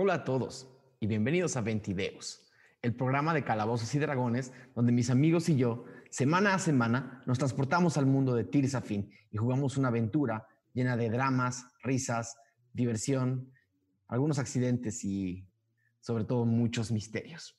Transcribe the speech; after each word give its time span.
Hola 0.00 0.14
a 0.14 0.22
todos 0.22 0.68
y 1.00 1.08
bienvenidos 1.08 1.56
a 1.56 1.60
Ventideus, 1.60 2.48
el 2.82 2.94
programa 2.94 3.34
de 3.34 3.42
calabozos 3.42 3.92
y 3.96 3.98
dragones 3.98 4.52
donde 4.76 4.92
mis 4.92 5.10
amigos 5.10 5.48
y 5.48 5.56
yo, 5.56 5.86
semana 6.08 6.54
a 6.54 6.60
semana, 6.60 7.24
nos 7.26 7.38
transportamos 7.38 7.96
al 7.96 8.06
mundo 8.06 8.36
de 8.36 8.44
Tirsafin 8.44 9.10
y 9.32 9.36
jugamos 9.38 9.76
una 9.76 9.88
aventura 9.88 10.46
llena 10.72 10.96
de 10.96 11.10
dramas, 11.10 11.66
risas, 11.82 12.36
diversión, 12.72 13.50
algunos 14.06 14.38
accidentes 14.38 15.04
y 15.04 15.44
sobre 15.98 16.22
todo 16.22 16.44
muchos 16.44 16.92
misterios. 16.92 17.58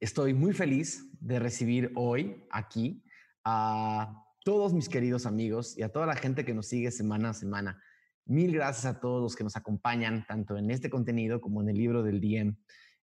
Estoy 0.00 0.34
muy 0.34 0.52
feliz 0.52 1.06
de 1.20 1.38
recibir 1.38 1.92
hoy 1.94 2.42
aquí 2.50 3.04
a 3.44 4.20
todos 4.44 4.74
mis 4.74 4.88
queridos 4.88 5.26
amigos 5.26 5.78
y 5.78 5.84
a 5.84 5.92
toda 5.92 6.06
la 6.06 6.16
gente 6.16 6.44
que 6.44 6.54
nos 6.54 6.66
sigue 6.66 6.90
semana 6.90 7.30
a 7.30 7.34
semana. 7.34 7.80
Mil 8.26 8.52
gracias 8.52 8.86
a 8.86 9.00
todos 9.00 9.22
los 9.22 9.36
que 9.36 9.44
nos 9.44 9.56
acompañan, 9.56 10.24
tanto 10.26 10.56
en 10.56 10.70
este 10.70 10.90
contenido 10.90 11.40
como 11.40 11.62
en 11.62 11.68
el 11.68 11.76
libro 11.76 12.02
del 12.02 12.20
DM. 12.20 12.56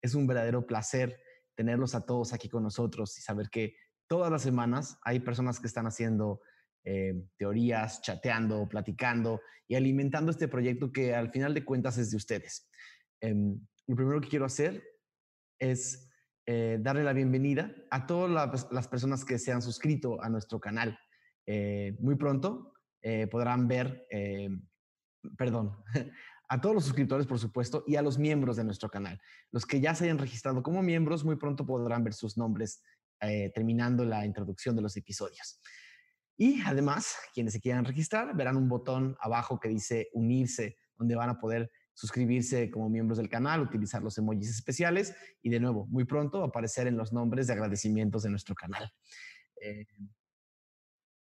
Es 0.00 0.14
un 0.14 0.26
verdadero 0.26 0.66
placer 0.66 1.20
tenerlos 1.54 1.94
a 1.94 2.04
todos 2.04 2.32
aquí 2.32 2.48
con 2.48 2.62
nosotros 2.62 3.16
y 3.18 3.22
saber 3.22 3.48
que 3.50 3.74
todas 4.08 4.30
las 4.30 4.42
semanas 4.42 4.98
hay 5.04 5.20
personas 5.20 5.60
que 5.60 5.66
están 5.66 5.86
haciendo 5.86 6.40
eh, 6.84 7.14
teorías, 7.36 8.02
chateando, 8.02 8.68
platicando 8.68 9.40
y 9.68 9.76
alimentando 9.76 10.32
este 10.32 10.48
proyecto 10.48 10.90
que 10.90 11.14
al 11.14 11.30
final 11.30 11.54
de 11.54 11.64
cuentas 11.64 11.96
es 11.98 12.10
de 12.10 12.16
ustedes. 12.16 12.68
Em, 13.20 13.58
lo 13.86 13.94
primero 13.96 14.20
que 14.20 14.28
quiero 14.28 14.44
hacer 14.44 14.82
es 15.60 16.10
eh, 16.46 16.78
darle 16.80 17.04
la 17.04 17.12
bienvenida 17.12 17.72
a 17.90 18.06
todas 18.06 18.68
las, 18.72 18.88
personas 18.88 19.24
que 19.24 19.38
se 19.38 19.52
han 19.52 19.62
suscrito 19.62 20.20
a 20.20 20.28
nuestro 20.28 20.58
canal. 20.58 20.98
Eh, 21.46 21.96
muy 22.00 22.16
pronto 22.16 22.74
podrán 23.32 23.66
ver 23.66 24.06
perdón, 25.36 25.76
a 26.48 26.60
todos 26.60 26.74
los 26.74 26.84
suscriptores, 26.84 27.26
por 27.26 27.38
supuesto, 27.38 27.84
y 27.86 27.96
a 27.96 28.02
los 28.02 28.18
miembros 28.18 28.56
de 28.56 28.64
nuestro 28.64 28.88
canal. 28.88 29.20
Los 29.50 29.64
que 29.64 29.80
ya 29.80 29.94
se 29.94 30.04
hayan 30.04 30.18
registrado 30.18 30.62
como 30.62 30.82
miembros, 30.82 31.24
muy 31.24 31.36
pronto 31.36 31.64
podrán 31.64 32.04
ver 32.04 32.14
sus 32.14 32.36
nombres 32.36 32.82
eh, 33.20 33.50
terminando 33.54 34.04
la 34.04 34.26
introducción 34.26 34.76
de 34.76 34.82
los 34.82 34.96
episodios. 34.96 35.60
Y 36.36 36.60
además, 36.62 37.14
quienes 37.32 37.52
se 37.52 37.60
quieran 37.60 37.84
registrar, 37.84 38.34
verán 38.36 38.56
un 38.56 38.68
botón 38.68 39.16
abajo 39.20 39.60
que 39.60 39.68
dice 39.68 40.08
unirse, 40.12 40.76
donde 40.96 41.14
van 41.14 41.30
a 41.30 41.38
poder 41.38 41.70
suscribirse 41.94 42.70
como 42.70 42.88
miembros 42.88 43.18
del 43.18 43.28
canal, 43.28 43.60
utilizar 43.60 44.02
los 44.02 44.16
emojis 44.18 44.50
especiales 44.50 45.14
y 45.42 45.50
de 45.50 45.60
nuevo, 45.60 45.86
muy 45.86 46.04
pronto 46.04 46.42
aparecer 46.42 46.86
en 46.86 46.96
los 46.96 47.12
nombres 47.12 47.46
de 47.46 47.52
agradecimientos 47.52 48.22
de 48.22 48.30
nuestro 48.30 48.54
canal. 48.54 48.92
Eh, 49.60 49.86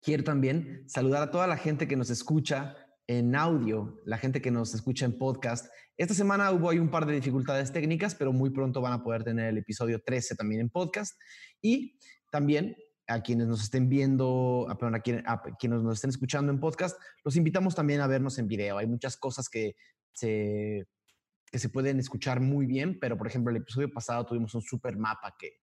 quiero 0.02 0.24
también 0.24 0.84
saludar 0.88 1.24
a 1.24 1.32
toda 1.32 1.48
la 1.48 1.58
gente 1.58 1.88
que 1.88 1.96
nos 1.96 2.10
escucha 2.10 2.76
en 3.10 3.36
audio, 3.36 4.00
la 4.06 4.20
gente 4.20 4.40
que 4.40 4.52
nos 4.52 4.76
escucha 4.76 5.04
en 5.04 5.18
podcast. 5.18 5.66
Esta 5.98 6.14
semana 6.14 6.52
hubo 6.52 6.70
ahí 6.70 6.78
un 6.78 6.92
par 6.92 7.08
de 7.08 7.14
dificultades 7.14 7.74
técnicas, 7.74 8.14
pero 8.14 8.32
muy 8.32 8.52
pronto 8.52 8.82
van 8.82 8.94
a 8.94 9.04
poder 9.04 9.24
tener 9.24 9.48
el 9.48 9.58
episodio 9.58 10.00
13 10.00 10.36
también 10.36 10.62
en 10.62 10.70
podcast. 10.70 11.20
Y 11.60 11.98
también 12.30 12.78
a 13.08 13.24
quienes 13.24 13.48
nos 13.48 13.64
estén 13.64 13.90
viendo, 13.90 14.68
a, 14.70 14.74
a, 14.74 15.00
quienes, 15.02 15.82
nos 15.82 15.96
estén 15.96 16.12
escuchando 16.12 16.52
en 16.52 16.60
podcast, 16.60 17.02
los 17.24 17.36
invitamos 17.36 17.74
también 17.74 18.00
a 18.02 18.06
vernos 18.06 18.38
en 18.38 18.48
video. 18.48 18.78
Hay 18.78 18.86
muchas 18.86 19.18
cosas 19.18 19.50
que 19.50 19.76
se, 20.14 20.86
que 21.52 21.58
se 21.58 21.70
pueden 21.70 21.98
escuchar 21.98 22.42
muy 22.42 22.68
bien, 22.68 23.00
pero 23.00 23.18
por 23.18 23.26
ejemplo, 23.26 23.50
el 23.50 23.58
episodio 23.58 23.92
pasado 23.92 24.24
tuvimos 24.28 24.54
un 24.54 24.62
super 24.62 24.96
mapa 24.98 25.36
que 25.40 25.54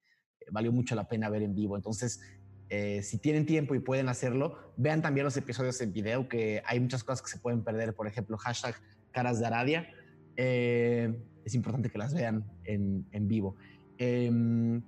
valió 0.50 0.72
mucho 0.72 0.96
la 0.96 1.06
pena 1.06 1.30
ver 1.30 1.42
en 1.42 1.54
vivo. 1.54 1.76
Entonces, 1.76 2.20
eh, 2.68 3.02
si 3.02 3.18
tienen 3.18 3.46
tiempo 3.46 3.74
y 3.74 3.78
pueden 3.78 4.08
hacerlo, 4.08 4.72
vean 4.76 5.02
también 5.02 5.24
los 5.24 5.36
episodios 5.36 5.80
en 5.80 5.92
video, 5.92 6.28
que 6.28 6.62
hay 6.66 6.80
muchas 6.80 7.04
cosas 7.04 7.22
que 7.22 7.30
se 7.30 7.38
pueden 7.38 7.62
perder. 7.62 7.94
Por 7.94 8.06
ejemplo, 8.06 8.36
hashtag 8.38 8.74
caras 9.12 9.38
de 9.38 9.46
Aradia. 9.46 9.88
Eh, 10.36 11.16
es 11.44 11.54
importante 11.54 11.90
que 11.90 11.98
las 11.98 12.12
vean 12.12 12.44
en, 12.64 13.06
en 13.12 13.28
vivo. 13.28 13.54
Em, 13.98 14.82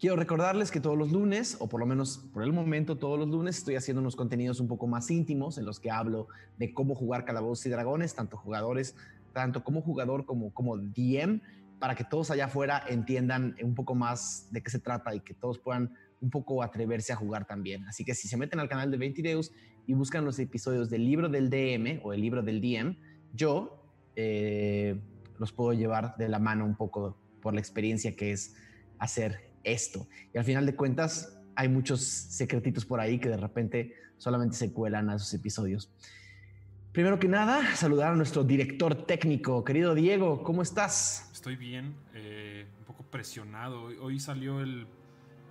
quiero 0.00 0.16
recordarles 0.16 0.70
que 0.70 0.80
todos 0.80 0.96
los 0.96 1.12
lunes, 1.12 1.58
o 1.60 1.68
por 1.68 1.80
lo 1.80 1.86
menos 1.86 2.18
por 2.32 2.42
el 2.42 2.52
momento 2.52 2.96
todos 2.96 3.18
los 3.18 3.28
lunes, 3.28 3.58
estoy 3.58 3.76
haciendo 3.76 4.00
unos 4.00 4.16
contenidos 4.16 4.58
un 4.58 4.68
poco 4.68 4.86
más 4.86 5.10
íntimos 5.10 5.58
en 5.58 5.66
los 5.66 5.80
que 5.80 5.90
hablo 5.90 6.28
de 6.58 6.72
cómo 6.72 6.94
jugar 6.94 7.26
calabozos 7.26 7.66
y 7.66 7.68
dragones, 7.68 8.14
tanto 8.14 8.38
jugadores, 8.38 8.96
tanto 9.34 9.62
como 9.62 9.82
jugador 9.82 10.24
como 10.24 10.52
como 10.54 10.78
DM, 10.78 11.42
para 11.78 11.94
que 11.94 12.04
todos 12.04 12.30
allá 12.30 12.46
afuera 12.46 12.82
entiendan 12.88 13.54
un 13.62 13.74
poco 13.74 13.94
más 13.94 14.48
de 14.50 14.62
qué 14.62 14.70
se 14.70 14.78
trata 14.78 15.14
y 15.14 15.20
que 15.20 15.34
todos 15.34 15.58
puedan 15.58 15.92
un 16.20 16.30
poco 16.30 16.62
atreverse 16.62 17.12
a 17.12 17.16
jugar 17.16 17.46
también. 17.46 17.84
Así 17.84 18.04
que 18.04 18.14
si 18.14 18.28
se 18.28 18.36
meten 18.36 18.60
al 18.60 18.68
canal 18.68 18.90
de 18.90 18.96
20 18.96 19.22
Deus 19.22 19.52
y 19.86 19.94
buscan 19.94 20.24
los 20.24 20.38
episodios 20.38 20.90
del 20.90 21.04
libro 21.04 21.28
del 21.28 21.50
DM 21.50 22.00
o 22.02 22.12
el 22.12 22.20
libro 22.20 22.42
del 22.42 22.60
DM, 22.60 22.96
yo 23.32 23.82
eh, 24.16 25.00
los 25.38 25.52
puedo 25.52 25.72
llevar 25.72 26.16
de 26.16 26.28
la 26.28 26.38
mano 26.38 26.64
un 26.64 26.76
poco 26.76 27.18
por 27.40 27.54
la 27.54 27.60
experiencia 27.60 28.16
que 28.16 28.32
es 28.32 28.56
hacer 28.98 29.50
esto. 29.62 30.08
Y 30.32 30.38
al 30.38 30.44
final 30.44 30.66
de 30.66 30.74
cuentas, 30.74 31.38
hay 31.54 31.68
muchos 31.68 32.02
secretitos 32.02 32.84
por 32.84 33.00
ahí 33.00 33.18
que 33.18 33.28
de 33.28 33.36
repente 33.36 33.94
solamente 34.16 34.56
se 34.56 34.72
cuelan 34.72 35.10
a 35.10 35.16
esos 35.16 35.32
episodios. 35.34 35.92
Primero 36.92 37.18
que 37.18 37.28
nada, 37.28 37.76
saludar 37.76 38.12
a 38.12 38.16
nuestro 38.16 38.42
director 38.42 39.06
técnico, 39.06 39.62
querido 39.64 39.94
Diego, 39.94 40.42
¿cómo 40.42 40.62
estás? 40.62 41.28
Estoy 41.32 41.56
bien, 41.56 41.94
eh, 42.14 42.66
un 42.78 42.84
poco 42.86 43.02
presionado. 43.04 43.84
Hoy 44.00 44.18
salió 44.18 44.60
el 44.60 44.86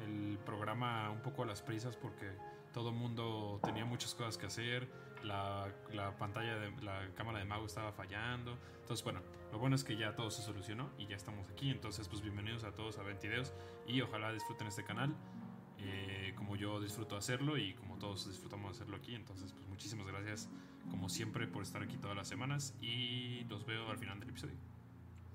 el 0.04 0.38
programa 0.46 1.10
un 1.12 1.22
poco 1.22 1.44
a 1.44 1.46
las 1.46 1.62
prisas 1.62 1.96
porque 1.96 2.32
todo 2.74 2.90
el 2.90 2.96
mundo 2.96 3.60
tenía 3.64 3.86
muchas 3.86 4.14
cosas 4.14 4.38
que 4.38 4.48
hacer, 4.48 4.88
la, 5.24 5.68
la, 5.94 6.18
pantalla 6.18 6.60
de 6.60 6.72
la 6.84 7.10
cámara 7.16 7.40
de 7.40 7.46
mago 7.46 7.66
estaba 7.66 7.92
fallando. 7.92 8.58
Entonces, 8.82 9.04
bueno, 9.04 9.22
lo 9.52 9.60
bueno 9.60 9.76
es 9.76 9.84
que 9.84 9.96
ya 9.96 10.16
todo 10.16 10.30
se 10.30 10.42
solucionó 10.42 10.90
y 10.98 11.08
ya 11.08 11.16
estamos 11.16 11.50
aquí. 11.50 11.72
Entonros, 11.72 12.08
pues 12.08 12.22
bienvenidos 12.22 12.64
a 12.64 12.74
todos 12.74 13.00
a 13.00 13.04
Ventideos 13.04 13.54
y 13.88 14.02
ojalá 14.02 14.32
disfruten 14.34 14.68
este 14.68 14.84
canal 14.84 15.16
eh, 15.80 16.34
como 16.36 16.56
yo 16.56 16.80
disfruto 16.80 17.16
hacerlo 17.16 17.58
y 17.58 17.74
como 17.74 17.98
todos 17.98 18.28
disfrutamos 18.28 18.72
hacerlo 18.72 18.98
aquí. 18.98 19.16
Entonces, 19.16 19.52
pues 19.54 19.68
muchísimas 19.68 20.08
gracias 20.08 20.50
como 20.90 21.10
siempre 21.10 21.48
por 21.48 21.64
estar 21.64 21.82
aquí 21.84 21.98
todas 21.98 22.16
las 22.16 22.28
semanas 22.28 22.76
y 22.82 23.44
los 23.50 23.66
veo 23.66 23.90
al 23.90 23.98
final 23.98 24.20
del 24.20 24.30
episodio. 24.30 24.56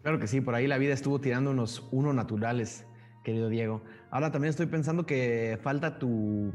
Claro 0.02 0.18
que 0.18 0.26
sí, 0.26 0.40
por 0.40 0.54
ahí 0.54 0.66
la 0.66 0.78
vida 0.78 0.94
estuvo 0.94 1.20
tirando 1.20 1.50
unos 1.50 1.86
uno 1.90 2.12
naturales 2.12 2.86
querido 3.22 3.48
Diego. 3.48 3.82
Ahora 4.10 4.30
también 4.30 4.50
estoy 4.50 4.66
pensando 4.66 5.06
que 5.06 5.58
falta 5.62 5.98
tu 5.98 6.52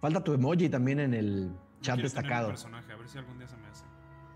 falta 0.00 0.22
tu 0.22 0.32
emoji 0.32 0.68
también 0.68 1.00
en 1.00 1.14
el 1.14 1.50
chat 1.80 1.98
destacado. 1.98 2.48
personaje, 2.48 2.92
a 2.92 2.96
ver 2.96 3.08
si 3.08 3.18
algún 3.18 3.38
día 3.38 3.48
se 3.48 3.56
me 3.56 3.66
hace. 3.68 3.84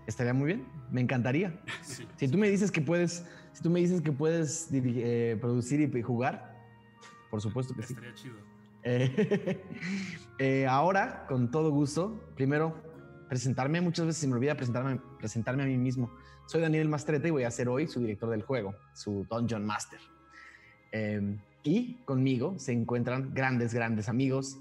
Estaría 0.07 0.33
muy 0.33 0.47
bien, 0.47 0.67
me 0.91 1.01
encantaría. 1.01 1.59
si 2.17 2.27
tú 2.27 2.37
me 2.37 2.49
dices 2.49 2.71
que 2.71 2.81
puedes, 2.81 3.25
si 3.53 3.63
tú 3.63 3.69
me 3.69 3.79
dices 3.79 4.01
que 4.01 4.11
puedes 4.11 4.69
eh, 4.71 5.37
producir 5.39 5.81
y 5.81 6.01
jugar, 6.01 6.55
por 7.29 7.41
supuesto 7.41 7.73
que 7.73 7.81
Estaría 7.81 8.13
chido. 8.13 8.35
Eh, 8.83 9.61
eh, 10.39 10.67
ahora, 10.67 11.25
con 11.27 11.51
todo 11.51 11.71
gusto, 11.71 12.31
primero 12.35 12.75
presentarme, 13.29 13.79
muchas 13.79 14.07
veces 14.07 14.19
se 14.19 14.27
me 14.27 14.33
olvida 14.33 14.55
presentarme, 14.55 14.99
presentarme 15.17 15.63
a 15.63 15.65
mí 15.65 15.77
mismo. 15.77 16.11
Soy 16.47 16.61
Daniel 16.61 16.89
Mastrete 16.89 17.29
y 17.29 17.31
voy 17.31 17.43
a 17.43 17.51
ser 17.51 17.69
hoy 17.69 17.87
su 17.87 18.01
director 18.01 18.29
del 18.29 18.41
juego, 18.41 18.75
su 18.93 19.25
Dungeon 19.29 19.65
Master. 19.65 19.99
Eh, 20.91 21.37
y 21.63 21.95
conmigo 22.05 22.57
se 22.57 22.73
encuentran 22.73 23.33
grandes, 23.33 23.73
grandes 23.73 24.09
amigos. 24.09 24.59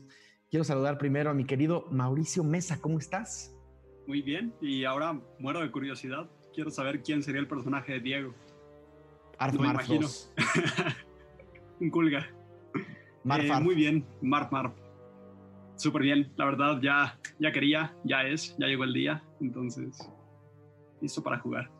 Quiero 0.50 0.64
saludar 0.64 0.98
primero 0.98 1.30
a 1.30 1.34
mi 1.34 1.44
querido 1.44 1.86
Mauricio 1.90 2.42
Mesa. 2.42 2.80
¿Cómo 2.80 2.98
estás? 2.98 3.56
Muy 4.06 4.22
bien. 4.22 4.52
Y 4.60 4.84
ahora 4.84 5.20
muero 5.38 5.60
de 5.60 5.70
curiosidad. 5.70 6.28
Quiero 6.52 6.70
saber 6.70 7.02
quién 7.02 7.22
sería 7.22 7.40
el 7.40 7.46
personaje 7.46 7.92
de 7.92 8.00
Diego. 8.00 8.34
Arf 9.38 9.54
no 9.54 9.64
imagino. 9.64 10.08
Un 11.80 11.90
culga. 11.90 12.28
Eh, 13.24 13.60
muy 13.62 13.74
bien, 13.74 14.04
Marf 14.20 14.50
Marf. 14.50 14.72
Súper 15.76 16.02
bien. 16.02 16.32
La 16.36 16.44
verdad, 16.44 16.80
ya, 16.82 17.18
ya 17.38 17.52
quería, 17.52 17.94
ya 18.04 18.22
es, 18.22 18.56
ya 18.58 18.66
llegó 18.66 18.84
el 18.84 18.92
día. 18.92 19.22
Entonces, 19.40 19.96
listo 21.00 21.22
para 21.22 21.38
jugar. 21.38 21.70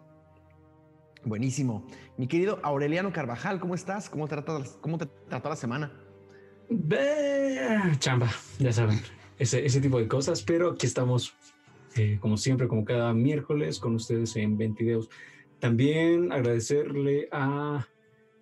Buenísimo. 1.25 1.87
Mi 2.17 2.26
querido 2.26 2.61
Aureliano 2.62 3.12
Carvajal, 3.12 3.61
¿cómo 3.61 3.75
estás? 3.75 4.08
¿Cómo 4.08 4.26
te, 4.26 4.37
cómo 4.81 4.99
te 4.99 5.06
trató 5.28 5.49
la 5.50 5.56
semana? 5.56 5.93
chamba, 7.99 8.31
ya 8.58 8.72
saben, 8.72 9.00
ese, 9.38 9.67
ese, 9.67 9.81
tipo 9.81 9.99
de 9.99 10.06
cosas, 10.06 10.43
pero 10.43 10.70
aquí 10.70 10.87
estamos, 10.87 11.34
eh, 11.96 12.19
como 12.20 12.37
siempre, 12.37 12.69
como 12.69 12.84
cada 12.84 13.12
miércoles, 13.12 13.81
con 13.81 13.96
ustedes 13.96 14.37
en 14.37 14.56
20 14.56 14.84
videos. 14.84 15.08
También 15.58 16.32
agradecerle 16.32 17.28
a 17.32 17.87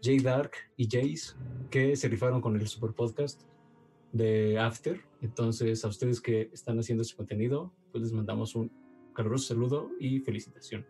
Jay 0.02 0.20
Dark 0.20 0.52
y 0.76 0.84
Jace 0.84 1.34
que 1.70 1.96
se 1.96 2.08
rifaron 2.08 2.40
con 2.40 2.54
el 2.54 2.68
super 2.68 2.92
podcast 2.92 3.42
de 4.12 4.58
After. 4.58 5.00
Entonces, 5.20 5.84
a 5.84 5.88
ustedes 5.88 6.20
que 6.20 6.50
están 6.52 6.78
haciendo 6.78 7.02
ese 7.02 7.16
contenido, 7.16 7.72
pues 7.90 8.02
les 8.04 8.12
mandamos 8.12 8.54
un 8.54 8.70
caluroso 9.14 9.48
saludo 9.48 9.90
y 9.98 10.20
felicitación. 10.20 10.86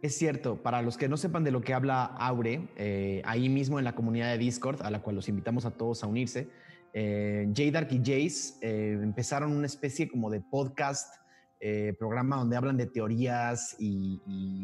Es 0.00 0.16
cierto, 0.16 0.62
para 0.62 0.80
los 0.82 0.96
que 0.96 1.08
no 1.08 1.16
sepan 1.16 1.42
de 1.42 1.50
lo 1.50 1.60
que 1.60 1.74
habla 1.74 2.04
Aure, 2.04 2.68
eh, 2.76 3.20
ahí 3.24 3.48
mismo 3.48 3.78
en 3.78 3.84
la 3.84 3.94
comunidad 3.94 4.30
de 4.30 4.38
Discord, 4.38 4.82
a 4.82 4.90
la 4.90 5.02
cual 5.02 5.16
los 5.16 5.28
invitamos 5.28 5.64
a 5.64 5.72
todos 5.72 6.04
a 6.04 6.06
unirse, 6.06 6.48
eh, 6.94 7.46
J-Dark 7.54 7.88
y 7.90 7.98
Jace 7.98 8.54
eh, 8.62 8.98
empezaron 9.02 9.52
una 9.52 9.66
especie 9.66 10.08
como 10.08 10.30
de 10.30 10.40
podcast 10.40 11.18
eh, 11.60 11.96
programa 11.98 12.36
donde 12.36 12.56
hablan 12.56 12.76
de 12.76 12.86
teorías 12.86 13.74
y, 13.80 14.20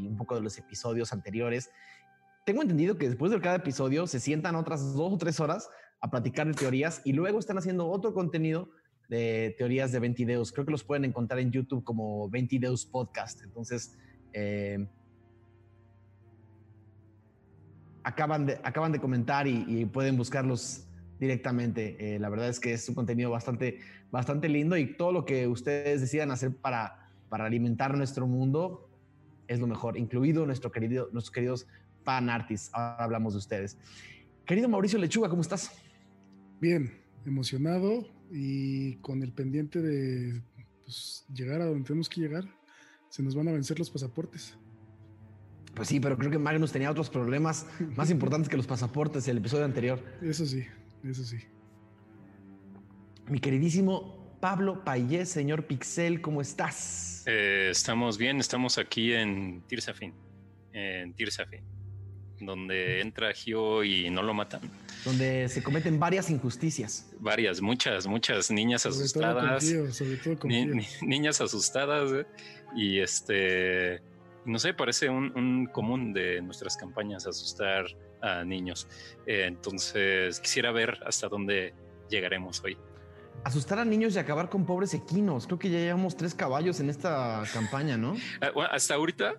un 0.08 0.16
poco 0.16 0.36
de 0.36 0.42
los 0.42 0.56
episodios 0.58 1.12
anteriores. 1.12 1.70
Tengo 2.46 2.62
entendido 2.62 2.96
que 2.98 3.08
después 3.08 3.32
de 3.32 3.40
cada 3.40 3.56
episodio 3.56 4.06
se 4.06 4.20
sientan 4.20 4.54
otras 4.54 4.94
dos 4.94 5.12
o 5.12 5.19
tres 5.19 5.40
horas 5.40 5.69
a 6.00 6.10
platicar 6.10 6.46
de 6.46 6.54
teorías 6.54 7.02
y 7.04 7.12
luego 7.12 7.40
están 7.40 7.58
haciendo 7.58 7.88
otro 7.88 8.14
contenido 8.14 8.70
de 9.08 9.56
teorías 9.58 9.90
de 9.90 9.98
Ventideus. 9.98 10.52
Creo 10.52 10.66
que 10.66 10.70
los 10.70 10.84
pueden 10.84 11.04
encontrar 11.04 11.40
en 11.40 11.50
YouTube 11.50 11.82
como 11.82 12.28
Ventideus 12.30 12.87
Podcast. 12.87 13.42
Entonces, 13.42 13.98
eh, 14.32 14.87
acaban, 18.04 18.46
de, 18.46 18.60
acaban 18.62 18.92
de 18.92 19.00
comentar 19.00 19.46
y, 19.46 19.84
pueden 19.86 20.16
buscarlos 20.16 20.86
directamente. 21.18 22.14
Eh, 22.14 22.18
la 22.18 22.28
verdad 22.28 22.48
es 22.48 22.60
que 22.60 22.72
es 22.72 22.88
un 22.88 22.94
contenido 22.94 23.30
bastante, 23.30 23.80
bastante 24.10 24.48
lindo 24.48 24.76
y 24.76 24.94
todo 24.94 25.12
lo 25.12 25.24
que 25.24 25.48
ustedes 25.48 26.00
decidan 26.00 26.30
hacer 26.30 26.54
para, 26.54 27.10
para 27.28 27.46
alimentar 27.46 27.96
nuestro 27.96 28.26
mundo 28.26 28.88
es 29.48 29.60
lo 29.60 29.66
mejor, 29.66 29.98
incluido 29.98 30.46
nuestro 30.46 30.70
querido, 30.70 31.08
nuestros 31.12 31.30
queridos 31.30 31.66
fan 32.02 32.30
artists. 32.30 32.70
Ahora 32.72 33.04
hablamos 33.04 33.34
de 33.34 33.38
ustedes. 33.38 33.78
Querido 34.46 34.68
Mauricio 34.68 34.98
Lechuga, 34.98 35.28
¿cómo 35.28 35.42
estás? 35.42 35.72
Bien, 36.60 36.92
emocionado 37.24 38.06
y 38.30 38.96
con 38.96 39.22
el 39.22 39.32
pendiente 39.32 39.80
de 39.80 40.42
pues, 40.82 41.24
llegar 41.32 41.60
a 41.60 41.66
donde 41.66 41.84
tenemos 41.84 42.08
que 42.08 42.20
llegar. 42.20 42.44
Se 43.08 43.22
nos 43.22 43.34
van 43.34 43.48
a 43.48 43.52
vencer 43.52 43.78
los 43.78 43.90
pasaportes. 43.90 44.56
Pues 45.75 45.88
sí, 45.88 45.99
pero 45.99 46.17
creo 46.17 46.31
que 46.31 46.38
Magnus 46.38 46.73
tenía 46.73 46.91
otros 46.91 47.11
problemas 47.11 47.67
más 47.97 48.11
importantes 48.11 48.49
que 48.49 48.56
los 48.56 48.67
pasaportes 48.67 49.26
el 49.26 49.38
episodio 49.38 49.65
anterior. 49.65 50.00
Eso 50.23 50.47
sí, 50.47 50.65
eso 51.05 51.25
sí. 51.25 51.38
Mi 53.28 53.40
queridísimo 53.40 54.37
Pablo 54.40 54.85
Payés, 54.85 55.31
señor 55.31 55.66
Pixel, 55.66 56.21
¿cómo 56.21 56.40
estás? 56.40 57.25
Eh, 57.26 57.69
estamos 57.71 58.19
bien, 58.19 58.38
estamos 58.38 58.78
aquí 58.78 59.12
en 59.12 59.62
Tirsafin, 59.66 60.12
en 60.73 61.14
Tirsafin, 61.14 61.64
donde 62.40 63.00
entra 63.00 63.33
Gio 63.33 63.83
y 63.83 64.11
no 64.11 64.23
lo 64.23 64.35
matan. 64.35 64.61
Donde 65.04 65.49
se 65.49 65.62
cometen 65.62 65.99
varias 65.99 66.31
injusticias. 66.31 67.11
Varias, 67.19 67.61
muchas, 67.61 68.07
muchas 68.07 68.50
niñas 68.50 68.87
asustadas. 68.87 69.64
sobre 69.64 70.16
todo 70.19 70.38
con 70.38 70.50
niñas 71.02 71.40
asustadas 71.40 72.12
¿eh? 72.12 72.26
y 72.76 73.00
este 73.00 74.02
no 74.44 74.58
sé, 74.58 74.74
parece 74.74 75.08
un, 75.08 75.68
común 75.72 76.12
de 76.12 76.40
nuestras 76.42 76.76
campañas 76.76 77.26
asustar 77.26 77.86
a 78.20 78.44
niños. 78.44 78.88
Eh, 79.26 79.44
entonces, 79.46 80.40
quisiera 80.40 80.72
ver 80.72 80.98
hasta 81.06 81.28
dónde 81.28 81.74
llegaremos 82.08 82.62
hoy. 82.64 82.76
Asustar 83.42 83.78
a 83.78 83.84
niños 83.84 84.14
y 84.14 84.18
acabar 84.18 84.48
con 84.48 84.64
pobres 84.64 84.94
equinos. 84.94 85.46
Creo 85.46 85.58
que 85.58 85.70
ya 85.70 85.78
llevamos 85.78 86.16
tres 86.16 86.34
caballos 86.34 86.80
en 86.80 86.88
esta 86.88 87.42
campaña, 87.52 87.96
¿no? 87.96 88.16
Ah, 88.40 88.52
hasta 88.70 88.94
ahorita, 88.94 89.34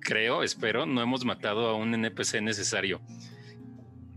creo, 0.00 0.42
espero, 0.42 0.86
no 0.86 1.02
hemos 1.02 1.24
matado 1.24 1.68
a 1.68 1.74
un 1.74 1.92
NPC 1.94 2.40
necesario. 2.40 3.00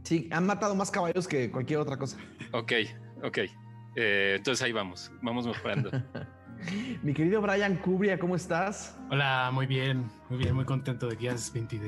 Sí, 0.04 0.30
han 0.32 0.46
matado 0.46 0.76
más 0.76 0.92
caballos 0.92 1.28
que 1.28 1.52
cualquier 1.52 1.80
otra 1.80 1.98
cosa. 1.98 2.18
Ok, 2.52 2.74
ok. 3.24 3.38
Eh, 3.96 4.36
entonces 4.38 4.64
ahí 4.64 4.72
vamos, 4.72 5.12
vamos 5.22 5.46
mejorando. 5.46 5.92
Mi 7.04 7.14
querido 7.14 7.42
Brian 7.42 7.76
Cubria, 7.78 8.20
¿cómo 8.20 8.36
estás? 8.36 8.98
Hola, 9.10 9.50
muy 9.54 9.66
bien, 9.66 10.06
muy 10.30 10.40
bien, 10.40 10.56
muy 10.56 10.66
contento 10.66 11.08
de 11.08 11.18
que 11.18 11.30
haces 11.30 11.52
20 11.54 11.80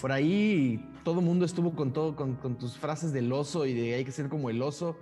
Por 0.00 0.12
ahí 0.12 0.90
todo 1.02 1.20
el 1.20 1.26
mundo 1.26 1.44
estuvo 1.44 1.74
con 1.74 1.92
todo, 1.92 2.16
con, 2.16 2.36
tus 2.58 2.78
frases 2.78 3.12
del 3.12 3.32
oso 3.32 3.66
y 3.66 3.74
de 3.74 3.94
hay 3.94 4.04
que 4.04 4.12
ser 4.12 4.28
como 4.28 4.50
el 4.50 4.62
oso. 4.62 4.98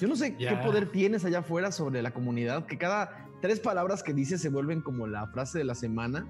Yo 0.00 0.08
no 0.08 0.16
sé 0.16 0.36
qué 0.36 0.56
poder 0.56 0.86
tienes 0.86 1.24
allá 1.24 1.40
afuera 1.40 1.70
sobre 1.70 2.02
la 2.02 2.12
comunidad, 2.12 2.66
que 2.66 2.78
cada 2.78 3.28
tres 3.40 3.60
palabras 3.60 4.02
que 4.02 4.14
dices 4.14 4.40
se 4.40 4.48
vuelven 4.48 4.80
como 4.80 5.06
la 5.06 5.26
frase 5.28 5.58
de 5.58 5.64
la 5.64 5.74
semana. 5.74 6.26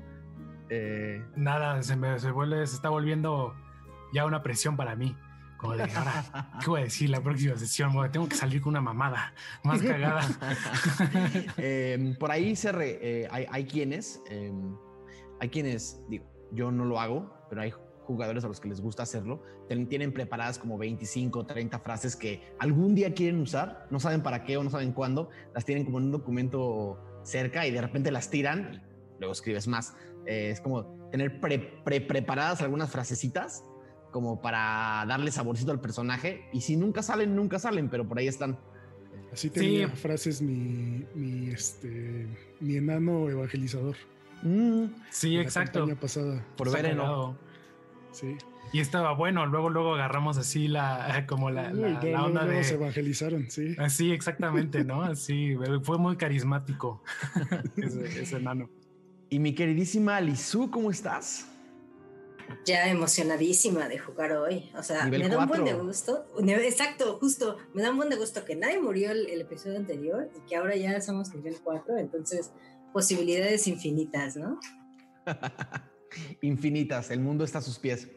Eh, 0.68 1.24
Nada, 1.36 1.82
se 1.82 1.96
me 1.96 2.18
se 2.18 2.30
vuelve, 2.30 2.66
se 2.66 2.74
está 2.74 2.88
volviendo 2.88 3.54
ya 4.12 4.26
una 4.26 4.42
presión 4.42 4.76
para 4.76 4.96
mí. 4.96 5.16
Como 5.62 5.76
de 5.76 5.84
ahora, 5.84 6.58
¿qué 6.60 6.68
voy 6.68 6.80
a 6.80 6.84
decir 6.84 7.08
la 7.08 7.22
próxima 7.22 7.56
sesión? 7.56 7.92
tengo 8.10 8.28
que 8.28 8.34
salir 8.34 8.60
con 8.60 8.70
una 8.70 8.80
mamada 8.80 9.32
más 9.62 9.80
cagada. 9.80 10.22
Em, 11.56 12.16
por 12.16 12.32
ahí 12.32 12.56
se 12.56 12.72
eh, 12.74 13.28
hay, 13.30 13.64
quienes, 13.66 14.20
em, 14.28 14.76
hay 15.38 15.48
quienes, 15.50 16.02
digo, 16.08 16.24
yo 16.50 16.72
no 16.72 16.84
lo 16.84 16.98
hago, 16.98 17.32
pero 17.48 17.62
hay 17.62 17.72
jugadores 18.00 18.42
a 18.44 18.48
los 18.48 18.58
que 18.58 18.68
les 18.68 18.80
gusta 18.80 19.04
hacerlo. 19.04 19.44
Tienen 19.68 20.12
preparadas 20.12 20.58
como 20.58 20.78
25, 20.78 21.46
30 21.46 21.78
frases 21.78 22.16
que 22.16 22.42
algún 22.58 22.96
día 22.96 23.14
quieren 23.14 23.40
usar, 23.40 23.86
no 23.90 24.00
saben 24.00 24.20
para 24.20 24.42
qué 24.42 24.56
o 24.56 24.64
no 24.64 24.70
saben 24.70 24.90
cuándo, 24.90 25.30
las 25.54 25.64
tienen 25.64 25.84
como 25.84 25.98
en 25.98 26.06
un 26.06 26.10
documento 26.10 26.98
cerca 27.22 27.68
y 27.68 27.70
de 27.70 27.80
repente 27.80 28.10
las 28.10 28.30
tiran, 28.30 28.82
luego 29.20 29.32
escribes 29.32 29.68
más. 29.68 29.94
Eh, 30.26 30.50
es 30.50 30.60
como 30.60 31.08
tener 31.12 31.40
pre, 31.40 32.00
preparadas 32.00 32.62
algunas 32.62 32.90
frasecitas 32.90 33.64
como 34.12 34.40
para 34.40 35.04
darle 35.08 35.32
saborcito 35.32 35.72
al 35.72 35.80
personaje. 35.80 36.48
Y 36.52 36.60
si 36.60 36.76
nunca 36.76 37.02
salen, 37.02 37.34
nunca 37.34 37.58
salen, 37.58 37.88
pero 37.88 38.06
por 38.06 38.18
ahí 38.18 38.28
están. 38.28 38.56
Así 39.32 39.50
tenía 39.50 39.88
frases 39.88 40.40
mi, 40.42 41.04
mi, 41.14 41.48
este, 41.48 42.28
mi 42.60 42.76
enano 42.76 43.28
evangelizador. 43.28 43.96
Mm. 44.42 44.84
sí, 45.10 45.38
exacto. 45.38 45.88
pasada. 46.00 46.44
Por 46.56 46.70
ver 46.70 46.96
Sí. 48.12 48.36
Y 48.74 48.80
estaba 48.80 49.12
bueno, 49.14 49.46
luego 49.46 49.70
luego 49.70 49.94
agarramos 49.94 50.36
así 50.36 50.68
la 50.68 51.24
como 51.28 51.50
la, 51.50 51.72
la, 51.72 52.24
onda 52.24 52.44
de 52.44 52.62
se 52.64 52.74
evangelizaron, 52.74 53.50
sí. 53.50 53.74
Así 53.78 54.12
exactamente, 54.12 54.84
¿no? 54.84 55.02
Así 55.02 55.56
fue 55.82 55.98
muy 55.98 56.16
carismático 56.16 57.02
ese, 57.76 58.22
ese 58.22 58.36
enano. 58.36 58.68
Y 59.30 59.38
mi 59.38 59.54
queridísima 59.54 60.20
Lizu, 60.20 60.70
¿cómo 60.70 60.90
estás? 60.90 61.51
Ya 62.64 62.88
emocionadísima 62.88 63.88
de 63.88 63.98
jugar 63.98 64.32
hoy. 64.32 64.70
O 64.76 64.82
sea, 64.82 65.06
me 65.06 65.28
da 65.28 65.38
un 65.38 65.48
buen 65.48 65.64
de 65.64 65.74
gusto. 65.74 66.26
Exacto, 66.38 67.18
justo. 67.18 67.56
Me 67.74 67.82
da 67.82 67.90
un 67.90 67.96
buen 67.96 68.08
de 68.08 68.16
gusto 68.16 68.44
que 68.44 68.56
nadie 68.56 68.80
murió 68.80 69.10
el, 69.10 69.40
episodio 69.40 69.78
anterior 69.78 70.30
y 70.36 70.48
que 70.48 70.56
ahora 70.56 70.76
ya 70.76 71.00
somos 71.00 71.34
nivel 71.34 71.56
4. 71.62 71.98
Entonces, 71.98 72.52
posibilidades 72.92 73.66
infinitas, 73.66 74.36
¿no? 74.36 74.60
infinitas. 76.42 77.10
El 77.10 77.20
mundo 77.20 77.44
está 77.44 77.58
a 77.58 77.62
sus 77.62 77.78
pies. 77.78 78.08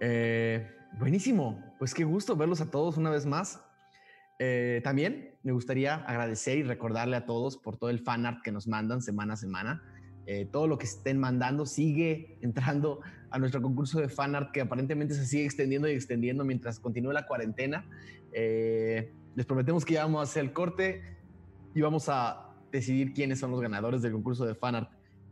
Eh, 0.00 0.70
buenísimo. 0.98 1.62
Pues 1.78 1.94
qué 1.94 2.04
gusto 2.04 2.36
verlos 2.36 2.60
a 2.60 2.70
todos 2.70 2.96
una 2.96 3.10
vez 3.10 3.26
más. 3.26 3.60
Eh, 4.38 4.80
también 4.82 5.36
me 5.42 5.52
gustaría 5.52 5.94
agradecer 5.94 6.58
y 6.58 6.62
recordarle 6.62 7.16
a 7.16 7.24
todos 7.24 7.56
por 7.56 7.76
todo 7.76 7.90
el 7.90 8.00
fan 8.00 8.26
art 8.26 8.42
que 8.42 8.52
nos 8.52 8.66
mandan 8.66 9.02
semana 9.02 9.34
a 9.34 9.36
semana. 9.36 9.82
Eh, 10.26 10.48
todo 10.50 10.66
lo 10.66 10.78
que 10.78 10.86
estén 10.86 11.18
mandando 11.18 11.66
sigue 11.66 12.38
entrando 12.40 13.00
a 13.34 13.38
nuestro 13.40 13.60
concurso 13.60 13.98
de 13.98 14.08
fanart 14.08 14.52
que 14.52 14.60
aparentemente 14.60 15.12
se 15.12 15.26
sigue 15.26 15.44
extendiendo 15.44 15.88
y 15.88 15.92
extendiendo 15.92 16.44
mientras 16.44 16.78
continúa 16.78 17.12
la 17.12 17.26
cuarentena. 17.26 17.84
Eh, 18.32 19.12
les 19.34 19.44
prometemos 19.44 19.84
que 19.84 19.94
ya 19.94 20.04
vamos 20.04 20.20
a 20.20 20.22
hacer 20.22 20.44
el 20.44 20.52
corte 20.52 21.02
y 21.74 21.80
vamos 21.80 22.08
a 22.08 22.54
decidir 22.70 23.12
quiénes 23.12 23.40
son 23.40 23.50
los 23.50 23.60
ganadores 23.60 24.02
del 24.02 24.12
concurso 24.12 24.46
de 24.46 24.54
fanart. 24.54 24.88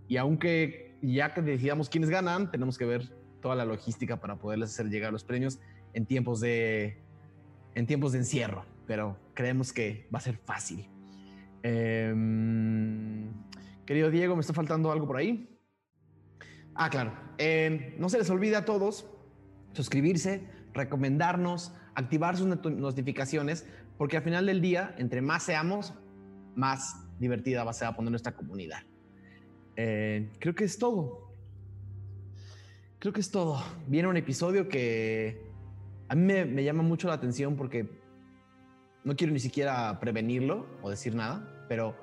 Y 0.08 0.16
aunque 0.16 0.96
ya 1.00 1.32
que 1.32 1.42
decidamos 1.42 1.88
quiénes 1.88 2.10
ganan, 2.10 2.50
tenemos 2.50 2.76
que 2.76 2.86
ver 2.86 3.08
toda 3.40 3.54
la 3.54 3.64
logística 3.64 4.16
para 4.18 4.34
poderles 4.34 4.70
hacer 4.70 4.88
llegar 4.88 5.12
los 5.12 5.22
premios 5.22 5.60
en 5.94 6.04
tiempos 6.04 6.40
de, 6.40 6.96
en 7.76 7.86
tiempos 7.86 8.10
de 8.10 8.18
encierro. 8.18 8.64
Pero 8.84 9.16
creemos 9.32 9.72
que 9.72 10.08
va 10.12 10.18
a 10.18 10.22
ser 10.22 10.38
fácil. 10.38 10.88
Em, 11.62 13.30
querido 13.86 14.10
Diego, 14.10 14.34
¿me 14.34 14.40
está 14.40 14.52
faltando 14.52 14.90
algo 14.90 15.06
por 15.06 15.18
ahí? 15.18 15.51
Ah, 16.74 16.90
claro. 16.90 17.12
No 17.98 18.08
se 18.08 18.18
les 18.18 18.30
olvide 18.30 18.56
a 18.56 18.64
todos 18.64 19.06
suscribirse, 19.72 20.46
recomendarnos, 20.74 21.72
activar 21.94 22.36
sus 22.36 22.46
notificaciones, 22.46 23.66
porque 23.98 24.16
al 24.16 24.22
final 24.22 24.46
del 24.46 24.60
día, 24.60 24.94
entre 24.98 25.22
más 25.22 25.42
seamos, 25.44 25.94
más 26.54 26.96
divertida 27.18 27.64
va 27.64 27.70
a 27.70 27.74
ser 27.74 27.88
a 27.88 27.96
poner 27.96 28.10
nuestra 28.10 28.32
comunidad. 28.32 28.80
Eh, 29.76 30.30
creo 30.38 30.54
que 30.54 30.64
es 30.64 30.78
todo. 30.78 31.32
Creo 32.98 33.12
que 33.12 33.20
es 33.20 33.30
todo. 33.30 33.62
Viene 33.86 34.08
un 34.08 34.16
episodio 34.16 34.68
que 34.68 35.50
a 36.08 36.14
mí 36.14 36.22
me 36.22 36.64
llama 36.64 36.82
mucho 36.82 37.08
la 37.08 37.14
atención 37.14 37.56
porque 37.56 37.88
no 39.04 39.16
quiero 39.16 39.32
ni 39.32 39.40
siquiera 39.40 39.98
prevenirlo 39.98 40.66
o 40.82 40.90
decir 40.90 41.14
nada, 41.14 41.64
pero 41.68 41.96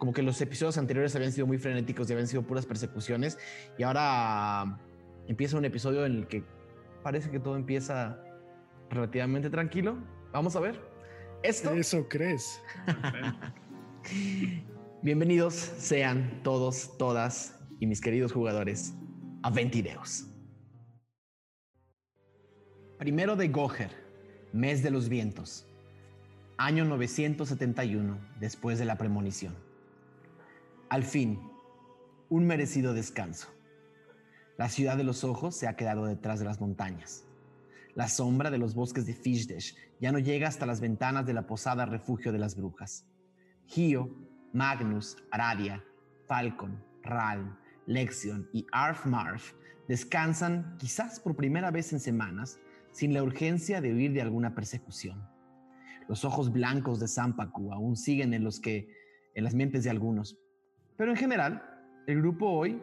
como 0.00 0.14
que 0.14 0.22
los 0.22 0.40
episodios 0.40 0.78
anteriores 0.78 1.14
habían 1.14 1.30
sido 1.30 1.46
muy 1.46 1.58
frenéticos 1.58 2.08
y 2.08 2.14
habían 2.14 2.26
sido 2.26 2.42
puras 2.42 2.64
persecuciones 2.64 3.38
y 3.76 3.82
ahora 3.82 4.80
empieza 5.28 5.58
un 5.58 5.66
episodio 5.66 6.06
en 6.06 6.16
el 6.16 6.26
que 6.26 6.42
parece 7.02 7.30
que 7.30 7.38
todo 7.38 7.54
empieza 7.54 8.18
relativamente 8.88 9.50
tranquilo. 9.50 9.98
Vamos 10.32 10.56
a 10.56 10.60
ver. 10.60 10.80
Esto. 11.42 11.72
Eso 11.72 12.08
crees. 12.08 12.62
Bienvenidos 15.02 15.54
sean 15.54 16.40
todos, 16.42 16.96
todas 16.96 17.60
y 17.78 17.86
mis 17.86 18.00
queridos 18.00 18.32
jugadores 18.32 18.94
a 19.42 19.50
Ventideos. 19.50 20.26
Primero 22.98 23.36
de 23.36 23.48
Goher, 23.48 23.90
mes 24.54 24.82
de 24.82 24.90
los 24.90 25.10
vientos, 25.10 25.66
año 26.56 26.86
971 26.86 28.18
después 28.40 28.78
de 28.78 28.86
la 28.86 28.96
premonición. 28.96 29.69
Al 30.90 31.04
fin, 31.04 31.38
un 32.30 32.48
merecido 32.48 32.94
descanso. 32.94 33.46
La 34.58 34.68
ciudad 34.68 34.96
de 34.96 35.04
los 35.04 35.22
ojos 35.22 35.54
se 35.54 35.68
ha 35.68 35.76
quedado 35.76 36.04
detrás 36.04 36.40
de 36.40 36.44
las 36.44 36.60
montañas. 36.60 37.24
La 37.94 38.08
sombra 38.08 38.50
de 38.50 38.58
los 38.58 38.74
bosques 38.74 39.06
de 39.06 39.14
Fishdesh 39.14 39.76
ya 40.00 40.10
no 40.10 40.18
llega 40.18 40.48
hasta 40.48 40.66
las 40.66 40.80
ventanas 40.80 41.26
de 41.26 41.32
la 41.32 41.46
posada 41.46 41.86
refugio 41.86 42.32
de 42.32 42.40
las 42.40 42.56
brujas. 42.56 43.06
Gio, 43.66 44.10
Magnus, 44.52 45.16
Aradia, 45.30 45.84
Falcon, 46.26 46.82
Ralm, 47.04 47.56
Lexion 47.86 48.48
y 48.52 48.66
Arf 48.72 49.06
Marf 49.06 49.52
descansan, 49.86 50.76
quizás 50.76 51.20
por 51.20 51.36
primera 51.36 51.70
vez 51.70 51.92
en 51.92 52.00
semanas, 52.00 52.58
sin 52.90 53.14
la 53.14 53.22
urgencia 53.22 53.80
de 53.80 53.94
huir 53.94 54.12
de 54.12 54.22
alguna 54.22 54.56
persecución. 54.56 55.24
Los 56.08 56.24
ojos 56.24 56.52
blancos 56.52 56.98
de 56.98 57.06
Sampaku 57.06 57.72
aún 57.72 57.94
siguen 57.96 58.34
en 58.34 58.42
los 58.42 58.58
que 58.58 58.92
en 59.36 59.44
las 59.44 59.54
mentes 59.54 59.84
de 59.84 59.90
algunos, 59.90 60.39
pero 61.00 61.12
en 61.12 61.16
general, 61.16 61.62
el 62.06 62.18
grupo 62.18 62.44
hoy 62.44 62.82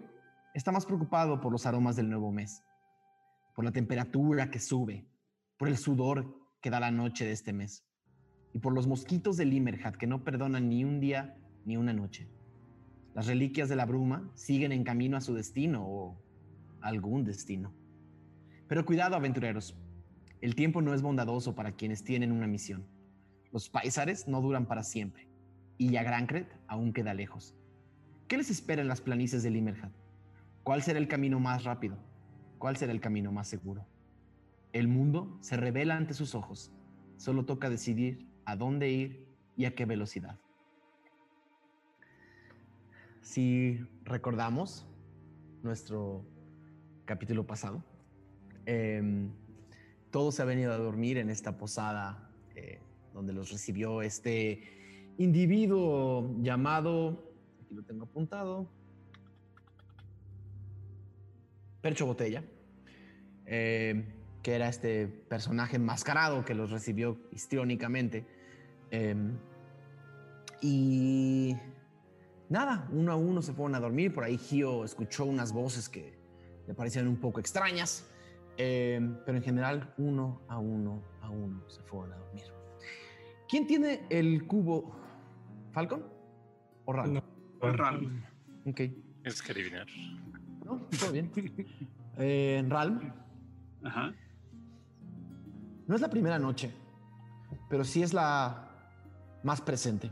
está 0.55 0.71
más 0.71 0.87
preocupado 0.87 1.39
por 1.39 1.51
los 1.51 1.67
aromas 1.67 1.95
del 1.95 2.09
nuevo 2.09 2.31
mes, 2.31 2.63
por 3.53 3.63
la 3.63 3.71
temperatura 3.71 4.49
que 4.49 4.57
sube, 4.57 5.07
por 5.55 5.67
el 5.67 5.77
sudor 5.77 6.35
que 6.59 6.71
da 6.71 6.79
la 6.79 6.89
noche 6.89 7.25
de 7.25 7.31
este 7.31 7.53
mes 7.53 7.85
y 8.55 8.57
por 8.57 8.73
los 8.73 8.87
mosquitos 8.87 9.37
de 9.37 9.45
Limerhat 9.45 9.97
que 9.97 10.07
no 10.07 10.23
perdonan 10.23 10.67
ni 10.67 10.83
un 10.83 10.99
día 10.99 11.37
ni 11.63 11.77
una 11.77 11.93
noche. 11.93 12.27
Las 13.13 13.27
reliquias 13.27 13.69
de 13.69 13.75
la 13.75 13.85
bruma 13.85 14.31
siguen 14.33 14.71
en 14.71 14.83
camino 14.83 15.15
a 15.15 15.21
su 15.21 15.35
destino 15.35 15.85
o 15.87 16.19
algún 16.81 17.23
destino. 17.23 17.71
Pero 18.67 18.83
cuidado, 18.83 19.15
aventureros. 19.15 19.77
El 20.41 20.55
tiempo 20.55 20.81
no 20.81 20.95
es 20.95 21.03
bondadoso 21.03 21.53
para 21.53 21.73
quienes 21.73 22.03
tienen 22.03 22.31
una 22.31 22.47
misión. 22.47 22.87
Los 23.51 23.69
paisares 23.69 24.27
no 24.27 24.41
duran 24.41 24.65
para 24.65 24.81
siempre 24.81 25.29
y 25.77 25.91
Yagrancret 25.91 26.51
aún 26.67 26.93
queda 26.93 27.13
lejos. 27.13 27.55
¿Qué 28.27 28.35
les 28.35 28.49
espera 28.49 28.81
en 28.81 28.89
las 28.89 28.99
planicies 28.99 29.41
de 29.41 29.49
Limerhat? 29.49 29.91
¿Cuál 30.63 30.83
será 30.83 30.99
el 30.99 31.07
camino 31.07 31.39
más 31.39 31.63
rápido? 31.63 31.97
¿Cuál 32.57 32.75
será 32.75 32.91
el 32.91 32.99
camino 32.99 33.31
más 33.31 33.47
seguro? 33.47 33.85
El 34.73 34.89
mundo 34.89 35.37
se 35.39 35.55
revela 35.55 35.95
ante 35.95 36.13
sus 36.13 36.35
ojos. 36.35 36.73
Solo 37.15 37.45
toca 37.45 37.69
decidir 37.69 38.27
a 38.43 38.57
dónde 38.57 38.89
ir 38.89 39.27
y 39.55 39.63
a 39.63 39.75
qué 39.75 39.85
velocidad. 39.85 40.37
Si 43.21 43.79
recordamos 44.03 44.85
nuestro 45.63 46.25
capítulo 47.05 47.47
pasado, 47.47 47.81
em, 48.65 49.31
todo 50.11 50.33
se 50.33 50.41
ha 50.41 50.45
venido 50.45 50.73
a 50.73 50.77
dormir 50.77 51.17
en 51.17 51.29
esta 51.29 51.57
posada 51.57 52.29
eh, 52.55 52.81
donde 53.13 53.31
los 53.31 53.51
recibió 53.51 54.01
este 54.01 54.63
individuo 55.17 56.35
llamado, 56.41 57.26
aquí 57.67 57.75
lo 57.75 57.83
tengo 57.83 58.05
apuntado, 58.05 58.65
Percho 61.81 62.05
Botella, 62.05 62.43
eh, 63.45 64.05
que 64.41 64.55
era 64.55 64.69
este 64.69 65.07
personaje 65.07 65.75
enmascarado 65.75 66.45
que 66.45 66.55
los 66.55 66.71
recibió 66.71 67.17
histriónicamente. 67.31 68.25
Em, 68.89 69.37
y 70.61 71.55
nada, 72.49 72.87
uno 72.91 73.11
a 73.11 73.15
uno 73.15 73.41
se 73.41 73.53
fueron 73.53 73.75
a 73.75 73.79
dormir. 73.79 74.13
Por 74.13 74.23
ahí 74.23 74.37
Gio 74.37 74.83
escuchó 74.83 75.25
unas 75.25 75.51
voces 75.51 75.89
que 75.89 76.17
le 76.67 76.73
parecían 76.73 77.07
un 77.07 77.17
poco 77.17 77.39
extrañas, 77.39 78.09
em, 78.57 79.17
pero 79.25 79.37
en 79.37 79.43
general 79.43 79.93
uno 79.97 80.41
a 80.47 80.57
uno 80.57 81.03
a 81.21 81.29
uno 81.29 81.69
se 81.69 81.81
fueron 81.83 82.13
a 82.13 82.17
dormir. 82.17 82.45
¿Quién 83.47 83.67
tiene 83.67 84.05
el 84.09 84.47
cubo? 84.47 84.95
¿Falcon? 85.71 86.05
¿O 86.85 86.93
Ral? 86.93 87.13
No, 87.13 87.36
Ok. 88.65 88.81
Es 89.23 89.41
que 89.41 89.51
adivinar. 89.51 89.87
No, 90.65 90.77
todo 90.99 91.11
bien. 91.11 91.31
eh, 92.17 92.63
Ralm. 92.67 93.13
Ajá. 93.83 94.13
No 95.87 95.95
es 95.95 96.01
la 96.01 96.09
primera 96.09 96.37
noche, 96.37 96.73
pero 97.69 97.83
sí 97.85 98.03
es 98.03 98.13
la 98.13 98.69
más 99.43 99.61
presente. 99.61 100.11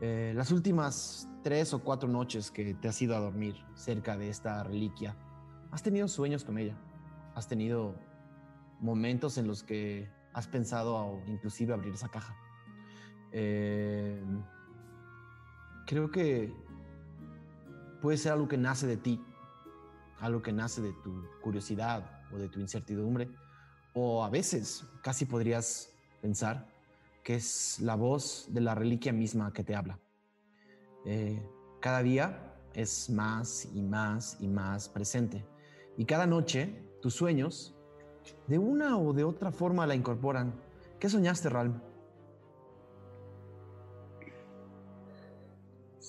Eh, 0.00 0.32
las 0.36 0.52
últimas 0.52 1.28
tres 1.42 1.74
o 1.74 1.82
cuatro 1.82 2.08
noches 2.08 2.50
que 2.50 2.74
te 2.74 2.88
has 2.88 3.00
ido 3.02 3.16
a 3.16 3.20
dormir 3.20 3.56
cerca 3.74 4.16
de 4.16 4.28
esta 4.28 4.62
reliquia, 4.62 5.16
has 5.72 5.82
tenido 5.82 6.06
sueños 6.08 6.44
con 6.44 6.58
ella. 6.58 6.76
Has 7.34 7.48
tenido 7.48 7.96
momentos 8.80 9.38
en 9.38 9.46
los 9.48 9.62
que 9.62 10.08
has 10.32 10.46
pensado 10.46 11.20
inclusive 11.26 11.72
abrir 11.74 11.94
esa 11.94 12.08
caja. 12.08 12.36
Eh, 13.32 14.22
creo 15.86 16.10
que 16.10 16.52
puede 18.00 18.18
ser 18.18 18.32
algo 18.32 18.48
que 18.48 18.58
nace 18.58 18.86
de 18.86 18.96
ti, 18.96 19.20
algo 20.20 20.42
que 20.42 20.52
nace 20.52 20.80
de 20.80 20.92
tu 21.02 21.24
curiosidad 21.42 22.22
o 22.32 22.38
de 22.38 22.48
tu 22.48 22.60
incertidumbre, 22.60 23.30
o 23.94 24.24
a 24.24 24.30
veces 24.30 24.84
casi 25.02 25.24
podrías 25.24 25.90
pensar 26.20 26.66
que 27.22 27.36
es 27.36 27.80
la 27.80 27.94
voz 27.94 28.46
de 28.50 28.60
la 28.60 28.74
reliquia 28.74 29.12
misma 29.12 29.52
que 29.52 29.64
te 29.64 29.74
habla. 29.74 29.98
Eh, 31.06 31.42
cada 31.80 32.02
día 32.02 32.54
es 32.74 33.08
más 33.08 33.68
y 33.74 33.82
más 33.82 34.36
y 34.40 34.48
más 34.48 34.88
presente. 34.88 35.44
Y 35.96 36.04
cada 36.04 36.26
noche 36.26 36.82
tus 37.00 37.14
sueños, 37.14 37.74
de 38.46 38.58
una 38.58 38.98
o 38.98 39.12
de 39.12 39.24
otra 39.24 39.52
forma, 39.52 39.86
la 39.86 39.94
incorporan. 39.94 40.54
¿Qué 40.98 41.08
soñaste, 41.08 41.48
Ralm? 41.48 41.80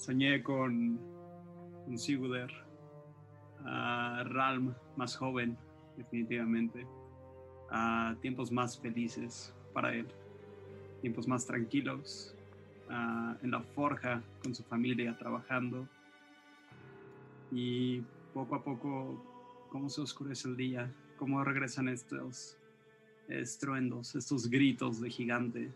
Soñé 0.06 0.44
con 0.44 1.00
un 1.88 1.98
Siguder, 1.98 2.52
a 3.64 4.24
Ralm 4.24 4.76
más 4.96 5.16
joven, 5.16 5.58
definitivamente, 5.98 6.86
a 7.72 8.16
tiempos 8.22 8.52
más 8.52 8.80
felices 8.80 9.52
para 9.74 9.96
él, 9.96 10.06
tiempos 11.02 11.28
más 11.28 11.48
tranquilos, 11.48 12.36
en 13.42 13.50
la 13.50 13.62
forja 13.62 14.22
con 14.44 14.54
su 14.54 14.62
familia 14.66 15.18
trabajando. 15.18 15.88
Y 17.52 18.02
poco 18.32 18.54
a 18.54 18.64
poco 18.64 19.66
cómo 19.72 19.90
se 19.90 20.02
oscurece 20.02 20.50
el 20.50 20.56
día, 20.56 20.94
cómo 21.18 21.44
regresan 21.44 21.90
estos 21.90 22.60
estruendos, 23.28 24.14
estos 24.14 24.52
gritos 24.52 25.02
de 25.02 25.10
gigante, 25.10 25.72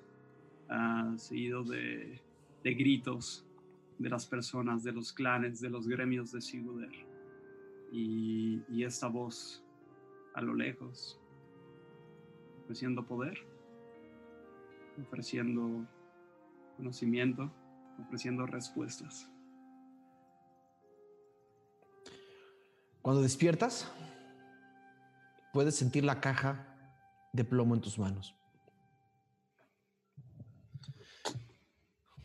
uh, 0.70 1.18
seguidos 1.18 1.70
de, 1.70 2.22
de 2.64 2.74
gritos 2.76 3.44
de 4.00 4.10
las 4.10 4.26
personas, 4.26 4.84
de 4.84 4.94
los 4.94 5.14
clanes, 5.14 5.60
de 5.60 5.70
los 5.70 5.88
gremios 5.88 6.32
de 6.32 6.42
Siguder. 6.42 6.92
Y, 7.92 8.64
y 8.70 8.84
esta 8.84 9.08
voz 9.08 9.64
a 10.34 10.42
lo 10.42 10.54
lejos, 10.54 11.20
ofreciendo 12.64 13.06
poder, 13.06 13.38
ofreciendo 15.02 15.86
conocimiento, 16.78 17.52
ofreciendo 18.00 18.46
respuestas. 18.46 19.30
Cuando 23.02 23.22
despiertas, 23.22 23.92
puedes 25.52 25.76
sentir 25.76 26.06
la 26.06 26.22
caja 26.22 26.78
de 27.34 27.44
plomo 27.44 27.76
en 27.76 27.82
tus 27.82 28.00
manos. 28.00 28.39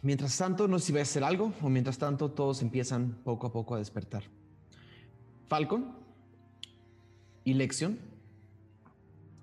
Mientras 0.05 0.37
tanto, 0.37 0.69
no 0.69 0.79
sé 0.79 0.85
si 0.85 0.93
voy 0.93 0.99
a 0.99 1.03
hacer 1.03 1.25
algo 1.25 1.55
o 1.63 1.71
mientras 1.71 1.97
tanto 1.97 2.31
todos 2.31 2.61
empiezan 2.61 3.15
poco 3.25 3.47
a 3.47 3.53
poco 3.53 3.75
a 3.75 3.79
despertar. 3.79 4.23
Falcon 5.47 5.97
y 7.43 7.55
Lexion. 7.55 7.99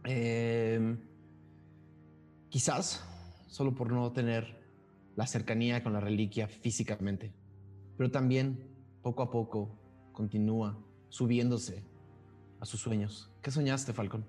Em, 0.04 1.00
quizás 2.50 3.04
solo 3.48 3.74
por 3.74 3.92
no 3.92 4.12
tener 4.12 4.62
la 5.16 5.26
cercanía 5.26 5.82
con 5.82 5.94
la 5.94 6.00
reliquia 6.00 6.48
físicamente, 6.48 7.34
pero 7.98 8.12
también 8.12 8.70
poco 9.02 9.24
a 9.24 9.32
poco 9.32 9.80
continúa 10.14 10.78
subiéndose 11.10 11.84
a 12.60 12.68
sus 12.68 12.80
sueños. 12.80 13.32
¿Qué 13.42 13.50
soñaste, 13.50 13.94
Falcon? 13.94 14.24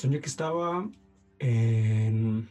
Soñé 0.00 0.18
que 0.18 0.28
estaba 0.28 0.88
en... 1.40 2.48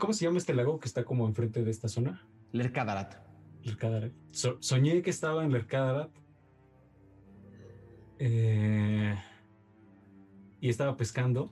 ¿Cómo 0.00 0.14
se 0.14 0.24
llama 0.24 0.38
este 0.38 0.54
lago 0.54 0.80
que 0.80 0.88
está 0.88 1.04
como 1.04 1.26
enfrente 1.26 1.62
de 1.62 1.70
esta 1.70 1.88
zona? 1.88 2.26
Lercadarat. 2.52 3.16
Lercadarat. 3.62 4.12
soñé 4.32 5.02
que 5.02 5.10
estaba 5.10 5.44
en 5.44 5.52
Lercadarat. 5.52 6.10
Eh, 8.18 9.14
y 10.58 10.70
estaba 10.70 10.96
pescando. 10.96 11.50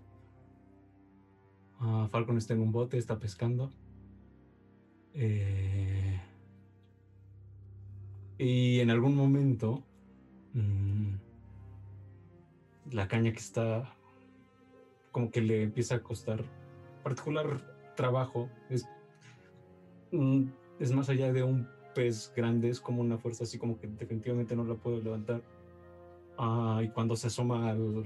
Ah, 1.78 2.08
Falcon 2.10 2.38
está 2.38 2.54
en 2.54 2.62
un 2.62 2.72
bote, 2.72 2.96
está 2.96 3.18
pescando. 3.18 3.70
Eh, 5.12 6.22
y 8.38 8.80
en 8.80 8.88
algún 8.88 9.14
momento, 9.14 9.84
mm, 10.54 11.16
la 12.92 13.06
caña 13.08 13.30
que 13.30 13.40
está 13.40 13.93
como 15.14 15.30
que 15.30 15.40
le 15.40 15.62
empieza 15.62 15.94
a 15.94 16.02
costar 16.02 16.44
particular 17.04 17.46
trabajo 17.94 18.50
es, 18.68 18.84
mm, 20.10 20.46
es 20.80 20.90
más 20.90 21.08
allá 21.08 21.32
de 21.32 21.44
un 21.44 21.68
pez 21.94 22.32
grande, 22.34 22.68
es 22.68 22.80
como 22.80 23.00
una 23.00 23.16
fuerza 23.16 23.44
así 23.44 23.56
como 23.56 23.78
que 23.78 23.86
definitivamente 23.86 24.56
no 24.56 24.64
la 24.64 24.74
puedo 24.74 25.00
levantar. 25.00 25.40
Ah, 26.36 26.80
y 26.82 26.88
cuando 26.88 27.14
se 27.14 27.28
asoma 27.28 27.70
al, 27.70 28.04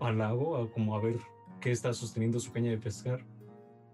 al 0.00 0.16
lago, 0.16 0.70
como 0.70 0.96
a 0.96 1.00
ver 1.02 1.18
qué 1.60 1.72
está 1.72 1.92
sosteniendo 1.92 2.40
su 2.40 2.50
caña 2.50 2.70
de 2.70 2.78
pescar, 2.78 3.22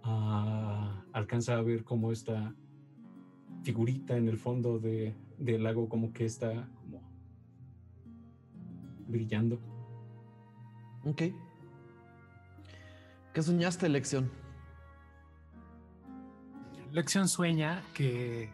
ah, 0.04 1.04
alcanza 1.12 1.56
a 1.56 1.62
ver 1.62 1.82
cómo 1.82 2.12
esta 2.12 2.54
figurita 3.64 4.16
en 4.16 4.28
el 4.28 4.38
fondo 4.38 4.78
de, 4.78 5.16
del 5.36 5.64
lago 5.64 5.88
como 5.88 6.12
que 6.12 6.26
está 6.26 6.68
como 6.80 7.02
brillando. 9.08 9.73
Ok. 11.06 11.22
¿Qué 13.34 13.42
soñaste, 13.42 13.90
Lección? 13.90 14.30
Lección 16.92 17.28
sueña 17.28 17.82
que 17.92 18.50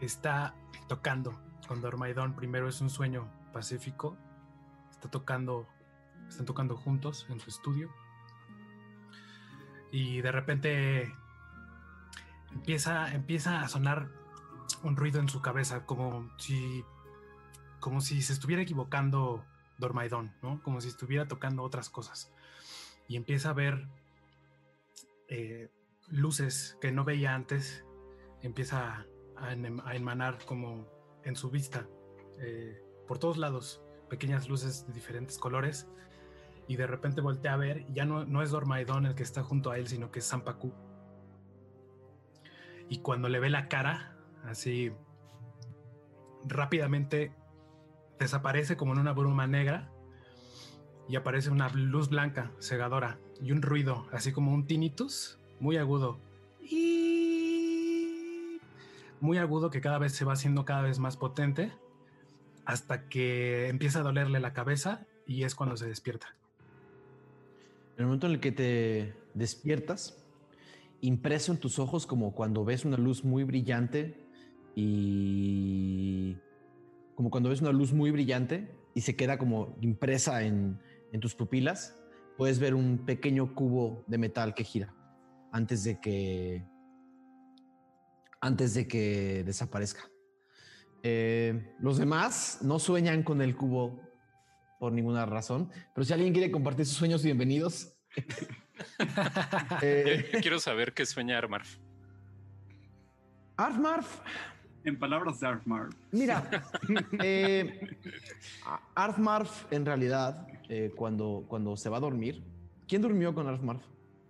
está 0.00 0.54
tocando 0.88 1.38
con 1.68 1.82
Dormaidón. 1.82 2.34
Primero 2.34 2.68
es 2.68 2.80
un 2.80 2.88
sueño 2.88 3.28
pacífico. 3.52 4.16
Está 4.90 5.10
tocando, 5.10 5.68
están 6.26 6.46
tocando 6.46 6.74
juntos 6.74 7.26
en 7.28 7.38
su 7.38 7.50
estudio. 7.50 7.90
Y 9.92 10.22
de 10.22 10.32
repente 10.32 11.12
empieza, 12.52 13.12
empieza 13.12 13.60
a 13.60 13.68
sonar 13.68 14.08
un 14.82 14.96
ruido 14.96 15.20
en 15.20 15.28
su 15.28 15.42
cabeza, 15.42 15.84
como 15.84 16.30
si, 16.38 16.82
como 17.78 18.00
si 18.00 18.22
se 18.22 18.32
estuviera 18.32 18.62
equivocando 18.62 19.44
Dormaidón, 19.80 20.32
¿no? 20.42 20.62
Como 20.62 20.80
si 20.80 20.88
estuviera 20.88 21.26
tocando 21.26 21.62
otras 21.62 21.90
cosas. 21.90 22.32
Y 23.08 23.16
empieza 23.16 23.50
a 23.50 23.54
ver 23.54 23.88
eh, 25.28 25.68
luces 26.08 26.76
que 26.80 26.92
no 26.92 27.04
veía 27.04 27.34
antes, 27.34 27.84
empieza 28.42 29.06
a, 29.36 29.52
emanar 29.94 30.38
como 30.44 30.86
en 31.24 31.34
su 31.34 31.50
vista, 31.50 31.88
eh, 32.38 32.82
por 33.08 33.18
todos 33.18 33.38
lados, 33.38 33.82
pequeñas 34.08 34.48
luces 34.48 34.86
de 34.86 34.92
diferentes 34.92 35.38
colores. 35.38 35.88
Y 36.68 36.76
de 36.76 36.86
repente 36.86 37.20
voltea 37.20 37.54
a 37.54 37.56
ver, 37.56 37.84
ya 37.92 38.04
no, 38.04 38.24
no 38.24 38.42
es 38.42 38.50
Dormaidón 38.50 39.06
el 39.06 39.14
que 39.16 39.24
está 39.24 39.42
junto 39.42 39.70
a 39.70 39.78
él, 39.78 39.88
sino 39.88 40.12
que 40.12 40.20
es 40.20 40.24
Sampaku. 40.26 40.72
Y 42.88 42.98
cuando 42.98 43.28
le 43.28 43.40
ve 43.40 43.50
la 43.50 43.68
cara, 43.68 44.16
así 44.44 44.92
rápidamente 46.44 47.32
desaparece 48.20 48.76
como 48.76 48.92
en 48.92 49.00
una 49.00 49.12
bruma 49.12 49.46
negra 49.46 49.90
y 51.08 51.16
aparece 51.16 51.50
una 51.50 51.68
luz 51.70 52.08
blanca 52.08 52.52
cegadora 52.60 53.18
y 53.42 53.52
un 53.52 53.62
ruido, 53.62 54.06
así 54.12 54.32
como 54.32 54.52
un 54.52 54.66
tinnitus 54.66 55.38
muy 55.58 55.76
agudo. 55.76 56.20
Y 56.60 58.58
muy 59.20 59.38
agudo 59.38 59.70
que 59.70 59.80
cada 59.80 59.98
vez 59.98 60.12
se 60.12 60.24
va 60.24 60.34
haciendo 60.34 60.64
cada 60.64 60.82
vez 60.82 60.98
más 60.98 61.16
potente 61.16 61.72
hasta 62.64 63.08
que 63.08 63.68
empieza 63.68 64.00
a 64.00 64.02
dolerle 64.02 64.38
la 64.38 64.52
cabeza 64.52 65.06
y 65.26 65.44
es 65.44 65.54
cuando 65.54 65.76
se 65.76 65.88
despierta. 65.88 66.36
En 67.96 68.02
el 68.02 68.06
momento 68.06 68.26
en 68.26 68.34
el 68.34 68.40
que 68.40 68.52
te 68.52 69.14
despiertas, 69.34 70.22
impreso 71.00 71.52
en 71.52 71.58
tus 71.58 71.78
ojos 71.78 72.06
como 72.06 72.34
cuando 72.34 72.64
ves 72.64 72.84
una 72.84 72.96
luz 72.96 73.24
muy 73.24 73.44
brillante 73.44 74.16
y 74.76 76.36
como 77.20 77.28
cuando 77.28 77.50
ves 77.50 77.60
una 77.60 77.70
luz 77.70 77.92
muy 77.92 78.10
brillante 78.10 78.74
y 78.94 79.02
se 79.02 79.14
queda 79.14 79.36
como 79.36 79.76
impresa 79.82 80.42
en, 80.42 80.80
tus 81.20 81.34
pupilas, 81.34 81.94
puedes 82.38 82.58
ver 82.58 82.74
un 82.74 83.04
pequeño 83.04 83.54
cubo 83.54 84.06
de 84.06 84.16
metal 84.16 84.54
que 84.54 84.64
gira 84.64 84.94
antes 85.52 85.84
de 85.84 86.00
que 86.00 86.64
antes 88.40 88.72
de 88.72 88.88
que 88.88 89.44
desaparezca. 89.44 90.08
Eh, 91.02 91.74
los 91.78 91.98
demás 91.98 92.60
no 92.62 92.78
sueñan 92.78 93.22
con 93.22 93.42
el 93.42 93.54
cubo 93.54 94.00
por 94.78 94.94
ninguna 94.94 95.26
razón, 95.26 95.70
pero 95.94 96.06
si 96.06 96.14
alguien 96.14 96.32
quiere 96.32 96.50
compartir 96.50 96.86
sus 96.86 96.96
sueños, 96.96 97.22
bienvenidos. 97.22 97.92
Eh, 99.82 100.30
quiero 100.40 100.58
saber 100.58 100.94
qué 100.94 101.04
sueña 101.04 101.36
Armarf. 101.36 101.76
Armarf 103.58 104.22
en 104.84 104.98
palabras 104.98 105.40
de 105.40 105.46
Arthmarf. 105.46 105.94
Mira, 106.12 106.48
eh, 107.22 107.96
Arthmarf 108.94 109.70
en 109.72 109.86
realidad, 109.86 110.46
eh, 110.68 110.92
cuando, 110.94 111.44
cuando 111.48 111.76
se 111.76 111.88
va 111.88 111.98
a 111.98 112.00
dormir, 112.00 112.42
¿quién 112.88 113.02
durmió 113.02 113.34
con 113.34 113.46
Arthmarf? 113.46 113.82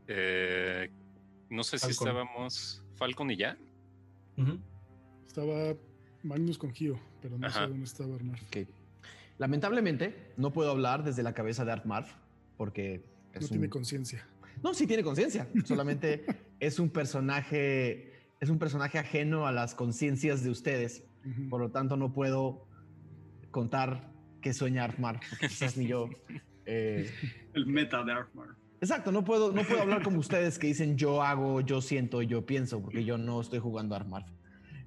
Eh, 0.09 0.91
no 1.49 1.63
sé 1.63 1.79
si 1.79 1.91
estábamos 1.91 2.83
Falcon 2.97 3.31
y 3.31 3.37
ya. 3.37 3.57
Estaba 5.27 5.75
Magnus 6.23 6.59
con 6.59 6.73
Gio, 6.73 6.99
pero 7.21 7.39
no 7.39 7.51
sé 7.51 7.61
dónde 7.61 7.85
estaba 7.85 8.15
Arthmarf. 8.15 8.43
Lamentablemente, 9.39 10.33
no 10.37 10.53
puedo 10.53 10.71
hablar 10.71 11.05
desde 11.05 11.23
la 11.23 11.33
cabeza 11.33 11.65
de 11.65 11.73
Arthmarf 11.73 12.13
porque... 12.57 13.03
no 13.41 13.49
tiene 13.49 13.71
conciencia. 13.71 14.27
No, 14.63 14.75
sí 14.75 14.87
tiene 14.87 15.03
conciencia. 15.03 15.49
Solamente 15.65 16.25
es 16.61 16.79
un 16.79 16.91
personaje 16.91 18.10
es 18.41 18.49
un 18.49 18.59
personaje 18.59 18.99
ajeno 18.99 19.47
a 19.47 19.53
las 19.53 19.75
conciencias 19.75 20.43
de 20.43 20.51
ustedes. 20.51 21.05
Por 21.51 21.61
lo 21.61 21.71
tanto, 21.71 21.97
no 21.97 22.13
puedo 22.13 22.67
contar 23.51 24.11
qué 24.41 24.55
sueña 24.55 24.85
Arfmar, 24.85 25.21
quizás 25.41 25.77
ni 25.77 25.87
yo. 25.87 26.09
Eh, 26.73 27.11
el 27.55 27.67
meta 27.67 28.05
de 28.05 28.13
Arfmar. 28.13 28.51
Exacto, 28.81 29.11
no 29.11 29.25
puedo, 29.25 29.51
no 29.51 29.65
puedo 29.65 29.81
hablar 29.81 30.03
como 30.05 30.21
ustedes 30.21 30.57
que 30.57 30.69
dicen 30.69 30.97
yo 30.97 31.21
hago, 31.21 31.63
yo 31.63 31.81
siento, 31.81 32.23
yo 32.23 32.47
pienso, 32.47 32.81
porque 32.81 33.03
yo 33.03 33.19
no 33.19 33.41
estoy 33.41 33.59
jugando 33.59 33.97
Arfmar. 33.97 34.25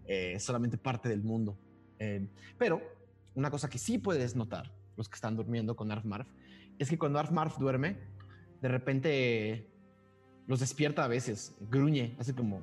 Eh, 0.06 0.34
es 0.36 0.44
solamente 0.44 0.78
parte 0.78 1.10
del 1.10 1.24
mundo. 1.24 1.60
Eh, 2.00 2.30
pero 2.58 2.82
una 3.34 3.50
cosa 3.50 3.70
que 3.70 3.80
sí 3.80 3.98
puedes 3.98 4.36
notar, 4.36 4.72
los 4.96 5.10
que 5.10 5.16
están 5.16 5.36
durmiendo 5.36 5.76
con 5.76 5.92
Arfmarf, 5.92 6.28
es 6.80 6.90
que 6.90 6.98
cuando 6.98 7.20
Arfmarf 7.20 7.58
duerme, 7.58 7.98
de 8.62 8.68
repente 8.70 9.68
los 10.48 10.60
despierta 10.62 11.04
a 11.04 11.08
veces, 11.08 11.56
gruñe, 11.70 12.16
hace 12.20 12.34
como 12.34 12.62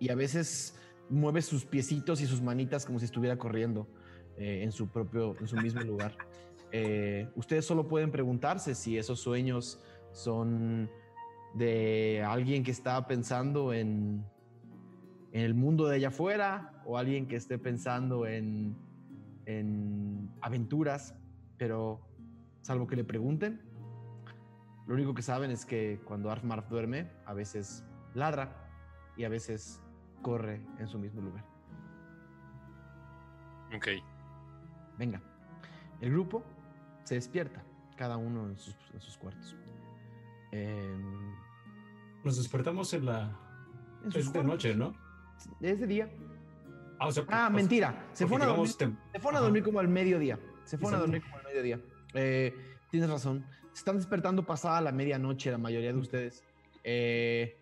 y 0.00 0.10
a 0.10 0.16
veces 0.16 0.74
mueve 1.08 1.42
sus 1.42 1.64
piecitos 1.64 2.20
y 2.20 2.26
sus 2.26 2.40
manitas 2.40 2.86
como 2.86 2.98
si 2.98 3.04
estuviera 3.04 3.36
corriendo 3.36 3.86
eh, 4.36 4.62
en 4.64 4.72
su 4.72 4.88
propio, 4.88 5.36
en 5.38 5.46
su 5.46 5.56
mismo 5.56 5.82
lugar. 5.82 6.16
Eh, 6.72 7.28
ustedes 7.34 7.64
solo 7.64 7.88
pueden 7.88 8.12
preguntarse 8.12 8.76
si 8.76 8.96
esos 8.96 9.18
sueños 9.18 9.80
son 10.12 10.88
de 11.52 12.22
alguien 12.24 12.62
que 12.62 12.70
está 12.70 13.08
pensando 13.08 13.72
en, 13.72 14.24
en 15.32 15.40
el 15.40 15.54
mundo 15.54 15.88
de 15.88 15.96
allá 15.96 16.08
afuera 16.10 16.80
o 16.86 16.96
alguien 16.96 17.26
que 17.26 17.34
esté 17.34 17.58
pensando 17.58 18.24
en, 18.24 18.76
en 19.46 20.30
aventuras, 20.40 21.16
pero 21.56 22.00
salvo 22.62 22.86
que 22.86 22.94
le 22.94 23.02
pregunten, 23.02 23.60
lo 24.86 24.94
único 24.94 25.12
que 25.12 25.22
saben 25.22 25.50
es 25.50 25.66
que 25.66 26.00
cuando 26.04 26.30
Arfmarf 26.30 26.68
duerme, 26.68 27.10
a 27.26 27.34
veces 27.34 27.84
ladra 28.14 28.70
y 29.16 29.24
a 29.24 29.28
veces 29.28 29.80
corre 30.22 30.60
en 30.78 30.88
su 30.88 30.98
mismo 30.98 31.20
lugar. 31.20 31.44
Ok. 33.74 33.88
Venga. 34.98 35.20
El 36.00 36.10
grupo 36.12 36.44
se 37.04 37.14
despierta, 37.14 37.62
cada 37.96 38.16
uno 38.16 38.48
en 38.48 38.58
sus, 38.58 38.76
cuartos. 39.18 39.56
Em, 40.52 41.34
Nos 42.24 42.36
despertamos 42.36 42.92
en 42.94 43.06
la. 43.06 43.36
es 44.14 44.32
de 44.32 44.44
noche, 44.44 44.74
¿no? 44.74 44.94
Es 45.60 45.80
de 45.80 45.86
día. 45.86 46.10
Ah, 46.98 47.10
ah 47.28 47.50
mentira. 47.50 48.08
Se 48.12 48.26
fueron, 48.26 48.48
a 48.48 48.52
dormir, 48.52 48.68
se 48.68 49.20
fueron 49.20 49.38
a 49.38 49.40
dormir 49.40 49.62
como 49.62 49.80
al 49.80 49.88
mediodía. 49.88 50.38
Se 50.64 50.76
fueron 50.76 50.98
a 50.98 51.00
dormir 51.00 51.22
como 51.22 51.36
al 51.36 51.44
mediodía. 51.44 51.80
Eh, 52.14 52.54
tienes 52.90 53.08
razón. 53.08 53.44
Se 53.72 53.78
están 53.78 53.96
despertando 53.96 54.44
pasada 54.44 54.80
la 54.80 54.92
medianoche 54.92 55.50
la 55.50 55.58
mayoría 55.58 55.92
de 55.92 55.98
ustedes. 55.98 56.44
Eh, 56.84 57.56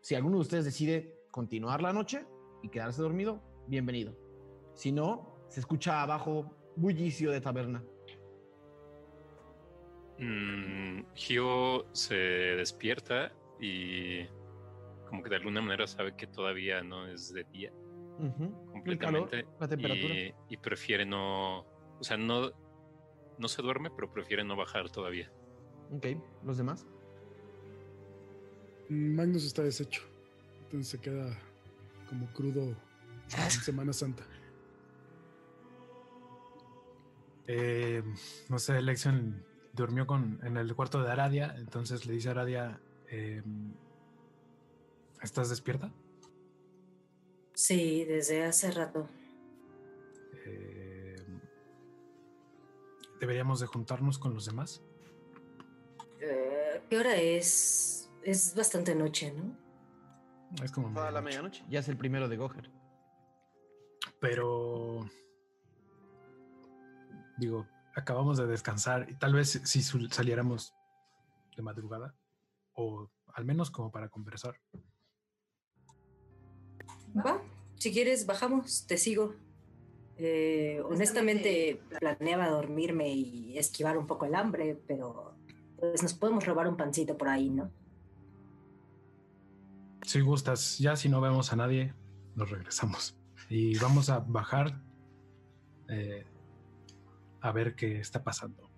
si 0.00 0.14
alguno 0.14 0.36
de 0.36 0.42
ustedes 0.42 0.64
decide 0.64 1.17
continuar 1.30 1.82
la 1.82 1.92
noche 1.92 2.24
y 2.62 2.68
quedarse 2.68 3.02
dormido, 3.02 3.42
bienvenido. 3.66 4.14
Si 4.74 4.92
no, 4.92 5.36
se 5.48 5.60
escucha 5.60 6.02
abajo 6.02 6.54
bullicio 6.76 7.30
de 7.30 7.40
taberna. 7.40 7.84
Mm, 10.18 11.02
Gio 11.14 11.86
se 11.92 12.14
despierta 12.14 13.32
y 13.60 14.24
como 15.08 15.22
que 15.22 15.30
de 15.30 15.36
alguna 15.36 15.60
manera 15.60 15.86
sabe 15.86 16.14
que 16.16 16.26
todavía 16.26 16.82
no 16.82 17.06
es 17.06 17.32
de 17.32 17.44
día. 17.44 17.72
completamente. 18.72 19.46
la 19.60 19.68
temperatura. 19.68 20.14
Y, 20.48 20.56
prefiere 20.56 21.06
no, 21.06 21.60
o 21.60 22.02
sea, 22.02 22.16
no, 22.16 22.50
no 23.38 23.48
se 23.48 23.62
duerme, 23.62 23.90
pero 23.90 24.10
prefiere 24.12 24.44
no 24.44 24.56
bajar 24.56 24.90
todavía. 24.90 25.30
Ok, 25.92 26.06
¿los 26.44 26.58
demás? 26.58 26.86
Magnus 28.88 29.44
está 29.44 29.62
deshecho. 29.62 30.07
Entonces 30.68 30.88
se 30.88 31.00
queda 31.00 31.34
como 32.10 32.30
crudo 32.34 32.60
en 32.62 33.50
Semana 33.50 33.94
Santa. 33.94 34.22
Eh, 37.46 38.02
no 38.50 38.58
sé, 38.58 38.76
Elección 38.76 39.42
durmió 39.72 40.06
con, 40.06 40.38
en 40.44 40.58
el 40.58 40.74
cuarto 40.74 41.02
de 41.02 41.10
Aradia, 41.10 41.54
entonces 41.56 42.04
le 42.04 42.12
dice 42.12 42.28
a 42.28 42.32
Aradia, 42.32 42.80
em, 43.08 43.72
¿estás 45.22 45.48
despierta? 45.48 45.90
Sí, 47.54 48.04
desde 48.04 48.44
hace 48.44 48.70
rato. 48.70 49.08
Em, 50.44 51.40
¿Deberíamos 53.20 53.60
de 53.60 53.66
juntarnos 53.66 54.18
con 54.18 54.34
los 54.34 54.44
demás? 54.44 54.82
Eh, 56.20 56.82
¿Qué 56.90 56.98
hora 56.98 57.16
es? 57.16 58.10
Es 58.22 58.54
bastante 58.54 58.94
noche, 58.94 59.32
¿no? 59.32 59.67
Es 60.62 60.72
como 60.72 60.92
toda 60.92 61.10
la 61.10 61.20
medianoche. 61.20 61.64
Ya 61.68 61.80
es 61.80 61.88
el 61.88 61.96
primero 61.96 62.28
de 62.28 62.36
Goher. 62.36 62.70
Pero 64.20 65.08
digo, 67.36 67.66
acabamos 67.94 68.38
de 68.38 68.46
descansar 68.46 69.08
y 69.08 69.14
tal 69.14 69.34
vez 69.34 69.60
si 69.64 69.82
saliéramos 69.82 70.74
de 71.56 71.62
madrugada 71.62 72.14
o 72.72 73.10
al 73.34 73.44
menos 73.44 73.70
como 73.70 73.90
para 73.90 74.08
conversar. 74.08 74.56
Va, 77.16 77.42
si 77.76 77.92
quieres 77.92 78.26
bajamos, 78.26 78.86
te 78.86 78.96
sigo. 78.96 79.34
Eh, 80.16 80.82
honestamente 80.84 81.80
planeaba 82.00 82.48
dormirme 82.48 83.08
y 83.08 83.56
esquivar 83.56 83.96
un 83.96 84.06
poco 84.06 84.26
el 84.26 84.34
hambre, 84.34 84.80
pero 84.86 85.36
pues 85.78 86.02
nos 86.02 86.14
podemos 86.14 86.44
robar 86.44 86.66
un 86.66 86.76
pancito 86.76 87.16
por 87.16 87.28
ahí, 87.28 87.50
¿no? 87.50 87.70
Si 90.08 90.22
gustas, 90.22 90.78
ya 90.78 90.96
si 90.96 91.10
no 91.10 91.20
vemos 91.20 91.52
a 91.52 91.56
nadie, 91.56 91.92
nos 92.34 92.48
regresamos. 92.48 93.14
Y 93.50 93.76
vamos 93.76 94.08
a 94.08 94.20
bajar 94.20 94.80
eh, 95.90 96.24
a 97.42 97.52
ver 97.52 97.74
qué 97.76 98.00
está 98.00 98.24
pasando 98.24 98.70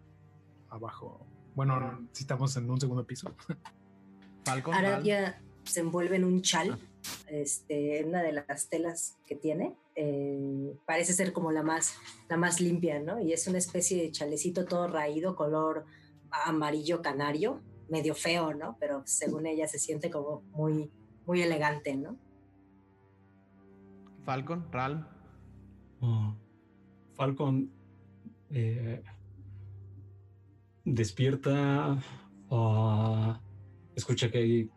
abajo. 0.70 1.24
Bueno, 1.54 2.08
si 2.10 2.24
estamos 2.24 2.56
en 2.56 2.68
un 2.68 2.80
segundo 2.80 3.06
piso. 3.06 3.32
Falcon. 4.44 4.74
Aradia 4.74 5.40
se 5.62 5.78
envuelve 5.78 6.16
en 6.16 6.24
un 6.24 6.42
chal, 6.42 6.72
ah. 6.72 7.08
este, 7.28 8.04
una 8.04 8.24
de 8.24 8.32
las 8.32 8.68
telas 8.68 9.16
que 9.24 9.36
tiene. 9.36 9.76
Eh, 9.94 10.76
parece 10.84 11.12
ser 11.12 11.32
como 11.32 11.52
la 11.52 11.62
más, 11.62 11.94
la 12.28 12.38
más 12.38 12.60
limpia, 12.60 12.98
¿no? 12.98 13.20
Y 13.20 13.32
es 13.32 13.46
una 13.46 13.58
especie 13.58 14.02
de 14.02 14.10
chalecito 14.10 14.64
todo 14.64 14.88
raído, 14.88 15.36
color 15.36 15.86
amarillo 16.32 17.02
canario, 17.02 17.62
medio 17.88 18.16
feo, 18.16 18.52
¿no? 18.52 18.76
Pero 18.80 19.04
según 19.06 19.46
ella 19.46 19.68
se 19.68 19.78
siente 19.78 20.10
como 20.10 20.40
muy, 20.50 20.90
muy 21.30 21.42
elegante, 21.42 21.96
¿no? 21.96 22.18
Falcon, 24.24 24.66
Ral. 24.72 25.06
Oh. 26.00 26.34
Falcon 27.14 27.70
eh, 28.50 29.00
despierta, 30.84 31.96
ah, 32.50 33.40
escucha 33.94 34.28
que 34.28 34.38
hay 34.38 34.70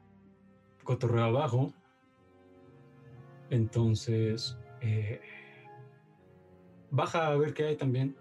cotorreo 0.83 1.23
abajo. 1.23 1.73
Entonces, 3.49 4.55
eh, 4.81 5.21
baja 6.91 7.29
a 7.29 7.35
ver 7.35 7.55
qué 7.55 7.63
hay 7.65 7.77
también. 7.77 8.15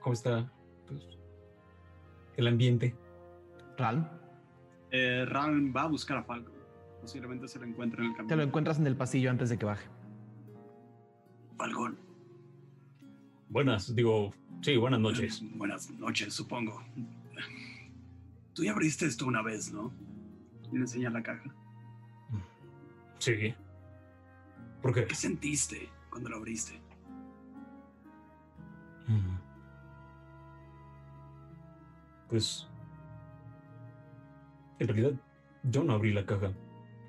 ¿Cómo 0.00 0.12
está 0.12 0.52
pues, 0.86 1.08
el 2.36 2.48
ambiente? 2.48 2.94
Ral. 3.78 4.10
Eh, 4.90 5.24
Ral 5.26 5.74
va 5.74 5.84
a 5.84 5.88
buscar 5.88 6.18
a 6.18 6.24
Falco. 6.24 6.61
Posiblemente 7.02 7.48
se 7.48 7.58
lo 7.58 7.66
encuentre 7.66 8.00
en 8.00 8.10
el 8.10 8.16
camino. 8.16 8.28
Te 8.28 8.36
lo 8.36 8.42
encuentras 8.44 8.78
en 8.78 8.86
el 8.86 8.96
pasillo 8.96 9.28
antes 9.28 9.48
de 9.50 9.58
que 9.58 9.66
baje. 9.66 9.88
Falcón. 11.58 11.98
Buenas, 13.48 13.94
digo, 13.94 14.32
sí, 14.60 14.76
buenas 14.76 15.00
noches. 15.00 15.42
Buenas 15.56 15.90
noches, 15.90 16.32
supongo. 16.32 16.80
Tú 18.54 18.62
ya 18.62 18.70
abriste 18.70 19.04
esto 19.06 19.26
una 19.26 19.42
vez, 19.42 19.72
¿no? 19.72 19.92
Y 20.70 20.76
le 20.76 20.82
enseña 20.82 21.10
la 21.10 21.22
caja. 21.22 21.52
Sí. 23.18 23.52
¿Por 24.80 24.94
qué? 24.94 25.06
¿Qué 25.06 25.14
sentiste 25.14 25.88
cuando 26.08 26.28
lo 26.30 26.36
abriste? 26.36 26.80
Mm. 29.08 29.36
Pues. 32.28 32.68
En 34.78 34.88
realidad, 34.88 35.12
yo 35.64 35.82
no 35.82 35.94
abrí 35.94 36.12
la 36.12 36.24
caja. 36.24 36.52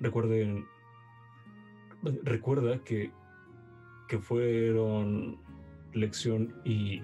Recuerden. 0.04 0.66
Recuerda 2.22 2.84
que. 2.84 3.10
que 4.06 4.18
fueron 4.18 5.42
Lección 5.94 6.60
y, 6.64 7.00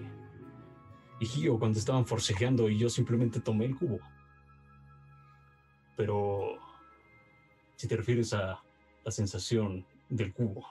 y 1.20 1.26
Gio 1.26 1.58
cuando 1.58 1.78
estaban 1.78 2.04
forcejeando 2.04 2.68
y 2.68 2.78
yo 2.78 2.88
simplemente 2.90 3.40
tomé 3.40 3.64
el 3.66 3.76
cubo. 3.76 4.00
Pero 5.96 6.58
si 7.76 7.86
te 7.88 7.96
refieres 7.96 8.34
a 8.34 8.62
la 9.04 9.10
sensación 9.10 9.86
del 10.08 10.32
cubo, 10.32 10.66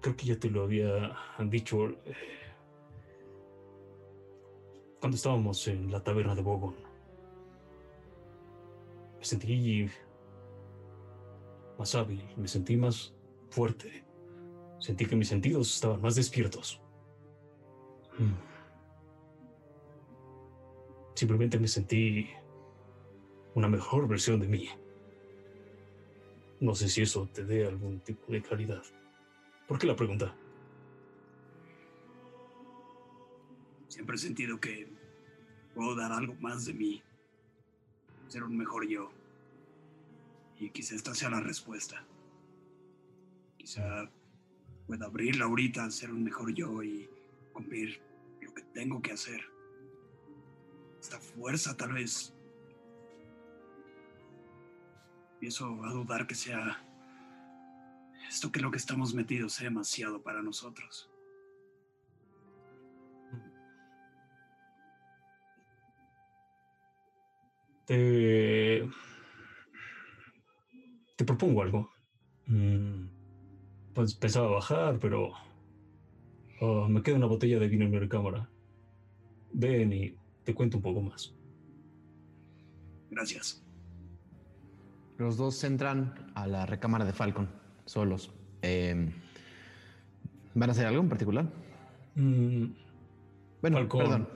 creo 0.00 0.16
que 0.16 0.26
ya 0.26 0.38
te 0.38 0.48
lo 0.48 0.62
había 0.62 1.16
dicho 1.40 1.88
eh, 1.88 2.14
cuando 5.00 5.16
estábamos 5.16 5.66
en 5.66 5.90
la 5.90 6.02
taberna 6.02 6.34
de 6.34 6.42
Bogon. 6.42 6.85
Me 9.18 9.24
sentí 9.24 9.90
más 11.78 11.94
hábil, 11.94 12.22
me 12.36 12.48
sentí 12.48 12.76
más 12.76 13.14
fuerte. 13.50 14.04
Sentí 14.78 15.06
que 15.06 15.16
mis 15.16 15.28
sentidos 15.28 15.74
estaban 15.74 16.00
más 16.00 16.14
despiertos. 16.14 16.80
Hmm. 18.18 18.34
Simplemente 21.14 21.58
me 21.58 21.68
sentí 21.68 22.28
una 23.54 23.68
mejor 23.68 24.06
versión 24.06 24.38
de 24.40 24.48
mí. 24.48 24.68
No 26.60 26.74
sé 26.74 26.88
si 26.88 27.02
eso 27.02 27.28
te 27.32 27.44
dé 27.44 27.66
algún 27.66 28.00
tipo 28.00 28.32
de 28.32 28.42
claridad. 28.42 28.82
¿Por 29.66 29.78
qué 29.78 29.86
la 29.86 29.96
pregunta? 29.96 30.34
Siempre 33.88 34.16
he 34.16 34.18
sentido 34.18 34.60
que 34.60 34.88
puedo 35.74 35.94
dar 35.94 36.12
algo 36.12 36.34
más 36.34 36.66
de 36.66 36.74
mí. 36.74 37.02
Ser 38.28 38.42
un 38.42 38.56
mejor 38.56 38.86
yo. 38.88 39.10
Y 40.58 40.70
quizá 40.70 40.94
esta 40.94 41.14
sea 41.14 41.30
la 41.30 41.40
respuesta. 41.40 42.04
Quizá 43.56 44.10
pueda 44.86 45.06
abrirla 45.06 45.44
ahorita, 45.46 45.90
ser 45.90 46.10
un 46.10 46.24
mejor 46.24 46.52
yo 46.52 46.82
y 46.82 47.08
cumplir 47.52 48.00
lo 48.40 48.54
que 48.54 48.62
tengo 48.62 49.02
que 49.02 49.12
hacer. 49.12 49.40
Esta 51.00 51.20
fuerza 51.20 51.76
tal 51.76 51.92
vez 51.92 52.32
empiezo 55.34 55.84
a 55.84 55.92
dudar 55.92 56.26
que 56.26 56.34
sea 56.34 56.82
esto 58.28 58.50
que 58.50 58.60
lo 58.60 58.70
que 58.70 58.78
estamos 58.78 59.14
metidos 59.14 59.52
sea 59.52 59.68
demasiado 59.68 60.22
para 60.22 60.42
nosotros. 60.42 61.10
Te, 67.86 68.86
te 71.16 71.24
propongo 71.24 71.62
algo. 71.62 71.90
Mm 72.46 73.16
pues 73.96 74.14
pensaba 74.14 74.48
bajar, 74.48 74.98
pero 74.98 75.32
oh, 76.60 76.86
me 76.86 77.02
queda 77.02 77.16
una 77.16 77.24
botella 77.24 77.58
de 77.58 77.66
vino 77.66 77.86
en 77.86 77.90
mi 77.90 77.98
recámara. 77.98 78.46
Ven 79.54 79.90
y 79.90 80.14
te 80.44 80.54
cuento 80.54 80.76
un 80.76 80.82
poco 80.82 81.00
más. 81.00 81.34
Gracias. 83.10 83.64
Los 85.16 85.38
dos 85.38 85.64
entran 85.64 86.30
a 86.34 86.46
la 86.46 86.66
recámara 86.66 87.06
de 87.06 87.14
Falcon, 87.14 87.48
solos. 87.86 88.34
Em, 88.60 89.12
¿Van 90.54 90.68
a 90.68 90.72
hacer 90.72 90.84
algo 90.84 91.00
en 91.00 91.08
particular? 91.08 91.46
Mm, 92.16 92.66
bueno, 93.62 93.88
perdón. 93.88 94.28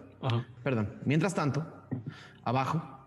Perdón. 0.65 1.01
Mientras 1.05 1.35
tanto, 1.35 1.67
abajo, 2.45 3.00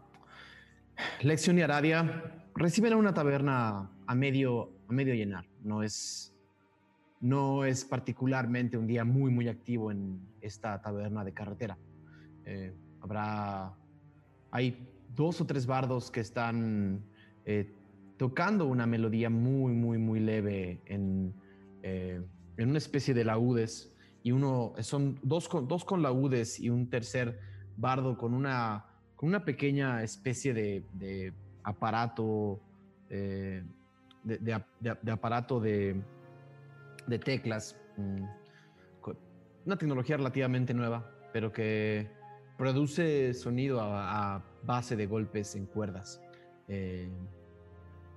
Lección 1.21 1.57
y 1.57 1.61
Aradia 1.61 2.43
reciben 2.55 2.93
a 2.93 2.97
una 2.97 3.13
taberna 3.13 3.89
a 4.05 4.15
medio, 4.15 4.71
a 4.87 4.93
medio 4.93 5.13
llenar. 5.13 5.45
No 5.63 5.83
es 5.83 6.33
no 7.23 7.63
es 7.63 7.85
particularmente 7.85 8.77
un 8.77 8.85
día 8.85 9.05
muy, 9.05 9.31
muy 9.31 9.47
activo 9.47 9.91
en 9.91 10.19
esta 10.41 10.81
taberna 10.81 11.23
de 11.23 11.31
carretera. 11.31 11.77
Eh, 12.43 12.73
habrá, 12.99 13.73
hay 14.51 14.85
dos 15.15 15.39
o 15.39 15.45
tres 15.45 15.65
bardos 15.65 16.11
que 16.11 16.19
están 16.19 17.01
eh, 17.45 17.71
tocando 18.17 18.65
una 18.65 18.85
melodía 18.85 19.29
muy, 19.29 19.71
muy, 19.71 19.97
muy 19.97 20.19
leve 20.19 20.81
en, 20.85 21.33
eh, 21.81 22.21
en 22.57 22.69
una 22.69 22.77
especie 22.77 23.13
de 23.13 23.23
laúdes 23.23 23.93
y 24.21 24.33
uno, 24.33 24.73
son 24.81 25.17
dos 25.23 25.47
con, 25.47 25.65
dos 25.65 25.85
con 25.85 26.01
laúdes 26.01 26.59
y 26.59 26.69
un 26.69 26.89
tercer 26.89 27.39
bardo 27.77 28.17
con 28.17 28.33
una, 28.33 28.85
una 29.23 29.43
pequeña 29.43 30.03
especie 30.03 30.53
de, 30.53 31.33
aparato, 31.63 32.59
de, 33.09 33.63
aparato 35.11 35.59
de 35.59 36.01
de 37.07 37.19
teclas, 37.19 37.79
mm, 37.97 38.23
una 39.65 39.77
tecnología 39.77 40.17
relativamente 40.17 40.73
nueva, 40.73 41.09
pero 41.31 41.51
que 41.51 42.09
produce 42.57 43.33
sonido 43.33 43.79
a, 43.81 44.43
base 44.65 44.95
de 44.95 45.07
golpes 45.07 45.57
en 45.57 45.65
cuerdas. 45.65 46.21
Eh, 46.69 47.09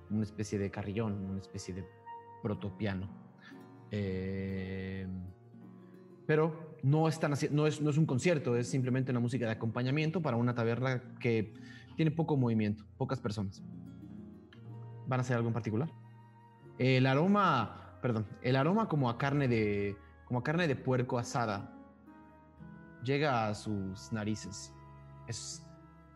una 0.09 0.23
especie 0.23 0.57
de 0.57 0.71
carrillón, 0.71 1.25
una 1.29 1.41
especie 1.41 1.73
de 1.73 1.85
protopiano. 2.41 3.09
Eh, 3.91 5.05
pero 6.25 6.66
no, 6.83 7.07
están 7.07 7.33
no, 7.51 7.67
es, 7.67 7.81
no 7.81 7.89
es 7.89 7.97
un 7.97 8.05
concierto, 8.05 8.55
es 8.55 8.69
simplemente 8.69 9.11
una 9.11 9.19
música 9.19 9.45
de 9.45 9.51
acompañamiento 9.51 10.21
para 10.21 10.37
una 10.37 10.53
taberna 10.53 11.01
que 11.19 11.53
tiene 11.95 12.11
poco 12.11 12.37
movimiento, 12.37 12.85
pocas 12.97 13.19
personas. 13.19 13.63
¿Van 15.07 15.19
a 15.19 15.21
hacer 15.21 15.35
algo 15.35 15.47
en 15.47 15.53
particular? 15.53 15.89
El 16.77 17.07
aroma, 17.07 17.97
perdón, 18.01 18.27
el 18.41 18.55
aroma 18.55 18.87
como 18.87 19.09
a 19.09 19.17
carne 19.17 19.47
de, 19.47 19.95
como 20.25 20.39
a 20.39 20.43
carne 20.43 20.67
de 20.67 20.75
puerco 20.75 21.17
asada 21.17 21.73
llega 23.03 23.47
a 23.47 23.55
sus 23.55 24.11
narices. 24.11 24.73
Es, 25.27 25.65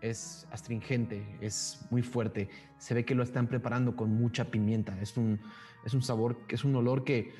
es 0.01 0.47
astringente, 0.51 1.37
es 1.41 1.85
muy 1.89 2.03
fuerte. 2.03 2.49
Se 2.77 2.93
ve 2.93 3.05
que 3.05 3.15
lo 3.15 3.23
están 3.23 3.47
preparando 3.47 3.95
con 3.95 4.13
mucha 4.13 4.45
pimienta. 4.45 4.99
Es 5.01 5.17
un, 5.17 5.39
es 5.85 5.93
un 5.93 6.01
sabor, 6.01 6.37
es 6.49 6.63
un 6.63 6.75
olor 6.75 7.03
que 7.03 7.33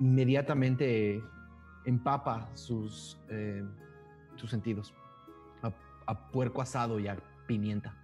inmediatamente 0.00 1.22
empapa 1.84 2.50
sus, 2.54 3.18
eh, 3.28 3.64
sus 4.36 4.50
sentidos. 4.50 4.94
A, 6.06 6.30
puerco 6.32 6.60
asado 6.60 6.98
y 6.98 7.06
a 7.06 7.16
pimienta. 7.46 7.94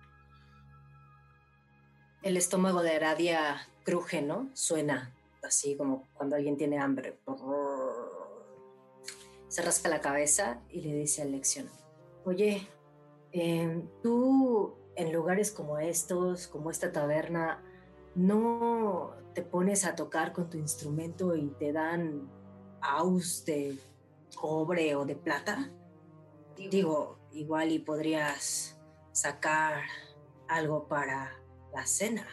El 2.23 2.37
estómago 2.37 2.83
de 2.83 2.95
Aradia 2.95 3.57
cruje, 3.83 4.23
¿no? 4.23 4.49
Suena 4.53 5.13
así 5.43 5.77
como 5.77 6.07
cuando 6.15 6.37
alguien 6.37 6.57
tiene 6.57 6.79
hambre. 6.79 7.19
Se 9.49 9.63
rasca 9.63 9.89
la 9.89 10.01
cabeza 10.01 10.61
y 10.71 10.83
le 10.83 10.95
dice 10.95 11.23
a 11.23 11.25
Lección, 11.25 11.69
oye, 12.25 12.69
em, 13.33 13.89
tú 14.03 14.75
en 14.97 15.13
lugares 15.13 15.51
como 15.51 15.79
estos, 15.79 16.47
como 16.47 16.71
esta 16.71 16.93
taberna, 16.93 17.63
no 18.15 19.15
te 19.35 19.43
pones 19.43 19.85
a 19.85 19.95
tocar 19.95 20.33
con 20.33 20.49
tu 20.49 20.59
instrumento 20.59 21.37
y 21.37 21.49
te 21.59 21.73
dan 21.73 22.29
aus 22.87 23.45
de 23.45 23.79
cobre 24.35 24.95
o 24.95 25.05
de 25.05 25.17
plata? 25.17 25.71
Digo, 26.57 27.19
igual 27.33 27.73
y 27.73 27.79
podrías 27.79 28.79
sacar 29.13 29.85
algo 30.49 30.87
para 30.89 31.33
la 31.73 31.87
cena. 31.87 32.27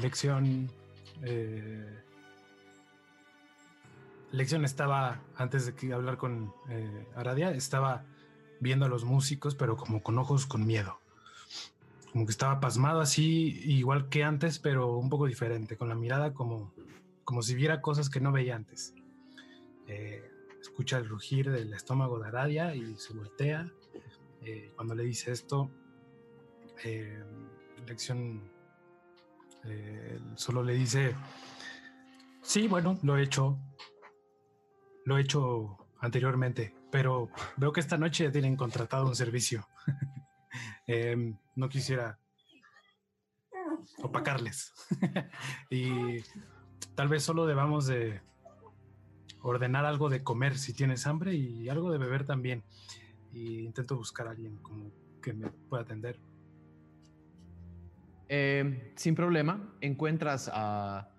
Lección. 0.00 0.70
Eh, 1.22 1.98
Lección 4.32 4.64
estaba, 4.64 5.20
antes 5.36 5.66
de 5.66 5.74
que 5.74 5.92
hablar 5.92 6.16
con 6.16 6.54
eh, 6.70 7.06
Aradia, 7.14 7.50
estaba 7.50 8.04
viendo 8.60 8.86
a 8.86 8.88
los 8.88 9.04
músicos, 9.04 9.54
pero 9.54 9.76
como 9.76 10.02
con 10.02 10.18
ojos 10.18 10.46
con 10.46 10.66
miedo 10.66 11.01
como 12.12 12.26
que 12.26 12.32
estaba 12.32 12.60
pasmado 12.60 13.00
así, 13.00 13.58
igual 13.64 14.10
que 14.10 14.22
antes, 14.22 14.58
pero 14.58 14.98
un 14.98 15.08
poco 15.08 15.26
diferente, 15.26 15.78
con 15.78 15.88
la 15.88 15.94
mirada 15.94 16.34
como, 16.34 16.74
como 17.24 17.40
si 17.40 17.54
viera 17.54 17.80
cosas 17.80 18.10
que 18.10 18.20
no 18.20 18.32
veía 18.32 18.54
antes. 18.54 18.94
Eh, 19.86 20.22
escucha 20.60 20.98
el 20.98 21.08
rugir 21.08 21.50
del 21.50 21.72
estómago 21.72 22.18
de 22.18 22.28
Aradia 22.28 22.74
y 22.74 22.96
se 22.96 23.14
voltea. 23.14 23.66
Eh, 24.42 24.72
cuando 24.76 24.94
le 24.94 25.04
dice 25.04 25.32
esto, 25.32 25.70
eh, 26.84 27.24
Lección 27.86 28.50
solo 30.34 30.62
le 30.62 30.74
dice, 30.74 31.14
sí, 32.42 32.66
bueno, 32.66 32.98
lo 33.02 33.16
he 33.16 33.22
hecho, 33.22 33.58
lo 35.04 35.16
he 35.16 35.20
hecho 35.22 35.78
anteriormente, 36.00 36.74
pero 36.90 37.30
veo 37.56 37.72
que 37.72 37.80
esta 37.80 37.96
noche 37.96 38.24
ya 38.24 38.32
tienen 38.32 38.56
contratado 38.56 39.06
un 39.06 39.14
servicio. 39.16 39.66
Em, 40.86 41.36
no 41.56 41.68
quisiera 41.68 42.18
opacarles. 44.02 44.72
y 45.70 46.18
tal 46.94 47.08
vez 47.08 47.22
solo 47.22 47.46
debamos 47.46 47.86
de 47.86 48.20
ordenar 49.40 49.84
algo 49.84 50.08
de 50.08 50.22
comer 50.22 50.58
si 50.58 50.72
tienes 50.72 51.06
hambre 51.06 51.34
y 51.34 51.68
algo 51.68 51.90
de 51.90 51.98
beber 51.98 52.24
también. 52.24 52.64
Y 53.32 53.60
intento 53.60 53.96
buscar 53.96 54.26
a 54.26 54.30
alguien 54.30 54.56
como 54.58 54.90
que 55.22 55.32
me 55.32 55.50
pueda 55.50 55.82
atender. 55.82 56.18
Em, 58.28 58.80
sin 58.96 59.14
problema, 59.14 59.74
encuentras 59.80 60.50
a, 60.52 61.10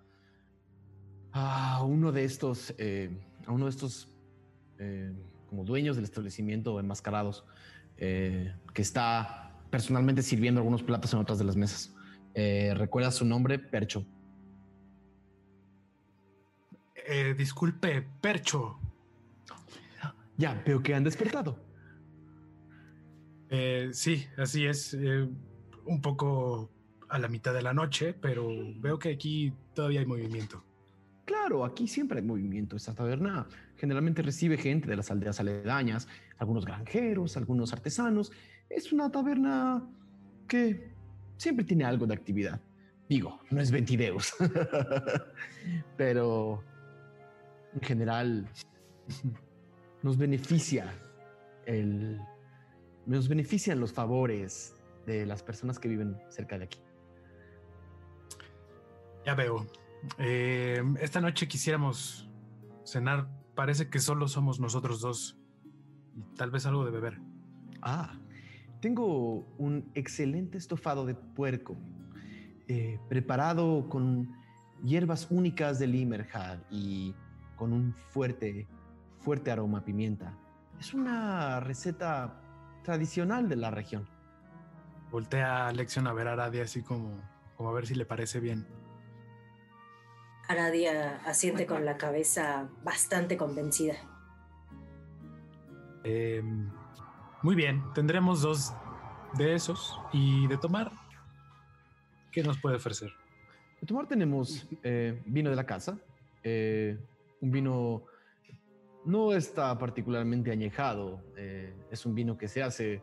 a 1.32 1.82
uno 1.84 2.12
de 2.12 2.24
estos, 2.24 2.74
eh, 2.78 3.10
a 3.46 3.52
uno 3.52 3.66
de 3.66 3.70
estos 3.70 4.10
como 5.48 5.64
dueños 5.64 5.94
del 5.94 6.04
establecimiento 6.04 6.80
enmascarados 6.80 7.44
eh, 7.96 8.52
que 8.72 8.82
está 8.82 9.43
personalmente 9.74 10.22
sirviendo 10.22 10.60
algunos 10.60 10.84
platos 10.84 11.12
en 11.14 11.18
otras 11.18 11.36
de 11.36 11.44
las 11.44 11.56
mesas. 11.56 11.92
Eh, 12.32 12.74
¿Recuerda 12.76 13.10
su 13.10 13.24
nombre? 13.24 13.58
Percho. 13.58 14.06
Eh, 17.08 17.34
disculpe, 17.36 18.06
Percho. 18.20 18.78
Ya, 20.36 20.62
veo 20.64 20.80
que 20.80 20.94
han 20.94 21.02
despertado. 21.02 21.58
Eh, 23.50 23.90
sí, 23.92 24.24
así 24.36 24.64
es. 24.64 24.96
un 25.86 26.00
poco 26.00 26.70
a 27.08 27.18
la 27.18 27.26
mitad 27.26 27.52
de 27.52 27.62
la 27.62 27.74
noche, 27.74 28.14
pero 28.14 28.48
veo 28.76 29.00
que 29.00 29.08
aquí 29.08 29.52
todavía 29.74 29.98
hay 29.98 30.06
movimiento. 30.06 30.62
Claro, 31.24 31.64
aquí 31.64 31.88
siempre 31.88 32.20
hay 32.20 32.24
movimiento. 32.24 32.76
Esta 32.76 32.94
taberna 32.94 33.48
generalmente 33.76 34.22
recibe 34.22 34.56
gente 34.56 34.88
de 34.88 34.94
las 34.94 35.10
aldeas 35.10 35.40
aledañas, 35.40 36.06
algunos 36.38 36.64
granjeros, 36.64 37.36
algunos 37.36 37.72
artesanos 37.72 38.30
es 38.68 38.92
una 38.92 39.10
taberna 39.10 39.82
que 40.48 40.92
siempre 41.36 41.64
tiene 41.64 41.84
algo 41.84 42.06
de 42.06 42.14
actividad. 42.14 42.60
Digo, 43.08 43.40
no 43.50 43.60
es 43.60 43.70
Ventideus, 43.70 44.34
pero 45.96 46.62
en 47.74 47.80
general 47.80 48.48
nos 50.02 50.16
beneficia 50.16 50.92
el, 51.66 52.20
nos 53.06 53.28
benefician 53.28 53.78
los 53.80 53.92
favores 53.92 54.74
de 55.06 55.26
las 55.26 55.42
personas 55.42 55.78
que 55.78 55.88
viven 55.88 56.16
cerca 56.28 56.58
de 56.58 56.64
aquí. 56.64 56.80
Ya 59.26 59.34
veo. 59.34 59.66
Eh, 60.18 60.82
esta 61.00 61.20
noche 61.20 61.48
quisiéramos 61.48 62.28
cenar. 62.84 63.28
Parece 63.54 63.88
que 63.88 63.98
solo 63.98 64.28
somos 64.28 64.60
nosotros 64.60 65.00
dos. 65.00 65.38
Tal 66.36 66.50
vez 66.50 66.66
algo 66.66 66.84
de 66.84 66.90
beber. 66.90 67.20
Ah, 67.80 68.18
tengo 68.84 69.46
un 69.56 69.90
excelente 69.94 70.58
estofado 70.58 71.06
de 71.06 71.14
puerco, 71.14 71.74
eh, 72.68 72.98
preparado 73.08 73.88
con 73.88 74.36
hierbas 74.82 75.28
únicas 75.30 75.78
de 75.78 75.86
Limerhad 75.86 76.58
y 76.68 77.14
con 77.56 77.72
un 77.72 77.94
fuerte, 78.08 78.66
fuerte 79.20 79.50
aroma 79.50 79.78
a 79.78 79.84
pimienta. 79.86 80.36
Es 80.78 80.92
una 80.92 81.60
receta 81.60 82.42
tradicional 82.82 83.48
de 83.48 83.56
la 83.56 83.70
región. 83.70 84.06
Voltea 85.10 85.68
a 85.68 85.72
Lección 85.72 86.06
a 86.06 86.12
ver 86.12 86.28
a 86.28 86.34
Aradia 86.34 86.64
así 86.64 86.82
como, 86.82 87.16
como 87.56 87.70
a 87.70 87.72
ver 87.72 87.86
si 87.86 87.94
le 87.94 88.04
parece 88.04 88.38
bien. 88.38 88.66
Aradia 90.46 91.22
asiente 91.24 91.64
con 91.64 91.86
la 91.86 91.96
cabeza 91.96 92.68
bastante 92.84 93.38
convencida. 93.38 93.94
Eh, 96.04 96.42
muy 97.44 97.54
bien, 97.54 97.84
tendremos 97.94 98.40
dos 98.40 98.72
de 99.36 99.54
esos. 99.54 100.00
Y 100.14 100.46
de 100.46 100.56
tomar, 100.56 100.90
¿qué 102.32 102.42
nos 102.42 102.58
puede 102.58 102.76
ofrecer? 102.76 103.12
De 103.82 103.86
tomar 103.86 104.08
tenemos 104.08 104.66
eh, 104.82 105.22
vino 105.26 105.50
de 105.50 105.56
la 105.56 105.66
casa, 105.66 105.98
eh, 106.42 106.96
un 107.42 107.50
vino 107.50 108.04
no 109.04 109.34
está 109.34 109.76
particularmente 109.78 110.50
añejado, 110.50 111.20
eh, 111.36 111.74
es 111.90 112.06
un 112.06 112.14
vino 112.14 112.38
que 112.38 112.48
se 112.48 112.62
hace 112.62 113.02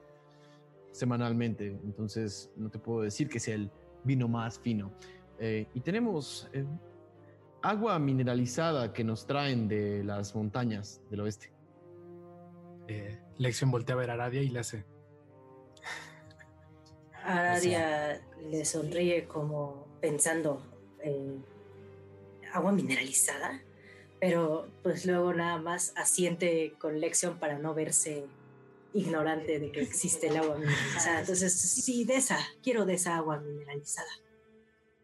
semanalmente, 0.91 1.67
entonces 1.67 2.51
no 2.56 2.71
te 2.71 2.80
puedo 2.80 3.01
decir 3.01 3.30
que 3.30 3.39
sea 3.39 3.54
el 3.54 3.69
vino 4.04 4.27
más 4.27 4.60
fino. 4.60 4.91
y 5.39 5.80
tenemos 5.82 6.49
agua 7.62 7.99
mineralizada 7.99 8.91
que 8.91 9.04
nos 9.04 9.27
traen 9.27 9.67
de 9.67 10.04
las 10.04 10.36
montañas 10.36 10.99
del 11.12 11.21
oeste. 11.21 11.51
Lección 13.41 13.71
voltea 13.71 13.95
a 13.95 13.97
ver 13.97 14.12
a 14.12 14.13
Aradia 14.13 14.43
y 14.43 14.49
le 14.49 14.60
hace. 14.60 14.86
Aradia 17.23 18.21
le 18.51 18.65
sonríe 18.65 19.27
como 19.27 19.88
pensando, 19.99 20.62
agua 22.54 22.71
mineralizada, 22.71 23.60
pero 24.19 24.67
pues 24.84 25.08
luego 25.08 25.34
nada 25.34 25.58
más 25.58 25.91
asiente 25.95 26.75
con 26.77 26.99
lección 26.99 27.39
para 27.39 27.58
no 27.58 27.73
verse 27.73 28.27
ignorante 28.93 29.60
de 29.60 29.71
que 29.71 29.82
existe 29.82 30.27
el 30.27 30.38
agua 30.38 30.60
mineralizada. 30.60 31.21
Entonces, 31.21 31.60
sí, 31.60 32.06
de 32.06 32.17
esa, 32.17 32.38
quiero 32.62 32.86
de 32.86 32.93
esa 32.93 33.15
agua 33.15 33.39
mineralizada. 33.39 34.12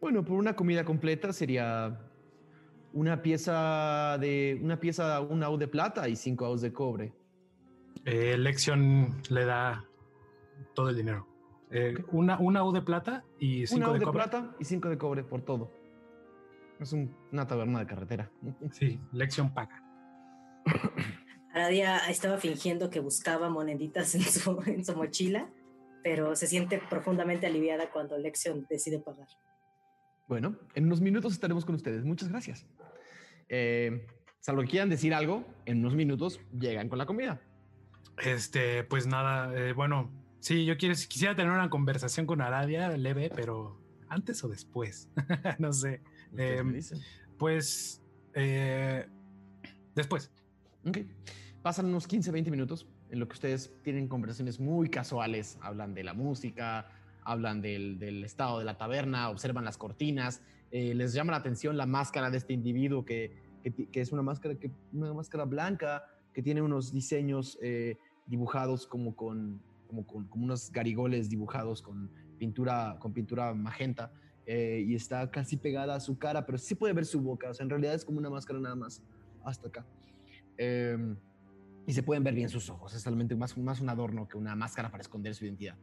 Bueno, 0.00 0.24
por 0.24 0.36
una 0.36 0.54
comida 0.54 0.84
completa 0.84 1.32
sería 1.32 2.08
una 2.92 3.20
pieza 3.20 4.16
de 4.20 4.60
una 4.62 4.78
pieza, 4.78 5.20
un 5.22 5.42
AU 5.42 5.58
de 5.58 5.66
plata 5.66 6.08
y 6.08 6.14
cinco 6.14 6.46
AUs 6.46 6.60
de 6.60 6.72
cobre. 6.72 7.12
Eh, 8.04 8.36
Lexion 8.38 9.22
le 9.30 9.44
da 9.44 9.84
todo 10.74 10.90
el 10.90 10.96
dinero. 10.96 11.26
Eh, 11.70 11.96
una, 12.12 12.38
una 12.38 12.64
U 12.64 12.72
de 12.72 12.80
plata 12.80 13.24
y 13.38 13.66
cinco 13.66 13.90
una 13.90 13.98
de, 13.98 14.06
plata 14.06 14.56
y 14.58 14.64
cinco 14.64 14.88
de 14.88 14.96
cobre 14.96 15.22
por 15.22 15.42
todo. 15.42 15.70
Es 16.80 16.92
una 16.92 17.46
taberna 17.46 17.80
de 17.80 17.86
carretera. 17.86 18.30
Sí, 18.72 19.00
Lexion 19.12 19.52
paga. 19.52 19.82
Aradia 21.52 21.98
estaba 22.08 22.38
fingiendo 22.38 22.90
que 22.90 23.00
buscaba 23.00 23.48
moneditas 23.48 24.14
en 24.14 24.22
su, 24.22 24.62
en 24.66 24.84
su 24.84 24.94
mochila, 24.96 25.50
pero 26.02 26.36
se 26.36 26.46
siente 26.46 26.80
profundamente 26.88 27.46
aliviada 27.46 27.90
cuando 27.90 28.16
Lexion 28.16 28.66
decide 28.68 28.98
pagar. 28.98 29.28
Bueno, 30.28 30.56
en 30.74 30.84
unos 30.84 31.00
minutos 31.00 31.32
estaremos 31.32 31.64
con 31.64 31.74
ustedes. 31.74 32.04
Muchas 32.04 32.28
gracias. 32.28 32.66
Eh, 33.48 34.06
salvo 34.40 34.62
que 34.62 34.68
quieran 34.68 34.90
decir 34.90 35.14
algo, 35.14 35.44
en 35.64 35.80
unos 35.80 35.94
minutos 35.94 36.40
llegan 36.58 36.88
con 36.88 36.98
la 36.98 37.06
comida. 37.06 37.40
Este, 38.18 38.84
pues 38.84 39.06
nada, 39.06 39.54
eh, 39.54 39.72
bueno, 39.72 40.10
sí, 40.40 40.64
yo 40.64 40.76
quiero, 40.76 40.94
quisiera 41.08 41.34
tener 41.36 41.52
una 41.52 41.70
conversación 41.70 42.26
con 42.26 42.40
Aradia 42.40 42.88
leve, 42.96 43.30
pero 43.34 43.78
antes 44.08 44.42
o 44.44 44.48
después, 44.48 45.08
no 45.58 45.72
sé. 45.72 46.00
Em, 46.36 46.80
pues 47.38 48.02
eh, 48.34 49.06
después. 49.94 50.30
Ok. 50.86 50.98
Pasan 51.62 51.86
unos 51.86 52.06
15, 52.06 52.30
20 52.30 52.50
minutos 52.50 52.86
en 53.10 53.20
lo 53.20 53.28
que 53.28 53.34
ustedes 53.34 53.72
tienen 53.82 54.08
conversaciones 54.08 54.60
muy 54.60 54.88
casuales, 54.88 55.58
hablan 55.60 55.94
de 55.94 56.04
la 56.04 56.14
música, 56.14 56.90
hablan 57.24 57.60
del, 57.60 57.98
del 57.98 58.24
estado 58.24 58.58
de 58.58 58.64
la 58.64 58.76
taberna, 58.76 59.28
observan 59.30 59.64
las 59.64 59.76
cortinas, 59.76 60.42
eh, 60.70 60.94
les 60.94 61.12
llama 61.12 61.32
la 61.32 61.38
atención 61.38 61.76
la 61.76 61.86
máscara 61.86 62.30
de 62.30 62.38
este 62.38 62.52
individuo 62.52 63.04
que, 63.04 63.32
que, 63.62 64.00
es 64.00 64.12
una 64.12 64.22
máscara, 64.22 64.54
que, 64.54 64.70
una 64.92 65.12
máscara 65.14 65.44
blanca 65.44 66.04
que 66.38 66.42
tiene 66.44 66.62
unos 66.62 66.92
diseños 66.92 67.58
eh, 67.60 67.96
dibujados 68.24 68.86
como 68.86 69.16
con, 69.16 69.60
como 69.88 70.06
con 70.06 70.28
como 70.28 70.44
unos 70.44 70.70
garigoles 70.70 71.28
dibujados 71.28 71.82
con 71.82 72.08
pintura, 72.38 72.96
con 73.00 73.12
pintura 73.12 73.52
magenta 73.54 74.12
eh, 74.46 74.84
y 74.86 74.94
está 74.94 75.28
casi 75.32 75.56
pegada 75.56 75.96
a 75.96 75.98
su 75.98 76.16
cara, 76.16 76.46
pero 76.46 76.56
sí 76.56 76.76
puede 76.76 76.94
ver 76.94 77.06
su 77.06 77.20
boca, 77.20 77.50
o 77.50 77.54
sea, 77.54 77.64
en 77.64 77.70
realidad 77.70 77.94
es 77.94 78.04
como 78.04 78.18
una 78.18 78.30
máscara 78.30 78.60
nada 78.60 78.76
más 78.76 79.02
hasta 79.42 79.66
acá. 79.66 79.84
Em, 80.56 81.16
y 81.88 81.92
se 81.92 82.04
pueden 82.04 82.22
ver 82.22 82.34
bien 82.34 82.48
sus 82.48 82.70
ojos, 82.70 82.94
es 82.94 83.04
realmente 83.04 83.34
más, 83.34 83.58
más 83.58 83.80
un 83.80 83.88
adorno 83.88 84.28
que 84.28 84.38
una 84.38 84.54
máscara 84.54 84.92
para 84.92 85.00
esconder 85.00 85.34
su 85.34 85.44
identidad. 85.44 85.74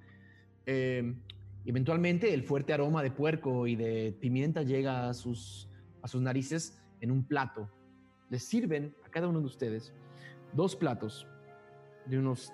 Eh, 0.68 1.18
eventualmente 1.66 2.34
el 2.34 2.44
fuerte 2.44 2.72
aroma 2.72 3.04
de 3.04 3.12
puerco 3.12 3.68
y 3.68 3.76
de 3.76 4.16
pimienta 4.22 4.64
llega 4.64 5.10
a 5.10 5.14
sus, 5.14 5.68
a 6.02 6.08
sus 6.08 6.22
narices 6.22 6.82
en 7.02 7.12
un 7.12 7.26
plato. 7.26 7.70
Les 8.30 8.42
sirven 8.42 8.96
a 9.06 9.10
cada 9.10 9.28
uno 9.28 9.42
de 9.42 9.48
ustedes 9.48 9.94
dos 10.56 10.76
platos 10.76 11.28
de 12.06 12.18
unos 12.20 12.52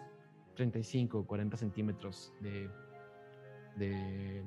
35 0.55 1.19
o 1.19 1.25
40 1.25 1.57
centímetros 1.57 2.33
de, 2.41 2.69
de, 3.77 4.43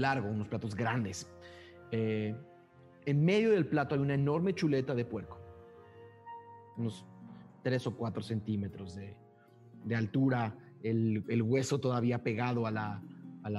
largo, 0.00 0.28
unos 0.28 0.48
platos 0.48 0.74
grandes. 0.74 1.28
Eh, 1.90 2.34
en 3.06 3.24
medio 3.24 3.52
del 3.52 3.66
plato 3.66 3.94
hay 3.94 4.00
una 4.00 4.14
enorme 4.14 4.54
chuleta 4.54 4.94
de 4.94 5.04
puerco, 5.04 5.38
unos 6.76 7.04
3 7.62 7.86
o 7.86 7.96
4 7.96 8.22
centímetros 8.22 8.94
de, 8.94 9.16
de 9.84 9.96
altura, 9.96 10.56
el, 10.82 11.24
el, 11.28 11.42
hueso 11.42 11.78
todavía 11.80 12.22
pegado 12.22 12.66
a 12.66 12.70
la, 12.70 13.02
a 13.44 13.50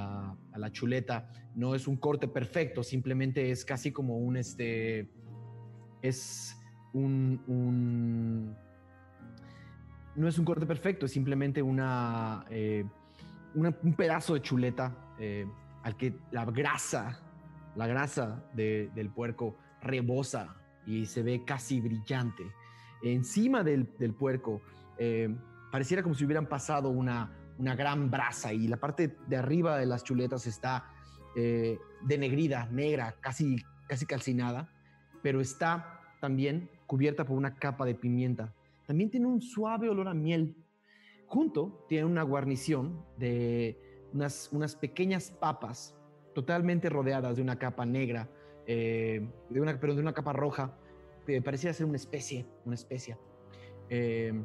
la, 0.58 0.72
chuleta. 0.72 1.32
No 1.56 1.76
es 1.76 1.88
un 1.88 1.98
corte 1.98 2.28
perfecto, 2.28 2.84
simplemente 2.84 3.52
es 3.52 3.64
casi 3.64 3.92
como 3.92 4.18
un, 4.18 4.36
este, 4.38 5.10
es 6.02 6.58
un, 6.94 8.56
no 10.16 10.28
es 10.28 10.40
un 10.40 10.46
corte 10.46 10.66
perfecto, 10.66 11.06
es 11.06 11.12
simplemente 11.12 11.62
una, 11.62 12.46
eh, 12.50 12.86
un 13.54 13.94
pedazo 13.96 14.34
de 14.34 14.42
chuleta 14.42 14.96
eh, 15.20 15.46
al 15.84 15.98
que 15.98 16.16
la 16.32 16.46
grasa, 16.46 17.20
la 17.76 17.88
grasa 17.88 18.44
del 18.54 19.10
puerco 19.14 19.58
rebosa 19.82 20.56
y 20.86 21.06
se 21.06 21.22
ve 21.22 21.44
casi 21.46 21.82
brillante. 21.82 22.44
Encima 23.04 23.64
del, 23.64 23.86
puerco 24.18 24.62
eh, 24.98 25.36
pareciera 25.72 26.02
como 26.02 26.16
si 26.16 26.26
hubieran 26.26 26.48
pasado 26.48 26.90
una, 26.90 27.32
una 27.58 27.76
gran 27.76 28.10
brasa 28.10 28.54
y 28.54 28.68
la 28.68 28.78
parte 28.78 29.18
de 29.28 29.38
arriba 29.38 29.78
de 29.78 29.86
las 29.86 30.04
chuletas 30.04 30.48
está 30.48 30.92
denegrida, 32.02 32.70
negra, 32.72 33.16
casi, 33.20 33.58
casi 33.90 34.06
calcinada, 34.06 34.70
pero 35.22 35.42
está 35.42 36.00
también 36.22 36.70
cubierta 36.88 37.26
por 37.26 37.36
una 37.36 37.56
capa 37.56 37.84
de 37.84 37.94
pimienta. 37.94 38.54
También 38.86 39.10
tiene 39.10 39.28
un 39.28 39.42
suave 39.42 39.90
olor 39.90 40.08
a 40.08 40.14
miel. 40.14 40.56
Junto 41.28 41.86
tiene 41.88 42.06
una 42.06 42.24
guarnición 42.24 43.04
de 43.18 43.80
unas, 44.14 44.50
unas 44.52 44.76
pequeñas 44.76 45.32
papas 45.32 45.96
totalmente 46.34 46.90
rodeadas 46.90 47.38
de 47.38 47.42
una 47.42 47.58
capa 47.58 47.86
negra, 47.86 48.30
eh, 48.68 49.28
de 49.50 49.62
una, 49.62 49.80
pero 49.80 49.96
de 49.96 50.02
una 50.02 50.14
capa 50.14 50.34
roja, 50.34 50.78
que 51.26 51.42
parecía 51.42 51.74
ser 51.74 51.86
una 51.88 51.96
especie, 51.96 52.46
una 52.66 52.76
especia, 52.76 53.18
eh, 53.90 54.44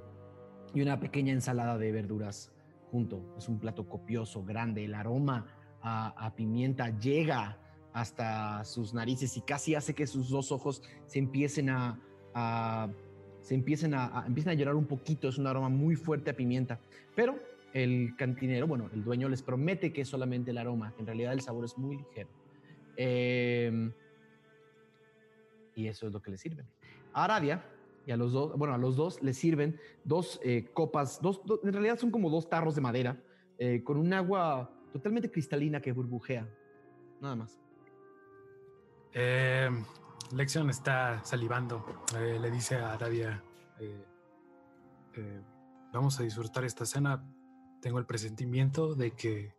y 0.72 0.80
una 0.80 1.00
pequeña 1.00 1.32
ensalada 1.32 1.76
de 1.78 1.92
verduras 1.92 2.52
junto. 2.90 3.34
Es 3.36 3.48
un 3.48 3.58
plato 3.58 3.88
copioso, 3.88 4.44
grande. 4.44 4.84
El 4.84 4.94
aroma 4.94 5.46
a, 5.82 6.32
pimienta 6.36 6.98
llega 6.98 7.58
hasta 7.92 8.64
sus 8.64 8.94
narices 8.94 9.36
y 9.36 9.40
casi 9.40 9.74
hace 9.74 9.94
que 9.94 10.06
sus 10.06 10.30
dos 10.30 10.52
ojos 10.52 10.82
se 11.06 11.18
empiecen 11.18 11.70
a, 11.70 11.98
se 13.42 13.54
empiecen 13.54 13.94
a, 13.94 14.24
empiecen 14.26 14.52
a 14.52 14.54
llorar 14.54 14.74
un 14.74 14.86
poquito. 14.86 15.28
Es 15.28 15.38
un 15.38 15.46
aroma 15.46 15.68
muy 15.68 15.96
fuerte 15.96 16.30
a 16.30 16.36
pimienta. 16.36 16.78
Pero 17.14 17.38
el 17.72 18.14
cantinero, 18.16 18.66
bueno, 18.66 18.90
el 18.92 19.04
dueño 19.04 19.28
les 19.28 19.42
promete 19.42 19.92
que 19.92 20.02
es 20.02 20.08
solamente 20.08 20.50
el 20.50 20.58
aroma. 20.58 20.94
En 20.98 21.06
realidad 21.06 21.32
el 21.32 21.40
sabor 21.40 21.64
es 21.64 21.76
muy 21.78 21.96
ligero. 21.96 22.28
Em, 22.96 23.92
y 25.74 25.86
eso 25.86 26.06
es 26.06 26.12
lo 26.12 26.20
que 26.20 26.30
le 26.30 26.38
sirve. 26.38 26.64
Arabia 27.12 27.64
y 28.06 28.10
a 28.10 28.16
los 28.16 28.32
dos, 28.32 28.56
bueno, 28.56 28.74
a 28.74 28.78
los 28.78 28.96
dos 28.96 29.22
les 29.22 29.36
sirven 29.36 29.78
dos 30.04 30.40
eh, 30.42 30.68
copas, 30.72 31.20
dos, 31.20 31.40
en 31.62 31.72
realidad 31.72 31.98
son 31.98 32.10
como 32.10 32.30
dos 32.30 32.48
tarros 32.48 32.74
de 32.74 32.80
madera 32.80 33.22
eh, 33.58 33.82
con 33.84 33.96
un 33.96 34.12
agua 34.12 34.70
totalmente 34.92 35.30
cristalina 35.30 35.80
que 35.80 35.92
burbujea, 35.92 36.48
nada 37.20 37.36
más. 37.36 37.60
Eh, 40.30 40.36
Lexion 40.36 40.70
está 40.70 41.22
salivando, 41.24 42.04
eh, 42.16 42.38
le 42.40 42.50
dice 42.50 42.76
a 42.76 42.92
Arabia, 42.92 43.42
vamos 45.92 46.20
a 46.20 46.22
disfrutar 46.22 46.64
esta 46.64 46.86
cena, 46.86 47.24
tengo 47.80 47.98
el 47.98 48.06
presentimiento 48.06 48.94
de 48.94 49.12
que 49.12 49.54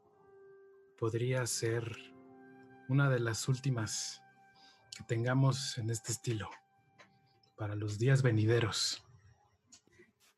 podría 0.98 1.46
ser 1.48 1.84
una 2.88 3.10
de 3.10 3.20
las 3.20 3.48
últimas 3.48 4.22
que 4.96 5.04
tengamos 5.04 5.78
en 5.78 5.90
este 5.90 6.12
estilo 6.12 6.50
para 7.58 7.76
los 7.76 7.98
días 7.98 8.22
venideros. 8.22 9.04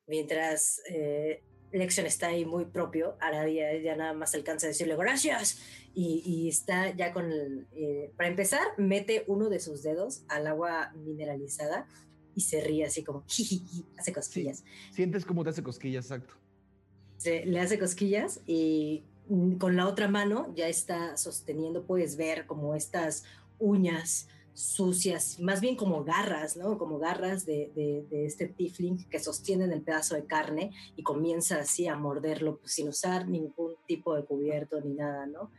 Mientras 0.08 0.82
eh, 0.90 1.44
Lexion 1.74 2.06
está 2.06 2.28
ahí 2.28 2.46
muy 2.46 2.66
propio, 2.66 3.18
Aradia 3.20 3.76
ya 3.82 3.96
nada 3.96 4.14
más 4.14 4.36
alcanza 4.36 4.68
a 4.68 4.70
decirle 4.70 4.96
gracias 4.96 5.60
y, 5.96 6.48
está 6.48 6.96
ya 6.96 7.12
con 7.14 7.32
el... 7.32 7.68
Eh, 7.74 8.12
para 8.16 8.30
empezar, 8.30 8.62
mete 8.78 9.24
uno 9.28 9.50
de 9.50 9.60
sus 9.60 9.84
dedos 9.84 10.24
al 10.28 10.48
agua 10.48 10.92
mineralizada 10.96 11.88
y 12.36 12.42
se 12.42 12.62
ríe 12.62 12.86
así 12.86 13.04
como, 13.04 13.26
hace 13.98 14.14
cosquillas. 14.14 14.64
sientes 14.92 15.26
como 15.26 15.44
te 15.44 15.50
hace 15.50 15.64
cosquillas, 15.64 16.06
exacto. 16.06 16.36
Se, 17.18 17.46
le 17.46 17.60
hace 17.60 17.80
cosquillas 17.80 18.42
y 18.48 19.04
con 19.60 19.76
la 19.76 19.88
otra 19.88 20.08
mano 20.08 20.54
ya 20.56 20.68
está 20.68 21.18
sosteniendo, 21.18 21.86
puedes 21.86 22.18
ver 22.18 22.46
como 22.46 22.76
estas 22.76 23.24
uñas 23.60 24.28
sucias, 24.54 25.40
más 25.40 25.62
bien 25.62 25.76
como 25.76 26.04
garras, 26.04 26.56
¿no? 26.56 26.78
Como 26.78 27.00
garras 27.00 27.46
de, 27.46 27.72
de, 27.76 28.26
este 28.26 28.48
tifling 28.48 29.10
que 29.10 29.20
sostienen 29.20 29.72
el 29.72 29.82
pedazo 29.82 30.16
de 30.16 30.26
carne 30.26 30.72
y 30.96 31.04
comienza 31.04 31.58
así 31.60 31.88
a 31.88 31.96
morderlo 31.96 32.60
pues, 32.60 32.74
sin 32.74 32.88
usar 32.88 33.28
ningún 33.28 33.76
tipo 33.88 34.16
de 34.16 34.26
cubierto 34.26 34.80
ni 34.82 34.94
nada, 34.94 35.26
¿no? 35.26 35.52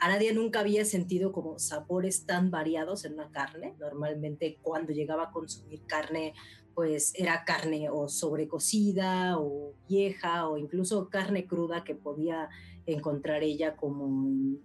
Aradia 0.00 0.32
nunca 0.32 0.60
había 0.60 0.84
sentido 0.84 1.32
como 1.32 1.58
sabores 1.58 2.26
tan 2.26 2.50
variados 2.50 3.04
en 3.04 3.14
una 3.14 3.30
carne. 3.30 3.74
Normalmente 3.78 4.58
cuando 4.60 4.92
llegaba 4.92 5.24
a 5.24 5.30
consumir 5.30 5.82
carne, 5.86 6.34
pues 6.74 7.12
era 7.14 7.44
carne 7.44 7.88
o 7.90 8.08
sobrecocida 8.08 9.38
o 9.38 9.72
vieja 9.88 10.48
o 10.48 10.58
incluso 10.58 11.08
carne 11.08 11.46
cruda 11.46 11.84
que 11.84 11.94
podía 11.94 12.48
encontrar 12.86 13.42
ella 13.42 13.76
como 13.76 14.58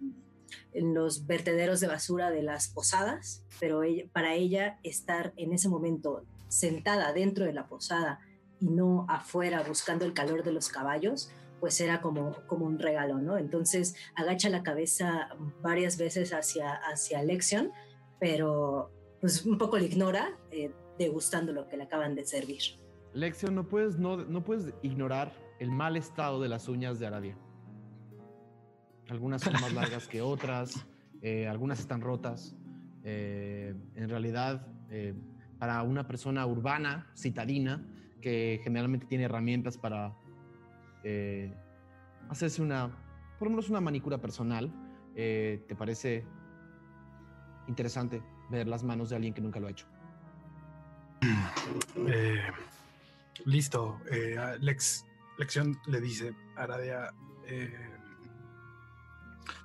en 0.72 0.94
los 0.94 1.26
vertederos 1.26 1.80
de 1.80 1.86
basura 1.86 2.30
de 2.30 2.42
las 2.42 2.68
posadas, 2.68 3.44
pero 3.58 3.82
para 4.12 4.34
ella 4.34 4.78
estar 4.82 5.32
en 5.36 5.52
ese 5.52 5.68
momento 5.68 6.24
sentada 6.48 7.12
dentro 7.12 7.44
de 7.44 7.52
la 7.52 7.66
posada 7.66 8.20
y 8.60 8.68
no 8.68 9.06
afuera 9.08 9.62
buscando 9.62 10.04
el 10.04 10.12
calor 10.12 10.42
de 10.42 10.52
los 10.52 10.68
caballos, 10.68 11.30
pues 11.60 11.80
era 11.80 12.00
como, 12.00 12.36
como 12.46 12.66
un 12.66 12.78
regalo, 12.78 13.18
¿no? 13.18 13.36
Entonces 13.36 13.94
agacha 14.14 14.48
la 14.48 14.62
cabeza 14.62 15.28
varias 15.62 15.98
veces 15.98 16.32
hacia, 16.32 16.74
hacia 16.74 17.22
Lexion, 17.22 17.70
pero 18.18 18.90
pues 19.20 19.44
un 19.44 19.58
poco 19.58 19.78
le 19.78 19.86
ignora, 19.86 20.36
eh, 20.50 20.72
degustando 20.98 21.52
lo 21.52 21.68
que 21.68 21.76
le 21.76 21.84
acaban 21.84 22.14
de 22.14 22.24
servir. 22.24 22.60
Lección, 23.12 23.54
no 23.54 23.66
puedes, 23.66 23.98
no, 23.98 24.18
no 24.18 24.44
puedes 24.44 24.72
ignorar 24.82 25.32
el 25.58 25.70
mal 25.70 25.96
estado 25.96 26.40
de 26.40 26.48
las 26.48 26.68
uñas 26.68 26.98
de 26.98 27.06
Aradia. 27.06 27.36
Algunas 29.10 29.42
son 29.42 29.54
más 29.54 29.72
largas 29.72 30.08
que 30.08 30.22
otras, 30.22 30.86
eh, 31.20 31.48
algunas 31.48 31.80
están 31.80 32.00
rotas. 32.00 32.54
Eh, 33.02 33.74
en 33.94 34.08
realidad, 34.08 34.66
para 35.58 35.82
una 35.82 36.06
persona 36.06 36.46
urbana, 36.46 37.10
citadina, 37.16 37.84
que 38.20 38.60
generalmente 38.62 39.06
tiene 39.06 39.24
herramientas 39.24 39.76
para 39.78 40.14
hacerse 42.28 42.62
una, 42.62 42.90
por 43.38 43.48
lo 43.48 43.50
menos 43.50 43.70
una 43.70 43.80
manicura 43.80 44.18
personal, 44.18 44.72
¿te 45.14 45.76
parece 45.76 46.24
interesante 47.70 48.22
ver 48.50 48.66
las 48.66 48.82
manos 48.82 49.10
de 49.10 49.16
alguien 49.16 49.32
que 49.32 49.40
nunca 49.40 49.60
lo 49.60 49.68
ha 49.68 49.70
hecho. 49.70 49.86
Eh, 52.08 52.42
listo. 53.44 54.00
Eh, 54.10 54.36
Lex, 54.60 55.06
Lección 55.38 55.78
le 55.86 56.00
dice 56.00 56.34
Aradia, 56.56 57.12
eh, 57.46 57.72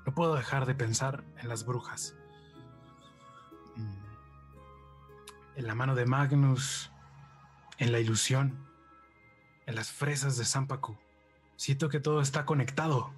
no 0.06 0.14
puedo 0.14 0.36
dejar 0.36 0.66
de 0.66 0.76
pensar 0.76 1.24
en 1.41 1.49
las 1.49 1.66
brujas. 1.66 2.16
Mm. 3.76 4.06
En 5.56 5.68
la 5.68 5.76
mano 5.76 5.95
de 5.95 6.06
Magnus, 6.06 6.91
en 7.78 7.91
la 7.91 7.99
ilusión, 7.99 8.66
en 9.66 9.76
las 9.76 9.91
fresas 9.91 10.38
de 10.38 10.45
Zampacu. 10.45 10.97
Siento 11.56 11.89
que 11.89 11.99
todo 11.99 12.22
está 12.22 12.45
conectado. 12.45 13.14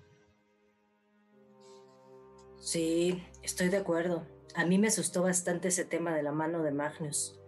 Sí, 2.59 3.23
estoy 3.43 3.69
de 3.69 3.77
acuerdo. 3.77 4.25
A 4.55 4.65
mí 4.65 4.77
me 4.77 4.87
asustó 4.87 5.23
bastante 5.23 5.67
ese 5.67 5.85
tema 5.85 6.15
de 6.15 6.23
la 6.23 6.31
mano 6.31 6.63
de 6.63 6.71
Magnus, 6.71 7.39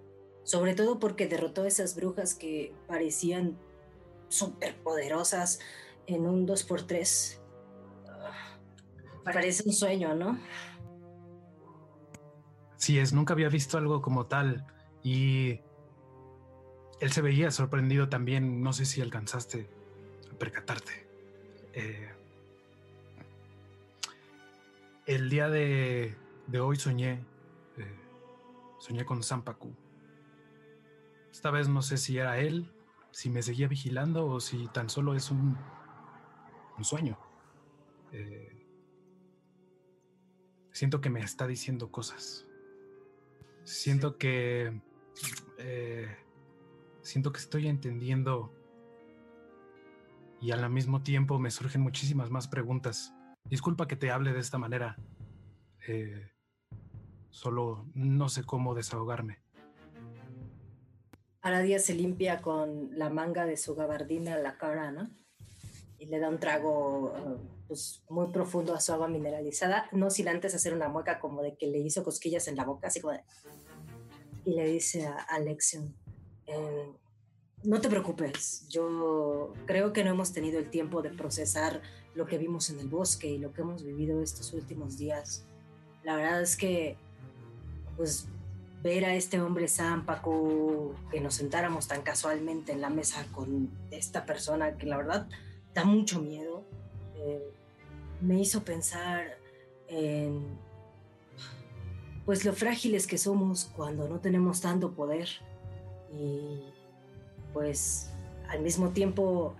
sobre 0.43 0.75
todo 0.75 0.99
porque 0.99 1.27
derrotó 1.27 1.63
a 1.63 1.67
esas 1.67 1.95
brujas 1.95 2.35
que 2.35 2.73
parecían 2.87 3.57
súper 4.27 4.75
poderosas 4.83 5.59
en 6.07 6.27
un 6.27 6.47
2x3. 6.47 7.38
Parece 9.23 9.63
un 9.65 9.73
sueño, 9.73 10.13
¿no? 10.15 10.39
Sí, 12.77 12.97
es, 12.99 13.13
nunca 13.13 13.33
había 13.33 13.49
visto 13.49 13.77
algo 13.77 14.01
como 14.01 14.25
tal 14.27 14.65
y 15.03 15.59
él 16.99 17.11
se 17.11 17.21
veía 17.21 17.51
sorprendido 17.51 18.09
también, 18.09 18.61
no 18.61 18.73
sé 18.73 18.85
si 18.85 19.01
alcanzaste 19.01 19.69
a 20.31 20.37
percatarte. 20.37 21.07
Eh, 21.73 22.11
el 25.05 25.29
día 25.29 25.49
de 25.49 26.15
hoy 26.61 26.77
soñé, 26.77 27.25
eh, 27.77 27.99
soñé 28.79 29.05
con 29.05 29.23
Zampacu. 29.23 29.73
Esta 31.31 31.51
vez 31.51 31.69
no 31.69 31.81
sé 31.81 31.97
si 31.97 32.17
era 32.17 32.39
él, 32.39 32.71
si 33.11 33.29
me 33.29 33.41
seguía 33.41 33.67
vigilando 33.67 34.25
o 34.25 34.39
si 34.39 34.67
tan 34.67 34.89
solo 34.89 35.15
es 35.15 35.31
un, 35.31 35.57
un 36.77 36.83
sueño. 36.83 37.17
Eh, 38.11 38.58
siento 40.79 41.01
que 41.01 41.09
me 41.09 41.19
está 41.19 41.45
diciendo 41.45 41.91
cosas. 41.91 42.47
Siento 43.65 44.17
que... 44.17 44.81
Eh, 45.57 46.07
siento 47.01 47.33
que 47.33 47.39
estoy 47.39 47.67
entendiendo 47.67 48.53
y 50.39 50.51
al 50.51 50.69
mismo 50.69 51.03
tiempo 51.03 51.37
me 51.37 51.51
surgen 51.51 51.81
muchísimas 51.81 52.29
más 52.29 52.47
preguntas. 52.47 53.13
Disculpa 53.43 53.87
que 53.87 53.97
te 53.97 54.09
hable 54.09 54.31
de 54.31 54.39
esta 54.39 54.57
manera. 54.57 54.95
Eh, 55.85 56.31
Solo 57.29 57.85
no 57.93 58.29
sé 58.29 58.45
cómo 58.45 58.73
desahogarme. 58.73 59.39
Aradia 61.41 61.79
se 61.79 61.93
limpia 61.93 62.41
con 62.41 62.97
la 62.97 63.09
manga 63.09 63.45
de 63.45 63.57
su 63.57 63.75
gabardina 63.75 64.37
la 64.37 64.57
cara, 64.57 64.91
¿no? 64.93 65.09
Y 65.99 66.05
le 66.05 66.19
da 66.19 66.29
un 66.29 66.39
trago 66.39 67.13
pues, 67.67 68.03
muy 68.09 68.31
profundo 68.31 68.73
a 68.73 68.79
su 68.79 68.93
agua 68.93 69.07
mineralizada, 69.07 69.89
no 69.91 70.09
sin 70.09 70.27
antes 70.27 70.55
hacer 70.55 70.73
una 70.73 70.87
mueca 70.87 71.19
como 71.19 71.41
de 71.41 71.55
que 71.55 71.67
le 71.67 71.79
hizo 71.79 72.03
cosquillas 72.03 72.47
en 72.47 72.55
la 72.55 72.65
boca, 72.65 72.87
así 72.87 73.01
como 73.01 73.13
de... 73.13 73.23
Y 74.45 74.55
le 74.55 74.65
dice 74.65 75.05
a 75.05 75.17
Alexion, 75.29 75.93
eh, 76.47 76.91
no 77.63 77.81
te 77.81 77.89
preocupes, 77.89 78.65
yo 78.69 79.53
creo 79.65 79.91
que 79.91 80.03
no 80.03 80.11
hemos 80.11 80.31
tenido 80.31 80.59
el 80.59 80.69
tiempo 80.69 81.01
de 81.01 81.09
procesar 81.09 81.81
lo 82.15 82.25
que 82.25 82.37
vimos 82.37 82.69
en 82.69 82.79
el 82.79 82.87
bosque 82.87 83.27
y 83.27 83.37
lo 83.37 83.53
que 83.53 83.61
hemos 83.61 83.83
vivido 83.83 84.21
estos 84.21 84.53
últimos 84.53 84.97
días. 84.97 85.45
La 86.03 86.15
verdad 86.15 86.41
es 86.41 86.55
que 86.55 86.97
pues 87.97 88.27
ver 88.81 89.03
a 89.03 89.13
este 89.13 89.41
hombre 89.41 89.67
Paco, 90.05 90.95
que 91.11 91.19
nos 91.19 91.35
sentáramos 91.35 91.87
tan 91.87 92.01
casualmente 92.01 92.71
en 92.71 92.81
la 92.81 92.89
mesa 92.89 93.25
con 93.33 93.69
esta 93.91 94.25
persona 94.25 94.77
que 94.77 94.85
la 94.85 94.97
verdad 94.97 95.27
da 95.73 95.85
mucho 95.85 96.21
miedo, 96.21 96.63
eh, 97.15 97.51
me 98.21 98.39
hizo 98.39 98.63
pensar 98.63 99.37
en 99.87 100.57
pues 102.25 102.45
lo 102.45 102.53
frágiles 102.53 103.07
que 103.07 103.17
somos 103.17 103.71
cuando 103.75 104.07
no 104.07 104.19
tenemos 104.19 104.61
tanto 104.61 104.91
poder 104.91 105.27
y 106.13 106.61
pues 107.53 108.11
al 108.49 108.61
mismo 108.61 108.89
tiempo 108.89 109.55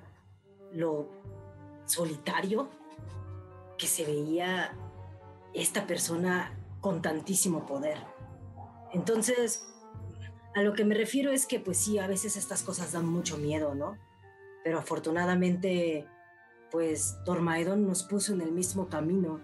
lo 0.72 1.08
solitario 1.86 2.70
que 3.78 3.88
se 3.88 4.06
veía 4.06 4.76
esta 5.54 5.88
persona 5.88 6.56
con 6.80 7.02
tantísimo 7.02 7.66
poder. 7.66 7.98
Entonces, 8.94 9.66
a 10.56 10.62
lo 10.62 10.74
que 10.74 10.86
me 10.86 10.96
refiero 10.96 11.32
es 11.32 11.46
que 11.46 11.60
pues 11.60 11.78
sí, 11.78 11.98
a 11.98 12.08
veces 12.08 12.38
estas 12.38 12.62
cosas 12.62 12.92
dan 12.92 13.08
mucho 13.08 13.38
miedo, 13.38 13.74
¿no? 13.74 13.98
Pero 14.70 14.78
afortunadamente, 14.78 16.06
pues 16.70 17.18
Dormaedon 17.26 17.88
nos 17.88 18.04
puso 18.04 18.34
en 18.34 18.42
el 18.42 18.52
mismo 18.52 18.88
camino 18.88 19.42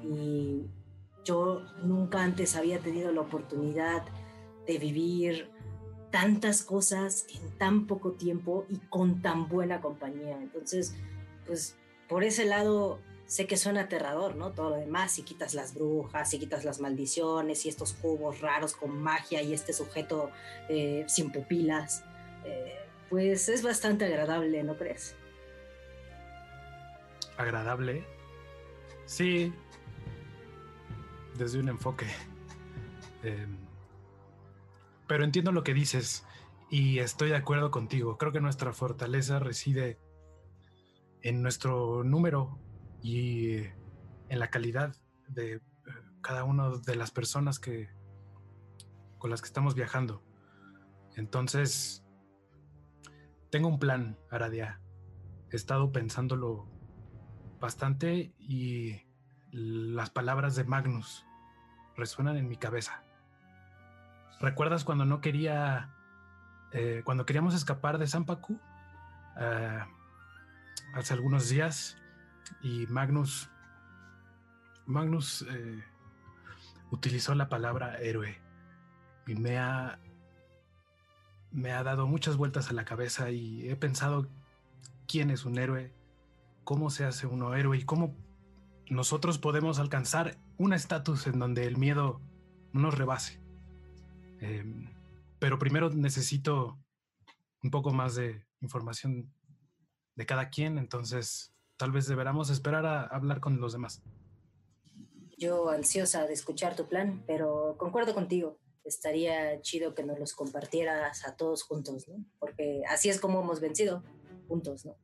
y 0.00 0.62
yo 1.24 1.62
nunca 1.82 2.22
antes 2.22 2.54
había 2.54 2.78
tenido 2.78 3.10
la 3.10 3.22
oportunidad 3.22 4.04
de 4.68 4.78
vivir 4.78 5.50
tantas 6.12 6.62
cosas 6.62 7.26
en 7.34 7.50
tan 7.58 7.88
poco 7.88 8.12
tiempo 8.12 8.64
y 8.68 8.76
con 8.76 9.22
tan 9.22 9.48
buena 9.48 9.80
compañía. 9.80 10.40
Entonces, 10.40 10.94
pues 11.48 11.76
por 12.08 12.22
ese 12.22 12.44
lado 12.44 13.00
sé 13.26 13.48
que 13.48 13.56
suena 13.56 13.80
aterrador, 13.80 14.36
¿no? 14.36 14.52
Todo 14.52 14.70
lo 14.70 14.76
demás, 14.76 15.10
si 15.10 15.24
quitas 15.24 15.52
las 15.52 15.74
brujas, 15.74 16.30
si 16.30 16.38
quitas 16.38 16.64
las 16.64 16.78
maldiciones 16.78 17.66
y 17.66 17.70
estos 17.70 17.92
cubos 17.94 18.40
raros 18.40 18.74
con 18.74 19.02
magia 19.02 19.42
y 19.42 19.52
este 19.52 19.72
sujeto 19.72 20.30
eh, 20.68 21.04
sin 21.08 21.32
pupilas, 21.32 22.04
eh, 22.44 22.79
pues 23.10 23.48
es 23.48 23.62
bastante 23.62 24.06
agradable, 24.06 24.62
¿no 24.62 24.76
crees? 24.76 25.16
Agradable. 27.36 28.04
Sí, 29.04 29.52
desde 31.36 31.58
un 31.58 31.68
enfoque. 31.68 32.06
Em, 33.22 33.58
pero 35.06 35.24
entiendo 35.24 35.52
lo 35.52 35.64
que 35.64 35.74
dices 35.74 36.24
y 36.70 37.00
estoy 37.00 37.30
de 37.30 37.36
acuerdo 37.36 37.70
contigo. 37.70 38.16
Creo 38.16 38.30
que 38.30 38.40
nuestra 38.40 38.72
fortaleza 38.72 39.40
reside 39.40 39.98
en 41.22 41.42
nuestro 41.42 42.04
número 42.04 42.58
y 43.02 43.56
en 44.28 44.38
la 44.38 44.50
calidad 44.50 44.94
de 45.26 45.54
eh, 45.54 45.60
cada 46.22 46.44
una 46.44 46.70
de 46.70 46.94
las 46.94 47.10
personas 47.10 47.58
que 47.58 47.90
con 49.18 49.30
las 49.30 49.42
que 49.42 49.46
estamos 49.46 49.74
viajando. 49.74 50.22
Entonces, 51.16 52.04
tengo 53.50 53.68
un 53.68 53.78
plan, 53.78 54.16
Aradia. 54.30 54.80
He 55.50 55.56
estado 55.56 55.92
pensándolo 55.92 56.66
bastante 57.60 58.32
y 58.38 59.02
las 59.50 60.10
palabras 60.10 60.54
de 60.54 60.64
Magnus 60.64 61.26
resuenan 61.96 62.36
en 62.36 62.48
mi 62.48 62.56
cabeza. 62.56 63.02
¿Recuerdas 64.40 64.84
cuando 64.84 65.04
no 65.04 65.20
quería, 65.20 65.90
eh, 66.72 67.02
cuando 67.04 67.26
queríamos 67.26 67.54
escapar 67.54 67.98
de 67.98 68.06
Zampacu? 68.06 68.54
Uh, 69.36 69.84
hace 70.94 71.14
algunos 71.14 71.48
días 71.48 71.96
y 72.62 72.86
Magnus, 72.86 73.50
Magnus 74.86 75.46
eh, 75.50 75.84
utilizó 76.90 77.34
la 77.34 77.48
palabra 77.48 77.98
héroe 77.98 78.40
y 79.26 79.34
me 79.34 79.58
ha, 79.58 79.98
me 81.52 81.72
ha 81.72 81.82
dado 81.82 82.06
muchas 82.06 82.36
vueltas 82.36 82.70
a 82.70 82.72
la 82.72 82.84
cabeza 82.84 83.30
y 83.30 83.68
he 83.68 83.76
pensado 83.76 84.28
quién 85.06 85.30
es 85.30 85.44
un 85.44 85.58
héroe, 85.58 85.92
cómo 86.64 86.90
se 86.90 87.04
hace 87.04 87.26
uno 87.26 87.54
héroe 87.54 87.78
y 87.78 87.84
cómo 87.84 88.14
nosotros 88.88 89.38
podemos 89.38 89.78
alcanzar 89.78 90.36
un 90.58 90.72
estatus 90.72 91.26
en 91.26 91.38
donde 91.38 91.66
el 91.66 91.76
miedo 91.76 92.20
no 92.72 92.82
nos 92.82 92.96
rebase. 92.96 93.40
Em, 94.40 94.88
pero 95.38 95.58
primero 95.58 95.90
necesito 95.90 96.78
un 97.62 97.70
poco 97.70 97.92
más 97.92 98.14
de 98.14 98.44
información 98.60 99.32
de 100.16 100.26
cada 100.26 100.50
quien, 100.50 100.78
entonces 100.78 101.54
tal 101.76 101.92
vez 101.92 102.06
deberamos 102.06 102.50
esperar 102.50 102.86
a 102.86 103.02
hablar 103.02 103.40
con 103.40 103.60
los 103.60 103.72
demás. 103.72 104.02
Yo 105.38 105.70
ansiosa 105.70 106.26
de 106.26 106.34
escuchar 106.34 106.76
tu 106.76 106.86
plan, 106.86 107.22
pero 107.26 107.74
concuerdo 107.78 108.14
contigo. 108.14 108.58
Estaría 108.84 109.60
chido 109.60 109.94
que 109.94 110.04
nos 110.04 110.18
los 110.18 110.34
compartieras 110.34 111.26
a 111.26 111.36
todos 111.36 111.62
juntos, 111.62 112.08
¿no? 112.08 112.24
Porque 112.38 112.82
así 112.88 113.08
es 113.08 113.20
como 113.20 113.40
hemos 113.40 113.60
vencido, 113.60 114.02
juntos, 114.48 114.84
¿no? 114.84 114.96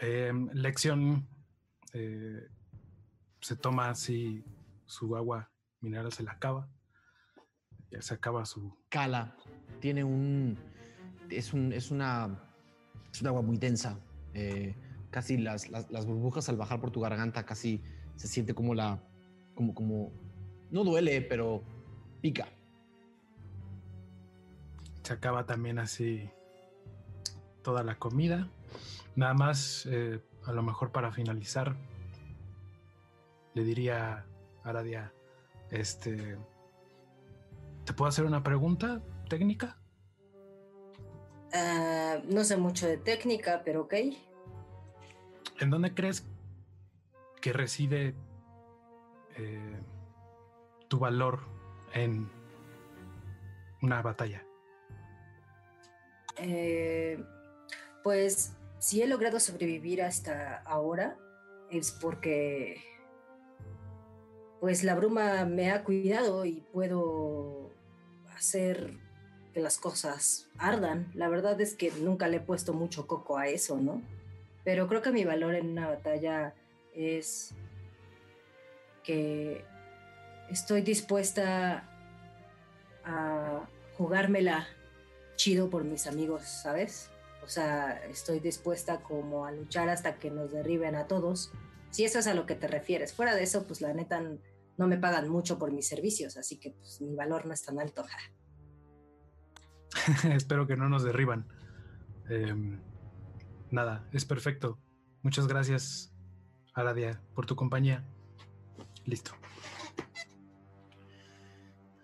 Em, 0.00 0.48
lección, 0.52 1.28
eh, 1.92 2.48
se 3.40 3.56
toma 3.56 3.90
así 3.90 4.44
su 4.84 5.16
agua 5.16 5.50
mineral, 5.80 6.12
se 6.12 6.22
la 6.22 6.32
acaba, 6.32 6.68
ya 7.90 8.02
se 8.02 8.14
acaba 8.14 8.44
su... 8.44 8.76
Cala, 8.88 9.36
tiene 9.80 10.02
un... 10.02 10.58
Es, 11.30 11.52
un, 11.52 11.72
es, 11.72 11.90
una, 11.90 12.50
es 13.12 13.20
un 13.20 13.28
agua 13.28 13.42
muy 13.42 13.58
densa, 13.58 13.98
eh, 14.34 14.74
casi 15.10 15.36
las, 15.36 15.68
las, 15.70 16.06
burbujas 16.06 16.48
al 16.48 16.56
bajar 16.56 16.80
por 16.80 16.90
tu 16.90 17.00
garganta 17.00 17.44
casi 17.44 17.82
se 18.16 18.26
siente 18.28 18.54
como 18.54 18.74
la... 18.74 19.02
como, 19.54 19.74
como 19.74 20.12
no 20.70 20.84
duele, 20.84 21.20
pero 21.20 21.62
pica. 22.22 22.48
Se 25.02 25.12
acaba 25.12 25.44
también 25.44 25.78
así 25.78 26.30
toda 27.62 27.82
la 27.82 27.98
comida. 27.98 28.48
Nada 29.16 29.34
más, 29.34 29.86
eh, 29.90 30.20
a 30.46 30.52
lo 30.52 30.62
mejor 30.62 30.92
para 30.92 31.12
finalizar, 31.12 31.76
le 33.54 33.64
diría 33.64 34.24
a 34.64 34.68
Aradia, 34.68 35.12
este, 35.70 36.38
¿te 37.84 37.92
puedo 37.92 38.08
hacer 38.08 38.24
una 38.24 38.42
pregunta 38.42 39.02
técnica? 39.28 39.76
Ah, 41.52 42.18
no 42.24 42.44
sé 42.44 42.56
mucho 42.56 42.86
de 42.86 42.96
técnica, 42.96 43.62
pero 43.64 43.82
ok. 43.82 43.94
¿En 45.60 45.70
dónde 45.70 45.92
crees 45.92 46.26
que 47.40 47.52
reside 47.52 48.14
eh, 49.36 49.80
tu 50.88 50.98
valor 50.98 51.40
en 51.94 52.30
una 53.82 54.02
batalla? 54.02 54.44
Eh, 56.38 57.22
pues 58.02 58.52
si 58.78 59.02
he 59.02 59.06
logrado 59.06 59.38
sobrevivir 59.38 60.02
hasta 60.02 60.58
ahora 60.62 61.16
es 61.70 61.92
porque 61.92 62.82
pues 64.60 64.84
la 64.84 64.94
bruma 64.94 65.44
me 65.44 65.70
ha 65.72 65.82
cuidado 65.82 66.44
y 66.44 66.62
puedo 66.72 67.70
hacer 68.36 68.92
que 69.52 69.60
las 69.60 69.78
cosas 69.78 70.48
ardan. 70.58 71.10
La 71.14 71.28
verdad 71.28 71.60
es 71.60 71.74
que 71.74 71.90
nunca 71.90 72.28
le 72.28 72.38
he 72.38 72.40
puesto 72.40 72.72
mucho 72.72 73.06
coco 73.06 73.36
a 73.36 73.48
eso, 73.48 73.78
¿no? 73.78 74.00
Pero 74.64 74.86
creo 74.88 75.02
que 75.02 75.10
mi 75.10 75.24
valor 75.24 75.54
en 75.54 75.70
una 75.70 75.88
batalla 75.88 76.54
es 76.94 77.54
que 79.02 79.64
estoy 80.52 80.82
dispuesta 80.82 81.88
a 83.04 83.66
jugármela 83.96 84.66
chido 85.36 85.70
por 85.70 85.84
mis 85.84 86.06
amigos, 86.06 86.42
¿sabes? 86.42 87.10
O 87.42 87.48
sea, 87.48 88.04
estoy 88.04 88.38
dispuesta 88.38 89.00
como 89.00 89.46
a 89.46 89.52
luchar 89.52 89.88
hasta 89.88 90.16
que 90.16 90.30
nos 90.30 90.52
derriben 90.52 90.94
a 90.94 91.08
todos. 91.08 91.52
Si 91.90 92.04
eso 92.04 92.18
es 92.18 92.26
a 92.26 92.34
lo 92.34 92.46
que 92.46 92.54
te 92.54 92.68
refieres. 92.68 93.12
Fuera 93.12 93.34
de 93.34 93.42
eso, 93.42 93.66
pues 93.66 93.80
la 93.80 93.92
neta 93.92 94.22
no 94.78 94.86
me 94.86 94.98
pagan 94.98 95.28
mucho 95.28 95.58
por 95.58 95.72
mis 95.72 95.88
servicios, 95.88 96.36
así 96.36 96.58
que 96.58 96.70
pues 96.70 97.00
mi 97.00 97.14
valor 97.14 97.46
no 97.46 97.52
es 97.52 97.62
tan 97.62 97.80
alto. 97.80 98.04
Espero 100.30 100.66
que 100.66 100.76
no 100.76 100.88
nos 100.88 101.02
derriban. 101.02 101.48
Em, 102.28 102.80
nada, 103.70 104.08
es 104.12 104.24
perfecto. 104.24 104.78
Muchas 105.22 105.48
gracias, 105.48 106.14
Aradia, 106.74 107.20
por 107.34 107.46
tu 107.46 107.56
compañía. 107.56 108.04
Listo. 109.04 109.32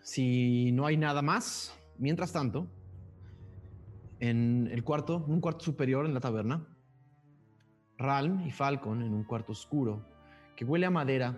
Si 0.09 0.73
no 0.73 0.87
hay 0.87 0.97
nada 0.97 1.21
más, 1.21 1.79
mientras 1.99 2.33
tanto, 2.33 2.67
en 4.21 4.67
el 4.73 4.83
cuarto, 4.83 5.23
en 5.27 5.35
un 5.35 5.41
cuarto 5.43 5.67
superior 5.67 6.07
en 6.07 6.15
la 6.15 6.21
taberna, 6.21 6.67
Ralm 7.99 8.41
y 8.47 8.51
Falcon 8.51 9.03
en 9.03 9.13
un 9.13 9.23
cuarto 9.25 9.53
oscuro 9.53 10.03
que 10.57 10.65
huele 10.65 10.87
a 10.87 10.91
madera. 10.91 11.37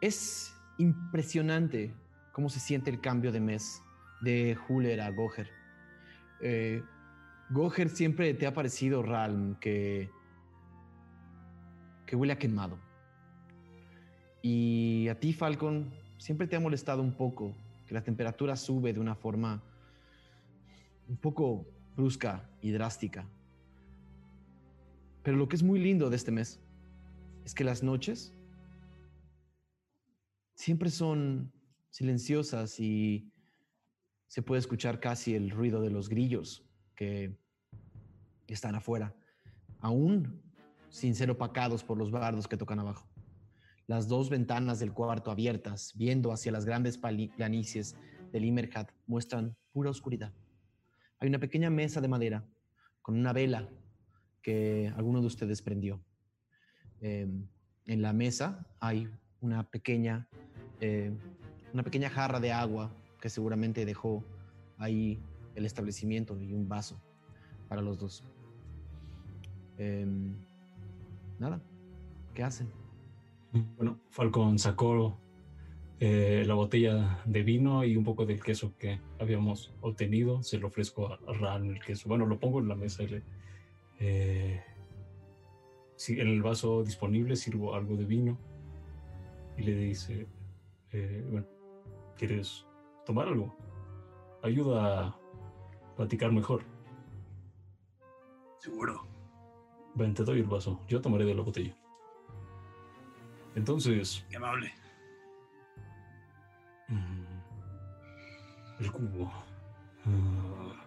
Es 0.00 0.52
impresionante 0.78 1.94
cómo 2.32 2.48
se 2.48 2.58
siente 2.58 2.90
el 2.90 3.00
cambio 3.00 3.30
de 3.30 3.38
mes 3.38 3.80
de 4.20 4.58
Huller 4.68 5.02
a 5.02 5.10
Goher. 5.12 5.48
Eh, 6.40 6.82
Goher 7.50 7.88
siempre 7.88 8.34
te 8.34 8.48
ha 8.48 8.52
parecido, 8.52 9.00
Ralm, 9.04 9.60
que, 9.60 10.10
que 12.04 12.16
huele 12.16 12.32
a 12.32 12.38
quemado. 12.40 12.80
Y 14.42 15.06
a 15.08 15.20
ti, 15.20 15.32
Falcon, 15.32 15.94
siempre 16.18 16.46
te 16.46 16.56
ha 16.56 16.60
molestado 16.60 17.02
un 17.02 17.12
poco 17.12 17.54
que 17.86 17.94
la 17.94 18.02
temperatura 18.02 18.56
sube 18.56 18.92
de 18.92 19.00
una 19.00 19.14
forma 19.14 19.62
un 21.08 21.16
poco 21.16 21.66
brusca 21.94 22.48
y 22.60 22.70
drástica. 22.72 23.28
Pero 25.22 25.36
lo 25.36 25.48
que 25.48 25.56
es 25.56 25.62
muy 25.62 25.78
lindo 25.78 26.10
de 26.10 26.16
este 26.16 26.30
mes 26.30 26.60
es 27.44 27.54
que 27.54 27.64
las 27.64 27.82
noches 27.82 28.34
siempre 30.54 30.90
son 30.90 31.52
silenciosas 31.90 32.80
y 32.80 33.30
se 34.26 34.42
puede 34.42 34.58
escuchar 34.58 35.00
casi 35.00 35.34
el 35.34 35.50
ruido 35.50 35.80
de 35.80 35.90
los 35.90 36.08
grillos 36.08 36.64
que 36.94 37.38
están 38.48 38.74
afuera, 38.74 39.14
aún 39.80 40.42
sin 40.90 41.14
ser 41.14 41.30
opacados 41.30 41.84
por 41.84 41.98
los 41.98 42.10
bardos 42.10 42.48
que 42.48 42.56
tocan 42.56 42.78
abajo 42.78 43.06
las 43.86 44.08
dos 44.08 44.30
ventanas 44.30 44.80
del 44.80 44.92
cuarto 44.92 45.30
abiertas, 45.30 45.92
viendo 45.96 46.32
hacia 46.32 46.52
las 46.52 46.64
grandes 46.64 46.98
planicies 46.98 47.96
del 48.32 48.44
Imerhat, 48.44 48.90
muestran 49.06 49.56
pura 49.72 49.90
oscuridad. 49.90 50.32
Hay 51.18 51.28
una 51.28 51.38
pequeña 51.38 51.70
mesa 51.70 52.00
de 52.00 52.08
madera 52.08 52.44
con 53.00 53.16
una 53.16 53.32
vela 53.32 53.68
que 54.42 54.92
alguno 54.96 55.20
de 55.20 55.26
ustedes 55.26 55.62
prendió. 55.62 56.00
Em, 57.00 57.46
en 57.86 58.02
la 58.02 58.12
mesa 58.12 58.66
hay 58.80 59.08
una 59.40 59.68
pequeña, 59.70 60.28
eh, 60.80 61.12
una 61.72 61.82
pequeña 61.82 62.10
jarra 62.10 62.40
de 62.40 62.52
agua 62.52 62.92
que 63.20 63.28
seguramente 63.28 63.84
dejó 63.84 64.24
ahí 64.78 65.20
el 65.54 65.64
establecimiento 65.64 66.40
y 66.40 66.52
un 66.52 66.68
vaso 66.68 67.00
para 67.68 67.82
los 67.82 67.98
dos. 67.98 68.24
Em, 69.78 70.34
nada, 71.38 71.60
¿qué 72.34 72.42
hacen? 72.42 72.85
Bueno, 73.52 74.00
Falcon 74.10 74.58
sacó 74.58 75.18
eh, 75.98 76.44
la 76.46 76.54
botella 76.54 77.22
de 77.24 77.42
vino 77.42 77.84
y 77.84 77.96
un 77.96 78.04
poco 78.04 78.26
del 78.26 78.42
queso 78.42 78.76
que 78.76 79.00
habíamos 79.18 79.72
obtenido. 79.80 80.42
Se 80.42 80.58
lo 80.58 80.68
ofrezco 80.68 81.08
a 81.08 81.18
Ran 81.32 81.66
el 81.66 81.82
queso. 81.82 82.08
Bueno, 82.08 82.26
lo 82.26 82.38
pongo 82.38 82.60
en 82.60 82.68
la 82.68 82.74
mesa 82.74 83.02
y 83.02 83.08
le, 83.08 83.22
eh, 83.98 84.62
en 86.08 86.28
el 86.28 86.42
vaso 86.42 86.82
disponible 86.82 87.36
sirvo 87.36 87.74
algo 87.74 87.96
de 87.96 88.04
vino 88.04 88.38
y 89.56 89.62
le 89.62 89.74
dice, 89.74 90.26
eh, 90.92 91.24
bueno, 91.30 91.46
¿quieres 92.16 92.66
tomar 93.06 93.28
algo? 93.28 93.56
Ayuda 94.42 95.06
a 95.06 95.18
platicar 95.96 96.30
mejor. 96.30 96.62
Seguro. 98.58 99.06
Ven, 99.94 100.12
te 100.12 100.24
doy 100.24 100.40
el 100.40 100.46
vaso. 100.46 100.80
Yo 100.88 101.00
tomaré 101.00 101.24
de 101.24 101.34
la 101.34 101.42
botella. 101.42 101.74
Entonces. 103.56 104.24
Qué 104.30 104.36
amable. 104.36 104.72
Mm, 106.88 107.24
el 108.78 108.92
cubo. 108.92 109.32
Ah, 110.04 110.86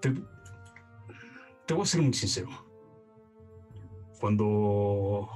te, 0.00 0.12
te 1.64 1.74
voy 1.74 1.82
a 1.84 1.86
ser 1.86 2.02
muy 2.02 2.12
sincero. 2.12 2.50
Cuando. 4.20 5.30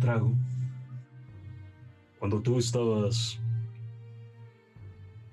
Trago. 0.00 0.32
Cuando 2.18 2.40
tú 2.40 2.58
estabas 2.58 3.38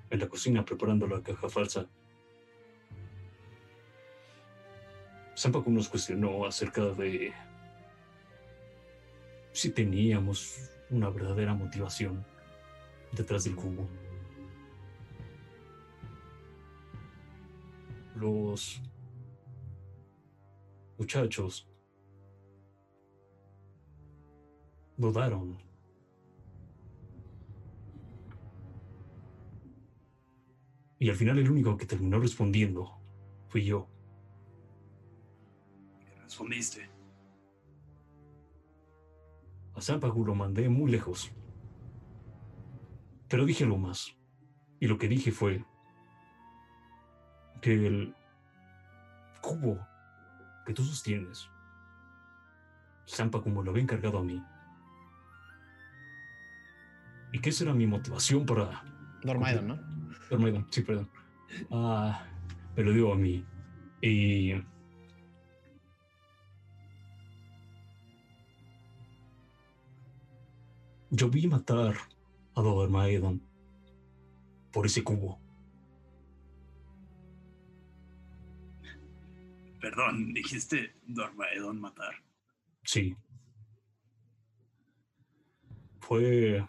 en 0.10 0.20
la 0.20 0.28
cocina 0.28 0.66
preparando 0.66 1.08
la 1.08 1.22
caja 1.22 1.48
falsa, 1.48 1.88
Sampaku 5.36 5.72
nos 5.72 5.88
cuestionó 5.88 6.46
acerca 6.46 6.84
de 6.84 7.34
si 9.60 9.72
teníamos 9.72 10.72
una 10.90 11.10
verdadera 11.10 11.54
motivación 11.54 12.26
detrás 13.12 13.44
del 13.44 13.58
cubo. 13.58 13.90
Los 18.16 18.82
muchachos 20.98 21.68
dudaron. 24.96 25.58
Y 31.00 31.10
al 31.10 31.16
final 31.18 31.38
el 31.38 31.52
único 31.52 31.76
que 31.76 31.86
terminó 31.86 32.18
respondiendo 32.18 32.98
fui 33.50 33.66
yo. 33.66 33.90
¿Qué 36.00 36.16
respondiste? 36.22 36.89
A 39.80 39.82
Zampagu 39.82 40.26
lo 40.26 40.36
mandé 40.36 40.68
muy 40.68 40.92
lejos. 40.92 41.32
Pero 43.30 43.46
dije 43.46 43.66
lo 43.66 43.78
más. 43.78 44.14
Y 44.82 44.88
lo 44.88 44.98
que 44.98 45.08
dije 45.08 45.32
fue 45.32 45.64
que 47.62 47.88
el 47.88 48.14
cubo 49.42 49.80
que 50.66 50.74
tú 50.74 50.84
sostienes, 50.84 51.48
Zampa 53.08 53.42
como 53.42 53.64
lo 53.64 53.72
había 53.72 53.84
encargado 53.84 54.18
a 54.18 54.24
mí. 54.24 54.44
Y 57.32 57.40
que 57.40 57.52
esa 57.52 57.64
era 57.64 57.74
mi 57.74 57.88
motivación 57.88 58.46
para... 58.46 58.84
Dormaidon, 59.24 59.66
¿no? 59.66 59.80
Dormaidon, 60.30 60.68
sí, 60.72 60.82
perdón. 60.82 61.10
Ah, 61.72 62.26
me 62.76 62.84
lo 62.84 62.92
dio 62.92 63.14
a 63.14 63.16
mí. 63.16 63.46
Y... 64.02 64.56
Yo 71.12 71.30
vi 71.30 71.48
matar 71.48 71.96
a 72.56 72.62
Dormaidon 72.62 73.42
por 74.72 74.86
ese 74.86 75.04
cubo. 75.04 75.40
Perdón, 79.82 80.34
dijiste 80.34 80.94
Dormaedon 81.08 81.80
matar. 81.80 82.14
Sí. 82.84 83.16
Fue 86.00 86.66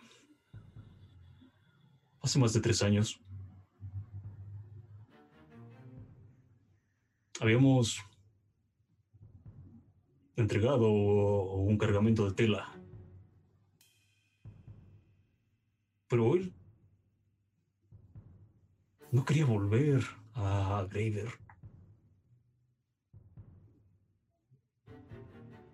hace 2.23 2.39
más 2.39 2.53
de 2.53 2.61
tres 2.61 2.83
años. 2.83 3.21
Habíamos 7.41 7.99
entregado 10.37 10.91
un 10.91 11.77
cargamento 11.79 12.29
de 12.29 12.35
tela. 12.35 12.80
Pero 16.11 16.35
él 16.35 16.53
no 19.13 19.25
quería 19.25 19.47
volver 19.47 20.03
a 20.35 20.85
Graver. 20.91 21.29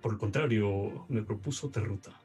Por 0.03 0.13
el 0.13 0.19
contrario, 0.19 1.07
me 1.09 1.23
propuso 1.23 1.69
otra 1.69 1.83
ruta. 1.83 2.21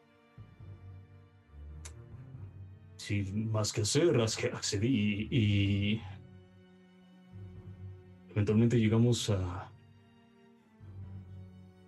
Sin 2.98 3.50
más 3.50 3.72
que 3.72 3.82
hacer, 3.82 4.20
accedí 4.20 5.30
y 5.32 6.02
eventualmente 8.30 8.78
llegamos 8.78 9.30
a 9.30 9.72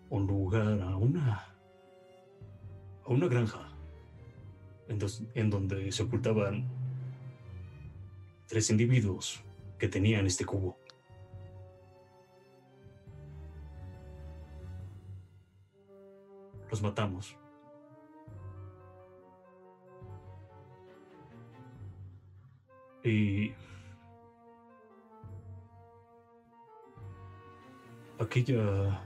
un 0.10 0.26
lugar, 0.26 0.80
a 0.82 0.96
una, 0.96 1.46
a 3.04 3.10
una 3.10 3.28
granja, 3.28 3.73
en, 4.88 5.00
en 5.36 5.50
donde 5.50 5.92
se 5.92 6.04
ocultaban 6.04 6.68
tres 8.48 8.70
individuos 8.70 9.42
que 9.78 9.88
tenían 9.88 10.26
este 10.26 10.46
cubo. 10.46 10.78
los 16.74 16.82
matamos. 16.82 17.38
Y 23.04 23.54
aquella 28.20 29.04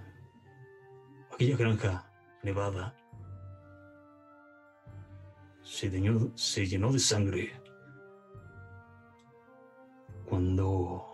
aquella 1.34 1.58
granja 1.58 2.10
nevada 2.42 2.96
se 5.78 5.92
llenó, 5.92 6.36
se 6.36 6.66
llenó 6.66 6.92
de 6.92 6.98
sangre 6.98 7.52
cuando 10.26 11.06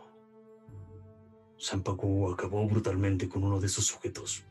Sampaku 1.58 2.32
acabó 2.32 2.66
brutalmente 2.66 3.28
con 3.28 3.44
uno 3.44 3.60
de 3.60 3.68
esos 3.68 3.86
sujetos. 3.86 4.46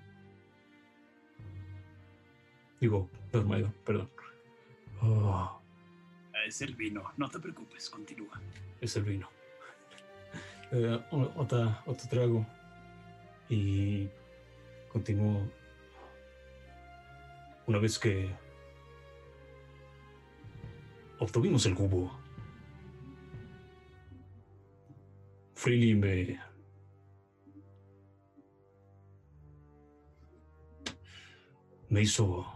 Digo, 2.78 3.08
Dormido, 3.32 3.72
perdón. 3.86 4.10
Oh. 5.00 5.58
Es 6.46 6.60
el 6.60 6.74
vino, 6.74 7.10
no 7.16 7.30
te 7.30 7.38
preocupes, 7.38 7.88
continúa. 7.88 8.38
Es 8.82 8.96
el 8.96 9.04
vino. 9.04 9.30
Eh, 10.74 10.98
otra, 11.36 11.82
otro 11.84 12.08
trago. 12.08 12.46
Y 13.50 14.08
continúo. 14.90 15.42
Una 17.66 17.78
vez 17.78 17.98
que 17.98 18.41
obtuvimos 21.22 21.64
el 21.66 21.74
cubo, 21.74 22.10
Freely 25.54 25.94
me 25.94 26.40
me 31.88 32.02
hizo 32.02 32.46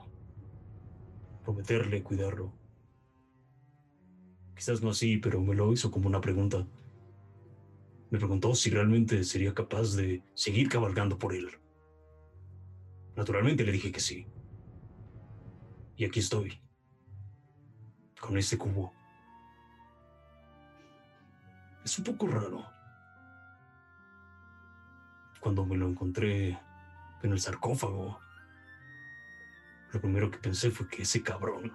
prometerle 1.44 2.02
cuidarlo. 2.02 2.52
Quizás 4.56 4.82
no 4.82 4.90
así, 4.90 5.18
pero 5.18 5.40
me 5.42 5.54
lo 5.54 5.72
hizo 5.72 5.90
como 5.90 6.08
una 6.08 6.22
pregunta. 6.22 6.66
Me 8.10 8.18
preguntó 8.18 8.54
si 8.54 8.70
realmente 8.70 9.22
sería 9.24 9.52
capaz 9.52 9.94
de 9.94 10.22
seguir 10.34 10.68
cabalgando 10.70 11.18
por 11.18 11.34
él. 11.34 11.50
Naturalmente 13.14 13.64
le 13.64 13.72
dije 13.72 13.92
que 13.92 14.00
sí. 14.00 14.26
Y 15.96 16.06
aquí 16.06 16.20
estoy, 16.20 16.58
con 18.26 18.36
este 18.36 18.58
cubo. 18.58 18.92
Es 21.84 21.96
un 21.98 22.04
poco 22.04 22.26
raro. 22.26 22.66
Cuando 25.38 25.64
me 25.64 25.76
lo 25.76 25.88
encontré 25.88 26.58
en 27.22 27.32
el 27.32 27.40
sarcófago, 27.40 28.18
lo 29.92 30.00
primero 30.00 30.28
que 30.28 30.38
pensé 30.38 30.72
fue 30.72 30.88
que 30.88 31.02
ese 31.02 31.22
cabrón 31.22 31.72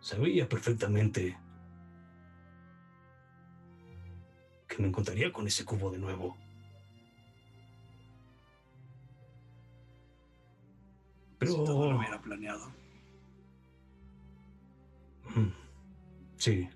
sabía 0.00 0.48
perfectamente 0.48 1.38
que 4.66 4.78
me 4.82 4.88
encontraría 4.88 5.32
con 5.32 5.46
ese 5.46 5.64
cubo 5.64 5.92
de 5.92 5.98
nuevo. 5.98 6.36
Pero... 11.38 11.62
todo 11.62 11.92
lo 11.92 11.98
hubiera 11.98 12.20
planeado. 12.20 12.85
Sí, 16.36 16.68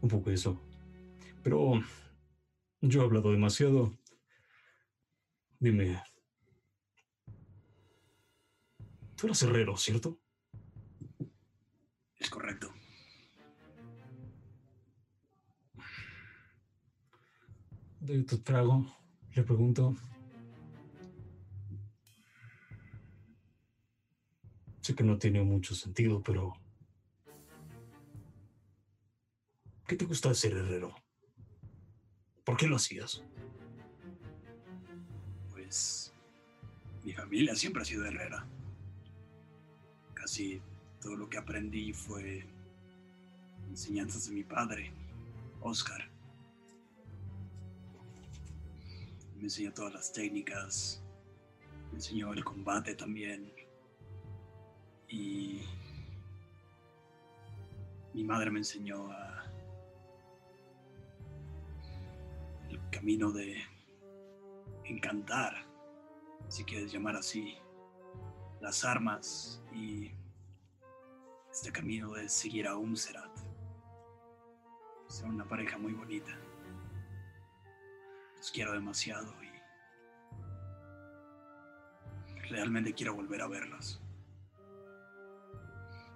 un 0.00 0.08
poco 0.08 0.30
eso. 0.30 0.60
Pero 1.42 1.80
yo 2.80 3.00
he 3.00 3.04
hablado 3.04 3.30
demasiado. 3.30 3.92
Dime, 5.58 6.00
Tú 9.16 9.26
eras 9.26 9.42
herrero, 9.42 9.76
¿cierto? 9.78 10.20
Es 12.18 12.28
correcto. 12.28 12.70
De 18.00 18.22
tu 18.24 18.38
trago, 18.42 18.86
le 19.34 19.42
pregunto. 19.42 19.96
Sé 24.82 24.94
que 24.94 25.02
no 25.02 25.18
tiene 25.18 25.42
mucho 25.42 25.74
sentido, 25.74 26.22
pero... 26.22 26.65
¿Qué 29.86 29.94
te 29.94 30.04
gusta 30.04 30.30
de 30.30 30.34
ser 30.34 30.52
herrero? 30.52 30.92
¿Por 32.44 32.56
qué 32.56 32.66
lo 32.66 32.74
hacías? 32.74 33.22
Pues 35.52 36.12
mi 37.04 37.12
familia 37.12 37.54
siempre 37.54 37.82
ha 37.82 37.84
sido 37.84 38.04
herrera. 38.04 38.44
Casi 40.14 40.60
todo 41.00 41.14
lo 41.14 41.28
que 41.28 41.38
aprendí 41.38 41.92
fue 41.92 42.44
enseñanzas 43.68 44.28
de 44.28 44.34
mi 44.34 44.42
padre, 44.42 44.90
Oscar. 45.60 46.10
Me 49.36 49.44
enseñó 49.44 49.72
todas 49.72 49.94
las 49.94 50.12
técnicas, 50.12 51.00
me 51.92 51.98
enseñó 51.98 52.32
el 52.32 52.42
combate 52.42 52.96
también. 52.96 53.52
Y 55.08 55.60
mi 58.14 58.24
madre 58.24 58.50
me 58.50 58.58
enseñó 58.58 59.12
a 59.12 59.45
el 62.70 62.80
camino 62.90 63.30
de 63.32 63.62
encantar, 64.84 65.66
si 66.48 66.64
quieres 66.64 66.92
llamar 66.92 67.16
así, 67.16 67.56
las 68.60 68.84
armas 68.84 69.62
y 69.72 70.12
este 71.50 71.72
camino 71.72 72.12
de 72.12 72.28
seguir 72.28 72.66
a 72.66 72.76
Umserat. 72.76 73.36
Son 75.08 75.30
una 75.30 75.46
pareja 75.46 75.78
muy 75.78 75.92
bonita. 75.92 76.36
Los 78.36 78.50
quiero 78.50 78.72
demasiado 78.72 79.32
y 79.42 79.50
realmente 82.48 82.92
quiero 82.92 83.14
volver 83.14 83.40
a 83.42 83.48
verlos. 83.48 84.00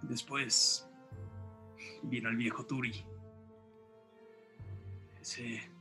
Después 0.03 0.88
vino 2.03 2.28
el 2.28 2.36
viejo 2.36 2.64
Turi. 2.66 3.05
Ese. 5.20 5.80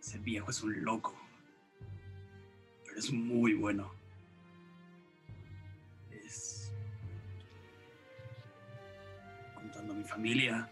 Ese 0.00 0.18
viejo 0.18 0.50
es 0.50 0.62
un 0.62 0.82
loco. 0.82 1.14
Pero 2.84 2.98
es 2.98 3.12
muy 3.12 3.54
bueno. 3.54 3.92
Es. 6.10 6.72
Contando 9.54 9.92
a 9.92 9.96
mi 9.96 10.04
familia, 10.04 10.68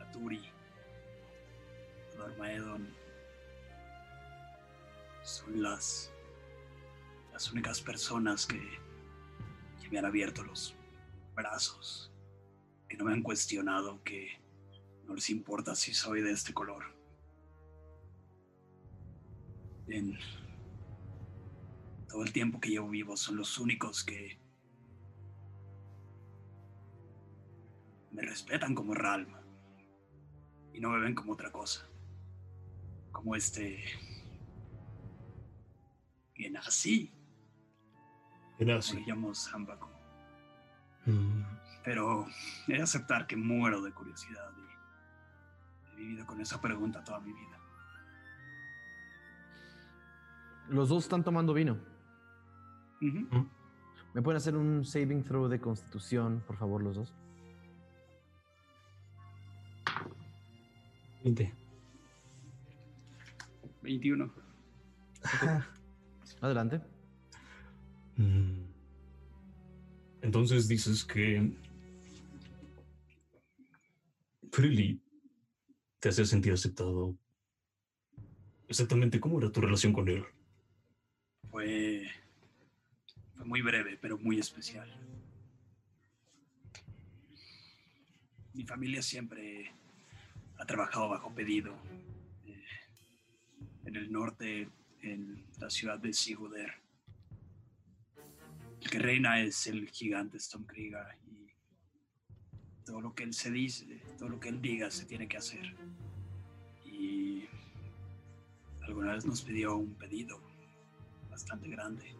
a 0.00 0.10
Turi, 0.10 0.42
a 2.12 2.18
Dormaedon. 2.18 2.92
Son 5.22 5.62
las. 5.62 6.12
las 7.32 7.52
únicas 7.52 7.80
personas 7.80 8.46
que. 8.46 8.60
que 9.80 9.88
me 9.90 9.98
han 10.00 10.06
abierto 10.06 10.42
los 10.42 10.74
brazos. 11.36 12.10
Que 12.88 12.96
no 12.96 13.04
me 13.04 13.12
han 13.12 13.22
cuestionado 13.22 14.02
que 14.02 14.40
no 15.06 15.14
les 15.14 15.30
importa 15.30 15.74
si 15.76 15.94
soy 15.94 16.20
de 16.20 16.32
este 16.32 16.52
color. 16.52 16.93
En 19.88 20.18
todo 22.08 22.22
el 22.22 22.32
tiempo 22.32 22.60
que 22.60 22.70
llevo 22.70 22.88
vivo 22.88 23.16
son 23.16 23.36
los 23.36 23.58
únicos 23.58 24.04
que 24.04 24.38
me 28.12 28.22
respetan 28.22 28.74
como 28.74 28.94
Ralm 28.94 29.28
y 30.72 30.80
no 30.80 30.90
me 30.90 31.00
ven 31.00 31.14
como 31.14 31.32
otra 31.32 31.50
cosa. 31.50 31.88
Como 33.12 33.36
este 33.36 33.84
Genasi. 36.34 37.12
Genasi. 38.58 38.96
Le 38.96 39.06
llamo 39.06 39.34
Zambaco. 39.34 39.90
Mm. 41.06 41.42
Pero 41.84 42.26
he 42.68 42.74
de 42.74 42.82
aceptar 42.82 43.26
que 43.26 43.36
muero 43.36 43.82
de 43.82 43.92
curiosidad 43.92 44.50
He 45.92 45.96
vivido 45.96 46.26
con 46.26 46.40
esa 46.40 46.60
pregunta 46.60 47.04
toda 47.04 47.20
mi 47.20 47.32
vida. 47.32 47.53
Los 50.68 50.88
dos 50.88 51.04
están 51.04 51.24
tomando 51.24 51.54
vino. 51.54 51.78
¿Me 54.14 54.22
pueden 54.22 54.36
hacer 54.36 54.56
un 54.56 54.84
saving 54.84 55.24
throw 55.24 55.48
de 55.48 55.60
constitución, 55.60 56.42
por 56.46 56.56
favor, 56.56 56.82
los 56.82 56.96
dos? 56.96 57.14
20. 61.24 61.52
21. 63.82 64.32
Adelante. 66.40 66.80
Mm. 68.16 68.64
Entonces 70.22 70.68
dices 70.68 71.04
que 71.04 71.52
Freely 74.52 75.02
te 75.98 76.10
hacía 76.10 76.24
sentir 76.24 76.52
aceptado. 76.52 77.16
Exactamente 78.68 79.20
cómo 79.20 79.38
era 79.38 79.50
tu 79.50 79.60
relación 79.60 79.92
con 79.92 80.08
él. 80.08 80.24
Fue, 81.54 82.10
muy 83.44 83.62
breve, 83.62 83.96
pero 84.02 84.18
muy 84.18 84.40
especial. 84.40 84.92
Mi 88.54 88.64
familia 88.64 89.00
siempre 89.00 89.70
ha 90.58 90.66
trabajado 90.66 91.10
bajo 91.10 91.32
pedido. 91.32 91.76
Eh, 92.44 92.64
en 93.84 93.94
el 93.94 94.10
norte, 94.10 94.68
en 95.00 95.46
la 95.60 95.70
ciudad 95.70 95.96
de 95.96 96.12
Siguder. 96.12 96.74
El 98.80 98.90
que 98.90 98.98
reina 98.98 99.40
es 99.40 99.68
el 99.68 99.88
gigante 99.90 100.40
Stormkrieger 100.40 101.16
todo 102.84 103.00
lo 103.00 103.14
que 103.14 103.22
él 103.22 103.32
se 103.32 103.52
dice, 103.52 104.02
todo 104.18 104.28
lo 104.28 104.40
que 104.40 104.48
él 104.48 104.60
diga 104.60 104.90
se 104.90 105.04
tiene 105.04 105.28
que 105.28 105.36
hacer. 105.36 105.72
Y 106.84 107.44
alguna 108.82 109.12
vez 109.12 109.24
nos 109.24 109.42
pidió 109.42 109.76
un 109.76 109.94
pedido 109.94 110.43
bastante 111.34 111.68
grande, 111.68 112.16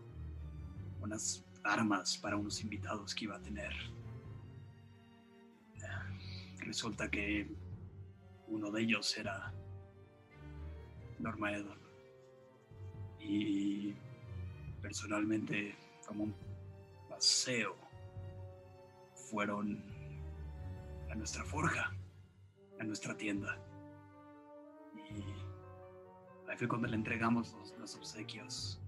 unas 1.00 1.44
armas 1.62 2.18
para 2.18 2.36
unos 2.36 2.60
invitados 2.62 3.14
que 3.14 3.26
iba 3.26 3.36
a 3.36 3.40
tener. 3.40 3.72
Resulta 6.58 7.08
que 7.08 7.48
uno 8.48 8.72
de 8.72 8.82
ellos 8.82 9.16
era 9.16 9.54
Normaedon. 11.20 11.78
Y 13.20 13.94
personalmente, 14.82 15.76
como 16.06 16.24
un 16.24 16.34
paseo, 17.08 17.76
fueron 19.14 19.80
a 21.08 21.14
nuestra 21.14 21.44
forja, 21.44 21.94
a 22.80 22.82
nuestra 22.82 23.16
tienda. 23.16 23.56
Y 25.08 25.22
ahí 26.50 26.56
fue 26.56 26.66
cuando 26.66 26.88
le 26.88 26.96
entregamos 26.96 27.54
los, 27.78 27.94
obsequios 27.94 28.80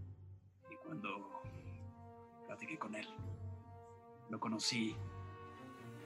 cuando 0.86 1.42
platiqué 2.46 2.78
con 2.78 2.94
él. 2.94 3.06
Lo 4.30 4.40
conocí 4.40 4.96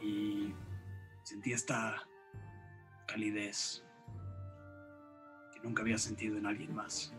y 0.03 0.53
sentí 1.23 1.53
esta 1.53 2.07
calidez 3.07 3.85
que 5.53 5.61
nunca 5.61 5.83
había 5.83 5.99
sentido 5.99 6.37
en 6.39 6.47
alguien 6.47 6.75
más. 6.75 7.15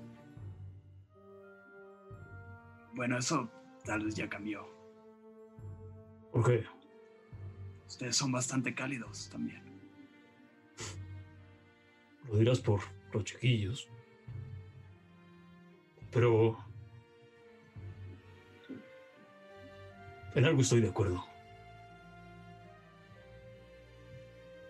Bueno, 2.93 3.18
eso 3.18 3.49
tal 3.86 4.03
vez 4.05 4.16
ya 4.16 4.28
cambió. 4.28 4.68
¿Por 6.32 6.45
qué? 6.45 6.66
Ustedes 7.88 8.16
son 8.16 8.32
bastante 8.32 8.74
cálidos 8.74 9.30
también. 9.30 9.64
Lo 12.28 12.38
dirás 12.38 12.59
por 12.59 12.82
los 13.14 13.24
chiquillos. 13.24 13.89
Pero... 16.12 16.70
En 20.34 20.45
algo 20.45 20.61
estoy 20.61 20.79
de 20.79 20.88
acuerdo. 20.88 21.21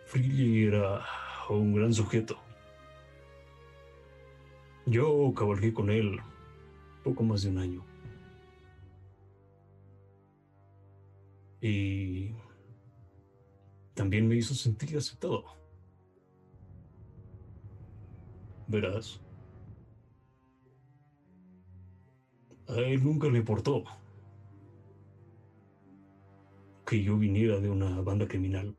Freely 0.07 0.65
era 0.65 1.05
un 1.49 1.75
gran 1.75 1.93
sujeto. 1.93 2.37
Yo 4.87 5.31
cabalgué 5.35 5.71
con 5.71 5.91
él 5.91 6.19
poco 7.03 7.23
más 7.23 7.43
de 7.43 7.49
un 7.49 7.57
año. 7.59 7.85
Y 11.61 12.33
también 13.93 14.27
me 14.27 14.35
hizo 14.35 14.55
sentir 14.55 14.97
aceptado. 14.97 15.45
Verás, 18.67 19.21
a 22.67 22.79
él 22.79 23.03
nunca 23.03 23.27
le 23.27 23.37
importó 23.37 23.83
que 26.91 27.01
yo 27.01 27.17
viniera 27.17 27.61
de 27.61 27.69
una 27.69 28.01
banda 28.01 28.27
criminal. 28.27 28.77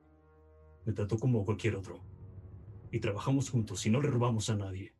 Me 0.84 0.92
trató 0.92 1.18
como 1.18 1.46
cualquier 1.46 1.76
otro. 1.76 2.04
Y 2.90 3.00
trabajamos 3.00 3.48
juntos 3.48 3.86
y 3.86 3.88
no 3.88 4.02
le 4.02 4.10
robamos 4.10 4.50
a 4.50 4.54
nadie. 4.54 4.94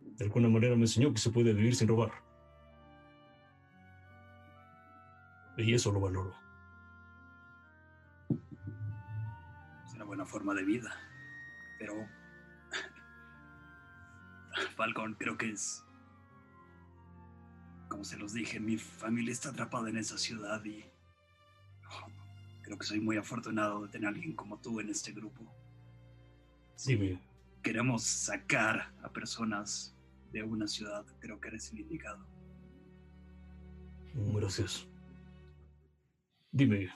De 0.00 0.24
alguna 0.24 0.48
manera 0.48 0.74
me 0.74 0.82
enseñó 0.82 1.12
que 1.12 1.20
se 1.20 1.30
puede 1.30 1.52
vivir 1.52 1.76
sin 1.76 1.86
robar. 1.86 2.10
Y 5.56 5.72
eso 5.72 5.92
lo 5.92 6.00
valoro. 6.00 6.34
una 10.04 10.26
forma 10.26 10.52
de 10.54 10.64
vida. 10.64 10.92
Pero 11.78 11.94
Falcon 14.76 15.14
creo 15.14 15.38
que 15.38 15.50
es, 15.50 15.84
como 17.88 18.02
se 18.02 18.16
los 18.16 18.32
dije, 18.32 18.58
mi 18.58 18.78
familia 18.78 19.32
está 19.32 19.50
atrapada 19.50 19.90
en 19.90 19.96
esa 19.96 20.18
ciudad 20.18 20.64
y 20.64 20.93
creo 22.74 22.78
que 22.78 22.86
soy 22.86 23.00
muy 23.00 23.16
afortunado 23.16 23.82
de 23.82 23.88
tener 23.88 24.06
a 24.06 24.10
alguien 24.10 24.34
como 24.34 24.58
tú 24.58 24.80
en 24.80 24.88
este 24.88 25.12
grupo. 25.12 25.44
Si 26.74 27.18
queremos 27.62 28.02
sacar 28.02 28.92
a 29.02 29.12
personas 29.12 29.96
de 30.32 30.42
una 30.42 30.66
ciudad, 30.66 31.06
creo 31.20 31.40
que 31.40 31.48
eres 31.48 31.70
el 31.72 31.80
indicado. 31.80 32.26
Gracias. 34.14 34.88
Dime, 36.50 36.90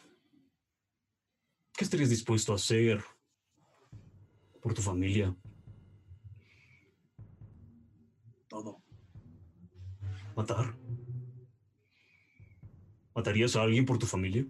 ¿Qué 1.76 1.84
estarías 1.84 2.10
dispuesto 2.10 2.52
a 2.52 2.56
hacer 2.56 3.04
por 4.60 4.74
tu 4.74 4.82
familia? 4.82 5.36
Todo. 8.48 8.82
¿Matar? 10.34 10.76
¿Matarías 13.14 13.54
a 13.54 13.62
alguien 13.62 13.84
por 13.84 13.98
tu 13.98 14.06
familia? 14.06 14.44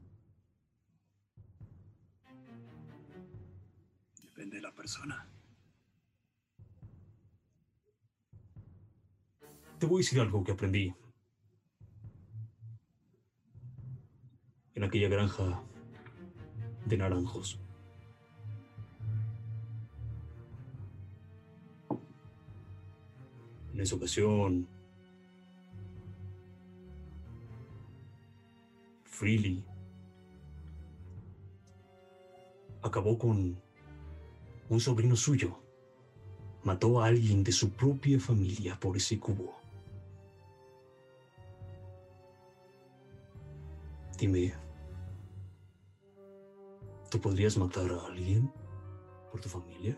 Te 9.78 9.86
voy 9.86 9.96
a 9.96 10.04
decir 10.04 10.18
algo 10.18 10.42
que 10.42 10.52
aprendí. 10.52 10.94
En 14.74 14.84
aquella 14.84 15.08
granja 15.08 15.62
de 16.86 16.96
naranjos. 16.96 17.60
En 23.74 23.80
esa 23.80 23.94
ocasión, 23.94 24.66
Freely 29.04 29.62
acabó 32.82 33.18
con 33.18 33.67
un 34.68 34.80
sobrino 34.80 35.16
suyo. 35.16 35.58
Mató 36.62 37.00
a 37.00 37.06
alguien 37.06 37.42
de 37.42 37.52
su 37.52 37.70
propia 37.70 38.18
familia 38.18 38.78
por 38.78 38.96
ese 38.96 39.18
cubo. 39.18 39.54
Dime, 44.18 44.52
¿tú 47.10 47.20
podrías 47.20 47.56
matar 47.56 47.90
a 47.92 48.06
alguien 48.06 48.52
por 49.30 49.40
tu 49.40 49.48
familia? 49.48 49.96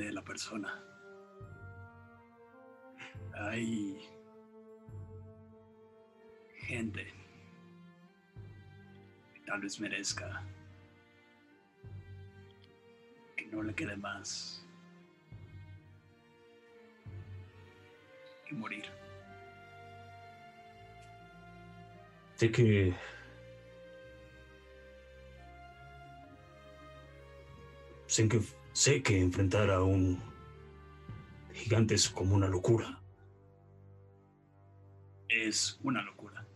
De 0.00 0.12
la 0.12 0.22
persona. 0.22 0.82
Hay 3.34 4.00
gente 6.56 7.06
que 9.34 9.40
tal 9.40 9.60
vez 9.60 9.78
merezca 9.78 10.42
que 13.36 13.46
no 13.46 13.62
le 13.62 13.74
quede 13.74 13.96
más 13.96 14.64
que 18.46 18.54
morir. 18.54 18.84
Sé 22.36 22.50
que 22.50 22.94
sé 28.06 28.28
que 28.28 28.59
Sé 28.80 29.02
que 29.02 29.20
enfrentar 29.20 29.68
a 29.68 29.82
un 29.82 30.18
gigante 31.52 31.94
es 31.94 32.08
como 32.08 32.34
una 32.34 32.48
locura. 32.48 33.02
Es 35.28 35.78
una 35.82 36.02
locura. 36.02 36.48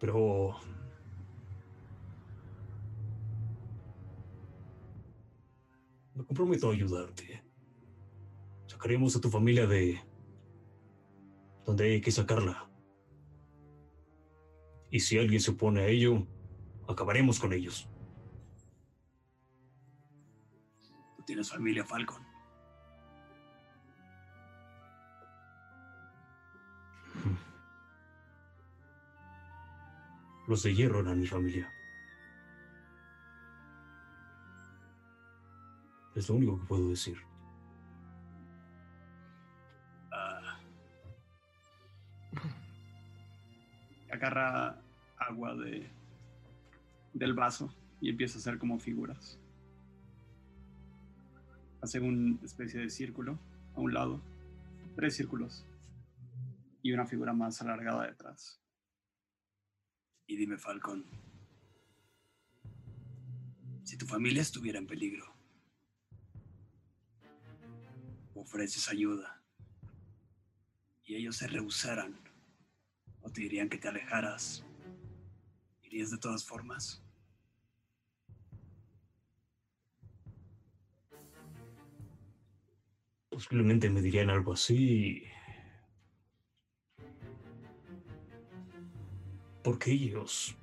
Pero... 0.00 0.56
Me 6.14 6.24
comprometo 6.24 6.70
a 6.70 6.72
ayudarte. 6.72 7.42
Sacaremos 8.64 9.14
a 9.14 9.20
tu 9.20 9.28
familia 9.28 9.66
de... 9.66 10.00
donde 11.66 11.84
hay 11.84 12.00
que 12.00 12.12
sacarla. 12.12 12.70
Y 14.90 15.00
si 15.00 15.18
alguien 15.18 15.40
se 15.40 15.50
opone 15.50 15.82
a 15.82 15.86
ello, 15.88 16.26
acabaremos 16.88 17.38
con 17.38 17.52
ellos. 17.52 17.90
Tienes 21.28 21.50
familia 21.50 21.84
Falcon. 21.84 22.22
Los 30.48 30.62
de 30.62 30.74
hierro 30.74 31.00
eran 31.00 31.20
mi 31.20 31.26
familia. 31.26 31.70
Es 36.14 36.30
lo 36.30 36.36
único 36.36 36.58
que 36.58 36.64
puedo 36.64 36.88
decir. 36.88 37.18
Ah. 40.10 40.58
agarra 44.10 44.80
agua 45.18 45.54
de, 45.56 45.86
del 47.12 47.34
vaso 47.34 47.70
y 48.00 48.08
empieza 48.08 48.38
a 48.38 48.40
hacer 48.40 48.58
como 48.58 48.80
figuras 48.80 49.38
hace 51.88 52.00
una 52.00 52.38
especie 52.44 52.80
de 52.80 52.90
círculo 52.90 53.38
a 53.74 53.80
un 53.80 53.94
lado, 53.94 54.20
tres 54.94 55.16
círculos 55.16 55.64
y 56.82 56.92
una 56.92 57.06
figura 57.06 57.32
más 57.32 57.62
alargada 57.62 58.06
detrás. 58.06 58.60
Y 60.26 60.36
dime, 60.36 60.58
Falcon, 60.58 61.06
si 63.84 63.96
tu 63.96 64.04
familia 64.04 64.42
estuviera 64.42 64.78
en 64.78 64.86
peligro, 64.86 65.34
ofreces 68.34 68.90
ayuda 68.90 69.42
y 71.06 71.14
ellos 71.14 71.36
se 71.36 71.46
rehusaran 71.46 72.20
o 73.22 73.30
te 73.30 73.40
dirían 73.40 73.70
que 73.70 73.78
te 73.78 73.88
alejaras, 73.88 74.62
¿irías 75.84 76.10
de 76.10 76.18
todas 76.18 76.44
formas? 76.44 77.02
Posiblemente 83.38 83.88
me 83.88 84.02
dirían 84.02 84.30
algo 84.30 84.54
así. 84.54 85.22
Porque 89.62 89.92
ellos 89.92 90.56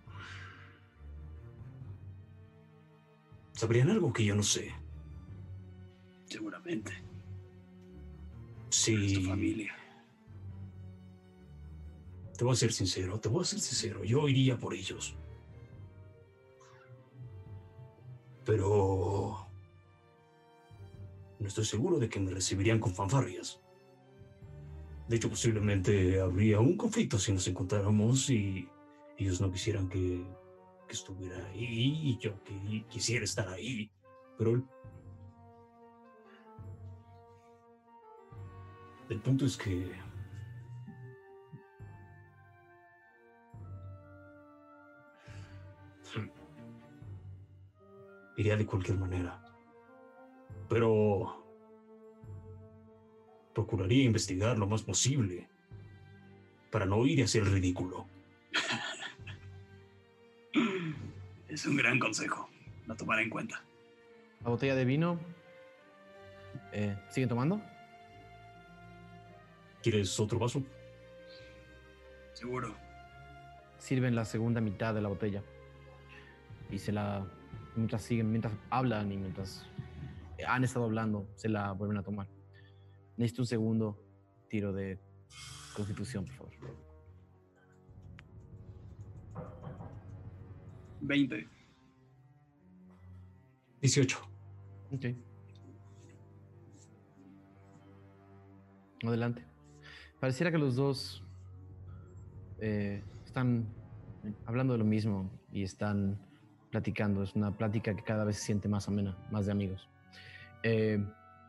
sabrían 3.54 3.92
algo 3.92 4.12
que 4.12 4.26
yo 4.26 4.36
no 4.36 4.44
sé. 4.44 4.74
Seguramente. 6.26 6.92
Sí. 8.72 9.14
tu 9.14 9.30
familia. 9.30 9.74
Te 12.38 12.44
voy 12.44 12.52
a 12.52 12.58
ser 12.58 12.74
sincero, 12.74 13.22
te 13.22 13.30
voy 13.30 13.44
a 13.44 13.46
ser 13.46 13.62
sincero. 13.62 14.04
Yo 14.04 14.28
iría 14.28 14.58
por 14.58 14.74
ellos. 14.74 15.16
Pero 18.44 19.45
no 21.40 21.48
estoy 21.48 21.66
seguro 21.66 22.00
de 22.00 22.10
que 22.10 22.20
me 22.20 22.32
recibirían 22.32 22.80
con 22.80 22.94
fanfarrias. 22.94 23.62
De 25.08 25.18
hecho, 25.18 25.30
posiblemente 25.30 26.20
habría 26.20 26.60
un 26.60 26.78
conflicto 26.78 27.20
si 27.20 27.32
nos 27.32 27.48
encontráramos 27.48 28.30
y 28.30 28.68
ellos 29.18 29.40
no 29.40 29.52
quisieran 29.52 29.88
que, 29.88 30.26
que 30.88 30.94
estuviera 30.94 31.38
ahí 31.48 32.10
y 32.10 32.18
yo 32.18 32.44
que 32.44 32.86
quisiera 32.90 33.26
estar 33.26 33.48
ahí. 33.50 33.92
Pero 34.38 34.52
el, 34.52 34.64
el 39.10 39.22
punto 39.22 39.46
es 39.46 39.58
que 39.58 39.92
iría 48.38 48.58
de 48.58 48.66
cualquier 48.66 48.98
manera 48.98 49.45
pero 50.76 51.42
procuraría 53.54 54.04
investigar 54.04 54.60
lo 54.60 54.68
más 54.68 54.82
posible 54.82 55.48
para 56.70 56.86
no 56.86 57.06
ir 57.06 57.24
hacia 57.24 57.40
el 57.40 57.50
ridículo. 57.50 58.06
Es 61.48 61.66
un 61.66 61.78
gran 61.78 61.98
consejo. 61.98 62.50
Lo 62.88 62.96
tomaré 62.98 63.24
en 63.24 63.30
cuenta. 63.30 63.64
La 64.44 64.50
botella 64.50 64.76
de 64.76 64.84
vino. 64.84 65.18
Eh, 66.74 66.98
¿Siguen 67.10 67.30
tomando? 67.30 67.62
¿Quieres 69.82 70.20
otro 70.20 70.40
vaso? 70.40 70.62
Seguro. 72.34 72.76
Sirven 73.78 74.14
la 74.14 74.26
segunda 74.26 74.60
mitad 74.60 74.94
de 74.94 75.00
la 75.00 75.08
botella. 75.08 75.42
Y 76.70 76.80
se 76.80 76.92
la. 76.92 77.26
Mientras 77.78 78.02
siguen, 78.02 78.30
mientras 78.30 78.54
hablan 78.70 79.10
y 79.14 79.16
mientras 79.16 79.66
han 80.48 80.64
estado 80.64 80.86
hablando, 80.86 81.30
se 81.36 81.50
la 81.50 81.72
vuelven 81.72 81.98
a 81.98 82.04
tomar. 82.04 82.28
Necesito 83.18 83.44
un 83.44 83.48
segundo 83.48 84.00
tiro 84.50 84.74
de 84.74 85.00
constitución, 85.76 86.26
por 86.26 86.36
favor. 86.36 86.54
20. 91.02 91.48
18. 93.82 94.18
Ok. 94.92 95.06
Adelante. 99.04 99.46
Pareciera 100.20 100.52
que 100.52 100.58
los 100.58 100.76
dos 100.76 101.24
eh, 102.60 103.04
están 103.26 103.68
hablando 104.46 104.74
de 104.74 104.80
lo 104.80 104.86
mismo 104.86 105.30
y 105.52 105.64
están 105.64 106.20
platicando. 106.72 107.22
Es 107.22 107.36
una 107.36 107.56
plática 107.56 107.96
que 107.96 108.04
cada 108.04 108.24
vez 108.24 108.38
se 108.38 108.46
siente 108.46 108.68
más 108.68 108.88
amena, 108.88 109.16
más 109.30 109.46
de 109.46 109.52
amigos. 109.52 109.88
Eh, 110.68 111.00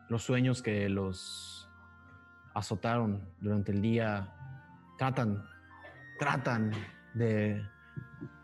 los 0.09 0.21
sueños 0.21 0.61
que 0.61 0.87
los 0.89 1.67
azotaron 2.53 3.27
durante 3.41 3.71
el 3.71 3.81
día 3.81 4.31
tratan, 4.99 5.43
tratan 6.19 6.71
de 7.15 7.65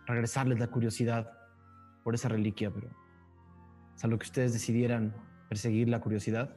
regresarles 0.07 0.59
la 0.59 0.65
curiosidad 0.65 1.31
por 2.03 2.15
esa 2.15 2.27
reliquia, 2.27 2.71
pero 2.71 2.89
salvo 3.93 4.17
que 4.17 4.25
ustedes 4.25 4.51
decidieran 4.51 5.13
perseguir 5.47 5.89
la 5.89 6.01
curiosidad, 6.01 6.55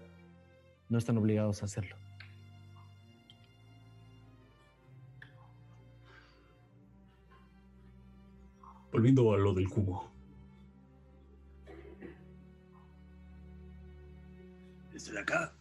no 0.88 0.96
están 0.96 1.18
obligados 1.18 1.60
a 1.60 1.66
hacerlo. 1.66 1.96
Volviendo 8.90 9.34
a 9.34 9.36
lo 9.36 9.52
del 9.52 9.68
cubo. 9.68 10.15
De 15.12 15.20
acá. 15.20 15.56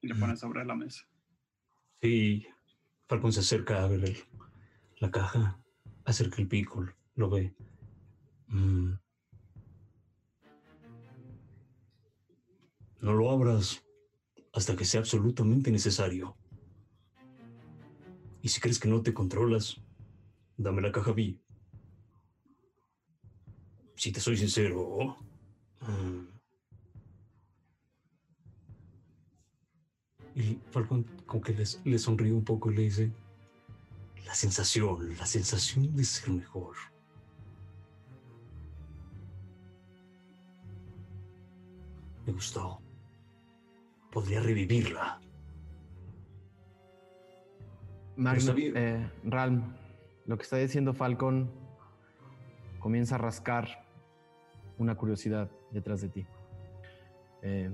Y 0.00 0.08
le 0.08 0.14
pones 0.14 0.40
sobre 0.40 0.64
la 0.64 0.74
mesa. 0.74 1.06
Sí. 2.00 2.46
Falcon 3.08 3.32
se 3.32 3.40
acerca 3.40 3.82
a 3.82 3.88
ver 3.88 4.26
la 4.98 5.10
caja. 5.10 5.60
Acerca 6.04 6.40
el 6.42 6.48
pico. 6.48 6.86
Lo 7.14 7.30
ve. 7.30 7.54
Mm. 8.48 8.92
No 13.00 13.12
lo 13.12 13.30
abras 13.30 13.84
hasta 14.52 14.76
que 14.76 14.84
sea 14.84 15.00
absolutamente 15.00 15.70
necesario. 15.70 16.36
Y 18.42 18.48
si 18.48 18.60
crees 18.60 18.78
que 18.78 18.88
no 18.88 19.02
te 19.02 19.14
controlas, 19.14 19.80
dame 20.56 20.82
la 20.82 20.92
caja 20.92 21.12
B. 21.12 21.40
Si 23.94 24.12
te 24.12 24.20
soy 24.20 24.36
sincero, 24.36 25.16
mm, 25.80 26.37
y 30.38 30.56
Falcon 30.70 31.04
como 31.26 31.42
que 31.42 31.52
le 31.84 31.98
sonríe 31.98 32.32
un 32.32 32.44
poco 32.44 32.70
y 32.70 32.76
le 32.76 32.82
dice, 32.82 33.10
la 34.24 34.34
sensación, 34.34 35.16
la 35.18 35.26
sensación 35.26 35.96
de 35.96 36.04
ser 36.04 36.30
mejor. 36.30 36.76
Me 42.24 42.32
gustó. 42.32 42.78
Podría 44.12 44.40
revivirla. 44.40 45.20
eh, 48.76 49.10
Ralm, 49.24 49.74
lo 50.26 50.36
que 50.36 50.42
está 50.44 50.56
diciendo 50.56 50.94
Falcon 50.94 51.50
comienza 52.78 53.16
a 53.16 53.18
rascar 53.18 53.86
una 54.78 54.94
curiosidad 54.94 55.50
detrás 55.72 56.00
de 56.00 56.08
ti. 56.10 56.26
Eh, 57.42 57.70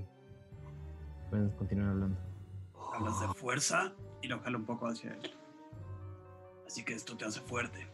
pueden 1.28 1.50
continuar 1.50 1.90
hablando. 1.90 2.34
Hablas 2.95 3.20
de 3.20 3.28
fuerza 3.34 3.92
y 4.22 4.28
lo 4.28 4.38
jala 4.40 4.57
un 4.57 4.64
poco 4.64 4.86
hacia 4.86 5.14
él. 5.14 5.30
Así 6.64 6.84
que 6.84 6.95
esto 6.95 7.16
te 7.16 7.24
hace 7.24 7.40
fuerte. 7.40 7.88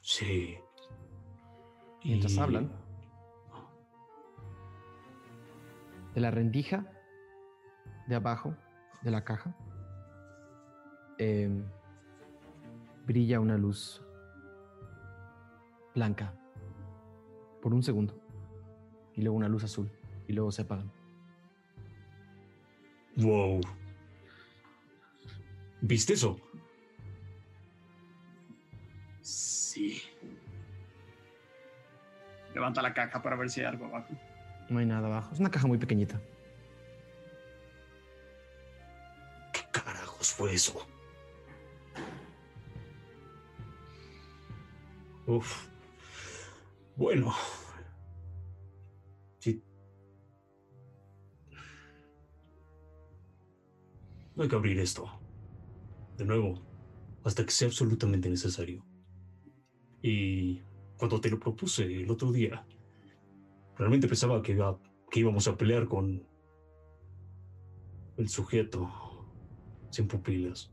Sí. 0.00 0.58
Mientras 2.04 2.36
hablan, 2.36 2.72
de 6.14 6.20
la 6.20 6.32
rendija 6.32 6.84
de 8.08 8.16
abajo 8.16 8.56
de 9.02 9.10
la 9.12 9.22
caja 9.22 9.54
em, 11.18 11.64
brilla 13.06 13.38
una 13.38 13.56
luz 13.56 14.02
blanca 15.94 16.34
por 17.62 17.72
un 17.72 17.82
segundo 17.82 18.18
y 19.14 19.22
luego 19.22 19.36
una 19.36 19.48
luz 19.48 19.62
azul 19.62 19.92
y 20.26 20.32
luego 20.32 20.50
se 20.50 20.62
apagan. 20.62 20.99
Wow. 23.20 23.60
¿Viste 25.82 26.14
eso? 26.14 26.38
Sí. 29.20 30.02
Levanta 32.54 32.82
la 32.82 32.94
caja 32.94 33.22
para 33.22 33.36
ver 33.36 33.50
si 33.50 33.60
hay 33.60 33.66
algo 33.66 33.86
abajo. 33.86 34.14
No 34.68 34.78
hay 34.78 34.86
nada 34.86 35.06
abajo. 35.06 35.32
Es 35.32 35.40
una 35.40 35.50
caja 35.50 35.66
muy 35.66 35.78
pequeñita. 35.78 36.20
¿Qué 39.52 39.60
carajos 39.70 40.32
fue 40.32 40.54
eso? 40.54 40.86
Uf. 45.26 45.68
Bueno. 46.96 47.34
No 54.40 54.44
hay 54.44 54.48
que 54.48 54.56
abrir 54.56 54.80
esto. 54.80 55.04
De 56.16 56.24
nuevo, 56.24 56.62
hasta 57.24 57.44
que 57.44 57.50
sea 57.50 57.68
absolutamente 57.68 58.30
necesario. 58.30 58.82
Y 60.00 60.62
cuando 60.96 61.20
te 61.20 61.28
lo 61.28 61.38
propuse 61.38 61.84
el 61.84 62.10
otro 62.10 62.32
día, 62.32 62.64
Realmente 63.80 64.08
pensaba 64.08 64.42
que, 64.42 64.62
que 65.10 65.20
íbamos 65.20 65.48
a 65.48 65.56
pelear 65.56 65.88
con 65.88 66.22
el 68.18 68.28
sujeto 68.28 68.90
sin 69.88 70.06
pupilas. 70.06 70.70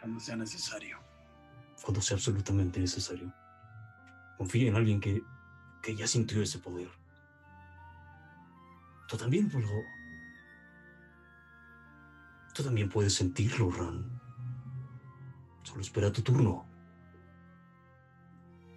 Cuando 0.00 0.18
sea 0.18 0.34
necesario. 0.34 0.98
Cuando 1.80 2.00
sea 2.00 2.16
absolutamente 2.16 2.80
necesario. 2.80 3.32
Confía 4.36 4.68
en 4.68 4.74
alguien 4.74 4.98
que, 4.98 5.22
que 5.80 5.94
ya 5.94 6.08
sintió 6.08 6.42
ese 6.42 6.58
poder. 6.58 6.88
Tú 9.08 9.16
también, 9.16 9.48
puedo. 9.48 9.68
Tú 12.54 12.62
también 12.62 12.88
puedes 12.88 13.14
sentirlo, 13.14 13.68
Ran. 13.70 14.20
Solo 15.64 15.80
espera 15.80 16.12
tu 16.12 16.22
turno. 16.22 16.64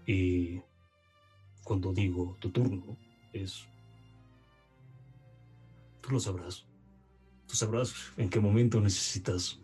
Y 0.08 0.60
cuando 1.64 1.94
digo 1.94 2.36
tu 2.40 2.50
turno, 2.50 2.98
es... 3.34 3.68
Tú 6.02 6.10
lo 6.10 6.20
sabrás. 6.20 6.66
Tú 7.46 7.56
sabrás 7.56 7.94
en 8.18 8.30
qué 8.30 8.40
momento 8.40 8.82
necesitas 8.82 9.60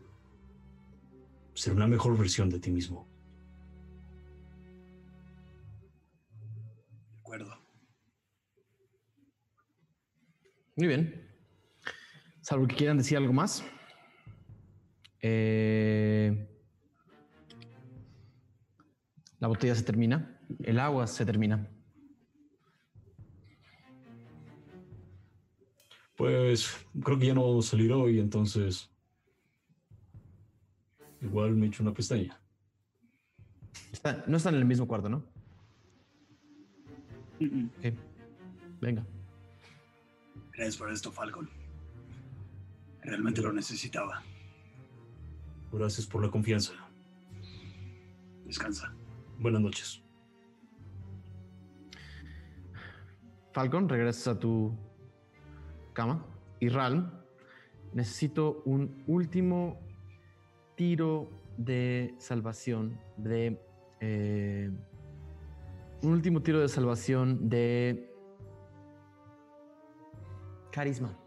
ser 1.55 1.73
una 1.73 1.87
mejor 1.87 2.15
versión 2.15 2.49
de 2.49 2.59
ti 2.59 2.69
mismo. 2.69 3.07
De 7.09 7.19
acuerdo. 7.19 7.57
Muy 10.75 10.87
bien. 10.87 11.35
Salvo 12.41 12.67
que 12.67 12.75
quieran 12.75 12.97
decir 12.97 13.17
algo 13.17 13.33
más. 13.33 13.63
Eh, 15.25 16.47
la 19.39 19.47
botella 19.47 19.73
se 19.73 19.83
termina. 19.83 20.37
El 20.61 20.79
agua 20.79 21.07
se 21.07 21.25
termina. 21.25 21.65
Pues 26.17 26.85
creo 27.01 27.17
que 27.17 27.27
ya 27.27 27.33
no 27.33 27.47
vamos 27.47 27.67
a 27.67 27.71
salir 27.71 27.91
hoy, 27.93 28.19
entonces. 28.19 28.89
Igual 31.21 31.55
me 31.55 31.67
echo 31.67 31.83
una 31.83 31.93
pestaña. 31.93 32.37
no 34.27 34.37
están 34.37 34.55
en 34.55 34.59
el 34.59 34.65
mismo 34.65 34.87
cuarto, 34.87 35.07
¿no? 35.07 35.23
Venga. 38.81 39.05
Gracias 40.51 40.75
por 40.75 40.91
esto, 40.91 41.11
Falcon. 41.13 41.49
Realmente 43.01 43.41
lo 43.41 43.53
necesitaba. 43.53 44.21
Gracias 45.73 46.05
por 46.05 46.23
la 46.23 46.29
confianza. 46.29 46.73
Descansa. 48.45 48.93
Buenas 49.39 49.59
noches. 49.59 50.03
Falcon, 53.51 53.89
regresas 53.89 54.35
a 54.35 54.39
tu 54.39 54.71
cama. 55.93 56.23
Y 56.59 56.69
Ralm, 56.69 57.11
necesito 57.91 58.61
un 58.65 59.03
último 59.07 59.79
tiro 60.75 61.29
de 61.57 62.13
salvación 62.19 62.99
de... 63.17 63.59
Eh, 63.99 64.71
un 66.03 66.11
último 66.11 66.43
tiro 66.43 66.59
de 66.59 66.69
salvación 66.69 67.49
de... 67.49 68.11
Carisma. 70.71 71.22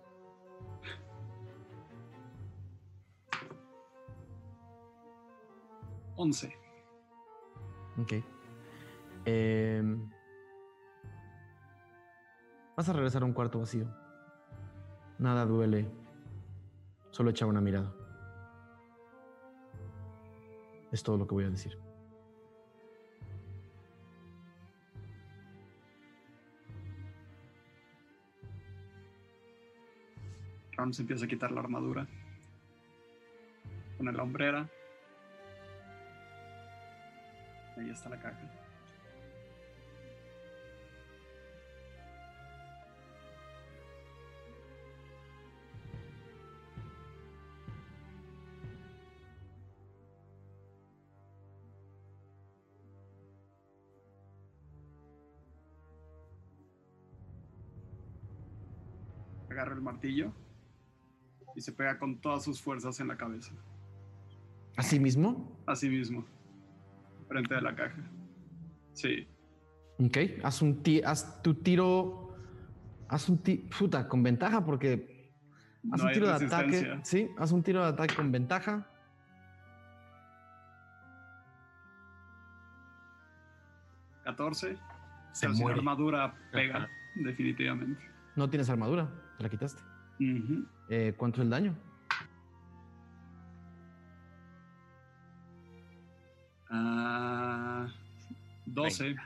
Once. 6.17 6.53
Ok. 7.99 8.13
Em, 9.25 10.09
vas 12.77 12.89
a 12.89 12.93
regresar 12.93 13.23
a 13.23 13.27
un 13.27 13.33
cuarto 13.33 13.59
vacío. 13.59 13.87
Nada 15.19 15.45
duele. 15.45 15.91
Solo 17.11 17.31
echa 17.31 17.47
una 17.47 17.61
mirada. 17.61 17.93
Es 20.93 21.03
todo 21.03 21.17
lo 21.17 21.27
que 21.27 21.35
voy 21.35 21.45
a 21.45 21.51
decir. 21.51 21.79
Ram 30.77 30.93
se 30.93 31.03
empieza 31.03 31.25
a 31.25 31.29
quitar 31.29 31.51
la 31.51 31.61
armadura. 31.61 32.07
Pone 33.97 34.13
la 34.13 34.23
hombrera. 34.23 34.69
Ahí 37.77 37.91
está 37.91 38.09
la 38.09 38.19
caja. 38.19 38.41
agarra 59.57 59.75
el 59.75 59.81
martillo 59.81 60.33
y 61.55 61.63
se 61.63 61.73
pega 61.73 61.99
con 61.99 62.21
todas 62.21 62.45
sus 62.45 62.61
fuerzas 62.61 63.01
en 63.01 63.09
la 63.09 63.17
cabeza. 63.17 63.53
¿Así 64.77 65.01
mismo? 65.01 65.59
Así 65.67 65.89
mismo. 65.89 66.27
Frente 67.29 67.55
de 67.55 67.61
la 67.61 67.75
caja. 67.75 68.03
Sí. 68.93 69.29
Ok, 69.99 70.17
haz, 70.43 70.63
un 70.63 70.83
haz 71.05 71.43
tu 71.43 71.55
tiro. 71.55 72.37
Haz 73.09 73.29
un 73.29 73.39
tiro. 73.39 73.63
Puta, 73.79 74.09
con 74.09 74.23
ventaja 74.23 74.65
porque. 74.65 75.33
Haz 75.93 76.03
un 76.03 76.13
tiro 76.13 76.27
de 76.27 76.47
ataque. 76.47 77.01
Sí, 77.03 77.31
haz 77.39 77.53
un 77.53 77.63
tiro 77.63 77.83
de 77.83 77.89
ataque 77.89 78.15
con 78.15 78.31
ventaja. 78.33 78.87
¿14? 84.25 84.77
Se 85.33 85.49
muere. 85.49 85.79
armadura 85.79 86.35
pega, 86.51 86.89
definitivamente. 87.15 88.03
No 88.35 88.51
tienes 88.51 88.69
armadura. 88.69 89.09
Te 89.37 89.45
la 89.45 89.49
quitaste. 89.49 89.83
Eh, 90.89 91.15
¿Cuánto 91.17 91.41
es 91.41 91.45
el 91.45 91.51
daño? 91.51 91.77
Uh, 96.77 97.91
12. 98.67 99.17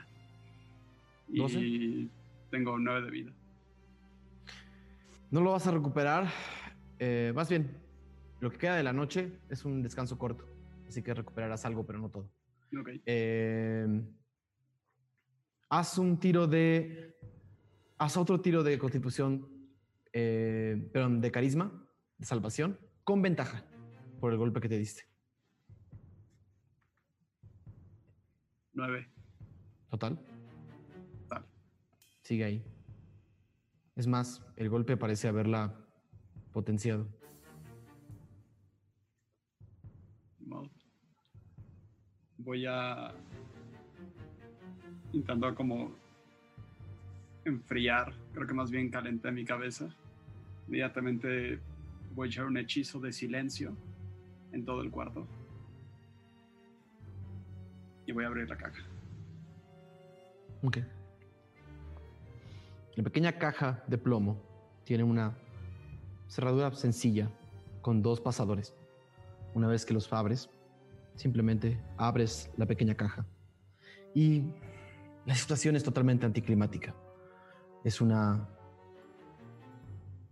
Y 1.29 2.09
tengo 2.49 2.77
9 2.77 3.05
de 3.05 3.11
vida. 3.11 3.31
No 5.29 5.41
lo 5.41 5.51
vas 5.51 5.65
a 5.67 5.71
recuperar. 5.71 6.27
Eh, 6.99 7.31
más 7.33 7.49
bien, 7.49 7.71
lo 8.39 8.51
que 8.51 8.57
queda 8.57 8.75
de 8.75 8.83
la 8.83 8.93
noche 8.93 9.31
es 9.49 9.65
un 9.65 9.81
descanso 9.81 10.17
corto. 10.17 10.45
Así 10.87 11.01
que 11.01 11.13
recuperarás 11.13 11.65
algo, 11.65 11.85
pero 11.85 11.99
no 11.99 12.09
todo. 12.09 12.29
Eh, 13.05 14.01
haz 15.69 15.97
un 15.97 16.19
tiro 16.19 16.47
de. 16.47 17.15
Haz 17.97 18.17
otro 18.17 18.41
tiro 18.41 18.63
de 18.63 18.77
constitución 18.79 19.47
eh, 20.13 20.89
perdón, 20.91 21.21
de 21.21 21.31
carisma, 21.31 21.71
de 22.17 22.25
salvación, 22.25 22.77
con 23.03 23.21
ventaja 23.21 23.63
por 24.19 24.31
el 24.31 24.37
golpe 24.37 24.59
que 24.59 24.69
te 24.69 24.77
diste. 24.77 25.03
Nueve. 28.73 29.07
¿Total? 29.89 30.19
Total. 31.23 31.45
Sigue 32.21 32.45
ahí. 32.45 32.63
Es 33.95 34.07
más, 34.07 34.41
el 34.55 34.69
golpe 34.69 34.97
parece 34.97 35.27
haberla 35.27 35.75
potenciado. 36.51 37.07
Voy 42.37 42.65
a 42.65 43.13
intentando 45.13 45.53
como 45.53 45.93
enfriar, 47.45 48.13
creo 48.33 48.47
que 48.47 48.53
más 48.53 48.71
bien 48.71 48.89
calenté 48.89 49.31
mi 49.31 49.45
cabeza 49.45 49.95
Inmediatamente 50.71 51.59
voy 52.15 52.27
a 52.27 52.29
echar 52.29 52.45
un 52.45 52.55
hechizo 52.55 52.97
de 53.01 53.11
silencio 53.11 53.75
en 54.53 54.63
todo 54.63 54.81
el 54.81 54.89
cuarto. 54.89 55.27
Voy 58.13 58.23
a 58.23 58.27
abrir 58.27 58.49
la 58.49 58.57
caja. 58.57 58.81
Ok. 60.63 60.77
La 62.95 63.03
pequeña 63.03 63.37
caja 63.37 63.83
de 63.87 63.97
plomo 63.97 64.41
tiene 64.83 65.03
una 65.03 65.37
cerradura 66.27 66.71
sencilla 66.71 67.29
con 67.81 68.01
dos 68.01 68.19
pasadores. 68.19 68.73
Una 69.53 69.67
vez 69.67 69.85
que 69.85 69.93
los 69.93 70.11
abres, 70.11 70.49
simplemente 71.15 71.79
abres 71.97 72.51
la 72.57 72.65
pequeña 72.65 72.95
caja. 72.95 73.25
Y 74.13 74.43
la 75.25 75.35
situación 75.35 75.75
es 75.75 75.83
totalmente 75.83 76.25
anticlimática. 76.25 76.93
Es 77.83 78.01
una 78.01 78.47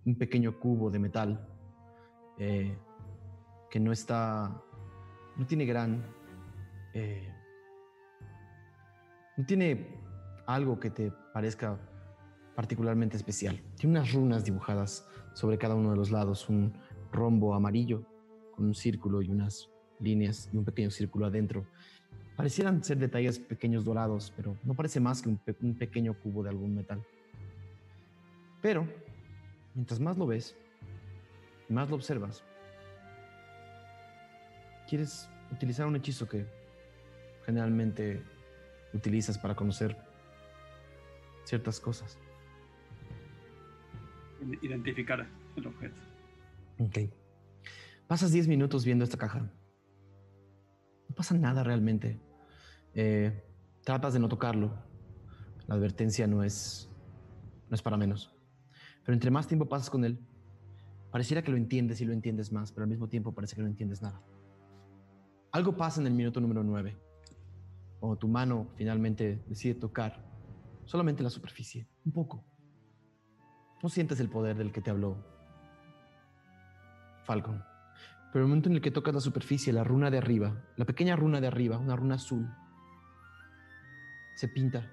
un 0.05 0.15
pequeño 0.15 0.59
cubo 0.59 0.89
de 0.89 0.99
metal 0.99 1.47
eh, 2.37 2.75
que 3.69 3.79
no 3.79 3.91
está, 3.91 4.61
no 5.35 5.45
tiene 5.45 5.65
gran, 5.65 6.03
eh, 6.93 7.31
no 9.39 9.45
tiene 9.45 9.87
algo 10.45 10.79
que 10.79 10.89
te 10.89 11.11
parezca 11.33 11.79
particularmente 12.55 13.17
especial. 13.17 13.61
Tiene 13.75 13.99
unas 13.99 14.13
runas 14.13 14.43
dibujadas 14.43 15.07
sobre 15.33 15.57
cada 15.57 15.75
uno 15.75 15.91
de 15.91 15.97
los 15.97 16.11
lados, 16.11 16.49
un 16.49 16.73
rombo 17.11 17.53
amarillo 17.55 18.03
con 18.55 18.65
un 18.65 18.75
círculo 18.75 19.21
y 19.21 19.29
unas 19.29 19.69
líneas 19.99 20.49
y 20.53 20.57
un 20.57 20.65
pequeño 20.65 20.91
círculo 20.91 21.25
adentro. 21.25 21.65
Parecieran 22.35 22.83
ser 22.83 22.97
detalles 22.97 23.39
pequeños 23.39 23.83
dorados, 23.85 24.31
pero 24.35 24.57
no 24.63 24.73
parece 24.73 24.99
más 24.99 25.21
que 25.21 25.29
un, 25.29 25.39
un 25.61 25.77
pequeño 25.77 26.13
cubo 26.13 26.43
de 26.43 26.49
algún 26.49 26.75
metal. 26.75 27.01
Pero 28.61 28.85
Mientras 29.75 29.99
más 29.99 30.17
lo 30.17 30.27
ves, 30.27 30.57
más 31.69 31.89
lo 31.89 31.95
observas, 31.95 32.43
quieres 34.89 35.29
utilizar 35.51 35.85
un 35.85 35.95
hechizo 35.95 36.27
que 36.27 36.45
generalmente 37.45 38.21
utilizas 38.93 39.37
para 39.37 39.55
conocer 39.55 39.97
ciertas 41.43 41.79
cosas. 41.79 42.17
Identificar 44.61 45.27
el 45.55 45.67
objeto. 45.67 45.99
Ok. 46.79 46.97
Pasas 48.07 48.31
10 48.31 48.47
minutos 48.47 48.85
viendo 48.85 49.03
esta 49.03 49.17
caja. 49.17 49.39
No 51.09 51.15
pasa 51.15 51.35
nada 51.35 51.63
realmente. 51.63 52.19
Eh, 52.93 53.43
tratas 53.83 54.13
de 54.13 54.19
no 54.19 54.29
tocarlo. 54.29 54.73
La 55.67 55.75
advertencia 55.75 56.25
no 56.25 56.43
es, 56.43 56.89
no 57.69 57.75
es 57.75 57.81
para 57.81 57.97
menos. 57.97 58.35
Pero 59.03 59.13
entre 59.13 59.31
más 59.31 59.47
tiempo 59.47 59.67
pasas 59.67 59.89
con 59.89 60.05
él, 60.05 60.19
pareciera 61.11 61.41
que 61.41 61.51
lo 61.51 61.57
entiendes 61.57 62.01
y 62.01 62.05
lo 62.05 62.13
entiendes 62.13 62.51
más, 62.51 62.71
pero 62.71 62.83
al 62.83 62.89
mismo 62.89 63.07
tiempo 63.07 63.33
parece 63.33 63.55
que 63.55 63.61
no 63.61 63.67
entiendes 63.67 64.01
nada. 64.01 64.21
Algo 65.51 65.75
pasa 65.75 65.99
en 66.01 66.07
el 66.07 66.13
minuto 66.13 66.39
número 66.39 66.63
9, 66.63 66.95
cuando 67.99 68.17
tu 68.17 68.27
mano 68.27 68.69
finalmente 68.75 69.43
decide 69.47 69.75
tocar 69.75 70.23
solamente 70.85 71.23
la 71.23 71.29
superficie, 71.29 71.87
un 72.05 72.11
poco. 72.11 72.43
No 73.83 73.89
sientes 73.89 74.19
el 74.19 74.29
poder 74.29 74.57
del 74.57 74.71
que 74.71 74.81
te 74.81 74.89
habló 74.89 75.17
Falcon. 77.23 77.63
Pero 78.31 78.43
el 78.43 78.49
momento 78.49 78.69
en 78.69 78.75
el 78.75 78.81
que 78.81 78.91
tocas 78.91 79.13
la 79.13 79.21
superficie, 79.21 79.73
la 79.73 79.83
runa 79.83 80.09
de 80.11 80.17
arriba, 80.17 80.63
la 80.77 80.85
pequeña 80.85 81.15
runa 81.15 81.41
de 81.41 81.47
arriba, 81.47 81.77
una 81.77 81.95
runa 81.95 82.15
azul, 82.15 82.47
se 84.35 84.47
pinta 84.47 84.89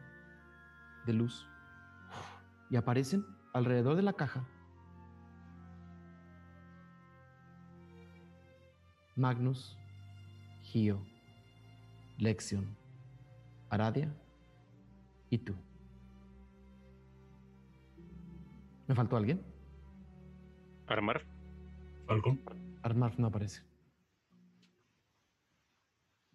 de 1.06 1.12
luz 1.12 1.46
y 2.70 2.76
aparecen 2.76 3.24
alrededor 3.52 3.96
de 3.96 4.02
la 4.02 4.14
caja, 4.14 4.46
Magnus, 9.14 9.78
Gio, 10.62 11.00
Lexion, 12.18 12.76
Aradia 13.68 14.14
y 15.30 15.38
tú. 15.38 15.54
¿Me 18.86 18.94
faltó 18.94 19.16
alguien? 19.16 19.42
Armar. 20.86 21.22
Falcon. 22.06 22.40
Armar 22.82 23.18
no 23.18 23.26
aparece. 23.26 23.62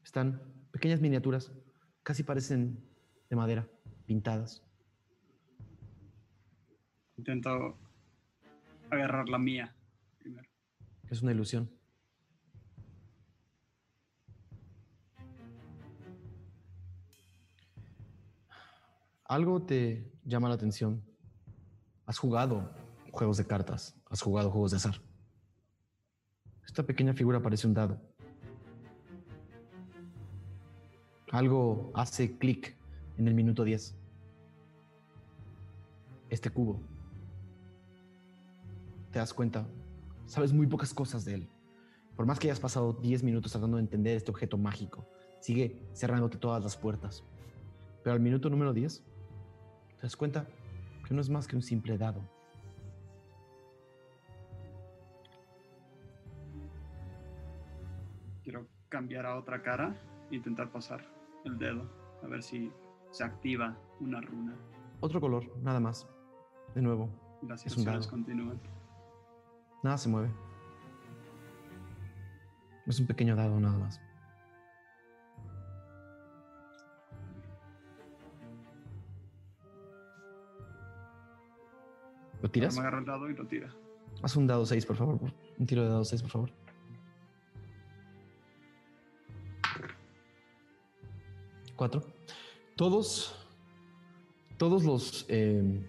Están 0.04 0.42
pequeñas 0.72 1.00
miniaturas, 1.00 1.54
casi 2.04 2.24
parecen 2.24 2.84
de 3.30 3.36
madera, 3.36 3.68
pintadas. 4.06 4.62
Intento 7.16 7.78
agarrar 8.90 9.30
la 9.30 9.38
mía 9.38 9.74
primero. 10.18 10.50
Es 11.10 11.22
una 11.22 11.32
ilusión. 11.32 11.70
Algo 19.32 19.62
te 19.62 20.12
llama 20.26 20.50
la 20.50 20.56
atención. 20.56 21.02
Has 22.06 22.18
jugado 22.18 22.70
juegos 23.14 23.38
de 23.38 23.48
cartas, 23.48 23.96
has 24.10 24.22
jugado 24.22 24.52
juegos 24.52 24.72
de 24.72 24.78
azar. 24.78 24.96
Esta 26.66 26.84
pequeña 26.84 27.14
figura 27.14 27.42
parece 27.42 27.66
un 27.66 27.74
dado. 27.74 27.98
Algo 31.32 31.94
hace 31.94 32.38
clic 32.38 32.76
en 33.18 33.30
el 33.30 33.34
minuto 33.34 33.64
10. 33.64 33.96
Este 36.30 36.50
cubo 36.50 36.82
te 39.12 39.20
das 39.20 39.34
cuenta, 39.34 39.66
sabes 40.26 40.52
muy 40.52 40.68
pocas 40.68 40.94
cosas 40.94 41.24
de 41.24 41.36
él. 41.36 41.50
Por 42.18 42.26
más 42.26 42.38
que 42.38 42.48
hayas 42.48 42.60
pasado 42.60 42.92
10 43.02 43.24
minutos 43.24 43.54
tratando 43.54 43.78
de 43.78 43.84
entender 43.84 44.18
este 44.18 44.30
objeto 44.30 44.58
mágico, 44.58 45.08
sigue 45.40 45.88
cerrándote 45.94 46.38
todas 46.38 46.62
las 46.62 46.76
puertas. 46.76 47.24
Pero 48.04 48.14
al 48.14 48.20
minuto 48.20 48.50
número 48.50 48.74
10, 48.74 49.06
te 50.02 50.08
das 50.08 50.16
cuenta 50.16 50.48
que 51.08 51.14
no 51.14 51.22
es 51.22 51.30
más 51.30 51.48
que 51.48 51.56
un 51.56 51.62
simple 51.62 51.96
dado. 51.96 52.24
Quiero 58.44 58.66
cambiar 58.90 59.28
a 59.28 59.38
otra 59.38 59.62
cara 59.62 59.96
e 60.32 60.38
intentar 60.38 60.72
pasar 60.72 61.06
el 61.46 61.60
dedo, 61.60 61.88
a 62.24 62.28
ver 62.28 62.42
si 62.42 62.72
se 63.12 63.24
activa 63.24 63.78
una 64.00 64.22
runa. 64.22 64.56
Otro 65.02 65.22
color, 65.22 65.56
nada 65.62 65.80
más. 65.80 66.08
De 66.74 66.82
nuevo. 66.82 67.08
Las 67.44 67.64
es 67.68 67.78
un 67.78 67.86
dado. 67.86 68.10
continúan. 68.10 68.60
Nada 69.84 70.00
se 70.00 70.10
mueve. 70.10 70.32
Es 72.88 73.00
un 73.00 73.06
pequeño 73.06 73.36
dado 73.36 73.60
nada 73.60 73.78
más. 73.78 74.02
¿Lo 82.52 82.54
tiras? 82.54 82.76
me 82.76 82.82
agarra 82.82 83.00
el 83.00 83.06
dado 83.06 83.30
y 83.30 83.34
lo 83.34 83.46
tira. 83.48 83.74
Haz 84.22 84.36
un 84.36 84.46
dado 84.46 84.66
6, 84.66 84.86
por 84.86 84.98
favor. 84.98 85.20
Un 85.58 85.66
tiro 85.66 85.84
de 85.84 85.88
dado 85.88 86.04
6, 86.04 86.22
por 86.22 86.32
favor. 86.32 86.52
4. 91.78 92.04
Todos. 92.76 93.48
Todos 94.58 94.84
los. 94.84 95.26
Eh, 95.30 95.82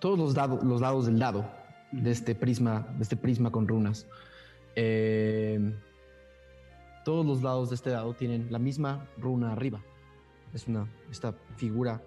todos 0.00 0.18
los, 0.18 0.34
dados, 0.34 0.64
los 0.64 0.80
dados 0.80 1.06
del 1.06 1.18
dado 1.18 1.44
de 1.92 2.10
este 2.10 2.34
prisma, 2.34 2.88
de 2.96 3.02
este 3.02 3.18
prisma 3.18 3.52
con 3.52 3.68
runas. 3.68 4.06
Eh, 4.76 5.60
todos 7.04 7.26
los 7.26 7.42
lados 7.42 7.68
de 7.68 7.74
este 7.74 7.90
dado 7.90 8.14
tienen 8.14 8.50
la 8.50 8.58
misma 8.58 9.06
runa 9.18 9.52
arriba. 9.52 9.82
Es 10.54 10.66
una 10.68 10.88
esta 11.10 11.34
figura 11.56 12.02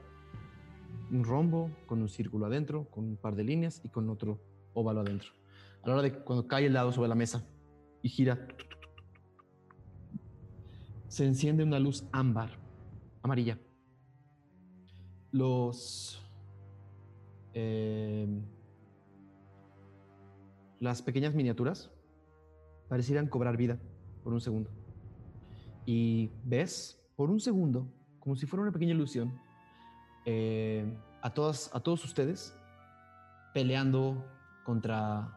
un 1.11 1.23
rombo 1.23 1.71
con 1.85 2.01
un 2.01 2.09
círculo 2.09 2.45
adentro, 2.45 2.89
con 2.89 3.05
un 3.05 3.17
par 3.17 3.35
de 3.35 3.43
líneas 3.43 3.81
y 3.84 3.89
con 3.89 4.09
otro 4.09 4.39
óvalo 4.73 5.01
adentro. 5.01 5.31
A 5.84 5.88
la 5.88 5.93
hora 5.93 6.01
de 6.03 6.13
cuando 6.13 6.47
cae 6.47 6.65
el 6.65 6.73
dado 6.73 6.91
sobre 6.91 7.09
la 7.09 7.15
mesa 7.15 7.45
y 8.01 8.09
gira, 8.09 8.47
se 11.07 11.25
enciende 11.25 11.63
una 11.63 11.79
luz 11.79 12.05
ámbar, 12.11 12.51
amarilla. 13.21 13.57
Los 15.31 16.21
eh, 17.53 18.27
las 20.79 21.01
pequeñas 21.01 21.34
miniaturas 21.34 21.89
parecieran 22.88 23.27
cobrar 23.27 23.57
vida 23.57 23.79
por 24.23 24.34
un 24.34 24.41
segundo. 24.41 24.69
Y 25.85 26.29
ves, 26.43 27.01
por 27.15 27.29
un 27.31 27.39
segundo, 27.39 27.88
como 28.19 28.35
si 28.35 28.45
fuera 28.45 28.63
una 28.63 28.71
pequeña 28.71 28.93
ilusión, 28.93 29.39
eh, 30.29 30.85
a, 31.21 31.29
todas, 31.29 31.71
a 31.73 31.79
todos 31.79 32.03
ustedes 32.03 32.53
peleando 33.53 34.25
contra, 34.65 35.31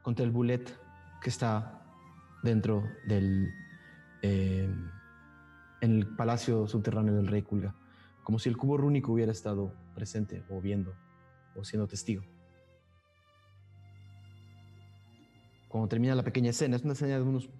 contra 0.00 0.24
el 0.24 0.30
bullet 0.30 0.64
que 1.20 1.28
está 1.28 1.84
dentro 2.42 2.82
del 3.06 3.52
eh, 4.22 4.74
en 5.82 5.90
el 5.98 6.06
palacio 6.16 6.66
subterráneo 6.66 7.14
del 7.14 7.26
rey 7.26 7.42
Kulga, 7.42 7.74
como 8.22 8.38
si 8.38 8.48
el 8.48 8.56
cubo 8.56 8.78
rúnico 8.78 9.12
hubiera 9.12 9.30
estado 9.30 9.74
presente 9.94 10.42
o 10.48 10.62
viendo 10.62 10.94
o 11.54 11.62
siendo 11.62 11.86
testigo. 11.86 12.22
Cuando 15.68 15.88
termina 15.88 16.14
la 16.14 16.22
pequeña 16.22 16.48
escena, 16.48 16.76
es 16.76 16.82
una 16.82 16.94
escena 16.94 17.16
de 17.16 17.22
unos 17.22 17.50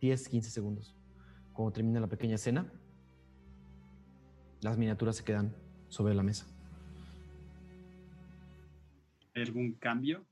10, 0.00 0.28
15 0.28 0.50
segundos. 0.50 0.96
Cuando 1.52 1.72
termina 1.72 2.00
la 2.00 2.06
pequeña 2.06 2.36
escena, 2.36 2.72
las 4.60 4.76
miniaturas 4.78 5.16
se 5.16 5.24
quedan 5.24 5.54
sobre 5.88 6.14
la 6.14 6.22
mesa. 6.22 6.46
¿Hay 9.34 9.42
algún 9.42 9.72
cambio 9.74 10.24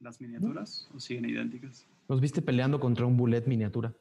las 0.00 0.20
miniaturas 0.20 0.88
o 0.94 1.00
siguen 1.00 1.28
idénticas? 1.28 1.86
Los 2.08 2.20
viste 2.20 2.40
peleando 2.40 2.80
contra 2.80 3.04
un 3.04 3.16
bullet 3.16 3.44
miniatura. 3.46 3.94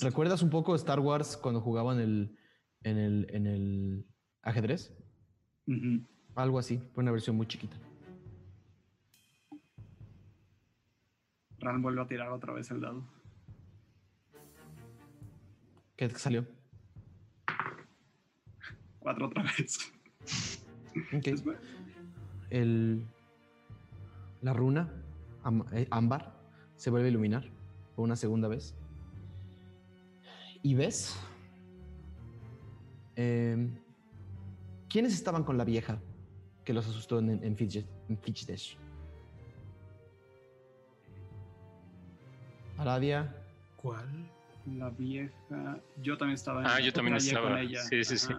¿Recuerdas 0.00 0.42
un 0.42 0.50
poco 0.50 0.74
Star 0.74 1.00
Wars 1.00 1.36
cuando 1.36 1.60
jugaban 1.60 2.00
el, 2.00 2.36
en, 2.82 2.98
el, 2.98 3.26
en 3.30 3.46
el 3.46 4.06
ajedrez? 4.42 4.92
Algo 6.34 6.58
así, 6.58 6.78
fue 6.92 7.02
una 7.02 7.12
versión 7.12 7.36
muy 7.36 7.46
chiquita. 7.46 7.76
Ran 11.58 11.80
vuelve 11.80 12.02
a 12.02 12.06
tirar 12.06 12.30
otra 12.32 12.52
vez 12.52 12.70
el 12.70 12.80
dado. 12.80 13.04
¿Qué 15.96 16.08
salió? 16.10 16.46
Cuatro 18.98 19.26
otra 19.26 19.42
vez. 19.42 19.92
El, 22.50 23.06
la 24.42 24.52
runa 24.52 24.92
eh, 25.72 25.86
ámbar 25.90 26.34
se 26.76 26.90
vuelve 26.90 27.08
a 27.08 27.10
iluminar 27.10 27.50
por 27.94 28.04
una 28.04 28.16
segunda 28.16 28.48
vez. 28.48 28.74
Y 30.62 30.74
ves. 30.74 31.16
Em, 33.16 33.74
¿Quiénes 34.88 35.14
estaban 35.14 35.44
con 35.44 35.58
la 35.58 35.64
vieja 35.64 36.00
que 36.64 36.72
los 36.72 36.86
asustó 36.86 37.18
en, 37.18 37.42
en, 37.42 37.56
Fitchdesh? 37.56 38.76
Aradia. 42.78 43.34
¿Cuál? 43.76 44.30
La 44.66 44.90
vieja. 44.90 45.80
Yo 46.02 46.16
también 46.16 46.34
estaba 46.34 46.60
en 46.60 46.66
Ah, 46.66 46.80
yo 46.80 46.92
también 46.92 47.16
estaba. 47.16 47.50
Con 47.50 47.58
ella. 47.58 47.80
Sí, 47.82 48.04
sí, 48.04 48.16
sí. 48.16 48.32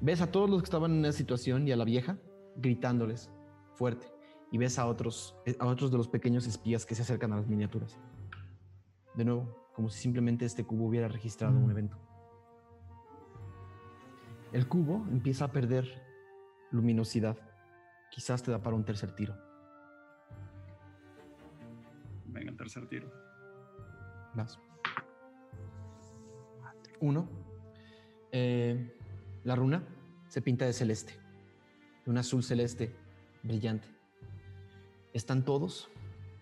Ves 0.00 0.20
a 0.20 0.30
todos 0.30 0.48
los 0.48 0.60
que 0.60 0.64
estaban 0.64 0.92
en 0.92 1.04
esa 1.04 1.16
situación 1.16 1.66
y 1.66 1.72
a 1.72 1.76
la 1.76 1.84
vieja 1.84 2.18
gritándoles 2.56 3.30
fuerte. 3.74 4.06
Y 4.52 4.58
ves 4.58 4.78
a 4.78 4.86
otros, 4.86 5.36
eh, 5.46 5.56
a 5.58 5.66
otros 5.66 5.90
de 5.90 5.96
los 5.96 6.08
pequeños 6.08 6.46
espías 6.46 6.84
que 6.84 6.94
se 6.94 7.02
acercan 7.02 7.32
a 7.32 7.36
las 7.36 7.46
miniaturas. 7.46 7.98
De 9.14 9.24
nuevo, 9.24 9.70
como 9.74 9.88
si 9.88 10.00
simplemente 10.00 10.44
este 10.44 10.64
cubo 10.64 10.86
hubiera 10.86 11.08
registrado 11.08 11.58
un 11.58 11.70
evento. 11.70 11.96
El 14.52 14.66
cubo 14.66 15.06
empieza 15.10 15.46
a 15.46 15.52
perder 15.52 15.86
luminosidad. 16.72 17.38
Quizás 18.10 18.42
te 18.42 18.50
da 18.50 18.60
para 18.60 18.74
un 18.74 18.84
tercer 18.84 19.12
tiro. 19.12 19.36
Venga, 22.26 22.50
el 22.50 22.56
tercer 22.56 22.86
tiro. 22.88 23.10
Vas. 24.34 24.58
Uno. 27.00 27.28
Eh, 28.32 28.94
la 29.44 29.56
runa 29.56 29.82
se 30.28 30.42
pinta 30.42 30.66
de 30.66 30.72
celeste, 30.72 31.14
de 32.04 32.10
un 32.10 32.18
azul 32.18 32.42
celeste 32.42 32.94
brillante. 33.42 33.88
Están 35.12 35.44
todos 35.44 35.88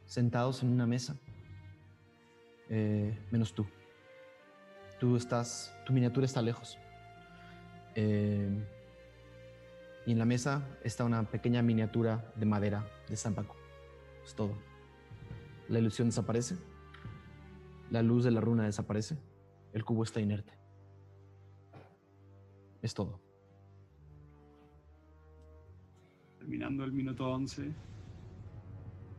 sentados 0.04 0.62
en 0.62 0.70
una 0.70 0.86
mesa, 0.86 1.16
eh, 2.68 3.16
menos 3.30 3.54
tú. 3.54 3.66
Tú 4.98 5.16
estás, 5.16 5.74
tu 5.86 5.92
miniatura 5.92 6.26
está 6.26 6.42
lejos. 6.42 6.76
Eh, 7.94 8.50
y 10.06 10.12
en 10.12 10.18
la 10.18 10.24
mesa 10.24 10.62
está 10.82 11.04
una 11.04 11.22
pequeña 11.24 11.62
miniatura 11.62 12.32
de 12.34 12.46
madera 12.46 12.86
de 13.08 13.16
Zampaco. 13.16 13.56
Es 14.24 14.34
todo. 14.34 14.52
La 15.68 15.78
ilusión 15.78 16.08
desaparece. 16.08 16.56
La 17.90 18.02
luz 18.02 18.24
de 18.24 18.30
la 18.30 18.40
runa 18.40 18.64
desaparece. 18.64 19.16
El 19.72 19.84
cubo 19.84 20.02
está 20.02 20.20
inerte. 20.20 20.52
Es 22.82 22.94
todo. 22.94 23.20
Terminando 26.38 26.84
el 26.84 26.92
minuto 26.92 27.28
11, 27.28 27.74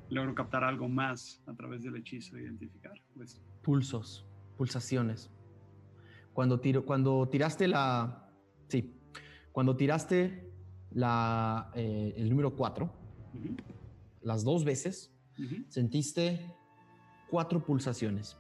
logro 0.09 0.33
captar 0.33 0.63
algo 0.63 0.87
más 0.87 1.41
a 1.45 1.53
través 1.53 1.83
del 1.83 1.95
hechizo 1.97 2.35
de 2.35 2.43
identificar. 2.43 2.93
Pues. 3.13 3.41
Pulsos, 3.61 4.25
pulsaciones. 4.57 5.29
Cuando, 6.33 6.59
tiro, 6.59 6.85
cuando 6.85 7.27
tiraste 7.27 7.67
la... 7.67 8.31
Sí, 8.67 8.95
cuando 9.51 9.75
tiraste 9.75 10.49
la, 10.91 11.71
eh, 11.75 12.13
el 12.17 12.29
número 12.29 12.55
4, 12.55 12.91
las 14.21 14.43
dos 14.43 14.63
veces, 14.63 15.13
sentiste 15.69 16.55
cuatro 17.29 17.63
pulsaciones 17.63 18.38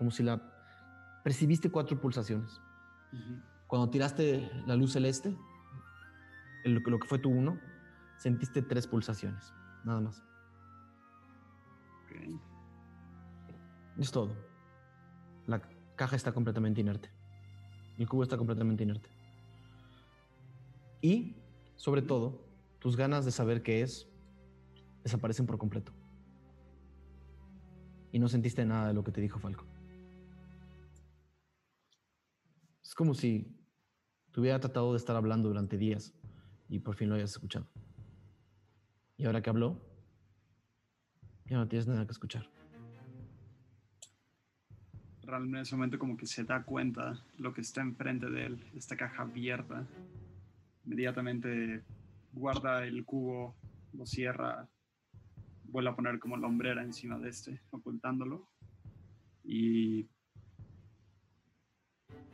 como 0.00 0.10
si 0.10 0.22
la 0.22 0.40
percibiste 1.22 1.70
cuatro 1.70 2.00
pulsaciones. 2.00 2.58
Cuando 3.66 3.90
tiraste 3.90 4.50
la 4.66 4.74
luz 4.74 4.94
celeste, 4.94 5.36
lo, 6.64 6.80
lo 6.80 6.98
que 6.98 7.06
fue 7.06 7.18
tu 7.18 7.28
uno, 7.28 7.60
sentiste 8.16 8.62
tres 8.62 8.86
pulsaciones, 8.86 9.52
nada 9.84 10.00
más. 10.00 10.24
Es 13.98 14.10
todo. 14.10 14.34
La 15.46 15.60
caja 15.96 16.16
está 16.16 16.32
completamente 16.32 16.80
inerte. 16.80 17.10
El 17.98 18.08
cubo 18.08 18.22
está 18.22 18.38
completamente 18.38 18.84
inerte. 18.84 19.10
Y, 21.02 21.36
sobre 21.76 22.00
todo, 22.00 22.42
tus 22.78 22.96
ganas 22.96 23.26
de 23.26 23.32
saber 23.32 23.62
qué 23.62 23.82
es 23.82 24.08
desaparecen 25.02 25.44
por 25.44 25.58
completo. 25.58 25.92
Y 28.12 28.18
no 28.18 28.30
sentiste 28.30 28.64
nada 28.64 28.88
de 28.88 28.94
lo 28.94 29.04
que 29.04 29.12
te 29.12 29.20
dijo 29.20 29.38
Falco. 29.38 29.69
Es 32.90 32.94
como 32.96 33.14
si 33.14 33.46
te 34.32 34.40
hubiera 34.40 34.58
tratado 34.58 34.90
de 34.90 34.96
estar 34.96 35.14
hablando 35.14 35.48
durante 35.48 35.78
días 35.78 36.12
y 36.68 36.80
por 36.80 36.96
fin 36.96 37.08
lo 37.08 37.14
hayas 37.14 37.30
escuchado. 37.30 37.70
Y 39.16 39.26
ahora 39.26 39.40
que 39.40 39.48
habló, 39.48 39.80
ya 41.44 41.56
no 41.56 41.68
tienes 41.68 41.86
nada 41.86 42.04
que 42.04 42.10
escuchar. 42.10 42.50
Realmente 45.22 45.58
en 45.58 45.62
ese 45.62 45.76
momento 45.76 46.00
como 46.00 46.16
que 46.16 46.26
se 46.26 46.42
da 46.42 46.64
cuenta 46.64 47.24
lo 47.38 47.54
que 47.54 47.60
está 47.60 47.80
enfrente 47.80 48.28
de 48.28 48.46
él, 48.46 48.64
esta 48.74 48.96
caja 48.96 49.22
abierta. 49.22 49.86
Inmediatamente 50.84 51.84
guarda 52.32 52.84
el 52.84 53.04
cubo, 53.04 53.54
lo 53.92 54.04
cierra, 54.04 54.68
vuelve 55.62 55.90
a 55.90 55.94
poner 55.94 56.18
como 56.18 56.36
la 56.36 56.48
hombrera 56.48 56.82
encima 56.82 57.20
de 57.20 57.28
este, 57.28 57.60
ocultándolo. 57.70 58.48
Y 59.44 60.08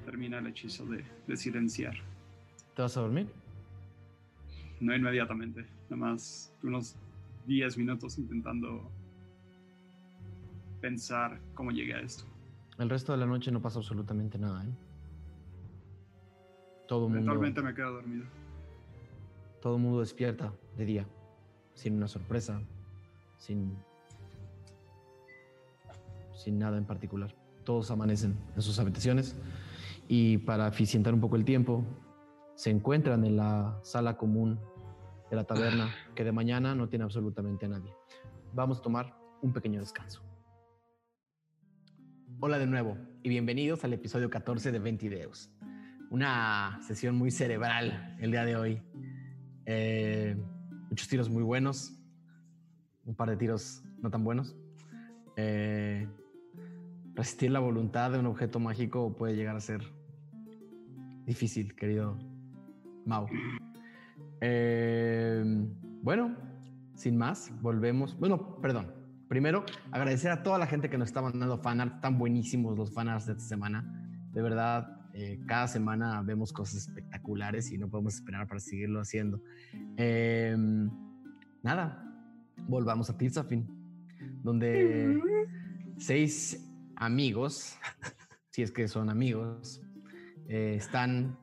termina 0.07 0.39
el 0.39 0.47
hechizo 0.47 0.87
de, 0.87 1.05
de 1.27 1.37
silenciar. 1.37 1.95
¿Te 2.75 2.83
vas 2.83 2.97
a 2.97 3.01
dormir? 3.01 3.27
No 4.81 4.95
inmediatamente, 4.95 5.67
nada 5.91 5.97
más 5.97 6.55
unos 6.63 6.95
10 7.47 7.77
minutos 7.77 8.17
intentando 8.17 8.89
pensar 10.81 11.41
cómo 11.55 11.73
llegué 11.73 11.95
a 11.95 12.01
esto. 12.01 12.25
El 12.79 12.89
resto 12.89 13.13
de 13.13 13.19
la 13.19 13.27
noche 13.27 13.51
no 13.51 13.61
pasa 13.61 13.79
absolutamente 13.81 14.39
nada, 14.39 14.65
¿eh? 14.65 14.69
Todo 16.87 17.09
mundo. 17.09 17.63
me 17.63 17.75
quedo 17.75 17.95
dormido. 17.95 18.25
Todo 19.61 19.77
el 19.77 19.83
mundo 19.83 20.01
despierta 20.01 20.53
de 20.77 20.85
día, 20.85 21.07
sin 21.75 21.97
una 21.97 22.07
sorpresa, 22.07 22.61
sin. 23.39 23.77
sin 26.35 26.59
nada 26.59 26.79
en 26.79 26.85
particular. 26.85 27.35
Todos 27.65 27.91
amanecen 27.91 28.37
en 28.55 28.63
sus 28.63 28.79
habitaciones 28.79 29.35
y 30.09 30.39
para 30.39 30.69
eficientar 30.69 31.15
un 31.15 31.21
poco 31.21 31.37
el 31.37 31.45
tiempo, 31.45 31.85
se 32.55 32.71
encuentran 32.71 33.25
en 33.25 33.37
la 33.37 33.79
sala 33.83 34.17
común 34.17 34.61
de 35.31 35.37
la 35.37 35.45
taberna 35.45 35.95
que 36.15 36.25
de 36.25 36.33
mañana 36.33 36.75
no 36.75 36.89
tiene 36.89 37.05
absolutamente 37.05 37.69
nadie. 37.69 37.93
Vamos 38.55 38.79
a 38.79 38.83
tomar 38.83 39.17
un 39.43 39.53
pequeño 39.53 39.81
descanso. 39.81 40.23
Hola 42.41 42.59
de 42.59 42.67
nuevo 42.67 42.97
y 43.23 43.29
bienvenidos 43.29 43.85
al 43.85 43.93
episodio 43.93 44.31
14 44.31 44.71
de 44.73 44.79
Ventideos. 44.79 45.51
Una 46.11 46.79
sesión 46.87 47.17
muy 47.17 47.31
cerebral 47.31 48.17
el 48.21 48.31
día 48.31 48.45
de 48.45 48.57
hoy. 48.57 48.83
Eh, 49.65 50.37
muchos 50.89 51.09
tiros 51.09 51.29
muy 51.29 51.43
buenos, 51.43 51.93
un 53.05 53.15
par 53.15 53.31
de 53.31 53.37
tiros 53.37 53.83
no 54.01 54.11
tan 54.11 54.23
buenos. 54.23 54.57
Eh, 55.37 56.09
resistir 57.15 57.51
la 57.51 57.59
voluntad 57.59 58.13
de 58.13 58.19
un 58.19 58.27
objeto 58.27 58.61
mágico 58.61 59.17
puede 59.17 59.35
llegar 59.35 59.57
a 59.57 59.61
ser 59.61 59.96
difícil, 61.27 61.75
querido 61.75 62.17
Mau. 63.05 63.27
Eh, 64.41 65.45
bueno, 66.03 66.37
sin 66.95 67.17
más, 67.17 67.53
volvemos. 67.61 68.19
Bueno, 68.19 68.61
perdón. 68.61 68.93
Primero, 69.29 69.65
agradecer 69.91 70.31
a 70.31 70.45
toda 70.45 70.57
la 70.57 70.67
gente 70.69 70.89
que 70.89 70.97
nos 70.97 71.09
está 71.09 71.21
mandando 71.21 71.59
fanarts, 71.59 72.01
tan 72.01 72.17
buenísimos 72.17 72.79
los 72.79 72.93
fanarts 72.93 73.27
de 73.27 73.33
esta 73.33 73.45
semana. 73.45 73.85
De 74.33 74.41
verdad, 74.41 75.01
eh, 75.15 75.41
cada 75.47 75.67
semana 75.67 76.23
vemos 76.23 76.53
cosas 76.53 76.87
espectaculares 76.87 77.73
y 77.73 77.79
no 77.79 77.89
podemos 77.89 78.15
esperar 78.15 78.47
para 78.47 78.61
seguirlo 78.61 79.01
haciendo. 79.01 79.43
Em, 79.97 80.89
nada, 81.63 82.05
volvamos 82.69 83.11
a 83.11 83.19
Tirzafin, 83.19 83.67
donde 84.45 85.21
seis 85.97 86.71
amigos, 86.95 87.77
si 88.51 88.63
es 88.63 88.71
que 88.71 88.87
son 88.87 89.11
amigos, 89.11 89.83
eh, 90.49 90.75
están 90.77 91.39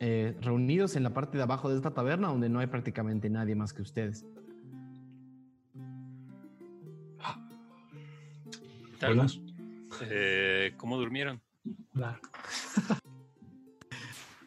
eh, 0.00 0.36
reunidos 0.40 0.96
en 0.96 1.02
la 1.02 1.12
parte 1.12 1.36
de 1.36 1.42
abajo 1.42 1.68
de 1.68 1.76
esta 1.76 1.92
taberna 1.92 2.28
donde 2.28 2.48
no 2.48 2.60
hay 2.60 2.66
prácticamente 2.66 3.30
nadie 3.30 3.54
más 3.54 3.72
que 3.72 3.82
ustedes. 3.82 4.24
Eh, 10.02 10.72
¿Cómo 10.76 10.96
durmieron? 10.96 11.40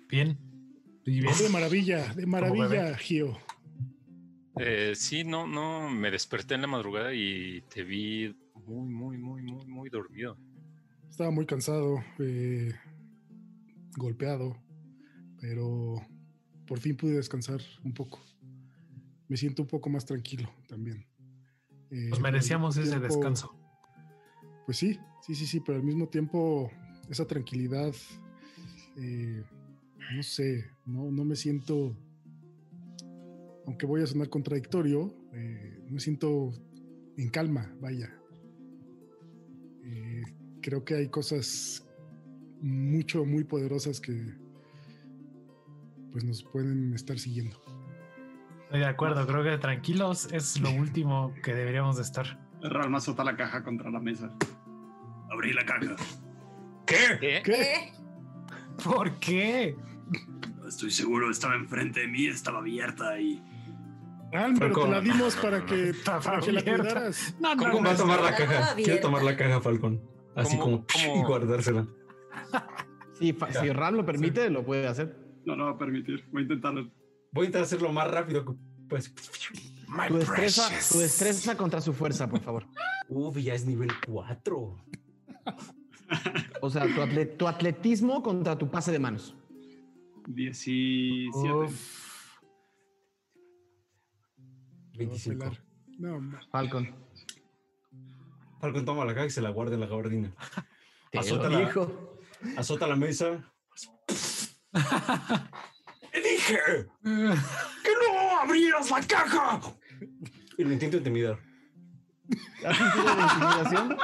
bien. 0.09 0.37
De 1.05 1.49
maravilla, 1.49 2.13
de 2.13 2.25
maravilla, 2.25 2.97
Gio. 2.97 3.37
sí, 4.95 5.23
no, 5.23 5.47
no, 5.47 5.89
me 5.89 6.11
desperté 6.11 6.55
en 6.55 6.61
la 6.61 6.67
madrugada 6.67 7.13
y 7.13 7.61
te 7.69 7.83
vi 7.83 8.35
muy, 8.67 8.89
muy, 8.89 9.17
muy, 9.17 9.41
muy, 9.41 9.65
muy 9.67 9.89
dormido. 9.89 10.37
Estaba 11.09 11.31
muy 11.31 11.45
cansado. 11.45 12.03
Eh, 12.19 12.73
golpeado, 13.97 14.55
pero 15.41 15.95
por 16.65 16.79
fin 16.79 16.95
pude 16.95 17.15
descansar 17.15 17.59
un 17.83 17.93
poco. 17.93 18.21
Me 19.27 19.35
siento 19.35 19.63
un 19.63 19.67
poco 19.67 19.89
más 19.89 20.05
tranquilo 20.05 20.49
también. 20.67 21.05
Eh, 21.89 22.07
Nos 22.09 22.21
merecíamos 22.21 22.77
ese 22.77 22.99
descanso. 22.99 23.53
Pues 24.65 24.77
sí, 24.77 24.99
sí, 25.25 25.35
sí, 25.35 25.45
sí, 25.45 25.59
pero 25.59 25.77
al 25.77 25.83
mismo 25.83 26.07
tiempo 26.07 26.69
esa 27.09 27.25
tranquilidad, 27.25 27.93
eh, 28.97 29.43
no 30.15 30.23
sé, 30.23 30.69
no, 30.85 31.09
no 31.11 31.25
me 31.25 31.35
siento, 31.35 31.95
aunque 33.65 33.85
voy 33.85 34.01
a 34.01 34.07
sonar 34.07 34.29
contradictorio, 34.29 35.13
eh, 35.33 35.83
me 35.89 35.99
siento 35.99 36.53
en 37.17 37.29
calma, 37.29 37.73
vaya. 37.81 38.13
creo 40.61 40.83
que 40.83 40.95
hay 40.95 41.07
cosas 41.07 41.86
mucho, 42.61 43.25
muy 43.25 43.43
poderosas 43.43 43.99
que 43.99 44.35
pues 46.11 46.23
nos 46.23 46.43
pueden 46.43 46.93
estar 46.93 47.19
siguiendo. 47.19 47.61
Estoy 48.63 48.79
de 48.79 48.85
acuerdo, 48.85 49.25
creo 49.27 49.43
que 49.43 49.57
tranquilos 49.57 50.31
es 50.31 50.59
lo 50.59 50.71
último 50.79 51.33
que 51.43 51.53
deberíamos 51.53 51.97
de 51.97 52.03
estar. 52.03 52.39
Ralma 52.61 52.97
azota 52.97 53.23
la 53.23 53.35
caja 53.35 53.63
contra 53.63 53.89
la 53.91 53.99
mesa. 53.99 54.35
Abrí 55.29 55.53
la 55.53 55.65
caja. 55.65 55.95
¿Qué? 56.85 57.41
¿Qué? 57.43 57.93
¿Por 58.83 59.19
qué? 59.19 59.75
estoy 60.67 60.91
seguro, 60.91 61.31
estaba 61.31 61.55
enfrente 61.55 62.01
de 62.01 62.07
mí, 62.07 62.27
estaba 62.27 62.59
abierta 62.59 63.19
y... 63.19 63.41
Ah, 64.33 64.49
pero 64.59 64.83
te 64.83 64.89
la 64.89 65.01
dimos 65.01 65.35
para 65.37 65.65
que, 65.65 65.93
para 66.05 66.41
que 66.41 66.51
la 66.51 66.61
cuidaras. 66.61 67.35
No, 67.39 67.55
no, 67.55 67.71
¿Cómo 67.71 67.83
va 67.83 67.91
a 67.91 67.95
tomar 67.95 68.21
la 68.21 68.35
caja? 68.35 68.75
Quiero 68.75 68.99
tomar 68.99 69.23
la 69.23 69.37
caja, 69.37 69.61
Falcón. 69.61 70.01
Así 70.35 70.57
como 70.57 70.85
y 71.15 71.23
guardársela. 71.23 71.87
Si, 73.13 73.35
si 73.59 73.69
Ram 73.71 73.95
lo 73.95 74.05
permite, 74.05 74.49
lo 74.49 74.63
puede 74.63 74.87
hacer. 74.87 75.17
No, 75.43 75.55
no 75.55 75.65
va 75.65 75.71
a 75.71 75.77
permitir. 75.77 76.23
Voy 76.31 76.41
a 76.41 76.43
intentarlo. 76.43 76.91
Voy 77.31 77.45
a 77.45 77.47
intentar 77.47 77.63
hacerlo 77.63 77.91
más 77.91 78.11
rápido. 78.11 78.57
Pues. 78.87 79.13
Tu 80.07 80.17
destreza, 80.17 80.69
tu 80.91 80.99
destreza 80.99 81.55
contra 81.57 81.81
su 81.81 81.93
fuerza, 81.93 82.29
por 82.29 82.41
favor. 82.41 82.65
Uf, 83.07 83.37
ya 83.37 83.53
es 83.53 83.65
nivel 83.65 83.89
4. 84.05 84.77
O 86.61 86.69
sea, 86.69 86.85
tu, 87.37 87.47
atletismo 87.47 88.21
contra 88.21 88.57
tu 88.57 88.69
pase 88.69 88.91
de 88.91 88.99
manos. 88.99 89.35
17. 90.27 91.73
25. 94.97 95.51
No, 95.99 96.19
Falcon. 96.51 96.93
Falcon 98.59 98.85
toma 98.85 99.05
la 99.05 99.13
caja 99.13 99.27
y 99.27 99.29
se 99.29 99.41
la 99.41 99.49
guarda 99.49 99.75
en 99.75 99.81
la 99.81 99.87
gabardina. 99.87 100.33
azota, 101.13 101.49
la, 101.49 101.71
azota 102.57 102.87
la 102.87 102.95
mesa. 102.95 103.43
¡Te 106.11 106.21
dije! 106.21 106.87
¡Que 107.03 107.91
no 108.01 108.39
abrieras 108.41 108.91
la 108.91 109.01
caja! 109.01 109.61
Y 110.57 110.63
lo 110.63 110.71
intento 110.71 110.97
intimidar. 110.97 111.39
¿Haz 112.63 112.75
un 112.79 112.91
tiro 112.91 113.15
de 113.15 113.21
intimidación? 113.21 113.97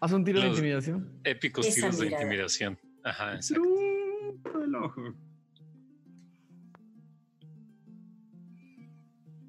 ¿Haz 0.00 0.12
un 0.12 0.24
tiro 0.24 0.40
de 0.40 0.48
intimidación? 0.48 1.20
Épicos 1.24 1.74
tiros 1.74 1.98
de 1.98 2.06
intimidación. 2.08 2.78
Ajá, 3.02 3.34
exacto. 3.34 3.62
el 4.62 4.74
ojo. 4.74 5.14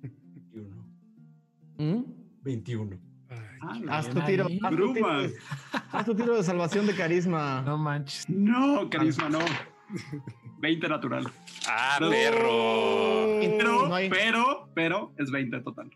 21. 0.02 0.86
¿Mm? 1.78 2.04
21. 2.42 3.05
Haz, 3.90 4.10
tu 4.10 4.22
tiro, 4.22 4.46
haz, 4.62 4.76
tu 4.76 4.94
tiro, 4.94 5.08
haz 5.92 6.06
tu 6.06 6.16
tiro 6.16 6.36
de 6.36 6.44
salvación 6.44 6.88
de 6.88 6.96
carisma. 6.96 7.62
No 7.62 7.78
manches. 7.78 8.30
No, 8.30 8.90
carisma 8.90 9.30
no. 9.30 9.40
20 10.60 10.88
natural. 10.90 11.28
Ah, 11.68 11.98
perro. 12.00 13.40
Pero, 13.40 13.90
pero, 14.10 14.70
pero 14.74 15.14
es 15.18 15.32
20 15.32 15.60
total. 15.62 15.90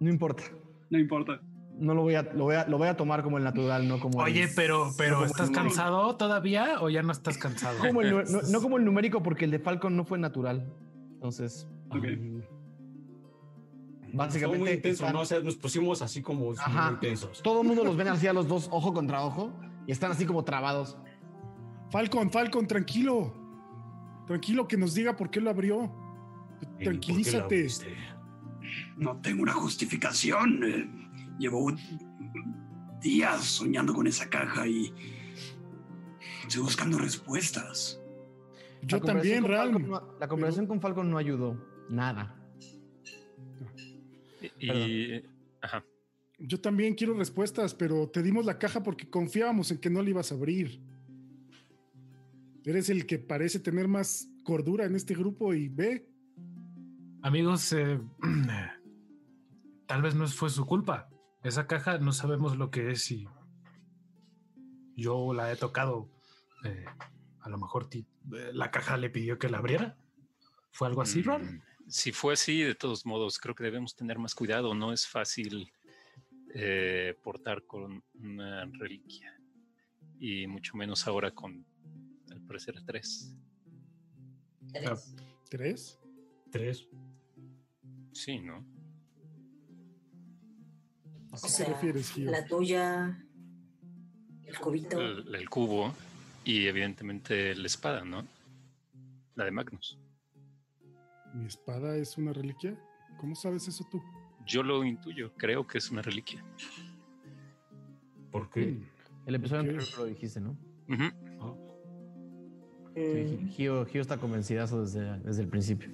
No 0.00 0.10
importa. 0.10 0.44
No 0.90 0.98
importa. 0.98 1.40
No 1.78 1.94
lo 1.94 2.02
voy 2.02 2.14
a, 2.14 2.22
lo 2.22 2.44
voy 2.44 2.54
a, 2.54 2.66
lo 2.66 2.78
voy 2.78 2.88
a 2.88 2.96
tomar 2.96 3.22
como 3.22 3.36
el 3.36 3.44
natural, 3.44 3.86
no 3.86 4.00
como 4.00 4.18
Oye, 4.20 4.48
pero, 4.56 4.90
pero 4.96 5.24
¿estás 5.26 5.50
cansado 5.50 6.16
todavía 6.16 6.80
o 6.80 6.88
ya 6.88 7.02
no 7.02 7.12
estás 7.12 7.36
cansado? 7.36 7.78
no, 8.50 8.60
como 8.62 8.78
el 8.78 8.84
numérico, 8.84 9.22
porque 9.22 9.44
el 9.44 9.50
de 9.50 9.58
Falcon 9.58 9.94
no 9.94 10.04
fue 10.04 10.18
natural. 10.18 10.72
Entonces. 11.12 11.68
Básicamente. 14.16 14.58
Muy 14.58 14.70
intenso, 14.70 15.10
¿no? 15.12 15.20
O 15.20 15.24
sea, 15.24 15.40
nos 15.40 15.56
pusimos 15.56 16.02
así 16.02 16.22
como 16.22 16.46
muy 16.46 16.96
tensos. 17.00 17.42
Todo 17.42 17.62
el 17.62 17.68
mundo 17.68 17.84
los 17.84 17.96
ven 17.96 18.08
así 18.08 18.26
a 18.26 18.32
los 18.32 18.48
dos, 18.48 18.68
ojo 18.70 18.92
contra 18.92 19.22
ojo, 19.24 19.52
y 19.86 19.92
están 19.92 20.10
así 20.10 20.24
como 20.24 20.44
trabados. 20.44 20.96
Falcon, 21.90 22.30
Falcon, 22.30 22.66
tranquilo. 22.66 23.32
Tranquilo, 24.26 24.66
que 24.66 24.76
nos 24.76 24.94
diga 24.94 25.16
por 25.16 25.30
qué 25.30 25.40
lo 25.40 25.50
abrió. 25.50 25.92
Tranquilízate. 26.82 27.68
No 28.96 29.20
tengo 29.20 29.42
una 29.42 29.52
justificación. 29.52 30.64
Eh, 30.64 30.90
llevo 31.38 31.72
días 33.00 33.44
soñando 33.44 33.94
con 33.94 34.06
esa 34.06 34.28
caja 34.28 34.66
y 34.66 34.92
estoy 36.42 36.62
buscando 36.62 36.98
respuestas. 36.98 38.00
Yo 38.82 39.00
también, 39.00 39.44
Ram. 39.44 39.90
la 40.18 40.28
conversación 40.28 40.66
con 40.66 40.80
Falcon 40.80 41.10
no 41.10 41.18
ayudó. 41.18 41.56
Nada. 41.88 42.35
Y, 44.58 45.22
ajá. 45.60 45.84
Yo 46.38 46.60
también 46.60 46.94
quiero 46.94 47.14
respuestas, 47.14 47.74
pero 47.74 48.08
te 48.08 48.22
dimos 48.22 48.44
la 48.44 48.58
caja 48.58 48.82
porque 48.82 49.08
confiábamos 49.08 49.70
en 49.70 49.78
que 49.78 49.88
no 49.88 50.02
la 50.02 50.10
ibas 50.10 50.32
a 50.32 50.34
abrir. 50.34 50.80
Eres 52.64 52.90
el 52.90 53.06
que 53.06 53.18
parece 53.18 53.60
tener 53.60 53.88
más 53.88 54.28
cordura 54.44 54.84
en 54.84 54.94
este 54.94 55.14
grupo 55.14 55.54
y 55.54 55.68
ve. 55.68 56.08
Amigos, 57.22 57.72
eh, 57.72 58.00
tal 59.86 60.02
vez 60.02 60.14
no 60.14 60.26
fue 60.28 60.50
su 60.50 60.66
culpa. 60.66 61.08
Esa 61.42 61.66
caja 61.66 61.98
no 61.98 62.12
sabemos 62.12 62.56
lo 62.56 62.70
que 62.70 62.90
es 62.90 63.10
y 63.10 63.26
yo 64.96 65.32
la 65.32 65.52
he 65.52 65.56
tocado. 65.56 66.10
Eh, 66.64 66.84
a 67.40 67.48
lo 67.48 67.58
mejor 67.58 67.88
eh, 67.92 68.04
la 68.52 68.70
caja 68.70 68.96
le 68.96 69.10
pidió 69.10 69.38
que 69.38 69.48
la 69.48 69.58
abriera. 69.58 69.96
¿Fue 70.72 70.88
algo 70.88 71.02
así? 71.02 71.22
Mm, 71.22 71.60
si 71.88 72.12
fue 72.12 72.34
así, 72.34 72.62
de 72.62 72.74
todos 72.74 73.06
modos, 73.06 73.38
creo 73.38 73.54
que 73.54 73.64
debemos 73.64 73.94
tener 73.94 74.18
más 74.18 74.34
cuidado. 74.34 74.74
No 74.74 74.92
es 74.92 75.06
fácil 75.06 75.70
portar 77.22 77.64
con 77.64 78.02
una 78.14 78.64
reliquia. 78.64 79.32
Y 80.18 80.46
mucho 80.46 80.76
menos 80.76 81.06
ahora 81.06 81.30
con 81.30 81.66
parecer 82.46 82.82
tres. 82.84 83.34
¿Tres? 84.72 85.14
¿Tres? 85.48 85.98
Tres. 86.50 86.88
Sí, 88.12 88.38
¿no? 88.38 88.64
¿A 91.32 91.36
qué 91.36 91.52
te 91.56 91.64
refieres, 91.64 92.12
Gio? 92.12 92.30
La 92.30 92.46
tuya, 92.46 93.26
el 94.44 94.58
cubito. 94.58 95.00
El, 95.00 95.50
cubo 95.50 95.94
y 96.44 96.66
evidentemente 96.66 97.54
la 97.54 97.66
espada, 97.66 98.04
¿no? 98.04 98.26
La 99.34 99.44
de 99.44 99.50
Magnus. 99.50 99.98
¿Mi 101.36 101.46
espada 101.46 101.96
es 101.96 102.16
una 102.16 102.32
reliquia? 102.32 102.80
¿Cómo 103.18 103.34
sabes 103.34 103.68
eso 103.68 103.86
tú? 103.90 104.02
Yo 104.46 104.62
lo 104.62 104.82
intuyo, 104.84 105.34
creo 105.36 105.66
que 105.66 105.76
es 105.76 105.90
una 105.90 106.00
reliquia. 106.00 106.42
¿Por 108.30 108.48
qué? 108.48 108.78
El 109.26 109.34
episodio 109.34 109.60
anterior 109.60 109.84
lo 109.98 110.06
dijiste, 110.06 110.40
¿no? 110.40 110.56
Mm. 110.86 111.08
Gio, 113.50 113.82
está 113.82 114.16
convencida 114.16 114.66
desde, 114.66 115.18
desde 115.18 115.42
el 115.42 115.48
principio. 115.48 115.90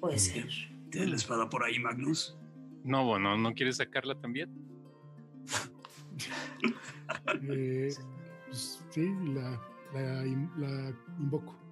Puede 0.00 0.18
ser. 0.18 0.48
¿Tienes 0.90 1.10
la 1.10 1.16
espada 1.16 1.48
por 1.48 1.62
ahí, 1.62 1.78
Magnus? 1.78 2.36
No, 2.82 3.04
bueno, 3.04 3.36
¿no 3.36 3.54
quieres 3.54 3.76
sacarla 3.76 4.20
también? 4.20 4.50
eh, 7.48 7.94
pues, 8.46 8.84
sí, 8.90 9.08
la, 9.34 9.60
la, 9.94 10.26
invoco. 11.20 11.65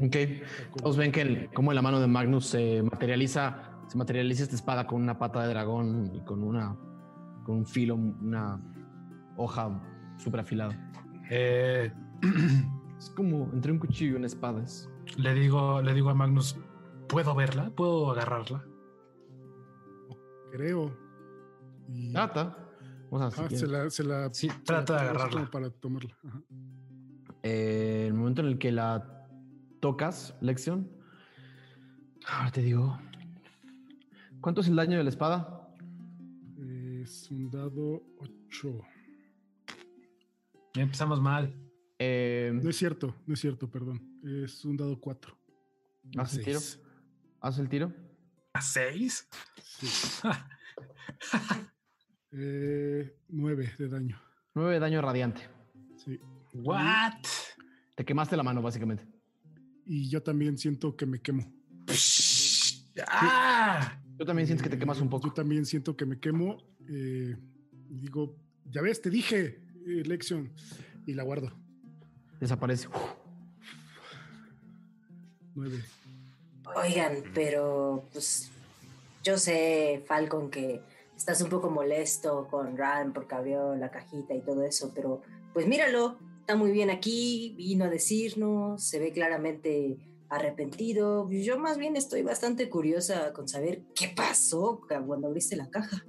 Ok. 0.00 0.16
Todos 0.76 0.96
ven 0.96 1.12
que 1.12 1.50
como 1.54 1.72
en 1.72 1.76
la 1.76 1.82
mano 1.82 2.00
de 2.00 2.06
Magnus 2.06 2.46
se 2.46 2.82
materializa, 2.82 3.80
se 3.88 3.98
materializa 3.98 4.44
esta 4.44 4.56
espada 4.56 4.86
con 4.86 5.02
una 5.02 5.18
pata 5.18 5.42
de 5.42 5.48
dragón 5.48 6.12
y 6.14 6.20
con 6.20 6.42
una 6.42 6.76
con 7.44 7.56
un 7.56 7.66
filo, 7.66 7.94
una 7.94 8.60
hoja 9.36 9.80
súper 10.18 10.40
afilada. 10.40 10.90
Eh, 11.30 11.92
Es 12.98 13.10
como 13.10 13.48
entre 13.52 13.70
un 13.70 13.78
cuchillo 13.78 14.12
y 14.12 14.14
una 14.16 14.26
espada. 14.26 14.64
Le 15.16 15.34
digo, 15.34 15.80
le 15.80 15.94
digo 15.94 16.10
a 16.10 16.14
Magnus, 16.14 16.58
¿puedo 17.08 17.34
verla? 17.34 17.70
¿Puedo 17.70 18.10
agarrarla? 18.10 18.64
Creo. 20.50 20.96
Trata. 22.12 22.56
se 23.50 23.66
la, 23.68 23.88
se 23.88 24.02
la, 24.02 24.34
sí, 24.34 24.48
trata 24.64 24.94
de 24.94 25.00
agarrarla. 25.00 25.48
Para 25.50 25.70
tomarla. 25.70 26.18
Eh, 27.44 28.06
el 28.08 28.14
momento 28.14 28.42
en 28.42 28.48
el 28.48 28.58
que 28.58 28.72
la 28.72 29.17
tocas, 29.80 30.34
lección. 30.40 30.90
Ahora 32.26 32.50
te 32.50 32.62
digo. 32.62 32.98
¿Cuánto 34.40 34.60
es 34.60 34.68
el 34.68 34.76
daño 34.76 34.98
de 34.98 35.04
la 35.04 35.10
espada? 35.10 35.68
Es 37.02 37.30
un 37.30 37.50
dado 37.50 38.02
8. 38.18 38.80
Ya 40.74 40.82
empezamos 40.82 41.20
mal. 41.20 41.54
Eh, 41.98 42.52
no 42.54 42.70
es 42.70 42.76
cierto, 42.76 43.16
no 43.26 43.34
es 43.34 43.40
cierto, 43.40 43.70
perdón. 43.70 44.00
Es 44.44 44.64
un 44.64 44.76
dado 44.76 45.00
4. 45.00 45.36
¿Haz 46.16 46.36
el 46.36 46.44
tiro? 46.44 46.60
¿Haz 47.40 47.58
el 47.58 47.68
tiro? 47.68 47.92
¿A 48.52 48.60
6? 48.60 49.28
Sí. 49.62 49.86
eh, 52.32 53.16
9 53.28 53.74
de 53.78 53.88
daño. 53.88 54.20
9 54.54 54.74
de 54.74 54.80
daño 54.80 55.00
radiante. 55.02 55.42
Sí. 55.96 56.20
¿What? 56.54 57.14
Te 57.96 58.04
quemaste 58.04 58.36
la 58.36 58.42
mano, 58.42 58.62
básicamente. 58.62 59.17
Y 59.88 60.08
yo 60.08 60.22
también 60.22 60.56
siento 60.58 60.96
que 60.96 61.06
me 61.06 61.20
quemo. 61.20 61.52
¡Ah! 63.08 64.00
Yo 64.18 64.24
también 64.24 64.46
siento 64.46 64.62
que 64.62 64.70
te 64.70 64.78
quemas 64.78 65.00
un 65.00 65.08
poco. 65.08 65.28
Yo 65.28 65.32
también 65.32 65.64
siento 65.64 65.96
que 65.96 66.04
me 66.04 66.20
quemo. 66.20 66.58
Eh, 66.88 67.36
digo, 67.88 68.36
ya 68.70 68.82
ves, 68.82 69.00
te 69.00 69.10
dije, 69.10 69.60
Lexion. 69.84 70.52
Y 71.06 71.14
la 71.14 71.22
guardo 71.22 71.52
desaparece. 72.40 72.88
Nueve. 75.54 75.84
Oigan, 76.76 77.22
pero 77.34 78.04
pues 78.12 78.50
yo 79.24 79.38
sé, 79.38 80.04
Falcon, 80.06 80.50
que 80.50 80.82
estás 81.16 81.40
un 81.40 81.48
poco 81.48 81.70
molesto 81.70 82.46
con 82.48 82.76
Ran 82.76 83.12
porque 83.12 83.34
abrió 83.34 83.74
la 83.74 83.90
cajita 83.90 84.34
y 84.34 84.42
todo 84.42 84.62
eso, 84.62 84.92
pero 84.94 85.22
pues 85.52 85.66
míralo, 85.66 86.18
está 86.48 86.56
muy 86.56 86.72
bien 86.72 86.88
aquí, 86.88 87.54
vino 87.58 87.84
a 87.84 87.88
decirnos, 87.90 88.82
se 88.82 88.98
ve 88.98 89.12
claramente 89.12 89.98
arrepentido. 90.30 91.28
Yo 91.30 91.58
más 91.58 91.76
bien 91.76 91.94
estoy 91.94 92.22
bastante 92.22 92.70
curiosa 92.70 93.34
con 93.34 93.46
saber 93.46 93.82
qué 93.94 94.14
pasó 94.16 94.80
cuando 94.88 95.26
abriste 95.26 95.56
la 95.56 95.68
caja. 95.68 96.06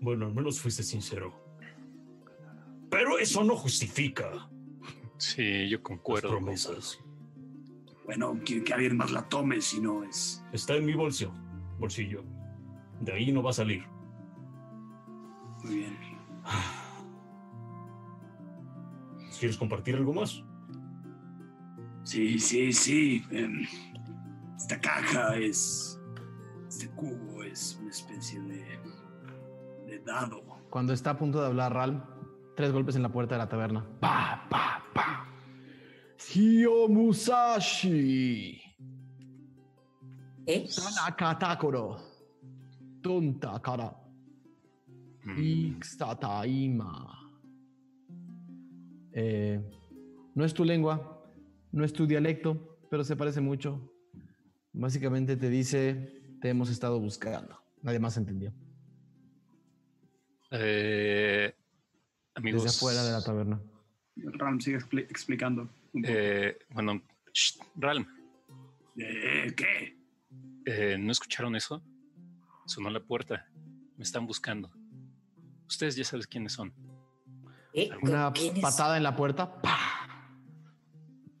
Bueno, 0.00 0.26
al 0.26 0.32
menos 0.32 0.60
fuiste 0.60 0.84
sincero. 0.84 1.34
Pero 2.88 3.18
eso 3.18 3.42
no 3.42 3.56
justifica 3.56 4.48
Sí, 5.18 5.68
yo 5.68 5.82
concuerdo. 5.82 6.28
promesas. 6.28 7.00
Bueno, 8.04 8.38
quiere 8.44 8.62
que 8.62 8.74
alguien 8.74 8.96
más 8.96 9.10
la 9.10 9.28
tome 9.28 9.60
si 9.60 9.80
no 9.80 10.04
es. 10.04 10.44
Está 10.52 10.76
en 10.76 10.84
mi 10.84 10.94
bolsillo. 10.94 11.32
Bolsillo. 11.80 12.22
De 13.00 13.12
ahí 13.12 13.32
no 13.32 13.42
va 13.42 13.50
a 13.50 13.54
salir. 13.54 13.82
Muy 15.64 15.78
bien. 15.78 15.98
¿Quieres 19.38 19.56
compartir 19.56 19.96
algo 19.96 20.12
más? 20.12 20.42
Sí, 22.04 22.38
sí, 22.38 22.72
sí. 22.72 23.24
Em, 23.30 23.66
esta 24.56 24.80
caja 24.80 25.36
es. 25.36 26.00
Este 26.68 26.88
cubo 26.90 27.42
es 27.42 27.78
una 27.80 27.90
especie 27.90 28.40
de. 28.40 28.64
de 29.86 29.98
dado. 30.00 30.42
Cuando 30.70 30.92
está 30.92 31.10
a 31.10 31.18
punto 31.18 31.40
de 31.40 31.46
hablar 31.46 31.72
Ral, 31.74 32.04
tres 32.56 32.72
golpes 32.72 32.96
en 32.96 33.02
la 33.02 33.10
puerta 33.10 33.34
de 33.34 33.38
la 33.38 33.48
taberna. 33.48 33.84
Pa, 34.00 34.46
pa, 34.48 34.82
pa. 34.94 35.26
Hio 36.34 36.88
Musashi. 36.88 38.60
¿Eh? 40.46 40.66
Sanakatakoro. 40.68 41.96
Tonta 43.02 43.60
kara. 43.60 43.96
Mm. 45.24 45.78
Eh, 49.18 49.58
no 50.34 50.44
es 50.44 50.52
tu 50.52 50.62
lengua, 50.62 51.24
no 51.72 51.84
es 51.84 51.94
tu 51.94 52.06
dialecto, 52.06 52.78
pero 52.90 53.02
se 53.02 53.16
parece 53.16 53.40
mucho. 53.40 53.90
Básicamente 54.74 55.38
te 55.38 55.48
dice, 55.48 56.36
te 56.42 56.50
hemos 56.50 56.68
estado 56.68 57.00
buscando. 57.00 57.58
Nadie 57.80 57.98
más 57.98 58.18
entendió. 58.18 58.52
Eh, 60.50 61.50
amigos. 62.34 62.64
Desde 62.64 62.76
afuera 62.76 63.02
de 63.04 63.12
la 63.12 63.22
taberna. 63.22 63.60
Ralm 64.16 64.60
sigue 64.60 64.76
explicando. 64.76 65.66
Eh, 66.04 66.58
bueno, 66.74 67.00
Ralm. 67.76 68.06
Eh, 68.98 69.54
¿Qué? 69.56 69.96
Eh, 70.66 70.98
¿No 70.98 71.10
escucharon 71.10 71.56
eso? 71.56 71.82
Sonó 72.66 72.90
la 72.90 73.00
puerta. 73.00 73.48
Me 73.96 74.02
están 74.04 74.26
buscando. 74.26 74.70
Ustedes 75.66 75.96
ya 75.96 76.04
saben 76.04 76.26
quiénes 76.28 76.52
son. 76.52 76.74
Una 78.02 78.32
patada 78.60 78.96
en 78.96 79.02
la 79.02 79.14
puerta. 79.16 79.60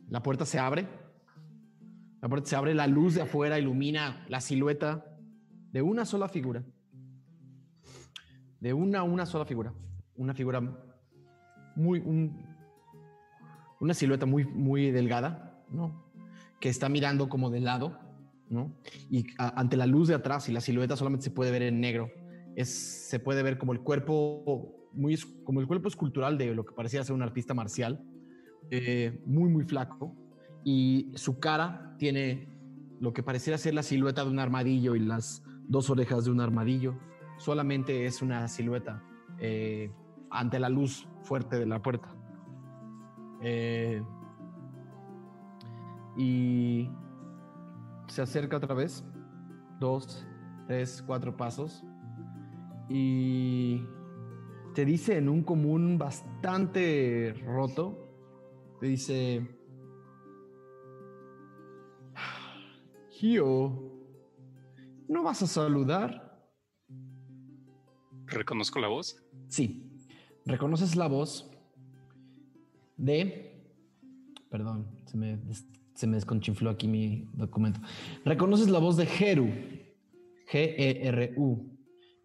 La 0.08 0.22
puerta 0.22 0.44
se 0.44 0.58
abre. 0.58 0.86
La 2.20 2.28
puerta 2.28 2.48
se 2.48 2.56
abre, 2.56 2.74
la 2.74 2.86
luz 2.86 3.14
de 3.14 3.22
afuera 3.22 3.58
ilumina 3.58 4.24
la 4.28 4.40
silueta 4.40 5.16
de 5.72 5.82
una 5.82 6.04
sola 6.04 6.28
figura. 6.28 6.64
De 8.60 8.72
una, 8.72 9.02
una 9.02 9.26
sola 9.26 9.44
figura. 9.44 9.72
Una 10.16 10.34
figura 10.34 10.60
muy, 11.76 12.02
una 13.80 13.94
silueta 13.94 14.26
muy, 14.26 14.44
muy 14.44 14.90
delgada, 14.90 15.62
¿no? 15.70 16.10
Que 16.60 16.68
está 16.68 16.88
mirando 16.88 17.28
como 17.28 17.50
de 17.50 17.60
lado, 17.60 17.98
¿no? 18.48 18.74
Y 19.10 19.26
ante 19.38 19.76
la 19.76 19.86
luz 19.86 20.08
de 20.08 20.14
atrás 20.14 20.48
y 20.48 20.52
la 20.52 20.60
silueta 20.60 20.96
solamente 20.96 21.24
se 21.24 21.30
puede 21.30 21.50
ver 21.50 21.62
en 21.62 21.80
negro. 21.80 22.10
Es, 22.56 22.70
se 23.08 23.20
puede 23.20 23.42
ver 23.42 23.58
como 23.58 23.72
el 23.72 23.80
cuerpo, 23.80 24.85
muy, 24.92 25.18
como 25.44 25.60
el 25.60 25.66
cuerpo 25.66 25.88
escultural 25.88 26.38
de 26.38 26.54
lo 26.54 26.64
que 26.64 26.74
parecía 26.74 27.04
ser 27.04 27.14
un 27.14 27.22
artista 27.22 27.54
marcial, 27.54 28.02
eh, 28.70 29.20
muy, 29.24 29.48
muy 29.48 29.64
flaco. 29.64 30.14
Y 30.64 31.12
su 31.14 31.38
cara 31.38 31.94
tiene 31.98 32.48
lo 33.00 33.12
que 33.12 33.22
pareciera 33.22 33.58
ser 33.58 33.74
la 33.74 33.82
silueta 33.82 34.24
de 34.24 34.30
un 34.30 34.38
armadillo 34.38 34.96
y 34.96 35.00
las 35.00 35.42
dos 35.68 35.90
orejas 35.90 36.24
de 36.24 36.30
un 36.30 36.40
armadillo. 36.40 36.98
Solamente 37.38 38.06
es 38.06 38.22
una 38.22 38.48
silueta 38.48 39.02
eh, 39.38 39.92
ante 40.30 40.58
la 40.58 40.68
luz 40.68 41.08
fuerte 41.22 41.58
de 41.58 41.66
la 41.66 41.82
puerta. 41.82 42.14
Eh, 43.42 44.02
y 46.16 46.90
se 48.08 48.22
acerca 48.22 48.56
otra 48.56 48.74
vez, 48.74 49.04
dos, 49.78 50.26
tres, 50.66 51.02
cuatro 51.06 51.36
pasos, 51.36 51.84
y 52.88 53.82
te 54.76 54.84
dice 54.84 55.16
en 55.16 55.30
un 55.30 55.42
común 55.42 55.96
bastante 55.96 57.32
roto, 57.46 58.76
te 58.78 58.88
dice, 58.88 59.48
Gio, 63.08 64.04
¿no 65.08 65.22
vas 65.22 65.40
a 65.40 65.46
saludar? 65.46 66.50
¿Reconozco 68.26 68.78
la 68.78 68.88
voz? 68.88 69.26
Sí, 69.48 69.90
reconoces 70.44 70.94
la 70.94 71.08
voz 71.08 71.50
de... 72.98 73.72
Perdón, 74.50 74.90
se 75.06 75.16
me, 75.16 75.40
se 75.94 76.06
me 76.06 76.16
desconchinfló 76.16 76.68
aquí 76.68 76.86
mi 76.86 77.30
documento. 77.32 77.80
Reconoces 78.26 78.68
la 78.68 78.78
voz 78.78 78.98
de 78.98 79.06
Geru, 79.06 79.48
G-E-R-U, 80.52 81.75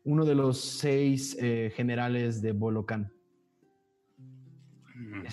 uno 0.04 0.26
de 0.26 0.36
los 0.36 0.60
seis 0.60 1.38
eh, 1.40 1.72
generales 1.76 2.42
de 2.42 2.52
Bolocan. 2.52 3.14
Mm. 4.96 5.26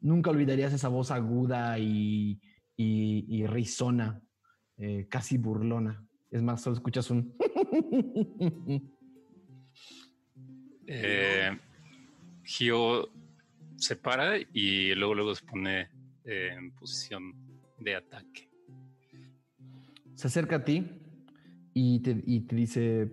nunca 0.00 0.30
olvidarías 0.30 0.72
esa 0.72 0.88
voz 0.88 1.10
aguda 1.10 1.78
y, 1.78 2.40
y, 2.76 3.46
risona, 3.46 4.22
eh, 4.78 5.06
casi 5.10 5.36
burlona. 5.36 6.06
Es 6.30 6.42
más, 6.42 6.62
solo 6.62 6.76
escuchas 6.76 7.10
un... 7.10 7.34
eh, 10.86 11.58
Gio 12.44 13.10
se 13.76 13.96
para 13.96 14.38
y 14.38 14.94
luego, 14.94 15.14
luego 15.14 15.34
se 15.34 15.44
pone 15.44 15.88
en 16.24 16.70
posición 16.72 17.34
de 17.78 17.96
ataque. 17.96 18.50
Se 20.14 20.26
acerca 20.26 20.56
a 20.56 20.64
ti 20.64 20.86
y 21.74 22.00
te, 22.00 22.14
dice, 22.54 23.10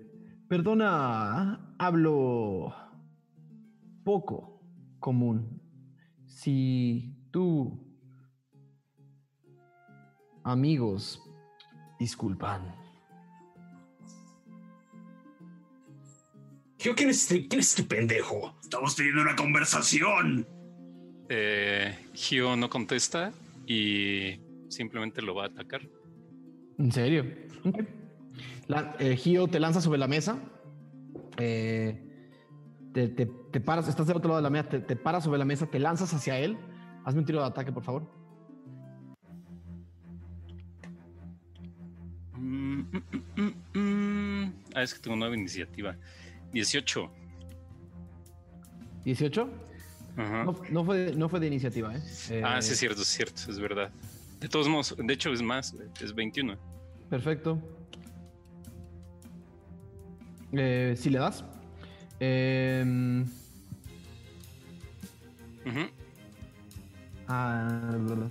perdona, 0.47 1.75
hablo 1.77 2.73
poco 4.03 4.61
común. 4.99 5.61
Si 6.25 7.13
tú, 7.31 7.79
amigos, 10.43 11.21
disculpan. 11.99 12.75
¿quién 16.95 17.09
es, 17.09 17.23
este, 17.23 17.47
¿quién 17.47 17.59
es 17.59 17.69
este 17.69 17.83
pendejo? 17.83 18.55
Estamos 18.61 18.95
teniendo 18.95 19.21
una 19.21 19.35
conversación. 19.35 20.47
Eh, 21.29 21.97
Gio 22.13 22.55
no 22.55 22.69
contesta 22.69 23.33
y 23.65 24.39
simplemente 24.69 25.21
lo 25.21 25.35
va 25.35 25.45
a 25.45 25.47
atacar. 25.47 25.81
¿En 26.77 26.91
serio? 26.91 27.25
Eh, 28.99 29.15
Gio 29.15 29.47
te 29.47 29.59
lanza 29.59 29.81
sobre 29.81 29.97
la 29.97 30.07
mesa. 30.07 30.37
Eh, 31.37 32.03
te, 32.93 33.61
paras, 33.61 33.87
estás 33.87 34.07
del 34.07 34.17
otro 34.17 34.29
lado 34.29 34.37
de 34.37 34.43
la 34.43 34.49
mesa, 34.49 34.69
te, 34.69 34.95
paras 34.95 35.23
sobre 35.23 35.37
la 35.37 35.45
mesa, 35.45 35.67
te 35.67 35.79
lanzas 35.79 36.13
hacia 36.13 36.37
él. 36.39 36.57
Hazme 37.05 37.21
un 37.21 37.25
tiro 37.25 37.39
de 37.39 37.45
ataque, 37.45 37.71
por 37.71 37.83
favor. 37.83 38.11
Mm, 42.35 42.81
mm, 43.35 43.79
mm, 43.79 44.53
ah, 44.75 44.83
es 44.83 44.93
que 44.93 44.99
tengo 44.99 45.15
nueva 45.15 45.35
iniciativa. 45.35 45.95
18. 46.51 47.09
¿18? 49.05 49.49
No, 50.71 50.83
fue, 50.83 51.13
no 51.15 51.29
fue 51.29 51.39
de 51.39 51.47
iniciativa, 51.47 51.95
¿eh? 51.95 52.41
Ah, 52.43 52.59
sí, 52.61 52.73
es 52.73 52.79
cierto, 52.79 53.01
es 53.03 53.07
cierto, 53.07 53.41
es 53.49 53.59
verdad. 53.59 53.91
De 54.39 54.49
todos 54.49 54.67
modos, 54.67 54.95
de 54.97 55.13
hecho 55.13 55.31
es 55.31 55.41
más, 55.41 55.75
es 56.01 56.13
21. 56.13 56.57
Perfecto. 57.09 57.61
Eh, 60.53 60.95
si 60.97 61.09
le 61.09 61.19
das. 61.19 61.43
Eh, 62.19 63.23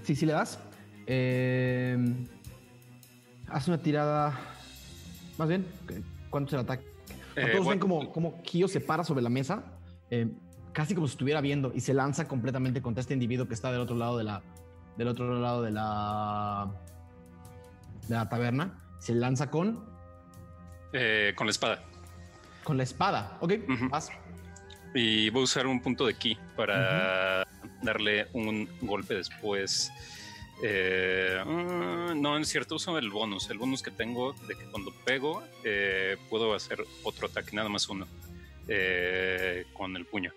sí, 0.02 0.16
sí 0.16 0.26
le 0.26 0.32
das. 0.32 0.58
Eh, 1.06 1.96
haz 3.48 3.68
una 3.68 3.78
tirada. 3.78 4.38
Más 5.38 5.48
bien, 5.48 5.66
¿cuánto 6.30 6.48
es 6.48 6.54
el 6.54 6.60
ataque? 6.60 6.84
Eh, 7.36 7.52
todos 7.52 7.68
ven 7.68 7.78
como, 7.78 8.10
como 8.10 8.42
Kyo 8.42 8.66
se 8.66 8.80
para 8.80 9.04
sobre 9.04 9.20
la 9.20 9.28
mesa, 9.28 9.62
eh, 10.10 10.26
casi 10.72 10.94
como 10.94 11.06
si 11.06 11.12
estuviera 11.12 11.42
viendo, 11.42 11.70
y 11.74 11.80
se 11.80 11.92
lanza 11.92 12.26
completamente 12.26 12.80
contra 12.80 13.02
este 13.02 13.12
individuo 13.12 13.46
que 13.46 13.52
está 13.52 13.70
del 13.70 13.82
otro 13.82 13.94
lado 13.94 14.16
de 14.16 14.24
la, 14.24 14.42
del 14.96 15.08
otro 15.08 15.38
lado 15.38 15.62
de 15.62 15.70
la, 15.70 16.70
de 18.08 18.14
la 18.14 18.28
taberna. 18.30 18.82
Se 18.98 19.14
lanza 19.14 19.50
con... 19.50 19.84
Eh, 20.94 21.34
con 21.36 21.46
la 21.46 21.50
espada. 21.50 21.82
Con 22.66 22.76
la 22.76 22.82
espada, 22.82 23.38
ok, 23.40 23.52
Y 24.92 25.30
voy 25.30 25.42
a 25.42 25.44
usar 25.44 25.68
un 25.68 25.80
punto 25.80 26.04
de 26.04 26.14
ki 26.14 26.36
para 26.56 27.46
darle 27.80 28.26
un 28.32 28.68
golpe 28.80 29.14
después 29.14 29.92
eh, 30.64 31.40
mm, 31.46 32.20
no, 32.20 32.36
es 32.38 32.48
cierto, 32.48 32.74
uso 32.74 32.98
el 32.98 33.10
bonus. 33.10 33.48
El 33.50 33.58
bonus 33.58 33.82
que 33.82 33.92
tengo 33.92 34.32
de 34.48 34.56
que 34.56 34.64
cuando 34.72 34.90
pego 35.04 35.44
eh, 35.62 36.16
puedo 36.28 36.54
hacer 36.54 36.84
otro 37.04 37.28
ataque, 37.28 37.54
nada 37.54 37.68
más 37.68 37.88
uno, 37.88 38.08
eh, 38.66 39.64
con 39.72 39.96
el 39.96 40.04
puño. 40.04 40.32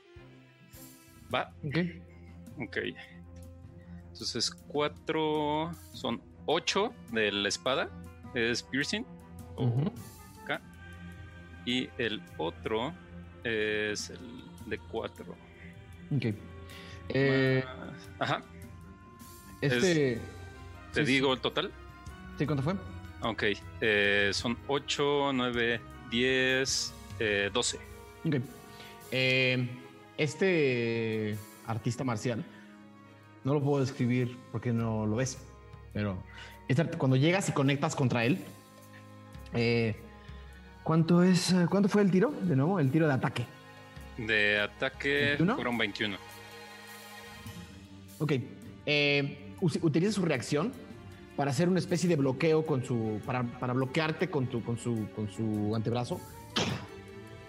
¿Va? 1.34 1.51
Ok. 1.65 1.77
Ok. 2.61 2.77
Entonces, 4.11 4.51
cuatro, 4.51 5.72
son 5.93 6.22
ocho 6.45 6.93
de 7.11 7.31
la 7.31 7.47
espada, 7.49 7.89
es 8.35 8.61
piercing. 8.61 9.03
Acá. 9.57 9.91
Y 11.65 11.90
el 11.98 12.22
otro 12.38 12.94
es 13.44 14.10
el 14.10 14.19
de 14.65 14.77
cuatro. 14.77 15.36
Ok. 16.15 16.26
Ajá. 18.19 18.44
Este. 19.61 20.19
¿Te 20.94 21.03
digo 21.03 21.34
el 21.34 21.40
total? 21.40 21.72
Sí, 22.38 22.45
¿cuánto 22.45 22.64
fue? 22.64 22.73
Ok. 23.22 23.44
Eh, 23.81 24.31
son 24.34 24.57
8, 24.68 25.31
9, 25.34 25.81
10, 26.10 26.94
12. 27.53 27.77
Ok. 28.26 28.36
Eh, 29.11 29.68
este 30.18 31.38
artista 31.65 32.03
marcial, 32.03 32.44
no 33.44 33.53
lo 33.53 33.61
puedo 33.61 33.80
describir 33.80 34.38
porque 34.52 34.73
no 34.73 35.06
lo 35.06 35.15
ves, 35.15 35.38
pero 35.94 36.22
cuando 36.98 37.15
llegas 37.15 37.49
y 37.49 37.52
conectas 37.52 37.95
contra 37.95 38.26
él, 38.26 38.40
eh, 39.53 39.95
¿cuánto 40.90 41.22
es? 41.22 41.53
¿Cuánto 41.70 41.88
fue 41.88 42.02
el 42.02 42.10
tiro? 42.10 42.34
De 42.41 42.56
nuevo, 42.56 42.80
el 42.80 42.90
tiro 42.90 43.06
de 43.06 43.14
ataque. 43.14 43.45
De 44.18 44.60
ataque 44.60 45.36
fueron 45.38 45.78
21. 45.78 46.18
Ok. 48.18 48.34
Eh, 48.88 49.53
utiliza 49.61 50.11
su 50.11 50.24
reacción 50.24 50.74
para 51.36 51.52
hacer 51.52 51.70
una 51.70 51.78
especie 51.78 52.10
de 52.10 52.16
bloqueo 52.16 52.66
con 52.66 52.84
su. 52.84 53.22
para, 53.24 53.44
bloquearte 53.72 54.32
con, 54.32 54.48
tu, 54.48 54.64
con, 54.64 54.80
su, 54.80 55.07
con 55.16 55.32
su 55.32 55.76
antebrazo. 55.76 56.20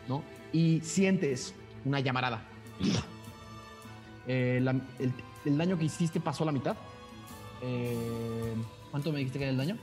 ¿No? 0.06 0.22
Y 0.52 0.82
sientes 0.82 1.54
una 1.86 2.00
llamarada. 2.00 2.42
Eh, 4.26 4.62
el, 5.46 5.58
daño 5.58 5.78
que 5.78 5.86
hiciste 5.86 6.20
pasó 6.20 6.42
a 6.42 6.46
la 6.46 6.52
mitad. 6.52 6.76
Eh, 7.62 8.54
¿Cuánto 8.90 9.10
me 9.10 9.18
dijiste 9.20 9.38
que 9.38 9.44
era 9.46 9.52
el 9.52 9.56
daño? 9.56 9.78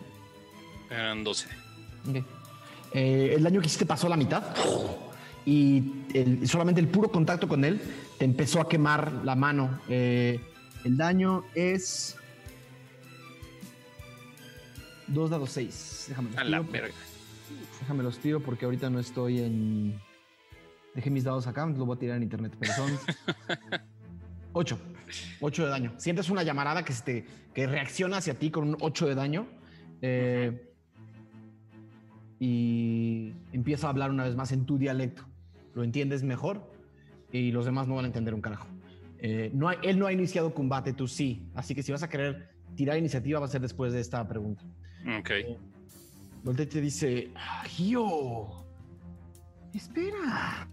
Eran 0.92 1.24
12. 1.24 1.50
Eh, 2.94 3.34
el 3.36 3.44
daño 3.44 3.62
que 3.62 3.68
hiciste 3.68 3.86
pasó 3.86 4.08
a 4.08 4.10
la 4.10 4.18
mitad. 4.18 4.44
Y 5.46 5.94
solamente 6.46 6.82
el 6.82 6.90
puro 6.90 7.10
contacto 7.10 7.48
con 7.48 7.64
él 7.64 7.80
te 8.18 8.26
empezó 8.26 8.60
a 8.60 8.68
quemar 8.68 9.22
la 9.24 9.36
mano. 9.36 9.80
el 9.88 10.42
daño 10.98 11.46
es 11.56 12.18
2 15.08 15.30
dados 15.30 15.52
6. 15.52 16.06
Déjame. 16.10 16.30
A 16.38 16.44
la 16.44 16.62
verga. 16.62 16.94
Déjame 17.80 18.04
los 18.04 18.20
tiro 18.20 18.42
porque 18.42 18.66
ahorita 18.66 18.90
no 18.90 19.00
estoy 19.00 19.40
en. 19.40 20.02
Dejé 20.94 21.10
mis 21.10 21.24
dados 21.24 21.48
acá, 21.48 21.66
lo 21.66 21.86
voy 21.86 21.96
a 21.96 22.00
tirar 22.00 22.18
en 22.18 22.24
internet, 22.24 22.54
pero 22.60 22.74
son 22.74 22.92
8. 24.54 24.80
8 25.40 25.64
de 25.64 25.70
daño. 25.70 25.94
Sientes 25.98 26.30
una 26.30 26.44
llamarada 26.44 26.84
que, 26.84 26.92
se 26.92 27.26
que 27.54 27.68
reacciona 27.68 28.18
hacia 28.18 28.34
ti 28.38 28.52
con 28.52 28.70
un 28.70 28.78
8 28.82 29.08
de 29.08 29.16
daño. 29.16 29.48
Eh, 30.02 30.67
y 32.40 33.34
empieza 33.52 33.88
a 33.88 33.90
hablar 33.90 34.12
una 34.12 34.24
vez 34.24 34.36
más 34.36 34.52
en 34.52 34.66
tu 34.66 34.78
dialecto. 34.78 35.24
Lo 35.74 35.84
entiendes 35.84 36.24
mejor 36.24 36.72
y 37.32 37.52
los 37.52 37.66
demás 37.66 37.88
no 37.88 37.96
van 37.96 38.06
a 38.06 38.08
entender 38.08 38.34
un 38.34 38.42
carajo. 38.42 38.68
Eh, 39.20 39.50
no 39.54 39.72
él 39.72 39.98
no 39.98 40.08
ha 40.08 40.14
iniciado 40.14 40.54
combate, 40.54 40.94
tú 40.94 41.08
sí. 41.08 41.44
Así 41.56 41.74
que 41.74 41.84
si 41.84 41.92
vas 41.92 42.04
a 42.04 42.10
querer 42.10 42.50
tirar 42.76 42.98
iniciativa, 42.98 43.40
va 43.40 43.46
a 43.46 43.50
ser 43.50 43.62
después 43.62 43.94
de 43.94 44.00
esta 44.00 44.28
pregunta. 44.28 44.64
Ok. 45.20 45.30
Eh, 45.32 46.66
te 46.66 46.82
dice: 46.82 47.32
Gio, 47.66 48.48
espera. 49.74 50.68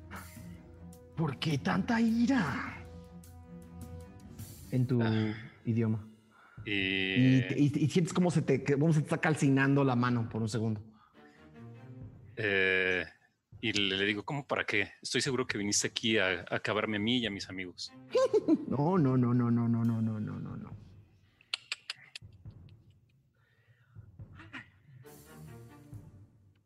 ¿Por 1.16 1.38
qué 1.38 1.58
tanta 1.58 2.00
ira? 2.00 2.86
En 4.70 4.86
tu 4.86 5.00
ah. 5.00 5.32
idioma. 5.64 6.06
Y... 6.66 7.68
sientes 7.88 8.12
como 8.12 8.30
se 8.30 8.42
te, 8.42 8.64
como 8.64 8.92
se 8.92 9.00
te 9.00 9.06
está 9.06 9.18
calcinando 9.18 9.84
la 9.84 9.94
mano 9.96 10.28
por 10.28 10.42
un 10.42 10.48
segundo. 10.48 10.80
Eh, 12.36 13.04
y 13.60 13.72
le, 13.72 14.04
digo, 14.04 14.24
¿cómo 14.24 14.46
para 14.46 14.64
qué? 14.64 14.90
Estoy 15.02 15.20
seguro 15.20 15.46
que 15.46 15.56
viniste 15.56 15.86
aquí 15.86 16.18
a, 16.18 16.44
acabarme 16.50 16.98
a 16.98 17.00
mí 17.00 17.18
y 17.18 17.26
a 17.26 17.30
mis 17.30 17.48
amigos. 17.48 17.92
no, 18.68 18.98
no, 18.98 19.16
no, 19.16 19.32
no, 19.32 19.50
no, 19.50 19.68
no, 19.68 19.84
no, 19.84 20.00
no, 20.02 20.20
no, 20.20 20.56
no. 20.56 20.76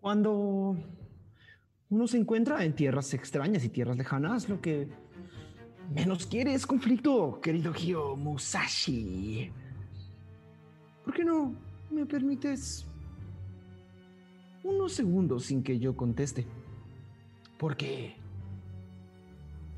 Cuando 0.00 0.76
uno 1.90 2.06
se 2.06 2.16
encuentra 2.16 2.64
en 2.64 2.74
tierras 2.74 3.12
extrañas 3.14 3.64
y 3.64 3.68
tierras 3.68 3.96
lejanas, 3.96 4.48
lo 4.48 4.60
que 4.60 4.88
menos 5.94 6.26
quiere 6.26 6.54
es 6.54 6.66
conflicto, 6.66 7.40
querido 7.40 7.72
Hyo 7.72 8.16
Musashi. 8.16 9.52
¿Por 11.04 11.14
qué 11.14 11.24
no 11.24 11.54
me 11.90 12.06
permites 12.06 12.86
unos 14.68 14.92
segundos 14.92 15.46
sin 15.46 15.62
que 15.62 15.78
yo 15.78 15.96
conteste? 15.96 16.46
Porque 17.58 18.16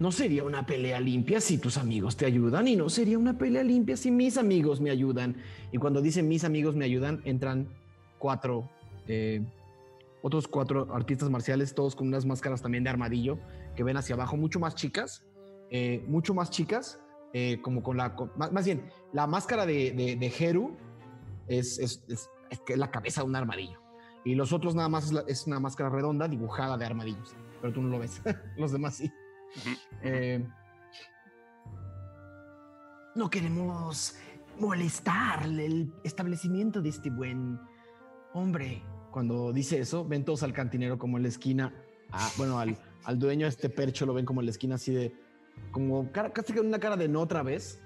no 0.00 0.12
sería 0.12 0.44
una 0.44 0.64
pelea 0.64 0.98
limpia 0.98 1.40
si 1.40 1.58
tus 1.58 1.76
amigos 1.76 2.16
te 2.16 2.24
ayudan 2.24 2.66
y 2.66 2.74
no 2.74 2.88
sería 2.88 3.18
una 3.18 3.36
pelea 3.36 3.62
limpia 3.62 3.96
si 3.96 4.10
mis 4.10 4.38
amigos 4.38 4.80
me 4.80 4.90
ayudan. 4.90 5.36
Y 5.72 5.78
cuando 5.78 6.00
dicen 6.00 6.26
mis 6.26 6.44
amigos 6.44 6.74
me 6.74 6.86
ayudan, 6.86 7.20
entran 7.24 7.68
cuatro, 8.18 8.70
eh, 9.06 9.42
otros 10.22 10.48
cuatro 10.48 10.94
artistas 10.94 11.28
marciales, 11.28 11.74
todos 11.74 11.94
con 11.94 12.08
unas 12.08 12.24
máscaras 12.24 12.62
también 12.62 12.82
de 12.82 12.90
armadillo, 12.90 13.38
que 13.76 13.84
ven 13.84 13.98
hacia 13.98 14.14
abajo, 14.14 14.38
mucho 14.38 14.58
más 14.58 14.74
chicas, 14.74 15.24
eh, 15.70 16.02
mucho 16.08 16.32
más 16.32 16.50
chicas, 16.50 16.98
eh, 17.32 17.60
como 17.62 17.82
con 17.82 17.98
la, 17.98 18.16
más, 18.36 18.64
bien, 18.64 18.90
la 19.12 19.26
máscara 19.26 19.66
de, 19.66 19.92
de, 20.18 20.32
Heru 20.38 20.76
es, 21.46 21.78
es, 21.78 22.02
es, 22.08 22.30
es, 22.50 22.76
la 22.76 22.90
cabeza 22.90 23.20
de 23.20 23.28
un 23.28 23.36
armadillo. 23.36 23.79
Y 24.24 24.34
los 24.34 24.52
otros 24.52 24.74
nada 24.74 24.88
más 24.88 25.12
es 25.26 25.46
una 25.46 25.60
máscara 25.60 25.88
redonda 25.88 26.28
dibujada 26.28 26.76
de 26.76 26.84
armadillos 26.84 27.34
pero 27.60 27.72
tú 27.72 27.82
no 27.82 27.88
lo 27.88 27.98
ves. 27.98 28.20
Los 28.56 28.72
demás 28.72 28.96
sí. 28.96 29.10
Eh, 30.02 30.44
no 33.14 33.28
queremos 33.28 34.16
molestar 34.58 35.44
el 35.44 35.92
establecimiento 36.04 36.80
de 36.80 36.88
este 36.88 37.10
buen 37.10 37.58
hombre. 38.32 38.82
Cuando 39.10 39.52
dice 39.52 39.80
eso, 39.80 40.04
ven 40.04 40.24
todos 40.24 40.42
al 40.42 40.52
cantinero 40.52 40.98
como 40.98 41.16
en 41.16 41.24
la 41.24 41.28
esquina. 41.28 41.74
Ah, 42.12 42.30
bueno, 42.36 42.58
al, 42.58 42.78
al 43.04 43.18
dueño 43.18 43.46
de 43.46 43.50
este 43.50 43.68
percho 43.68 44.06
lo 44.06 44.14
ven 44.14 44.24
como 44.24 44.40
en 44.40 44.46
la 44.46 44.52
esquina 44.52 44.76
así 44.76 44.92
de... 44.92 45.12
Como 45.72 46.10
casi 46.12 46.52
con 46.54 46.66
una 46.66 46.78
cara 46.78 46.96
de 46.96 47.08
no 47.08 47.20
otra 47.20 47.42
vez. 47.42 47.82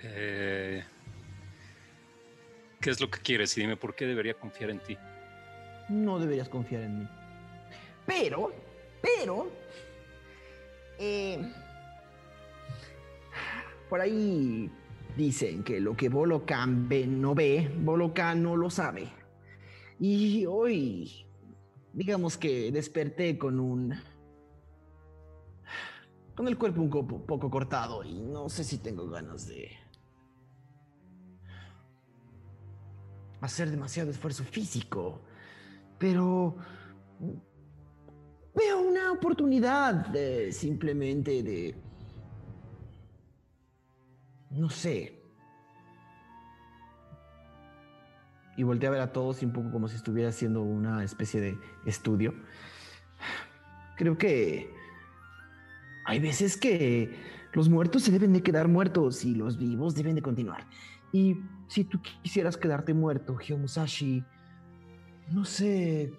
Eh, 0.00 0.84
¿Qué 2.80 2.90
es 2.90 3.00
lo 3.00 3.10
que 3.10 3.20
quieres? 3.20 3.56
Y 3.56 3.62
dime 3.62 3.76
por 3.76 3.94
qué 3.94 4.06
debería 4.06 4.34
confiar 4.34 4.70
en 4.70 4.80
ti. 4.80 4.96
No 5.88 6.18
deberías 6.18 6.48
confiar 6.48 6.82
en 6.82 7.00
mí. 7.00 7.08
Pero, 8.06 8.52
pero, 9.02 9.50
eh, 10.98 11.38
por 13.88 14.00
ahí 14.00 14.70
dicen 15.16 15.64
que 15.64 15.80
lo 15.80 15.96
que 15.96 16.08
Bolocan 16.08 16.88
ve, 16.88 17.06
no 17.06 17.34
ve, 17.34 17.70
Bolocan 17.80 18.42
no 18.42 18.56
lo 18.56 18.70
sabe. 18.70 19.08
Y 19.98 20.46
hoy, 20.46 21.26
digamos 21.92 22.38
que 22.38 22.70
desperté 22.70 23.36
con 23.36 23.58
un... 23.58 23.94
con 26.36 26.46
el 26.46 26.56
cuerpo 26.56 26.80
un 26.80 26.90
poco, 26.90 27.26
poco 27.26 27.50
cortado 27.50 28.04
y 28.04 28.20
no 28.20 28.48
sé 28.48 28.62
si 28.62 28.78
tengo 28.78 29.08
ganas 29.08 29.46
de... 29.46 29.87
hacer 33.40 33.70
demasiado 33.70 34.10
esfuerzo 34.10 34.44
físico. 34.44 35.20
Pero 35.98 36.56
veo 38.54 38.80
una 38.80 39.12
oportunidad 39.12 39.94
de, 40.08 40.52
simplemente 40.52 41.42
de, 41.42 41.74
no 44.50 44.70
sé. 44.70 45.14
Y 48.56 48.64
volteé 48.64 48.88
a 48.88 48.92
ver 48.92 49.00
a 49.00 49.12
todos 49.12 49.42
un 49.42 49.52
poco 49.52 49.70
como 49.70 49.88
si 49.88 49.96
estuviera 49.96 50.30
haciendo 50.30 50.62
una 50.62 51.04
especie 51.04 51.40
de 51.40 51.58
estudio. 51.86 52.34
Creo 53.96 54.18
que 54.18 54.72
hay 56.04 56.18
veces 56.18 56.56
que 56.56 57.14
los 57.52 57.68
muertos 57.68 58.02
se 58.02 58.10
deben 58.10 58.32
de 58.32 58.42
quedar 58.42 58.66
muertos 58.66 59.24
y 59.24 59.34
los 59.34 59.58
vivos 59.58 59.94
deben 59.94 60.16
de 60.16 60.22
continuar. 60.22 60.66
Y 61.12 61.36
si 61.68 61.84
tú 61.84 62.00
quisieras 62.22 62.56
quedarte 62.56 62.94
muerto, 62.94 63.38
Musashi, 63.56 64.24
no 65.30 65.44
sé, 65.44 66.12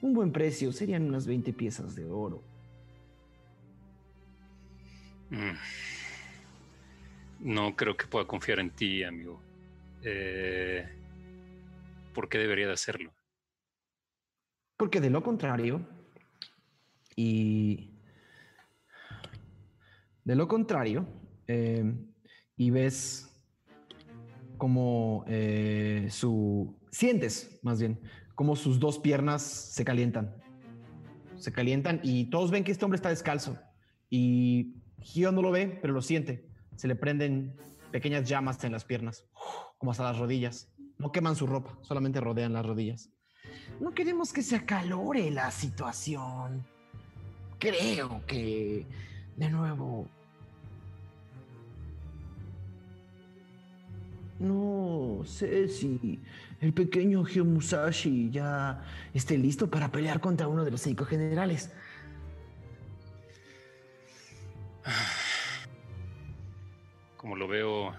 un 0.00 0.14
buen 0.14 0.32
precio, 0.32 0.72
serían 0.72 1.02
unas 1.02 1.26
20 1.26 1.52
piezas 1.52 1.94
de 1.96 2.04
oro. 2.06 2.42
Mm. 5.30 5.56
No 7.40 7.76
creo 7.76 7.96
que 7.96 8.06
pueda 8.06 8.26
confiar 8.26 8.60
en 8.60 8.70
ti, 8.70 9.02
amigo. 9.02 9.42
Eh, 10.02 10.88
¿Por 12.14 12.28
qué 12.28 12.38
debería 12.38 12.68
de 12.68 12.72
hacerlo? 12.72 13.12
Porque 14.76 15.00
de 15.00 15.10
lo 15.10 15.22
contrario, 15.22 15.86
y 17.16 17.90
de 20.24 20.36
lo 20.36 20.46
contrario, 20.46 21.06
eh, 21.48 21.84
y 22.56 22.70
ves 22.70 23.35
como 24.56 25.24
eh, 25.26 26.08
su, 26.10 26.76
sientes 26.90 27.58
más 27.62 27.80
bien, 27.80 28.00
como 28.34 28.56
sus 28.56 28.78
dos 28.78 28.98
piernas 28.98 29.42
se 29.42 29.84
calientan. 29.84 30.34
Se 31.36 31.52
calientan 31.52 32.00
y 32.02 32.30
todos 32.30 32.50
ven 32.50 32.64
que 32.64 32.72
este 32.72 32.84
hombre 32.84 32.96
está 32.96 33.08
descalzo. 33.08 33.58
Y 34.08 34.76
Gio 35.00 35.32
no 35.32 35.42
lo 35.42 35.50
ve, 35.50 35.78
pero 35.80 35.92
lo 35.92 36.02
siente. 36.02 36.48
Se 36.76 36.88
le 36.88 36.96
prenden 36.96 37.56
pequeñas 37.90 38.28
llamas 38.28 38.62
en 38.64 38.72
las 38.72 38.84
piernas, 38.84 39.24
como 39.78 39.90
hasta 39.90 40.04
las 40.04 40.18
rodillas. 40.18 40.72
No 40.98 41.12
queman 41.12 41.36
su 41.36 41.46
ropa, 41.46 41.78
solamente 41.82 42.20
rodean 42.20 42.52
las 42.52 42.64
rodillas. 42.64 43.10
No 43.80 43.92
queremos 43.92 44.32
que 44.32 44.42
se 44.42 44.56
acalore 44.56 45.30
la 45.30 45.50
situación. 45.50 46.66
Creo 47.58 48.22
que, 48.26 48.86
de 49.36 49.50
nuevo, 49.50 50.08
no 54.38 55.22
sé 55.24 55.68
si 55.68 56.20
el 56.60 56.72
pequeño 56.72 57.24
Musashi 57.44 58.30
ya 58.30 58.82
esté 59.14 59.38
listo 59.38 59.70
para 59.70 59.90
pelear 59.90 60.20
contra 60.20 60.48
uno 60.48 60.64
de 60.64 60.70
los 60.70 60.80
cinco 60.80 61.04
generales. 61.04 61.74
Como 67.16 67.36
lo 67.36 67.48
veo, 67.48 67.92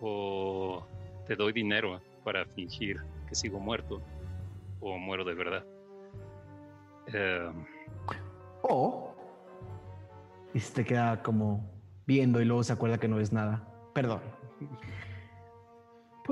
o 0.00 0.86
te 1.26 1.36
doy 1.36 1.52
dinero 1.52 2.00
para 2.24 2.44
fingir 2.46 3.00
que 3.28 3.34
sigo 3.34 3.60
muerto, 3.60 4.02
o 4.80 4.98
muero 4.98 5.24
de 5.24 5.34
verdad. 5.34 5.64
Em, 7.06 7.64
o 8.62 9.14
y 10.54 10.60
se 10.60 10.74
te 10.74 10.84
queda 10.84 11.22
como 11.22 11.70
viendo 12.06 12.40
y 12.40 12.44
luego 12.44 12.62
se 12.62 12.72
acuerda 12.72 12.98
que 12.98 13.08
no 13.08 13.20
es 13.20 13.32
nada. 13.32 13.66
Perdón. 13.94 14.20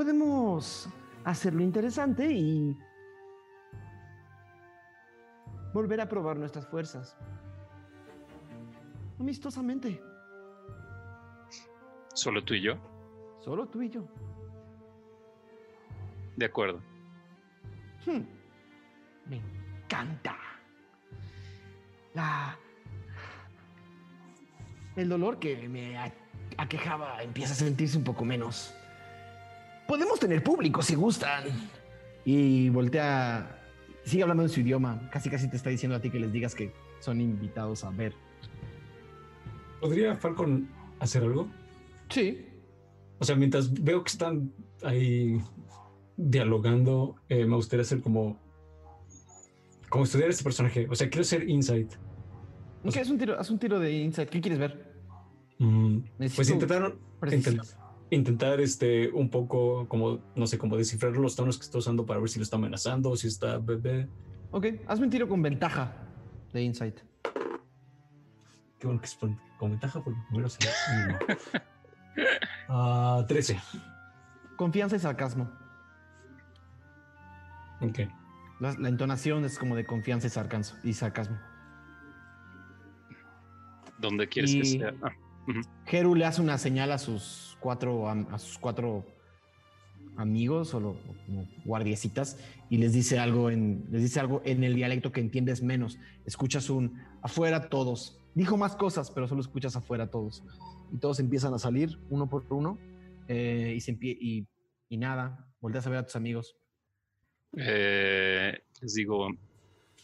Podemos 0.00 0.88
hacerlo 1.24 1.60
interesante 1.60 2.32
y 2.32 2.74
volver 5.74 6.00
a 6.00 6.08
probar 6.08 6.38
nuestras 6.38 6.66
fuerzas. 6.66 7.14
Amistosamente. 9.18 10.02
¿Solo 12.14 12.42
tú 12.42 12.54
y 12.54 12.62
yo? 12.62 12.78
Solo 13.44 13.68
tú 13.68 13.82
y 13.82 13.90
yo. 13.90 14.08
De 16.34 16.46
acuerdo. 16.46 16.80
Hmm. 18.06 18.22
Me 19.26 19.36
encanta. 19.84 20.34
La... 22.14 22.56
El 24.96 25.10
dolor 25.10 25.38
que 25.38 25.68
me 25.68 25.98
aquejaba 26.56 27.22
empieza 27.22 27.52
a 27.52 27.56
sentirse 27.56 27.98
un 27.98 28.04
poco 28.04 28.24
menos. 28.24 28.74
Podemos 29.90 30.20
tener 30.20 30.40
público 30.44 30.82
si 30.82 30.94
gustan. 30.94 31.42
Y 32.24 32.68
voltea, 32.68 33.60
sigue 34.04 34.22
hablando 34.22 34.44
en 34.44 34.48
su 34.48 34.60
idioma. 34.60 35.10
Casi 35.10 35.28
casi 35.28 35.50
te 35.50 35.56
está 35.56 35.68
diciendo 35.68 35.96
a 35.96 36.00
ti 36.00 36.10
que 36.10 36.20
les 36.20 36.32
digas 36.32 36.54
que 36.54 36.72
son 37.00 37.20
invitados 37.20 37.82
a 37.82 37.90
ver. 37.90 38.14
¿Podría 39.80 40.14
Falcon 40.14 40.68
hacer 41.00 41.24
algo? 41.24 41.48
Sí. 42.08 42.46
O 43.18 43.24
sea, 43.24 43.34
mientras 43.34 43.74
veo 43.82 44.04
que 44.04 44.12
están 44.12 44.52
ahí 44.84 45.40
dialogando, 46.16 47.16
eh, 47.28 47.44
me 47.44 47.56
gustaría 47.56 47.82
hacer 47.82 48.00
como. 48.00 48.38
Como 49.88 50.04
estudiar 50.04 50.30
este 50.30 50.44
personaje. 50.44 50.86
O 50.88 50.94
sea, 50.94 51.10
quiero 51.10 51.24
ser 51.24 51.50
insight. 51.50 51.94
Ok, 52.84 52.96
haz 52.96 53.10
un 53.10 53.18
tiro, 53.18 53.40
haz 53.40 53.50
un 53.50 53.58
tiro 53.58 53.80
de 53.80 53.90
insight. 53.90 54.28
¿Qué 54.28 54.40
quieres 54.40 54.60
ver? 54.60 54.94
Mm, 55.58 55.98
pues 56.36 56.48
intentar, 56.48 56.94
intentar 58.10 58.60
este, 58.60 59.10
un 59.10 59.30
poco, 59.30 59.88
como, 59.88 60.20
no 60.34 60.46
sé, 60.46 60.58
como 60.58 60.76
descifrar 60.76 61.12
los 61.12 61.36
tonos 61.36 61.58
que 61.58 61.64
está 61.64 61.78
usando 61.78 62.04
para 62.04 62.20
ver 62.20 62.28
si 62.28 62.38
lo 62.38 62.42
está 62.42 62.56
amenazando 62.56 63.10
o 63.10 63.16
si 63.16 63.28
está 63.28 63.58
bebé. 63.58 64.08
Ok, 64.50 64.66
hazme 64.86 65.06
un 65.06 65.10
tiro 65.10 65.28
con 65.28 65.40
ventaja 65.42 65.94
de 66.52 66.62
insight. 66.62 67.00
Qué 68.78 68.86
bueno 68.86 69.00
que 69.00 69.06
es 69.06 69.18
con 69.58 69.70
ventaja 69.70 70.02
porque 70.02 70.18
primero 70.28 70.48
se. 70.48 70.58
Ah, 72.68 73.24
13. 73.26 73.58
Confianza 74.56 74.96
y 74.96 74.98
sarcasmo. 74.98 75.50
Ok. 77.80 78.00
La, 78.60 78.88
entonación 78.88 79.44
es 79.44 79.58
como 79.58 79.74
de 79.74 79.86
confianza 79.86 80.26
y 80.84 80.92
sarcasmo. 80.92 81.38
¿Dónde 83.98 84.28
quieres 84.28 84.54
que 84.54 84.64
sea? 84.64 84.94
Ah, 85.02 85.12
Geru 85.86 86.14
le 86.14 86.24
hace 86.24 86.40
una 86.42 86.58
señal 86.58 86.92
a 86.92 86.98
sus 86.98 87.56
cuatro, 87.60 88.08
a, 88.08 88.38
sus 88.38 88.58
cuatro 88.58 89.04
amigos 90.16 90.74
o, 90.74 90.96
como 91.26 91.48
guardiecitas 91.64 92.38
y 92.68 92.78
les 92.78 92.92
dice 92.92 93.18
algo 93.18 93.50
en 93.50 93.86
les 93.90 94.02
dice 94.02 94.20
algo 94.20 94.42
en 94.44 94.64
el 94.64 94.74
dialecto 94.74 95.12
que 95.12 95.20
entiendes 95.20 95.62
menos. 95.62 95.98
Escuchas 96.24 96.70
un 96.70 97.00
afuera 97.22 97.68
todos. 97.68 98.18
Dijo 98.34 98.56
más 98.56 98.76
cosas, 98.76 99.10
pero 99.10 99.26
solo 99.26 99.40
escuchas 99.40 99.76
afuera 99.76 100.10
todos. 100.10 100.42
Y 100.92 100.98
todos 100.98 101.20
empiezan 101.20 101.54
a 101.54 101.58
salir 101.58 101.98
uno 102.10 102.28
por 102.28 102.44
uno 102.50 102.78
eh, 103.28 103.74
y, 103.76 103.80
se 103.80 103.96
y, 104.00 104.46
y 104.88 104.96
nada, 104.96 105.48
volteas 105.60 105.86
a 105.86 105.90
ver 105.90 105.98
a 106.00 106.04
tus 106.04 106.16
amigos. 106.16 106.56
Eh, 107.56 108.58
les 108.80 108.94
digo, 108.94 109.28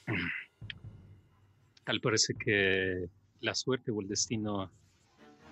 tal 1.84 2.00
parece 2.00 2.34
que 2.34 3.08
la 3.40 3.54
suerte 3.54 3.90
o 3.90 4.00
el 4.00 4.08
destino 4.08 4.70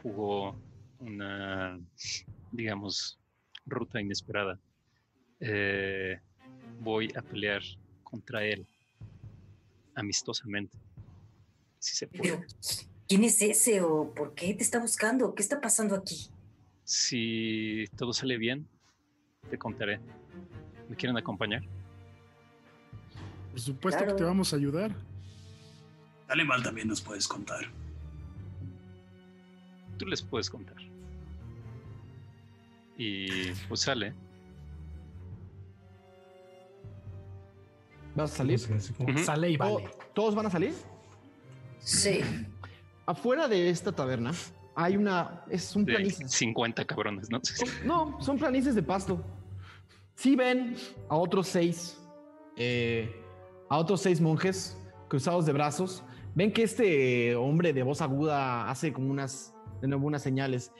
jugó 0.04 0.54
una, 0.98 1.80
digamos, 2.52 3.18
ruta 3.64 4.02
inesperada. 4.02 4.60
Eh, 5.40 6.20
voy 6.80 7.10
a 7.16 7.22
pelear 7.22 7.62
contra 8.02 8.44
él 8.44 8.66
amistosamente. 9.94 10.76
Si 11.78 11.96
se 11.96 12.06
puede. 12.06 12.44
¿quién 13.08 13.24
es 13.24 13.40
ese 13.40 13.80
o 13.80 14.12
por 14.14 14.34
qué 14.34 14.52
te 14.52 14.62
está 14.62 14.78
buscando? 14.78 15.34
¿Qué 15.34 15.42
está 15.42 15.60
pasando 15.62 15.94
aquí? 15.94 16.28
Si 16.84 17.86
todo 17.96 18.12
sale 18.12 18.36
bien, 18.36 18.68
te 19.48 19.56
contaré. 19.56 20.00
¿Me 20.90 20.96
quieren 20.96 21.16
acompañar? 21.16 21.62
Por 23.52 23.60
supuesto 23.60 24.04
que 24.04 24.12
te 24.12 24.24
vamos 24.24 24.52
a 24.52 24.56
ayudar. 24.56 24.94
Dale 26.28 26.44
mal 26.44 26.62
también 26.62 26.88
nos 26.88 27.00
puedes 27.00 27.26
contar 27.26 27.70
tú 30.04 30.10
les 30.10 30.22
puedes 30.22 30.50
contar. 30.50 30.76
Y 32.96 33.50
pues 33.68 33.80
sale. 33.80 34.12
¿Vas 38.14 38.32
a 38.32 38.36
salir? 38.36 38.60
Sale 39.24 39.50
y 39.50 39.56
vale. 39.56 39.90
¿Todos 40.14 40.34
van 40.34 40.46
a 40.46 40.50
salir? 40.50 40.74
Sí. 41.80 42.20
Afuera 43.06 43.48
de 43.48 43.70
esta 43.70 43.90
taberna 43.90 44.32
hay 44.76 44.96
una. 44.96 45.44
Es 45.50 45.74
un 45.74 45.84
planicie. 45.84 46.28
50 46.28 46.84
cabrones, 46.84 47.28
¿no? 47.30 47.40
No, 47.84 48.20
son 48.20 48.38
planicies 48.38 48.74
de 48.74 48.82
pasto. 48.82 49.24
Sí 50.14 50.36
ven 50.36 50.76
a 51.08 51.16
otros 51.16 51.48
seis. 51.48 51.98
Eh, 52.56 53.20
a 53.68 53.78
otros 53.78 54.02
seis 54.02 54.20
monjes 54.20 54.78
cruzados 55.08 55.46
de 55.46 55.52
brazos. 55.52 56.04
Ven 56.36 56.52
que 56.52 56.62
este 56.62 57.34
hombre 57.34 57.72
de 57.72 57.82
voz 57.82 58.00
aguda 58.00 58.70
hace 58.70 58.92
como 58.92 59.10
unas 59.10 59.53
de 59.80 59.88
nuevo 59.88 60.06
unas 60.06 60.22
señales. 60.22 60.72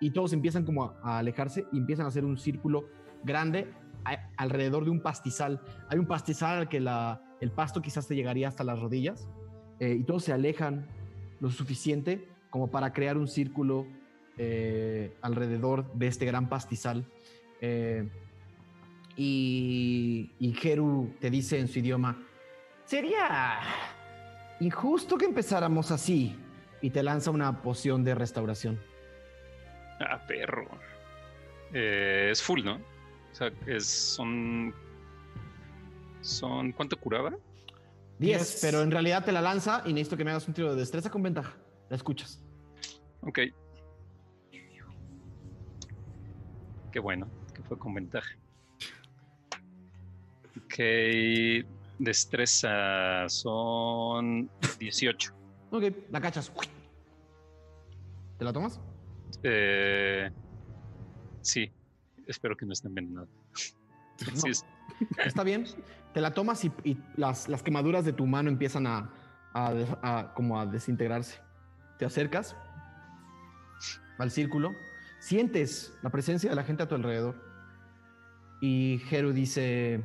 Y 0.00 0.10
todos 0.10 0.32
empiezan 0.32 0.64
como 0.64 0.94
a 1.02 1.18
alejarse 1.18 1.66
y 1.72 1.78
empiezan 1.78 2.06
a 2.06 2.08
hacer 2.08 2.24
un 2.24 2.38
círculo 2.38 2.88
grande 3.24 3.72
alrededor 4.36 4.84
de 4.84 4.90
un 4.90 5.00
pastizal. 5.00 5.60
Hay 5.88 5.98
un 5.98 6.06
pastizal 6.06 6.58
al 6.58 6.68
que 6.68 6.80
la, 6.80 7.22
el 7.40 7.50
pasto 7.50 7.82
quizás 7.82 8.06
te 8.06 8.14
llegaría 8.14 8.48
hasta 8.48 8.64
las 8.64 8.80
rodillas 8.80 9.28
eh, 9.80 9.96
y 10.00 10.04
todos 10.04 10.24
se 10.24 10.32
alejan 10.32 10.86
lo 11.40 11.50
suficiente 11.50 12.28
como 12.50 12.68
para 12.68 12.92
crear 12.92 13.16
un 13.16 13.28
círculo 13.28 13.86
eh, 14.38 15.16
alrededor 15.20 15.92
de 15.94 16.06
este 16.06 16.26
gran 16.26 16.48
pastizal. 16.48 17.04
Eh, 17.60 18.08
y, 19.16 20.30
y 20.38 20.52
te 21.20 21.30
dice 21.30 21.58
en 21.58 21.66
su 21.66 21.80
idioma, 21.80 22.22
Sería 22.88 23.60
injusto 24.60 25.18
que 25.18 25.26
empezáramos 25.26 25.90
así. 25.90 26.34
Y 26.80 26.88
te 26.88 27.02
lanza 27.02 27.30
una 27.30 27.60
poción 27.60 28.02
de 28.02 28.14
restauración. 28.14 28.80
Ah, 30.00 30.24
perro. 30.26 30.66
Eh, 31.74 32.30
es 32.32 32.42
full, 32.42 32.64
¿no? 32.64 32.76
O 32.76 33.34
sea, 33.34 33.50
es, 33.66 33.84
son. 33.84 34.72
Son. 36.22 36.72
¿Cuánto 36.72 36.96
curaba? 36.96 37.36
10, 38.20 38.58
pero 38.62 38.80
en 38.80 38.90
realidad 38.90 39.22
te 39.22 39.32
la 39.32 39.42
lanza 39.42 39.82
y 39.84 39.92
necesito 39.92 40.16
que 40.16 40.24
me 40.24 40.30
hagas 40.30 40.48
un 40.48 40.54
tiro 40.54 40.70
de 40.70 40.80
destreza 40.80 41.10
con 41.10 41.22
ventaja. 41.22 41.56
La 41.90 41.96
escuchas. 41.96 42.42
Ok. 43.20 43.40
Qué 46.90 47.00
bueno, 47.00 47.28
que 47.52 47.62
fue 47.64 47.78
con 47.78 47.92
ventaja. 47.92 48.34
Ok. 50.64 50.78
Destreza 51.98 53.28
son 53.28 54.48
18. 54.78 55.34
Ok, 55.70 55.84
la 56.10 56.20
cachas. 56.20 56.52
¿Te 58.38 58.44
la 58.44 58.52
tomas? 58.52 58.80
Eh, 59.42 60.30
sí, 61.40 61.70
espero 62.26 62.56
que 62.56 62.66
no 62.66 62.72
estén 62.72 62.90
envenenado. 62.90 63.28
Está 65.24 65.42
bien. 65.42 65.66
Te 66.14 66.20
la 66.20 66.32
tomas 66.32 66.64
y, 66.64 66.72
las, 67.16 67.48
las, 67.48 67.62
quemaduras 67.62 68.04
de 68.04 68.12
tu 68.12 68.26
mano 68.26 68.48
empiezan 68.48 68.86
a, 68.86 69.10
a, 69.52 70.32
como 70.34 70.58
a 70.58 70.66
desintegrarse. 70.66 71.40
Te 71.98 72.04
acercas 72.04 72.56
al 74.18 74.30
círculo, 74.30 74.74
sientes 75.20 75.94
la 76.02 76.10
presencia 76.10 76.50
de 76.50 76.56
la 76.56 76.64
gente 76.64 76.82
a 76.82 76.88
tu 76.88 76.94
alrededor. 76.94 77.36
Y 78.60 79.00
Heru 79.10 79.32
dice, 79.32 80.04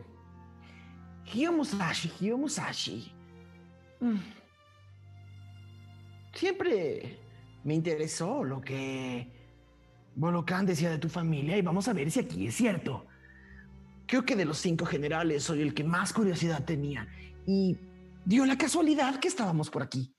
Hiyomusashi, 1.26 2.10
Hiyomusashi. 2.20 3.12
Mm. 4.00 4.18
Siempre 6.34 7.20
me 7.64 7.74
interesó 7.74 8.44
lo 8.44 8.62
que 8.62 9.32
Bolokan 10.16 10.66
decía 10.66 10.90
de 10.90 10.98
tu 10.98 11.10
familia 11.10 11.58
y 11.58 11.62
vamos 11.62 11.88
a 11.88 11.94
ver 11.94 12.12
si 12.12 12.20
aquí 12.20 12.48
es 12.48 12.56
cierto. 12.56 13.06
Creo 14.06 14.26
que 14.26 14.36
de 14.36 14.46
los 14.46 14.58
cinco 14.58 14.86
generales 14.86 15.44
soy 15.44 15.62
el 15.62 15.74
que 15.74 15.84
más 15.84 16.12
curiosidad 16.14 16.66
tenía 16.66 17.08
y 17.46 17.78
dio 18.26 18.46
la 18.46 18.58
casualidad 18.58 19.20
que 19.20 19.28
estábamos 19.28 19.70
por 19.70 19.82
aquí. 19.84 20.14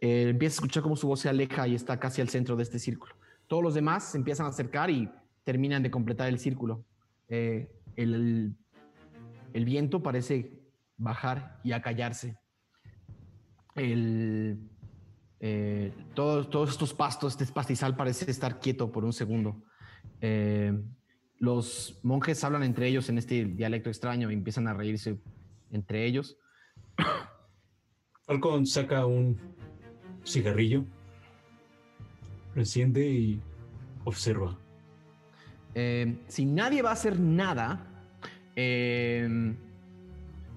Eh, 0.00 0.28
empieza 0.30 0.54
a 0.54 0.56
escuchar 0.56 0.82
cómo 0.82 0.96
su 0.96 1.06
voz 1.06 1.20
se 1.20 1.28
aleja 1.28 1.66
y 1.68 1.74
está 1.74 1.98
casi 1.98 2.20
al 2.20 2.28
centro 2.28 2.56
de 2.56 2.62
este 2.62 2.78
círculo. 2.78 3.14
Todos 3.46 3.62
los 3.62 3.74
demás 3.74 4.10
se 4.10 4.18
empiezan 4.18 4.46
a 4.46 4.50
acercar 4.50 4.90
y 4.90 5.10
terminan 5.44 5.82
de 5.82 5.90
completar 5.90 6.28
el 6.28 6.38
círculo. 6.38 6.84
Eh, 7.28 7.70
el 7.96 8.56
viento 9.52 10.02
parece 10.02 10.60
bajar 10.96 11.60
y 11.64 11.72
acallarse. 11.72 12.38
El, 13.74 14.70
eh, 15.40 15.92
todos, 16.14 16.50
todos 16.50 16.70
estos 16.70 16.92
pastos, 16.92 17.40
este 17.40 17.52
pastizal 17.52 17.96
parece 17.96 18.30
estar 18.30 18.60
quieto 18.60 18.92
por 18.92 19.04
un 19.04 19.12
segundo. 19.12 19.62
Eh, 20.20 20.72
los 21.38 21.98
monjes 22.02 22.44
hablan 22.44 22.62
entre 22.62 22.86
ellos 22.86 23.08
en 23.08 23.16
este 23.16 23.46
dialecto 23.46 23.88
extraño 23.88 24.30
y 24.30 24.34
empiezan 24.34 24.68
a 24.68 24.74
reírse 24.74 25.18
entre 25.70 26.04
ellos. 26.04 26.36
Falcon 28.26 28.66
saca 28.66 29.06
un 29.06 29.40
cigarrillo, 30.24 30.84
lo 32.54 32.60
enciende 32.60 33.10
y 33.10 33.40
observa 34.04 34.58
Eh, 35.74 36.18
si 36.26 36.44
nadie 36.44 36.82
va 36.82 36.90
a 36.90 36.92
hacer 36.92 37.18
nada, 37.18 37.89
eh, 38.56 39.54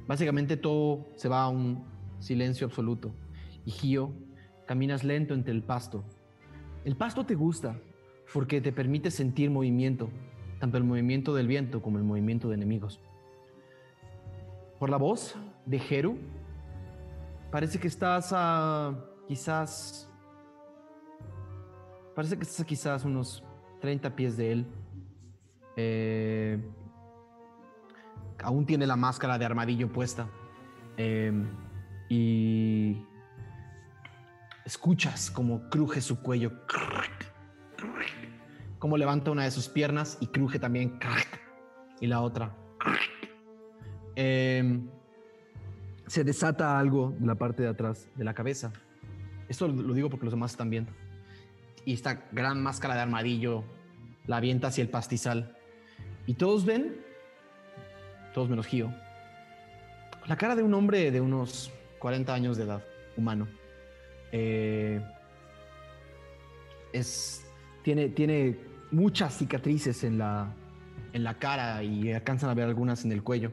básicamente 0.08 0.58
todo 0.58 1.08
se 1.16 1.30
va 1.30 1.44
a 1.44 1.50
un 1.50 1.84
silencio 2.20 2.68
absoluto. 2.68 3.12
Y 3.66 3.72
Gio, 3.72 4.12
caminas 4.66 5.04
lento 5.04 5.34
entre 5.34 5.54
el 5.54 5.64
pasto. 5.64 6.04
El 6.86 6.96
pasto 6.96 7.26
te 7.26 7.36
gusta 7.36 7.80
porque 8.34 8.62
te 8.62 8.72
permite 8.72 9.12
sentir 9.12 9.50
movimiento, 9.50 10.10
tanto 10.60 10.78
el 10.78 10.84
movimiento 10.84 11.34
del 11.34 11.48
viento 11.48 11.82
como 11.82 11.98
el 11.98 12.04
movimiento 12.04 12.50
de 12.50 12.56
enemigos. 12.56 13.00
Por 14.80 14.90
la 14.90 14.98
voz 14.98 15.36
de 15.66 15.80
Jeru, 15.80 16.18
parece 17.52 17.80
que 17.80 17.88
estás 17.88 18.32
a 18.34 19.00
quizás. 19.28 20.10
Parece 22.16 22.38
que 22.38 22.44
estás 22.44 22.60
a 22.60 22.66
quizás 22.66 23.06
unos 23.06 23.44
30 23.82 24.16
pies 24.16 24.38
de 24.38 24.52
él. 24.52 24.66
Eh, 25.76 26.60
aún 28.44 28.66
tiene 28.66 28.86
la 28.86 28.96
máscara 28.96 29.38
de 29.38 29.46
armadillo 29.46 29.92
puesta. 29.92 30.28
Em, 30.98 31.48
y 32.10 33.04
escuchas 34.66 35.32
como 35.32 35.70
cruje 35.70 36.02
su 36.02 36.22
cuello. 36.22 36.52
Como 38.78 38.98
levanta 38.98 39.32
una 39.32 39.46
de 39.46 39.52
sus 39.52 39.70
piernas 39.70 40.18
y 40.22 40.28
cruje 40.28 40.60
también. 40.60 41.00
Y 42.00 42.08
la 42.08 42.22
otra. 42.22 42.56
Em, 44.16 44.90
se 46.08 46.24
desata 46.24 46.78
algo 46.78 47.16
de 47.18 47.26
la 47.26 47.36
parte 47.36 47.64
de 47.64 47.70
atrás 47.70 48.10
de 48.16 48.24
la 48.24 48.34
cabeza. 48.34 48.72
Esto 49.48 49.68
lo 49.68 49.94
digo 49.94 50.10
porque 50.10 50.26
los 50.26 50.34
demás 50.34 50.52
están 50.52 50.70
viendo. 50.70 50.92
Y 51.86 51.94
esta 51.94 52.26
gran 52.32 52.62
máscara 52.62 52.96
de 52.96 53.02
armadillo 53.02 53.64
la 54.28 54.38
avienta 54.38 54.68
hacia 54.68 54.82
el 54.82 54.90
pastizal. 54.90 55.58
Y 56.26 56.36
todos 56.36 56.66
ven, 56.66 57.03
todos 58.34 58.50
menos 58.50 58.68
Gio, 58.68 58.92
la 60.26 60.36
cara 60.38 60.56
de 60.56 60.64
un 60.64 60.74
hombre 60.74 61.12
de 61.12 61.22
unos 61.22 61.72
40 62.00 62.34
años 62.34 62.58
de 62.58 62.64
edad, 62.64 62.84
humano. 63.16 63.48
Eh, 64.32 65.02
es, 66.92 67.46
tiene, 67.84 68.10
tiene 68.10 68.58
muchas 68.92 69.38
cicatrices 69.38 70.04
en 70.04 70.18
la, 70.18 70.54
en 71.12 71.24
la 71.24 71.36
cara 71.36 71.84
y 71.84 72.12
alcanzan 72.12 72.50
a 72.50 72.54
ver 72.54 72.68
algunas 72.68 73.06
en 73.06 73.12
el 73.12 73.24
cuello. 73.24 73.52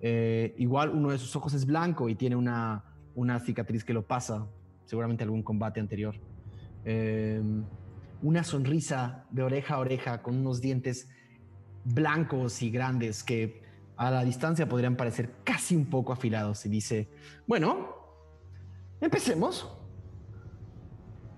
Eh, 0.00 0.54
igual 0.58 0.90
uno 0.90 1.10
de 1.10 1.18
sus 1.18 1.34
ojos 1.36 1.54
es 1.54 1.64
blanco 1.64 2.08
y 2.08 2.14
tiene 2.14 2.36
una, 2.36 2.84
una 3.14 3.38
cicatriz 3.38 3.84
que 3.84 3.92
lo 3.92 4.02
pasa, 4.06 4.46
seguramente 4.84 5.24
algún 5.24 5.42
combate 5.42 5.80
anterior. 5.80 6.16
Eh, 6.84 7.40
una 8.22 8.44
sonrisa 8.44 9.24
de 9.30 9.42
oreja 9.42 9.74
a 9.74 9.78
oreja 9.78 10.22
con 10.22 10.36
unos 10.36 10.60
dientes 10.60 11.08
blancos 11.84 12.62
y 12.62 12.70
grandes 12.70 13.22
que 13.22 13.61
a 14.06 14.10
la 14.10 14.24
distancia 14.24 14.68
podrían 14.68 14.96
parecer 14.96 15.30
casi 15.44 15.76
un 15.76 15.86
poco 15.86 16.12
afilados 16.12 16.66
y 16.66 16.68
dice, 16.68 17.08
bueno, 17.46 17.94
empecemos. 19.00 19.78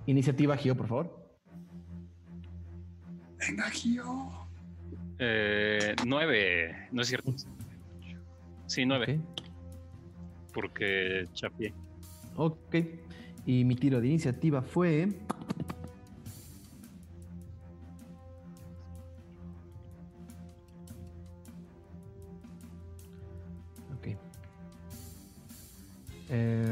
Iniciativa 0.07 0.57
Gio, 0.57 0.77
por 0.77 0.87
favor. 0.87 1.29
Venga, 3.39 3.71
Gio. 3.71 4.31
Eh, 5.19 5.95
nueve, 6.07 6.89
no 6.93 7.03
es 7.03 7.09
cierto. 7.09 7.35
Sí, 8.67 8.87
nueve. 8.87 9.21
Porque 10.53 11.27
chapié. 11.33 11.75
Ok. 12.37 12.77
Y 13.47 13.65
mi 13.65 13.77
tiro 13.77 14.01
de 14.01 14.09
iniciativa 14.09 14.63
fue 14.63 15.09
Eh, 26.37 26.65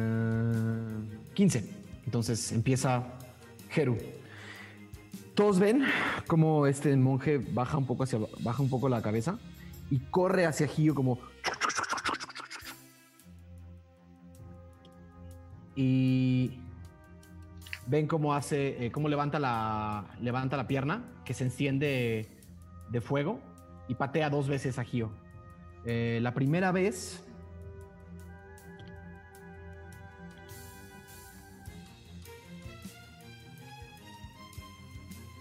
15. 1.34 1.64
Entonces 2.05 2.51
empieza 2.51 3.05
Jeru. 3.70 3.97
Todos 5.34 5.60
ven 5.60 5.84
como 6.26 6.66
este 6.66 6.94
monje 6.97 7.39
baja 7.39 7.78
un 7.78 7.86
poco 7.86 8.02
hacia 8.02 8.18
baja 8.40 8.60
un 8.60 8.68
poco 8.68 8.89
la 8.89 9.01
cabeza 9.01 9.39
y 9.89 9.98
corre 9.98 10.47
hacia 10.47 10.66
Gio 10.66 10.94
como 10.94 11.18
y 15.76 16.59
ven 17.86 18.06
cómo 18.09 18.34
hace 18.34 18.84
eh, 18.84 18.90
cómo 18.90 19.09
levanta 19.09 19.39
la 19.39 20.05
levanta 20.20 20.56
la 20.56 20.66
pierna 20.66 21.05
que 21.24 21.34
se 21.34 21.44
enciende 21.44 22.28
de 22.90 23.01
fuego 23.01 23.40
y 23.89 23.94
patea 23.94 24.28
dos 24.28 24.48
veces 24.48 24.78
a 24.78 24.84
Gio. 24.84 25.12
Eh, 25.84 26.18
la 26.20 26.34
primera 26.34 26.72
vez 26.72 27.24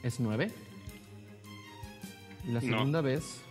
es 0.04 0.20
9. 0.20 0.52
Y 2.48 2.52
la 2.52 2.62
segunda 2.62 3.02
vez 3.02 3.42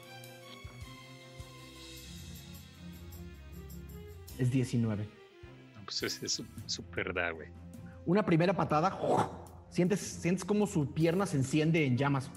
es 4.39 4.51
19. 4.51 5.07
pues 5.85 6.03
es 6.03 6.43
súper 6.67 7.15
da, 7.15 7.31
güey. 7.31 7.49
Una 8.07 8.25
primera 8.25 8.55
patada, 8.55 8.99
sientes, 9.69 10.01
sientes 10.01 10.45
como 10.45 10.67
su 10.67 10.93
pierna 10.93 11.27
se 11.27 11.37
enciende 11.37 11.85
en 11.85 11.97
llamas. 11.97 12.31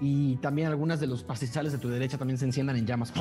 Y 0.00 0.36
también 0.36 0.68
algunas 0.68 0.98
de 1.00 1.06
los 1.06 1.22
pastizales 1.22 1.72
de 1.72 1.78
tu 1.78 1.88
derecha 1.88 2.18
también 2.18 2.36
se 2.36 2.44
enciendan 2.44 2.76
en 2.76 2.86
llamas. 2.86 3.12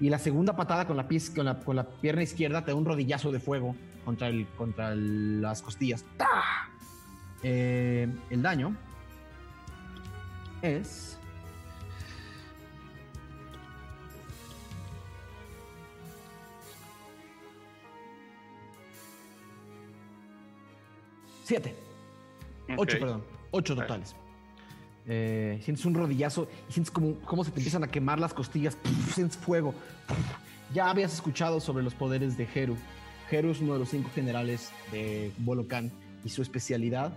Y 0.00 0.10
la 0.10 0.18
segunda 0.18 0.56
patada 0.56 0.86
con 0.86 0.96
la, 0.96 1.06
con 1.06 1.44
la, 1.44 1.60
con 1.60 1.76
la 1.76 1.88
pierna 1.88 2.22
izquierda 2.22 2.64
te 2.64 2.72
da 2.72 2.76
un 2.76 2.84
rodillazo 2.84 3.30
de 3.30 3.38
fuego 3.38 3.76
contra, 4.04 4.28
el, 4.28 4.46
contra 4.56 4.94
las 4.94 5.62
costillas. 5.62 6.04
Eh, 7.46 8.08
el 8.30 8.42
daño 8.42 8.74
es... 10.62 11.18
Siete. 21.44 21.76
Ocho, 22.78 22.98
perdón. 22.98 23.22
Ocho 23.50 23.76
totales. 23.76 24.16
Eh, 25.06 25.60
sientes 25.62 25.84
un 25.84 25.92
rodillazo 25.92 26.48
y 26.70 26.72
sientes 26.72 26.90
como, 26.90 27.16
como 27.20 27.44
se 27.44 27.50
te 27.50 27.60
empiezan 27.60 27.84
a 27.84 27.88
quemar 27.88 28.18
las 28.18 28.32
costillas. 28.32 28.78
sientes 29.12 29.36
fuego. 29.36 29.74
Ya 30.72 30.88
habías 30.88 31.12
escuchado 31.12 31.60
sobre 31.60 31.84
los 31.84 31.94
poderes 31.94 32.38
de 32.38 32.48
Heru. 32.54 32.78
Heru 33.30 33.50
es 33.50 33.60
uno 33.60 33.74
de 33.74 33.80
los 33.80 33.90
cinco 33.90 34.08
generales 34.14 34.72
de 34.90 35.30
Bolokan 35.36 35.92
y 36.24 36.30
su 36.30 36.40
especialidad 36.40 37.12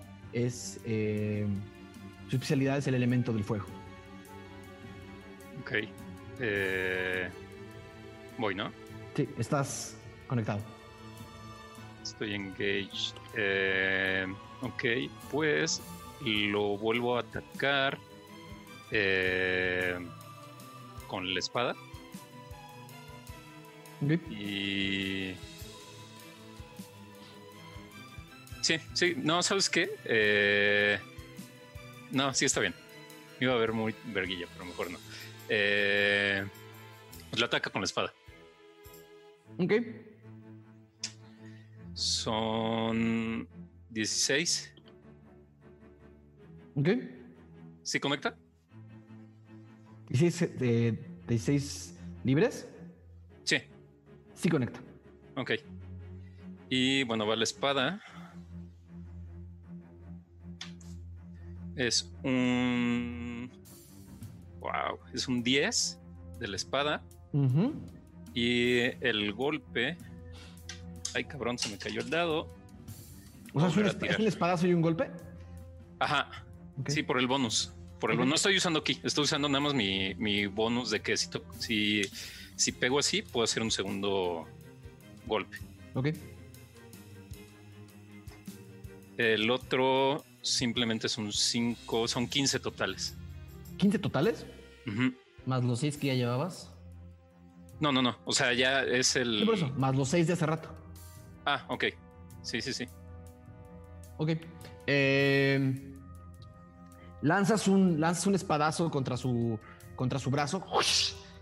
es 0.45 0.79
eh, 0.85 1.45
su 2.29 2.35
especialidad 2.35 2.77
es 2.77 2.87
el 2.87 2.95
elemento 2.95 3.33
del 3.33 3.43
fuego. 3.43 3.65
Ok. 5.61 5.71
Eh, 6.39 7.29
voy, 8.37 8.55
¿no? 8.55 8.71
Sí, 9.15 9.27
estás 9.37 9.97
conectado. 10.27 10.61
Estoy 12.03 12.35
engaged. 12.35 13.15
Eh, 13.35 14.27
ok, 14.61 14.83
pues 15.31 15.81
lo 16.21 16.77
vuelvo 16.77 17.17
a 17.17 17.21
atacar 17.21 17.97
con 21.07 21.33
la 21.33 21.39
espada. 21.39 21.75
Y 24.29 25.33
Sí, 28.67 28.81
sí, 28.91 29.15
no, 29.15 29.41
¿sabes 29.43 29.69
qué? 29.69 29.89
Eh, 30.03 30.99
no, 32.11 32.33
sí 32.33 32.43
está 32.43 32.59
bien. 32.59 32.73
Iba 33.39 33.53
a 33.53 33.55
ver 33.55 33.71
muy 33.71 33.95
verguilla, 34.07 34.45
pero 34.51 34.65
mejor 34.65 34.91
no. 34.91 34.99
Eh, 35.47 36.45
pues 37.29 37.39
lo 37.39 37.45
ataca 37.45 37.69
con 37.69 37.79
la 37.79 37.85
espada. 37.85 38.13
Ok. 39.57 39.71
Son 41.93 43.47
16. 43.89 44.73
Ok. 46.75 46.89
¿Sí 47.83 48.01
conecta? 48.01 48.35
¿16, 50.09 50.55
de 50.55 50.99
16 51.25 51.95
libres? 52.25 52.67
Sí. 53.45 53.61
Sí 54.33 54.49
conecta. 54.49 54.81
Ok. 55.37 55.51
Y 56.69 57.03
bueno, 57.03 57.25
va 57.25 57.37
la 57.37 57.45
espada. 57.45 58.01
Es 61.77 62.11
un. 62.23 63.51
Wow. 64.59 64.99
Es 65.13 65.27
un 65.27 65.43
10 65.43 65.99
de 66.39 66.47
la 66.47 66.55
espada. 66.55 67.03
Y 68.33 68.79
el 69.05 69.31
golpe. 69.33 69.97
Ay, 71.13 71.23
cabrón, 71.25 71.57
se 71.57 71.69
me 71.69 71.77
cayó 71.77 72.01
el 72.01 72.09
dado. 72.09 72.47
O 73.53 73.59
sea, 73.59 73.69
¿es 73.69 73.77
un, 74.19 74.27
espadazo 74.27 74.67
y 74.67 74.73
un 74.73 74.81
golpe? 74.81 75.09
Ajá. 75.99 76.45
Sí, 76.87 77.03
por 77.03 77.19
el 77.19 77.27
bonus. 77.27 77.73
Por 77.99 78.11
el 78.11 78.17
no 78.17 78.35
estoy 78.35 78.57
usando 78.57 78.79
aquí, 78.79 78.99
estoy 79.03 79.23
usando 79.23 79.49
nada 79.49 79.59
más 79.59 79.73
mi, 79.73 80.13
mi 80.15 80.45
bonus 80.45 80.91
de 80.91 80.99
que 80.99 81.17
si, 81.17 81.29
si, 81.57 82.01
si 82.55 82.71
pego 82.71 82.99
así, 82.99 83.23
puedo 83.23 83.43
hacer 83.43 83.63
un 83.63 83.71
segundo 83.71 84.47
golpe. 85.25 85.57
Ok. 85.95 86.09
El 89.17 89.49
otro 89.49 90.23
simplemente 90.47 91.09
son 91.09 91.31
5, 91.31 92.07
son 92.07 92.27
15 92.27 92.59
totales. 92.59 93.15
¿15 93.77 94.01
totales? 94.01 94.45
Más 95.45 95.63
los 95.63 95.79
6 95.79 95.97
que 95.97 96.07
ya 96.07 96.13
llevabas. 96.13 96.71
No, 97.79 97.91
no, 97.91 98.01
no. 98.01 98.17
O 98.25 98.33
sea, 98.33 98.53
ya 98.53 98.83
es 98.83 99.15
el. 99.15 99.45
por 99.45 99.55
eso? 99.55 99.69
Más 99.77 99.95
los 99.95 100.09
6 100.09 100.27
de 100.27 100.33
hace 100.33 100.45
rato. 100.45 100.69
Ah, 101.45 101.65
ok. 101.69 101.85
Sí, 102.41 102.61
sí, 102.61 102.73
sí. 102.73 102.87
Ok. 104.17 104.31
Eh, 104.87 105.93
lanzas, 107.21 107.67
un, 107.67 107.99
lanzas 107.99 108.25
un 108.27 108.35
espadazo 108.35 108.89
contra 108.89 109.17
su, 109.17 109.59
contra 109.95 110.17
su 110.19 110.29
brazo 110.31 110.63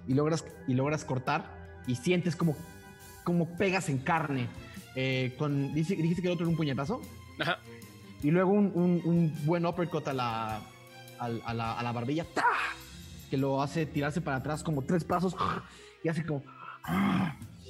y 0.07 0.13
logras, 0.13 0.45
y 0.67 0.73
logras 0.73 1.05
cortar 1.05 1.83
y 1.87 1.95
sientes 1.95 2.35
como, 2.35 2.55
como 3.23 3.55
pegas 3.57 3.89
en 3.89 3.99
carne. 3.99 4.47
Eh, 4.95 5.35
con, 5.37 5.73
dijiste 5.73 5.95
que 6.21 6.27
el 6.27 6.33
otro 6.33 6.45
era 6.45 6.49
un 6.49 6.57
puñetazo. 6.57 7.01
Ajá. 7.39 7.59
Y 8.23 8.31
luego 8.31 8.51
un, 8.51 8.71
un, 8.75 9.33
buen 9.45 9.65
uppercut 9.65 10.07
a 10.07 10.13
la, 10.13 10.61
a, 11.19 11.53
la, 11.53 11.73
a 11.73 11.83
la 11.83 11.91
barbilla. 11.91 12.25
Que 13.29 13.37
lo 13.37 13.61
hace 13.61 13.85
tirarse 13.85 14.21
para 14.21 14.37
atrás 14.37 14.63
como 14.63 14.83
tres 14.83 15.03
pasos 15.03 15.35
y 16.03 16.09
hace 16.09 16.25
como. 16.25 16.43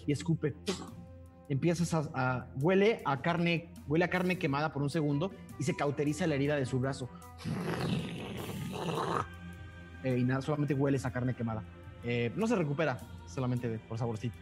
Y 0.05 0.11
escupe. 0.11 0.53
Empiezas 1.47 1.93
a, 1.93 2.47
huele 2.59 3.01
a 3.05 3.21
carne, 3.21 3.71
huele 3.87 4.05
a 4.05 4.09
carne 4.09 4.37
quemada 4.37 4.73
por 4.73 4.81
un 4.81 4.89
segundo 4.89 5.31
y 5.59 5.63
se 5.63 5.75
cauteriza 5.75 6.27
la 6.27 6.35
herida 6.35 6.55
de 6.55 6.65
su 6.65 6.79
brazo. 6.79 7.09
Eh, 10.03 10.17
y 10.19 10.23
nada, 10.23 10.41
solamente 10.41 10.73
huele 10.73 10.97
esa 10.97 11.11
carne 11.11 11.35
quemada. 11.35 11.63
Eh, 12.03 12.31
no 12.35 12.47
se 12.47 12.55
recupera, 12.55 12.99
solamente 13.27 13.79
por 13.87 13.97
saborcito. 13.97 14.35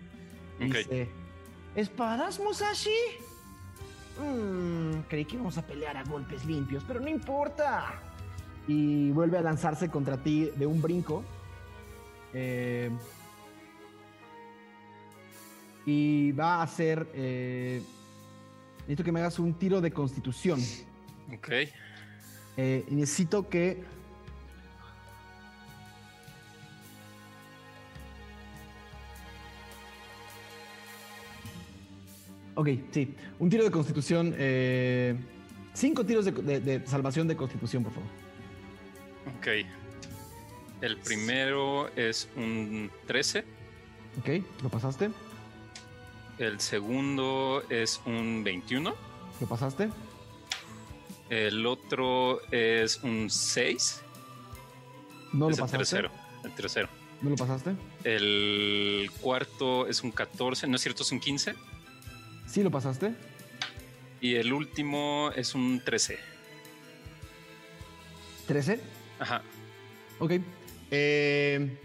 Dice, 0.60 1.10
¿Espadas, 1.76 2.40
Musashi? 2.40 2.90
Mm, 4.20 5.02
creí 5.10 5.26
que 5.26 5.36
íbamos 5.36 5.58
a 5.58 5.66
pelear 5.66 5.98
a 5.98 6.04
golpes 6.04 6.46
limpios, 6.46 6.84
pero 6.88 7.00
no 7.00 7.08
importa. 7.08 8.00
Y 8.68 9.12
vuelve 9.12 9.38
a 9.38 9.42
lanzarse 9.42 9.90
contra 9.90 10.18
ti 10.18 10.52
de 10.56 10.66
un 10.66 10.82
brinco. 10.82 11.24
Eh, 12.34 12.90
y 15.86 16.32
va 16.32 16.56
a 16.56 16.64
hacer. 16.64 17.08
Eh, 17.14 17.82
necesito 18.82 19.04
que 19.04 19.12
me 19.12 19.20
hagas 19.20 19.40
un 19.40 19.54
tiro 19.56 19.82
de 19.82 19.92
constitución. 19.92 20.60
Ok. 21.34 21.50
Eh, 22.58 22.86
necesito 22.90 23.50
que. 23.50 23.84
Ok, 32.56 32.70
sí. 32.92 33.14
Un 33.40 33.50
tiro 33.50 33.64
de 33.64 33.72
constitución. 33.72 34.34
Eh, 34.38 35.16
cinco 35.74 36.06
tiros 36.06 36.26
de, 36.26 36.84
salvación 36.86 37.28
de 37.28 37.36
constitución, 37.36 37.84
por 37.84 37.94
favor. 37.94 38.10
Ok. 39.38 39.48
El 40.82 40.98
primero 40.98 41.90
es 41.96 42.30
un 42.36 42.92
13. 43.08 43.46
Ok, 44.20 44.44
¿lo 44.62 44.70
pasaste? 44.70 45.10
El 46.38 46.60
segundo 46.60 47.64
es 47.70 48.02
un 48.06 48.44
21. 48.44 48.94
¿Lo 49.40 49.48
pasaste? 49.48 49.90
El 51.30 51.66
otro 51.66 52.42
es 52.52 53.02
un 53.04 53.30
6. 53.30 54.02
¿No 55.32 55.50
lo 55.50 55.56
pasaste? 55.56 55.76
El 55.76 55.80
tercero. 55.80 56.12
El 56.44 56.52
tercero. 56.52 56.90
¿No 57.22 57.30
lo 57.30 57.36
pasaste? 57.38 57.76
El 58.04 59.10
cuarto 59.22 59.88
es 59.88 60.04
un 60.04 60.12
14. 60.12 60.68
¿No 60.68 60.76
es 60.76 60.82
cierto? 60.82 61.04
Es 61.04 61.12
un 61.12 61.20
15. 61.20 61.56
Sí, 62.54 62.62
lo 62.62 62.70
pasaste. 62.70 63.16
Y 64.22 64.36
el 64.36 64.54
último 64.54 65.32
es 65.36 65.56
un 65.56 65.82
13. 65.84 66.20
¿13? 68.48 68.80
Ajá. 69.18 69.42
Ok. 70.20 70.34
Eh, 70.92 71.80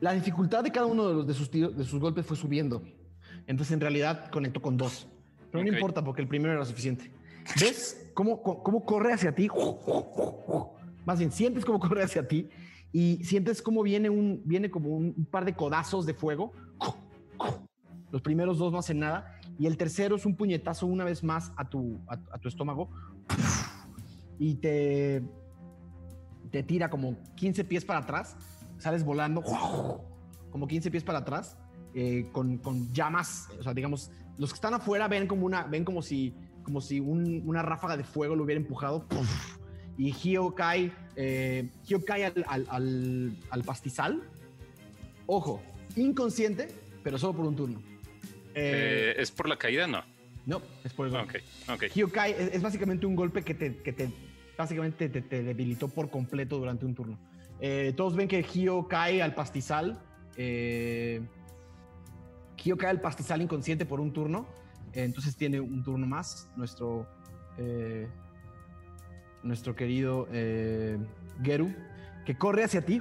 la 0.00 0.12
dificultad 0.12 0.64
de 0.64 0.72
cada 0.72 0.86
uno 0.86 1.08
de, 1.08 1.14
los, 1.14 1.24
de, 1.24 1.34
sus, 1.34 1.48
de 1.52 1.84
sus 1.84 2.00
golpes 2.00 2.26
fue 2.26 2.36
subiendo. 2.36 2.82
Entonces, 3.46 3.74
en 3.74 3.80
realidad, 3.80 4.28
conectó 4.32 4.60
con 4.60 4.76
dos. 4.76 5.06
Pero 5.52 5.62
no 5.62 5.72
importa 5.72 6.02
porque 6.02 6.22
el 6.22 6.26
primero 6.26 6.52
era 6.52 6.64
suficiente. 6.64 7.12
¿Ves 7.60 8.10
cómo, 8.12 8.42
cómo 8.42 8.84
corre 8.84 9.12
hacia 9.12 9.32
ti? 9.32 9.48
Más 11.04 11.20
bien, 11.20 11.30
sientes 11.30 11.64
cómo 11.64 11.78
corre 11.78 12.02
hacia 12.02 12.26
ti 12.26 12.48
y 12.90 13.22
sientes 13.22 13.62
cómo 13.62 13.84
viene, 13.84 14.10
un, 14.10 14.42
viene 14.44 14.68
como 14.68 14.96
un, 14.96 15.28
par 15.30 15.44
de 15.44 15.54
codazos 15.54 16.06
de 16.06 16.14
fuego. 16.14 16.52
Los 18.14 18.22
primeros 18.22 18.58
dos 18.58 18.70
no 18.70 18.78
hacen 18.78 19.00
nada 19.00 19.40
y 19.58 19.66
el 19.66 19.76
tercero 19.76 20.14
es 20.14 20.24
un 20.24 20.36
puñetazo 20.36 20.86
una 20.86 21.02
vez 21.02 21.24
más 21.24 21.50
a 21.56 21.68
tu, 21.68 21.98
a, 22.06 22.38
tu 22.38 22.46
estómago 22.46 22.88
y 24.38 24.54
te, 24.54 25.20
te 26.52 26.62
tira 26.62 26.88
como 26.90 27.16
15 27.34 27.64
pies 27.64 27.84
para 27.84 27.98
atrás, 27.98 28.36
sales 28.78 29.04
volando 29.04 29.42
como 30.52 30.68
15 30.68 30.92
pies 30.92 31.02
para 31.02 31.18
atrás 31.18 31.58
eh, 31.92 32.28
con, 32.30 32.58
con, 32.58 32.92
llamas, 32.92 33.48
o 33.58 33.64
sea, 33.64 33.74
digamos, 33.74 34.12
los 34.38 34.50
que 34.50 34.58
están 34.58 34.74
afuera 34.74 35.08
ven 35.08 35.26
como 35.26 35.44
una, 35.44 35.64
ven 35.64 35.84
como 35.84 36.00
si 36.00 36.36
como 36.62 36.80
si 36.80 37.00
una 37.00 37.62
ráfaga 37.62 37.96
de 37.96 38.04
fuego 38.04 38.36
lo 38.36 38.44
hubiera 38.44 38.60
empujado. 38.60 39.06
Y 39.96 40.12
Gio 40.12 40.54
cae, 40.54 40.92
eh, 41.16 41.68
cae 42.06 42.32
al, 42.46 43.64
pastizal. 43.66 44.22
Ojo, 45.26 45.60
inconsciente, 45.96 46.68
pero 47.02 47.18
solo 47.18 47.32
por 47.34 47.46
un 47.46 47.56
turno. 47.56 47.93
Eh, 48.54 49.14
¿Es 49.18 49.30
por 49.30 49.48
la 49.48 49.56
caída? 49.56 49.86
No. 49.86 50.04
No, 50.46 50.60
es 50.84 50.92
por 50.92 51.06
el 51.06 51.12
golpe. 51.12 51.42
Okay, 51.68 51.88
Gio 51.88 52.10
cae, 52.10 52.50
es, 52.52 52.60
básicamente 52.60 53.06
un 53.06 53.16
golpe 53.16 53.42
que 53.42 53.54
te, 53.54 53.76
que 53.78 53.92
te 53.92 54.10
básicamente 54.58 55.08
te, 55.08 55.42
debilitó 55.42 55.88
por 55.88 56.10
completo 56.10 56.58
durante 56.58 56.84
un 56.84 56.94
turno. 56.94 57.18
Eh, 57.60 57.94
todos 57.96 58.14
ven 58.14 58.28
que 58.28 58.42
Gio 58.42 58.86
cae 58.86 59.22
al 59.22 59.34
pastizal. 59.34 59.98
Eh, 60.36 61.22
Gio 62.56 62.76
cae 62.76 62.90
al 62.90 63.00
pastizal 63.00 63.40
inconsciente 63.40 63.86
por 63.86 64.00
un 64.00 64.12
turno 64.12 64.46
entonces 64.94 65.36
tiene 65.36 65.60
un 65.60 65.82
turno 65.82 66.06
más 66.06 66.48
nuestro, 66.56 67.06
eh, 67.58 68.08
nuestro 69.42 69.74
querido 69.74 70.28
eh, 70.32 70.98
Geru, 71.42 71.74
que 72.24 72.36
corre 72.36 72.64
hacia 72.64 72.84
ti 72.84 73.00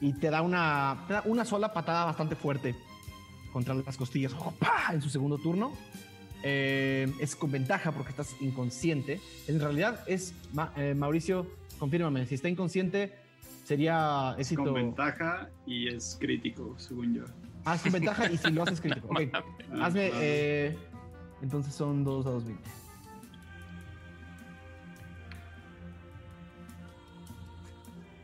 y 0.00 0.12
te 0.14 0.30
da 0.30 0.42
una, 0.42 1.22
una 1.24 1.44
sola 1.44 1.72
patada 1.72 2.04
bastante 2.04 2.34
fuerte 2.34 2.74
contra 3.54 3.74
las 3.74 3.96
costillas 3.96 4.34
en 4.92 5.00
su 5.00 5.08
segundo 5.08 5.38
turno. 5.38 5.72
Eh, 6.42 7.10
es 7.20 7.34
con 7.34 7.50
ventaja 7.50 7.92
porque 7.92 8.10
estás 8.10 8.36
inconsciente. 8.42 9.20
En 9.48 9.58
realidad 9.58 10.04
es, 10.06 10.34
Mauricio, 10.94 11.46
confírmame, 11.78 12.26
si 12.26 12.34
está 12.34 12.50
inconsciente 12.50 13.24
sería 13.64 14.34
éxito. 14.38 14.64
Con 14.64 14.74
ventaja 14.74 15.48
y 15.66 15.88
es 15.88 16.16
crítico, 16.20 16.74
según 16.78 17.14
yo. 17.14 17.24
Haz 17.64 17.82
tu 17.82 17.90
ventaja 17.90 18.30
y 18.30 18.36
si 18.36 18.50
lo 18.50 18.62
haces 18.62 18.80
crítico. 18.80 19.08
Ok. 19.08 19.22
Hazme. 19.80 20.10
Eh, 20.14 20.76
entonces 21.40 21.74
son 21.74 22.04
2 22.04 22.26
a 22.26 22.30
2, 22.30 22.44
20. 22.44 22.70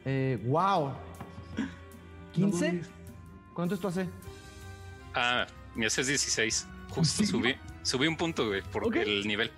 Eh, 0.04 0.38
wow. 0.46 0.92
¿15? 2.34 2.82
¿Cuánto 3.54 3.74
esto 3.74 3.88
hace? 3.88 4.08
Ah, 5.14 5.46
mi 5.74 5.86
hace 5.86 6.02
es 6.02 6.06
16. 6.08 6.68
Justo 6.90 7.24
subí, 7.24 7.54
subí 7.82 8.06
un 8.06 8.16
punto, 8.16 8.48
güey, 8.48 8.62
por 8.62 8.96
el 8.96 9.26
nivel. 9.26 9.50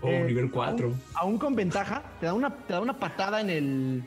Oh, 0.00 0.08
eh, 0.08 0.24
nivel 0.24 0.50
4. 0.50 0.94
Aún, 1.14 1.38
con 1.38 1.54
ventaja, 1.54 2.02
te 2.20 2.26
da 2.26 2.34
una, 2.34 2.54
te 2.54 2.72
da 2.72 2.80
una 2.80 2.98
patada 2.98 3.40
en 3.40 3.50
el. 3.50 4.04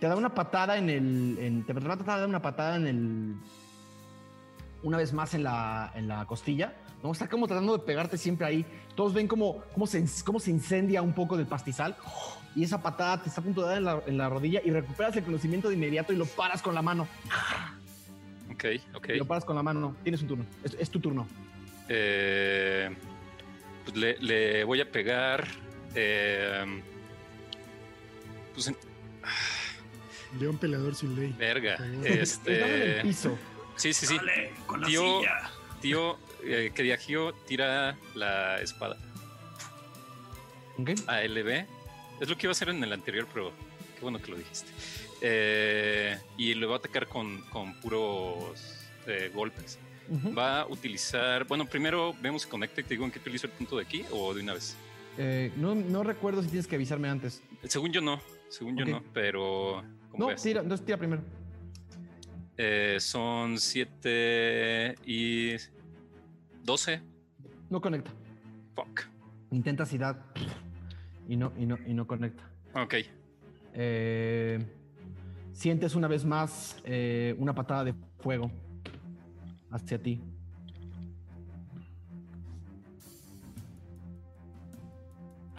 Te 0.00 0.06
da 0.06 0.16
una 0.16 0.34
patada 0.34 0.78
en 0.78 0.90
el. 0.90 1.38
En, 1.38 1.64
te 1.64 1.72
va 1.72 1.80
a 1.80 1.96
tratar 1.96 2.14
de 2.14 2.20
dar 2.20 2.28
una 2.28 2.42
patada 2.42 2.76
en 2.76 2.86
el 2.86 3.34
una 4.82 4.98
vez 4.98 5.12
más 5.12 5.34
en 5.34 5.42
la, 5.42 5.92
en 5.94 6.06
la 6.06 6.24
costilla. 6.26 6.74
¿no? 7.02 7.10
Está 7.10 7.28
como 7.28 7.46
tratando 7.46 7.76
de 7.76 7.84
pegarte 7.84 8.16
siempre 8.16 8.46
ahí. 8.46 8.66
Todos 8.94 9.12
ven 9.12 9.26
cómo, 9.26 9.62
cómo, 9.72 9.86
se, 9.86 10.04
cómo 10.24 10.38
se 10.38 10.50
incendia 10.50 11.02
un 11.02 11.14
poco 11.14 11.36
del 11.36 11.46
pastizal 11.46 11.96
y 12.54 12.62
esa 12.62 12.80
patada 12.80 13.22
te 13.22 13.28
está 13.28 13.40
a 13.40 13.44
punto 13.44 13.62
de 13.62 13.68
dar 13.68 13.78
en 13.78 13.84
la, 13.84 14.02
en 14.06 14.18
la 14.18 14.28
rodilla 14.28 14.60
y 14.64 14.70
recuperas 14.70 15.16
el 15.16 15.24
conocimiento 15.24 15.68
de 15.68 15.74
inmediato 15.74 16.12
y 16.12 16.16
lo 16.16 16.26
paras 16.26 16.62
con 16.62 16.74
la 16.74 16.82
mano. 16.82 17.08
Ok, 18.54 18.64
ok. 18.94 19.08
lo 19.16 19.26
paras 19.26 19.44
con 19.44 19.56
la 19.56 19.62
mano. 19.62 19.96
Tienes 20.02 20.22
un 20.22 20.28
turno. 20.28 20.46
Es, 20.78 20.90
tu 20.90 21.00
turno. 21.00 21.26
Eh, 21.88 22.94
pues 23.84 23.96
le, 23.96 24.18
le, 24.18 24.64
voy 24.64 24.80
a 24.80 24.90
pegar. 24.90 25.46
Eh, 25.94 26.82
pues 28.54 28.72
León 30.40 30.58
peleador 30.58 30.94
sin 30.94 31.14
ley. 31.14 31.34
Verga. 31.38 31.76
Este. 32.04 32.60
en 32.74 32.90
el 32.96 33.02
piso. 33.02 33.38
Sí, 33.76 33.92
sí, 33.92 34.06
sí. 34.06 34.18
tío, 34.86 35.22
tío, 35.80 36.18
eh, 36.44 36.70
que 36.74 37.32
tira 37.46 37.96
la 38.14 38.60
espada. 38.60 38.96
Okay. 40.78 40.94
ALB. 41.06 41.66
Es 42.20 42.28
lo 42.28 42.36
que 42.36 42.46
iba 42.46 42.50
a 42.50 42.52
hacer 42.52 42.68
en 42.68 42.82
el 42.82 42.92
anterior, 42.92 43.26
pero 43.32 43.52
qué 43.96 44.00
bueno 44.00 44.20
que 44.20 44.30
lo 44.30 44.36
dijiste. 44.36 44.70
Eh, 45.26 46.18
y 46.36 46.52
le 46.52 46.66
va 46.66 46.74
a 46.74 46.76
atacar 46.76 47.08
con, 47.08 47.40
con 47.48 47.72
puros 47.80 48.90
eh, 49.06 49.30
golpes. 49.34 49.78
Va 50.36 50.60
a 50.60 50.66
utilizar. 50.66 51.46
Bueno, 51.46 51.64
primero 51.64 52.14
vemos 52.20 52.42
si 52.42 52.48
conecta 52.50 52.82
y 52.82 52.84
te 52.84 52.90
digo 52.90 53.06
en 53.06 53.10
qué 53.10 53.20
utilizo 53.20 53.46
el 53.46 53.54
punto 53.54 53.78
de 53.78 53.84
aquí 53.84 54.04
o 54.10 54.34
de 54.34 54.42
una 54.42 54.52
vez. 54.52 54.76
Eh, 55.16 55.50
no, 55.56 55.74
no 55.74 56.02
recuerdo 56.02 56.42
si 56.42 56.48
tienes 56.48 56.66
que 56.66 56.74
avisarme 56.74 57.08
antes. 57.08 57.42
Según 57.62 57.90
yo 57.90 58.02
no, 58.02 58.20
según 58.50 58.76
yo 58.76 58.84
no, 58.84 59.02
pero. 59.14 59.82
No, 60.14 60.34
tira, 60.34 60.60
entonces 60.60 60.84
tira 60.84 60.98
primero. 60.98 61.22
son 63.00 63.58
7 63.58 64.96
y 65.06 65.52
12. 66.64 67.00
No 67.70 67.80
conecta. 67.80 68.10
Fuck. 68.74 69.04
Intenta 69.52 69.86
ciudad 69.86 70.22
y 71.26 71.36
no, 71.36 71.50
y 71.56 71.64
no, 71.64 71.78
y 71.86 71.94
no 71.94 72.06
conecta. 72.06 72.46
Ok. 72.74 72.96
Eh, 73.72 74.62
sientes 75.54 75.94
una 75.94 76.08
vez 76.08 76.24
más 76.24 76.76
eh, 76.84 77.34
una 77.38 77.54
patada 77.54 77.84
de 77.84 77.94
fuego 78.18 78.50
hacia 79.70 80.02
ti. 80.02 80.20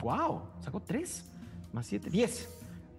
¡Wow! 0.03 0.43
Sacó 0.59 0.79
tres 0.81 1.25
más 1.73 1.87
siete, 1.87 2.09
diez. 2.09 2.47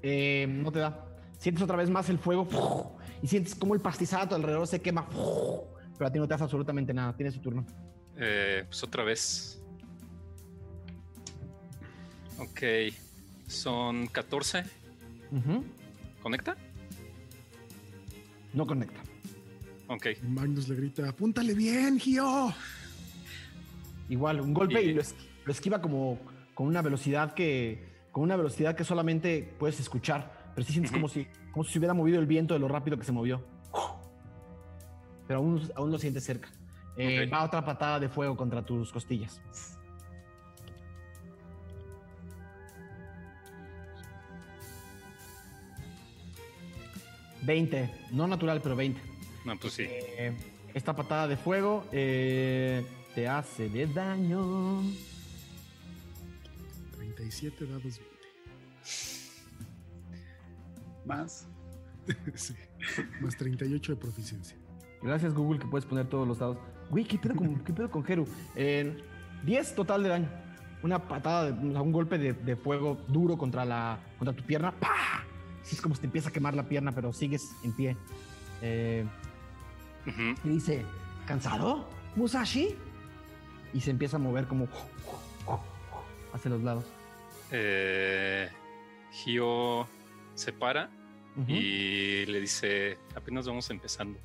Eh, 0.03 0.47
no 0.49 0.73
te 0.73 0.81
da. 0.81 1.07
Sientes 1.39 1.63
otra 1.63 1.77
vez 1.77 1.89
más 1.89 2.09
el 2.09 2.19
fuego 2.19 2.97
y 3.23 3.27
sientes 3.29 3.55
como 3.55 3.75
el 3.75 3.81
pastizado 3.81 4.25
a 4.25 4.29
tu 4.29 4.35
alrededor 4.35 4.67
se 4.67 4.81
quema. 4.81 5.07
Pero 5.09 6.09
a 6.09 6.11
ti 6.11 6.19
no 6.19 6.27
te 6.27 6.35
hace 6.35 6.45
absolutamente 6.45 6.93
nada. 6.93 7.15
Tienes 7.15 7.35
su 7.35 7.41
turno. 7.41 7.65
pues 8.15 8.83
otra 8.83 9.05
vez. 9.05 9.63
Ok. 12.39 12.63
Son 13.47 14.07
14. 14.09 14.65
¿Conecta? 16.23 16.57
No 18.53 18.67
conecta. 18.67 19.01
Ok. 19.89 20.07
Magnus 20.23 20.69
le 20.69 20.77
grita, 20.77 21.09
apúntale 21.09 21.55
bien, 21.55 21.99
Gio. 21.99 22.53
Igual, 24.09 24.41
un 24.41 24.55
golpe 24.55 24.83
y, 24.83 24.95
lo, 24.95 25.03
esquiva 25.51 25.81
como 25.81 26.19
con 26.55 26.67
una 26.67 26.83
velocidad 26.83 27.35
que. 27.35 27.85
con 28.13 28.23
una 28.23 28.37
velocidad 28.37 28.75
que 28.75 28.85
solamente 28.85 29.55
puedes 29.59 29.79
escuchar. 29.81 30.53
Pero 30.55 30.67
sí 30.67 30.73
sientes 30.73 30.93
como 30.93 31.09
si. 31.09 31.27
como 31.53 31.65
si 31.65 31.73
se 31.73 31.79
hubiera 31.79 31.95
movido 31.95 32.19
el 32.19 32.27
viento 32.27 32.55
de 32.55 32.61
lo 32.61 32.69
rápido 32.69 32.99
que 32.99 33.05
se 33.05 33.13
movió. 33.13 33.45
Pero 35.27 35.41
aún, 35.41 35.61
aún 35.75 35.91
lo 35.91 35.99
sientes 35.99 36.25
cerca. 36.25 36.49
Eh, 36.97 37.27
va 37.27 37.45
otra 37.45 37.65
patada 37.65 38.01
de 38.01 38.09
fuego 38.09 38.37
contra 38.37 38.65
tus 38.65 38.93
costillas. 38.93 39.41
20. 47.47 47.91
No 48.11 48.27
natural, 48.27 48.61
pero 48.61 48.77
20. 48.77 49.01
No, 49.45 49.57
pues 49.57 49.75
sí. 49.75 49.85
Eh, 49.87 50.37
esta 50.75 50.95
patada 50.95 51.29
de 51.29 51.37
fuego 51.37 51.87
eh, 51.93 52.85
te 53.15 53.29
hace 53.29 53.69
de 53.69 53.87
daño. 53.87 54.83
37 56.97 57.67
dados 57.67 57.83
20. 57.83 58.01
Más. 61.07 61.47
sí. 62.35 62.55
Más 63.21 63.37
38 63.37 63.95
de 63.95 64.01
proficiencia. 64.01 64.57
Gracias, 65.03 65.33
Google, 65.33 65.61
que 65.61 65.67
puedes 65.67 65.87
poner 65.87 66.09
todos 66.09 66.27
los 66.27 66.39
dados. 66.39 66.59
Güey, 66.91 67.05
¿qué 67.05 67.19
pedo 67.19 67.37
con, 67.37 67.61
¿qué 67.61 67.73
pedo 67.73 67.91
con 67.91 68.05
Heru? 68.07 68.27
10 69.45 69.75
total 69.75 70.03
de 70.03 70.09
daño. 70.09 70.29
Una 70.83 71.09
patada, 71.09 71.53
un 71.53 71.93
golpe 71.93 72.19
de, 72.19 72.33
de, 72.33 72.57
fuego 72.57 72.99
duro 73.09 73.39
contra, 73.39 73.65
la, 73.65 73.99
contra 74.19 74.35
tu 74.35 74.45
pierna. 74.45 74.73
¡Pah! 74.73 75.26
Es 75.75 75.81
como 75.81 75.95
si 75.95 76.03
te 76.03 76.07
empieza 76.07 76.29
a 76.29 76.33
quemar 76.33 76.55
la 76.55 76.69
pierna, 76.69 76.93
pero 76.93 77.13
sigues 77.13 77.53
en 77.63 77.73
pie. 77.73 77.97
Eh, 78.63 79.05
y 80.45 80.49
dice, 80.49 80.85
¿cansado? 81.27 81.89
Musashi. 82.15 82.75
Y 83.75 83.81
se 83.81 83.91
empieza 83.91 84.17
a 84.17 84.21
mover 84.21 84.47
como 84.47 84.69
hacia 86.33 86.51
los 86.51 86.63
lados. 86.63 86.85
Eh, 87.51 88.49
Hio 89.25 89.87
se 90.35 90.53
para 90.53 90.91
y 91.47 92.25
le 92.25 92.41
dice, 92.41 92.97
apenas 93.15 93.47
vamos 93.47 93.69
empezando. 93.69 94.19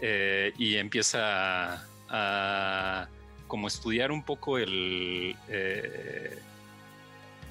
Eh, 0.00 0.52
y 0.58 0.76
empieza 0.76 1.86
a, 2.08 3.08
como 3.46 3.68
estudiar 3.68 4.10
un 4.12 4.22
poco 4.22 4.58
el... 4.58 5.34
Eh, 5.48 6.38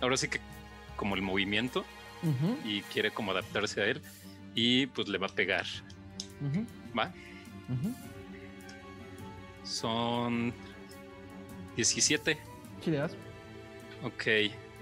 ahora 0.02 0.18
sí 0.18 0.28
que 0.28 0.40
como 0.96 1.16
el 1.16 1.24
movimiento 1.24 1.84
y 2.64 2.82
quiere 2.84 3.12
como 3.12 3.32
adaptarse 3.32 3.82
a 3.82 3.86
él 3.86 4.02
y 4.56 4.88
pues 4.88 5.08
le 5.08 5.18
va 5.18 5.28
a 5.28 5.36
pegar. 5.36 5.66
¿Va? 6.98 7.14
Son 9.64 10.54
17. 11.76 12.38
Sí, 12.84 12.92
Ok. 14.04 14.24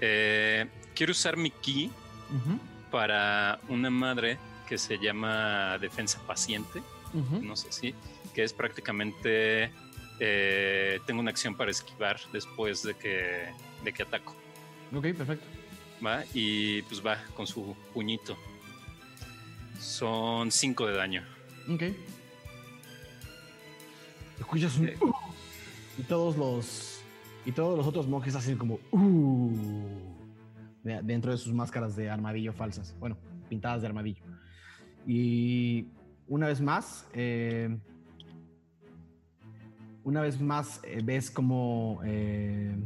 Eh, 0.02 0.66
quiero 0.94 1.12
usar 1.12 1.36
mi 1.36 1.50
ki 1.50 1.90
para 2.90 3.60
una 3.68 3.90
madre 3.90 4.38
que 4.66 4.78
se 4.78 4.98
llama 4.98 5.78
defensa 5.78 6.20
paciente. 6.26 6.82
No 7.42 7.56
sé 7.56 7.72
si, 7.72 7.94
que 8.34 8.44
es 8.44 8.52
prácticamente 8.52 9.72
eh, 10.20 11.00
tengo 11.06 11.20
una 11.20 11.30
acción 11.30 11.56
para 11.56 11.70
esquivar 11.70 12.18
después 12.32 12.82
de 12.82 12.94
que, 12.94 13.48
de 13.84 13.92
que 13.92 14.02
ataco. 14.02 14.34
Ok, 14.94 15.02
perfecto. 15.16 15.46
¿Va? 16.04 16.24
Y 16.34 16.82
pues 16.82 17.04
va 17.04 17.18
con 17.34 17.46
su 17.46 17.74
puñito. 17.92 18.36
Son 19.78 20.50
5 20.50 20.86
de 20.86 20.94
daño. 20.94 21.24
Ok. 21.72 21.82
Escuchas 24.38 24.76
un... 24.78 24.88
Uh, 25.00 25.12
y 25.98 26.02
todos 26.02 26.36
los... 26.36 27.00
Y 27.46 27.52
todos 27.52 27.76
los 27.76 27.86
otros 27.86 28.06
monjes 28.06 28.34
hacen 28.34 28.58
como... 28.58 28.78
Uh, 28.90 29.50
dentro 30.82 31.32
de 31.32 31.38
sus 31.38 31.52
máscaras 31.52 31.96
de 31.96 32.10
armadillo 32.10 32.52
falsas. 32.52 32.94
Bueno, 32.98 33.16
pintadas 33.48 33.82
de 33.82 33.86
armadillo. 33.88 34.22
Y 35.06 35.86
una 36.28 36.46
vez 36.46 36.60
más... 36.60 37.06
Eh, 37.12 37.78
una 40.04 40.22
vez 40.22 40.40
más 40.40 40.80
eh, 40.84 41.00
ves 41.02 41.30
como... 41.30 42.00
Eh, 42.04 42.76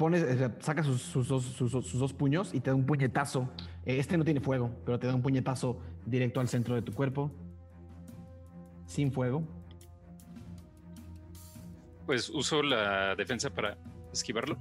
pones, 0.00 0.24
saca 0.60 0.82
sus, 0.82 1.02
sus, 1.02 1.28
dos 1.28 2.12
puños 2.14 2.54
y 2.54 2.60
te 2.60 2.70
da 2.70 2.74
un 2.74 2.86
puñetazo. 2.86 3.50
Eh, 3.84 3.98
este 3.98 4.16
no 4.16 4.24
tiene 4.24 4.40
fuego, 4.40 4.70
pero 4.86 4.98
te 4.98 5.06
da 5.06 5.14
un 5.14 5.20
puñetazo 5.20 5.78
directo 6.06 6.40
al 6.40 6.48
centro 6.48 6.74
de 6.74 6.80
tu 6.80 6.94
cuerpo. 6.94 7.30
Sin 8.86 9.12
fuego. 9.12 9.46
Pues 12.06 12.30
uso 12.30 12.62
la 12.62 13.14
defensa 13.14 13.50
para 13.50 13.76
esquivarlo. 14.10 14.56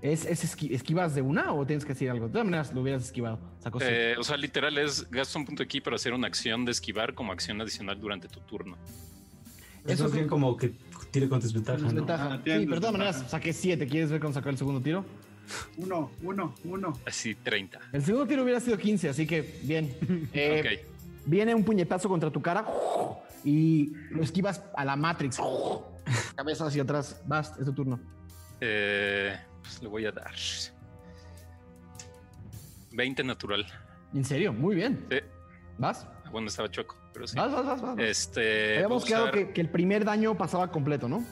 ¿Es, 0.00 0.24
esquivas 0.24 1.14
de 1.14 1.20
una 1.20 1.52
o 1.52 1.66
tienes 1.66 1.84
que 1.84 1.92
decir 1.92 2.10
algo? 2.10 2.26
De 2.26 2.32
todas 2.32 2.46
maneras, 2.46 2.72
lo 2.72 2.80
hubieras 2.80 3.04
esquivado. 3.04 3.38
Eh, 3.80 4.16
o 4.18 4.24
sea, 4.24 4.38
literal 4.38 4.78
es 4.78 5.08
gasto 5.10 5.38
un 5.38 5.44
punto 5.44 5.62
aquí 5.62 5.82
para 5.82 5.96
hacer 5.96 6.14
una 6.14 6.26
acción 6.26 6.64
de 6.64 6.72
esquivar 6.72 7.12
como 7.14 7.32
acción 7.32 7.60
adicional 7.60 8.00
durante 8.00 8.28
tu 8.28 8.40
turno. 8.40 8.78
Eso, 9.86 10.06
es 10.06 10.26
como 10.26 10.56
que 10.56 10.72
tire 11.14 11.28
con 11.28 11.40
desventaja. 11.40 11.78
desventaja. 11.80 12.36
sí, 12.38 12.42
pero 12.44 12.74
de 12.74 12.80
todas 12.80 12.92
maneras 12.92 13.24
saqué 13.28 13.52
7. 13.52 13.86
¿Quieres 13.86 14.10
ver 14.10 14.20
cómo 14.20 14.34
sacó 14.34 14.48
el 14.48 14.58
segundo 14.58 14.80
tiro? 14.80 15.04
Uno, 15.76 16.10
uno, 16.22 16.54
uno. 16.64 16.98
Así, 17.06 17.36
30. 17.36 17.78
El 17.92 18.04
segundo 18.04 18.26
tiro 18.26 18.42
hubiera 18.42 18.58
sido 18.58 18.76
15, 18.76 19.08
así 19.10 19.26
que 19.26 19.60
bien. 19.62 19.94
Eh, 20.32 20.84
Viene 21.26 21.54
un 21.54 21.64
puñetazo 21.64 22.08
contra 22.08 22.30
tu 22.30 22.42
cara 22.42 22.66
y 23.44 23.92
lo 24.10 24.22
esquivas 24.22 24.62
a 24.76 24.84
la 24.84 24.94
Matrix. 24.96 25.38
Cabeza 26.34 26.66
hacia 26.66 26.82
atrás. 26.82 27.22
Vas, 27.26 27.56
es 27.58 27.64
tu 27.64 27.72
turno. 27.72 27.98
Eh, 28.60 29.34
pues 29.62 29.82
le 29.82 29.88
voy 29.88 30.04
a 30.04 30.12
dar 30.12 30.34
20 32.92 33.24
natural. 33.24 33.64
¿En 34.12 34.24
serio? 34.24 34.52
Muy 34.52 34.74
bien. 34.74 35.06
Sí. 35.10 35.18
¿Vas? 35.78 36.06
Bueno, 36.30 36.48
estaba 36.48 36.70
choco. 36.70 36.96
Vas, 37.20 37.34
vas, 37.34 37.80
vas, 37.80 37.98
Este. 37.98 38.76
Habíamos 38.76 39.04
quedado 39.04 39.30
que, 39.30 39.52
el 39.54 39.68
primer 39.68 40.04
daño 40.04 40.36
pasaba 40.36 40.70
completo, 40.70 41.08
¿no? 41.08 41.24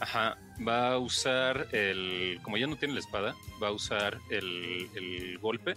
Ajá. 0.00 0.38
Va 0.66 0.92
a 0.92 0.98
usar 0.98 1.68
el. 1.72 2.38
Como 2.42 2.56
ya 2.56 2.66
no 2.66 2.76
tiene 2.76 2.94
la 2.94 3.00
espada, 3.00 3.34
va 3.62 3.68
a 3.68 3.72
usar 3.72 4.18
el, 4.30 5.38
golpe. 5.40 5.74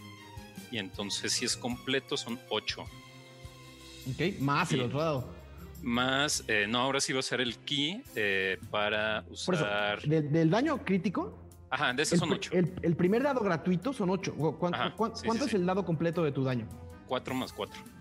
Y 0.72 0.78
entonces, 0.78 1.34
si 1.34 1.46
es 1.46 1.58
completo, 1.58 2.16
son 2.16 2.40
8. 2.50 2.82
Ok, 2.82 4.40
más 4.40 4.72
el 4.72 4.82
otro 4.82 5.00
dado. 5.00 5.40
Más, 5.82 6.44
eh, 6.48 6.66
no, 6.68 6.80
ahora 6.80 7.00
sí 7.00 7.14
va 7.14 7.20
a 7.20 7.22
usar 7.22 7.42
el 7.42 7.58
ki 7.58 8.04
eh, 8.16 8.58
para 8.70 9.24
usar. 9.30 10.02
del, 10.02 10.50
daño 10.50 10.78
crítico. 10.84 11.38
Ajá, 11.70 11.94
de 11.94 12.04
ese 12.04 12.18
son 12.18 12.32
8. 12.32 12.52
El, 12.82 12.96
primer 12.96 13.24
dado 13.24 13.42
gratuito 13.42 13.94
son 13.94 14.10
8. 14.10 14.36
¿Cuánto, 14.58 15.46
es 15.46 15.54
el 15.54 15.66
dado 15.66 15.86
completo 15.86 16.24
de 16.24 16.32
tu 16.32 16.44
daño? 16.44 16.68
4 17.08 17.34
más 17.36 17.54
4. 17.54 17.99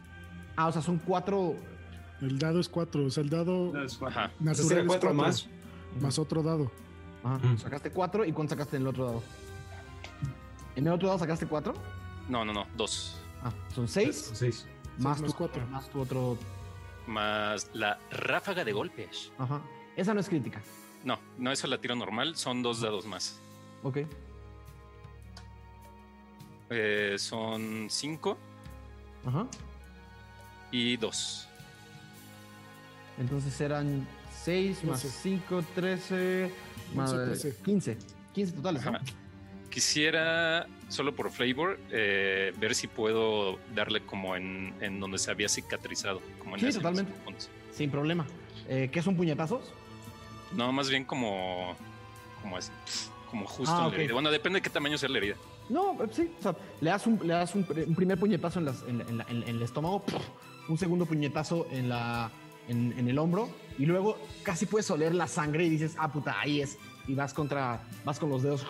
Ah, 0.59 0.67
o 0.67 0.73
sea, 0.73 0.83
son 0.83 0.99
cuatro. 0.99 1.55
El 2.21 2.37
dado 2.37 2.59
es 2.59 2.69
cuatro, 2.69 3.05
o 3.05 3.11
sea, 3.11 3.23
el 3.23 3.31
dado 3.31 3.81
es 3.81 3.97
cuatro. 3.97 4.23
natural 4.41 4.79
es 4.81 4.87
cuatro, 4.89 5.15
más. 5.15 5.49
Más 6.01 6.19
otro 6.19 6.43
dado. 6.43 6.69
Ajá. 7.23 7.57
Sacaste 7.59 7.93
cuatro 7.93 8.25
y 8.25 8.33
¿cuánto 8.33 8.55
sacaste 8.55 8.75
en 8.75 8.83
el 8.83 8.89
otro 8.89 9.05
dado? 9.05 9.23
¿En 10.75 10.85
el 10.85 10.93
otro 10.93 11.07
dado 11.07 11.21
sacaste 11.21 11.47
cuatro? 11.47 11.75
No, 12.29 12.45
no, 12.45 12.53
no, 12.53 12.67
dos. 12.77 13.21
Ah, 13.45 13.53
son 13.73 13.87
seis. 13.87 14.33
Seis. 14.35 14.67
Más, 14.99 15.23
tu, 15.23 15.33
cuatro. 15.33 15.65
Más 15.69 15.89
tu 15.91 16.01
otro. 16.01 16.37
Más 17.07 17.71
la 17.73 18.01
ráfaga 18.11 18.65
de 18.65 18.73
golpes. 18.73 19.31
Ajá. 19.39 19.61
Esa 19.97 20.13
no 20.13 20.19
es 20.19 20.29
crítica. 20.29 20.61
No, 21.05 21.21
no, 21.39 21.53
esa 21.53 21.69
la 21.69 21.81
tiro 21.81 21.95
normal. 21.95 22.35
Son 22.35 22.65
dos 22.65 22.81
dados 22.81 23.07
más. 23.07 23.39
Ok. 23.85 23.99
Eh, 26.71 27.15
son 27.17 27.87
cinco. 27.89 28.37
Ajá. 29.25 29.47
Y 30.71 30.97
dos. 30.97 31.49
Entonces 33.19 33.61
eran 33.61 34.07
seis 34.33 34.85
más 34.85 35.01
cinco, 35.01 35.63
trece, 35.75 36.51
más 36.95 37.15
15. 37.65 37.99
15 38.35 38.53
totales, 38.53 38.85
¿no? 38.85 38.93
Quisiera, 39.71 40.67
solo 40.89 41.15
por 41.15 41.31
flavor, 41.31 41.79
eh, 41.91 42.53
ver 42.59 42.75
si 42.75 42.87
puedo 42.87 43.59
darle 43.75 44.03
como 44.03 44.37
en, 44.37 44.75
en, 44.81 44.99
donde 45.01 45.19
se 45.19 45.31
había 45.31 45.49
cicatrizado. 45.49 46.23
Como 46.39 46.57
en 46.57 46.61
sí, 46.61 46.79
totalmente. 46.79 47.13
Sin 47.73 47.91
problema. 47.91 48.27
Eh, 48.69 48.89
¿Qué 48.91 49.03
son 49.03 49.17
puñetazos? 49.17 49.73
No, 50.53 50.73
más 50.73 50.89
bien 50.89 51.05
como, 51.05 51.77
como, 52.43 52.57
así, 52.57 52.73
como 53.31 53.47
justo 53.47 53.75
ah, 53.75 53.85
en 53.85 53.91
la 53.91 53.97
herida. 53.97 54.15
Bueno, 54.15 54.31
depende 54.31 54.59
de 54.59 54.63
qué 54.63 54.71
tamaño 54.71 54.97
sea 54.97 55.09
la 55.09 55.19
herida. 55.19 55.37
No, 55.69 56.03
eh, 56.03 56.09
sí, 56.11 56.31
o 56.39 56.43
sea, 56.43 56.57
le 56.81 56.91
das 56.91 57.07
un, 57.07 57.21
le 57.23 57.35
das 57.35 57.55
un, 57.55 57.65
primer 57.65 58.19
puñetazo 58.19 58.59
en, 58.61 58.65
las, 58.65 58.83
en, 58.85 59.03
en, 59.29 59.43
el 59.43 59.63
estómago, 59.63 60.03
un 60.69 60.79
segundo 60.79 61.07
puñetazo 61.07 61.67
en, 61.71 61.89
la, 61.89 62.31
en, 62.69 63.09
el 63.09 63.19
hombro, 63.19 63.49
y 63.79 63.87
luego 63.87 64.19
casi 64.43 64.67
puedes 64.67 64.91
oler 64.91 65.15
la 65.15 65.27
sangre 65.27 65.65
y 65.65 65.71
dices, 65.71 65.97
ah, 65.99 66.13
puta, 66.13 66.39
ahí 66.41 66.61
es. 66.61 66.79
Y 67.07 67.15
vas 67.15 67.33
contra, 67.33 67.81
vas 68.05 68.19
con 68.19 68.29
los 68.29 68.43
dedos 68.43 68.67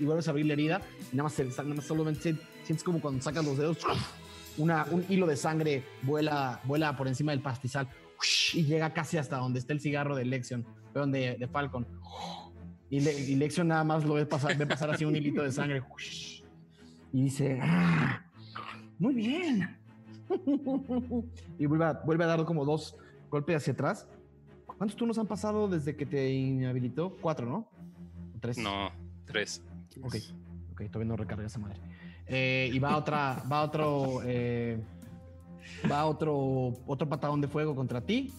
y 0.00 0.04
vuelves 0.04 0.26
a 0.28 0.30
abrir 0.30 0.46
la 0.46 0.54
herida, 0.54 0.82
y 1.12 1.16
nada 1.16 1.28
más, 1.28 1.38
nada 1.38 1.74
más 1.74 1.84
solamente 1.84 2.36
sientes 2.64 2.82
como 2.82 3.00
cuando 3.00 3.22
sacas 3.22 3.44
los 3.44 3.58
dedos, 3.58 3.78
una, 4.56 4.84
un 4.90 5.04
hilo 5.08 5.26
de 5.26 5.36
sangre 5.36 5.84
vuela, 6.02 6.60
vuela 6.64 6.96
por 6.96 7.08
encima 7.08 7.32
del 7.32 7.40
pastizal 7.40 7.88
y 8.54 8.64
llega 8.64 8.92
casi 8.92 9.18
hasta 9.18 9.36
donde 9.36 9.58
está 9.58 9.72
el 9.72 9.80
cigarro 9.80 10.16
de 10.16 10.24
Lexion, 10.24 10.64
perdón, 10.92 11.12
de, 11.12 11.36
de 11.36 11.48
Falcon. 11.48 11.86
Y, 12.90 13.00
Lexion 13.36 13.68
nada 13.68 13.84
más 13.84 14.04
lo 14.04 14.14
ve 14.14 14.26
pasar, 14.26 14.56
ve 14.56 14.66
pasar 14.66 14.90
así 14.90 15.04
un 15.04 15.16
hilito 15.16 15.42
de 15.42 15.50
sangre. 15.50 15.82
Y 17.12 17.24
dice, 17.24 17.58
ah, 17.60 18.24
muy 18.98 19.14
bien. 19.14 19.76
y 21.58 21.66
vuelve 21.66 21.84
a, 21.84 21.92
vuelve 22.04 22.24
a 22.24 22.26
dar 22.28 22.44
como 22.44 22.64
dos 22.64 22.96
golpes 23.30 23.56
hacia 23.56 23.72
atrás. 23.72 24.08
¿Cuántos 24.66 24.96
turnos 24.96 25.18
han 25.18 25.26
pasado 25.26 25.68
desde 25.68 25.96
que 25.96 26.06
te 26.06 26.32
inhabilitó? 26.32 27.16
Cuatro, 27.20 27.46
¿no? 27.46 27.70
tres? 28.44 28.58
No, 28.58 28.92
tres. 29.24 29.62
Ok, 30.02 30.16
ok, 30.72 30.82
todavía 30.90 31.08
no 31.08 31.16
recarga 31.16 31.46
esa 31.46 31.58
madre. 31.58 31.80
Eh, 32.26 32.70
y 32.72 32.78
va 32.78 32.96
otra, 32.96 33.42
va 33.50 33.62
otro, 33.62 34.20
eh, 34.24 34.78
va 35.90 36.04
otro, 36.06 36.74
otro 36.86 37.08
patadón 37.08 37.40
de 37.40 37.48
fuego 37.48 37.74
contra 37.74 38.00
ti. 38.00 38.32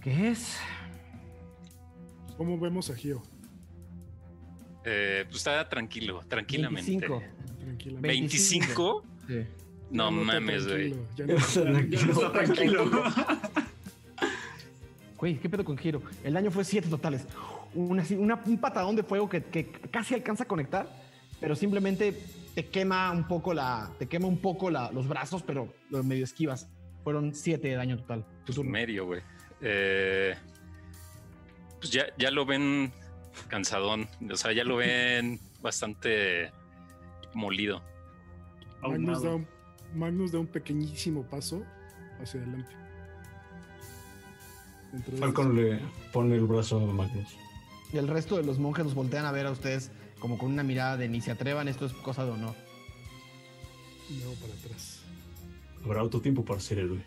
¿Qué 0.00 0.28
es? 0.28 0.58
¿Cómo 2.36 2.58
vemos 2.58 2.88
a 2.90 2.94
Gio? 2.94 3.22
Eh, 4.84 5.24
pues 5.26 5.38
está 5.38 5.68
tranquilo, 5.68 6.22
tranquilamente. 6.28 7.08
25. 7.08 8.00
25. 8.00 9.02
Sí. 9.26 9.46
No, 9.90 10.10
mames, 10.10 10.66
güey. 10.66 10.94
Ya 11.16 11.26
no 11.26 11.36
está 11.36 12.32
tranquilo. 12.32 12.90
Güey, 15.16 15.38
¿qué 15.38 15.48
pedo 15.48 15.64
con 15.64 15.76
Giro? 15.76 16.02
El 16.22 16.34
daño 16.34 16.50
fue 16.50 16.64
7 16.64 16.88
totales. 16.88 17.26
un 17.74 18.58
patadón 18.60 18.96
de 18.96 19.02
fuego 19.02 19.28
que, 19.28 19.70
casi 19.90 20.14
alcanza 20.14 20.44
a 20.44 20.46
conectar, 20.46 20.88
pero 21.40 21.56
simplemente 21.56 22.14
te 22.54 22.66
quema 22.66 23.10
un 23.10 23.26
poco 23.26 23.52
la, 23.54 23.90
te 23.98 24.06
quema 24.06 24.26
un 24.26 24.38
poco 24.38 24.70
los 24.70 25.08
brazos, 25.08 25.42
pero 25.42 25.72
lo 25.90 26.02
medio 26.04 26.24
esquivas. 26.24 26.68
Fueron 27.02 27.34
7 27.34 27.66
de 27.66 27.74
daño 27.74 27.96
total. 27.98 28.24
Pues 28.44 28.58
medio, 28.58 29.06
güey. 29.06 29.22
Eh, 29.60 30.34
pues 31.80 31.90
ya, 31.90 32.06
ya 32.16 32.30
lo 32.30 32.44
ven 32.44 32.92
cansadón. 33.48 34.08
O 34.30 34.36
sea, 34.36 34.52
ya 34.52 34.64
lo 34.64 34.76
ven 34.78 35.40
bastante 35.60 36.52
molido. 37.34 37.82
Magnus 38.82 39.22
da, 39.22 39.34
un, 39.34 39.48
Magnus 39.94 40.32
da 40.32 40.38
un 40.38 40.46
pequeñísimo 40.46 41.22
paso 41.22 41.62
hacia 42.20 42.40
adelante. 42.40 42.72
Falcon 45.18 45.54
le 45.54 45.80
pone 46.12 46.34
el 46.34 46.46
brazo 46.46 46.78
a 46.78 46.92
Magnus. 46.92 47.36
Y 47.92 47.98
el 47.98 48.08
resto 48.08 48.36
de 48.36 48.42
los 48.42 48.58
monjes 48.58 48.84
los 48.84 48.94
voltean 48.94 49.24
a 49.24 49.32
ver 49.32 49.46
a 49.46 49.50
ustedes 49.50 49.90
como 50.18 50.38
con 50.38 50.52
una 50.52 50.62
mirada 50.62 50.96
de 50.96 51.08
ni 51.08 51.20
se 51.20 51.30
atrevan, 51.30 51.68
esto 51.68 51.86
es 51.86 51.92
cosa 51.92 52.24
de 52.24 52.32
honor. 52.32 52.54
No, 54.10 54.32
para 54.40 54.54
atrás. 54.54 55.00
Habrá 55.84 56.02
otro 56.02 56.20
tiempo 56.20 56.44
para 56.44 56.60
ser 56.60 56.78
héroe. 56.80 57.04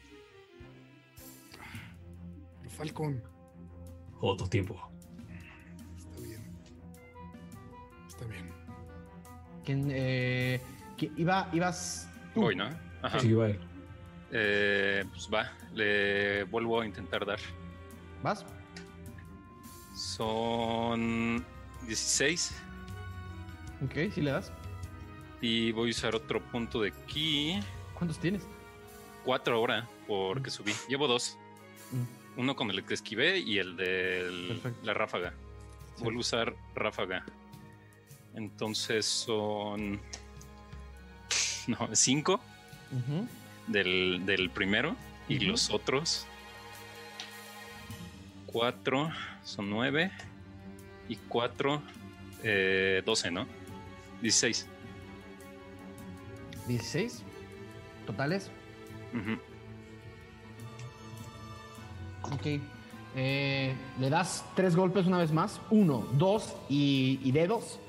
Falcon. 2.69 3.21
Otro 4.19 4.47
tiempo. 4.47 4.79
Está 5.97 6.21
bien. 6.21 6.41
Está 8.07 8.25
bien. 8.25 8.49
¿Quién, 9.65 9.87
eh, 9.91 10.61
iba, 11.17 11.49
ibas 11.53 12.07
tú? 12.33 12.41
Voy, 12.41 12.55
¿no? 12.55 12.69
Ajá. 13.01 13.19
Sí, 13.19 13.33
va. 13.33 13.49
Eh, 14.31 15.03
pues 15.11 15.29
va, 15.33 15.51
le 15.73 16.43
vuelvo 16.45 16.81
a 16.81 16.85
intentar 16.85 17.25
dar. 17.25 17.39
¿Vas? 18.23 18.45
Son 19.95 21.43
16. 21.85 22.55
Ok, 23.83 24.13
sí 24.13 24.21
le 24.21 24.31
das. 24.31 24.51
Y 25.41 25.71
voy 25.71 25.89
a 25.89 25.91
usar 25.91 26.15
otro 26.15 26.39
punto 26.39 26.81
de 26.81 26.89
aquí. 26.89 27.59
¿Cuántos 27.95 28.19
tienes? 28.19 28.43
Cuatro 29.25 29.55
ahora, 29.55 29.87
porque 30.07 30.49
mm. 30.49 30.53
subí. 30.53 30.73
Llevo 30.87 31.07
dos. 31.07 31.37
Mm. 31.91 32.39
Uno 32.39 32.55
con 32.55 32.69
el 32.71 32.85
que 32.85 32.93
esquivé 32.93 33.39
y 33.39 33.57
el 33.57 33.75
de 33.75 34.59
la 34.83 34.93
ráfaga. 34.93 35.33
Vuelvo 35.99 36.19
a 36.19 36.21
usar 36.21 36.55
ráfaga. 36.75 37.25
Entonces 38.35 39.05
son. 39.05 39.99
No, 41.67 41.89
cinco 41.93 42.39
del, 43.67 44.25
del, 44.25 44.49
primero. 44.49 44.95
Y 45.27 45.39
los 45.39 45.69
otros. 45.69 46.25
Cuatro 48.45 49.09
son 49.43 49.69
nueve. 49.69 50.11
Y 51.07 51.15
cuatro, 51.15 51.81
eh, 52.43 53.01
doce, 53.05 53.31
¿no? 53.31 53.45
Dieciséis. 54.21 54.67
¿16? 56.67 57.21
¿Totales? 58.05 58.49
Ok. 62.23 62.61
Eh, 63.15 63.75
le 63.99 64.09
das 64.09 64.45
tres 64.55 64.75
golpes 64.75 65.05
una 65.05 65.17
vez 65.17 65.31
más. 65.31 65.59
Uno, 65.69 66.07
dos 66.13 66.55
y, 66.69 67.31
dedos. 67.31 67.79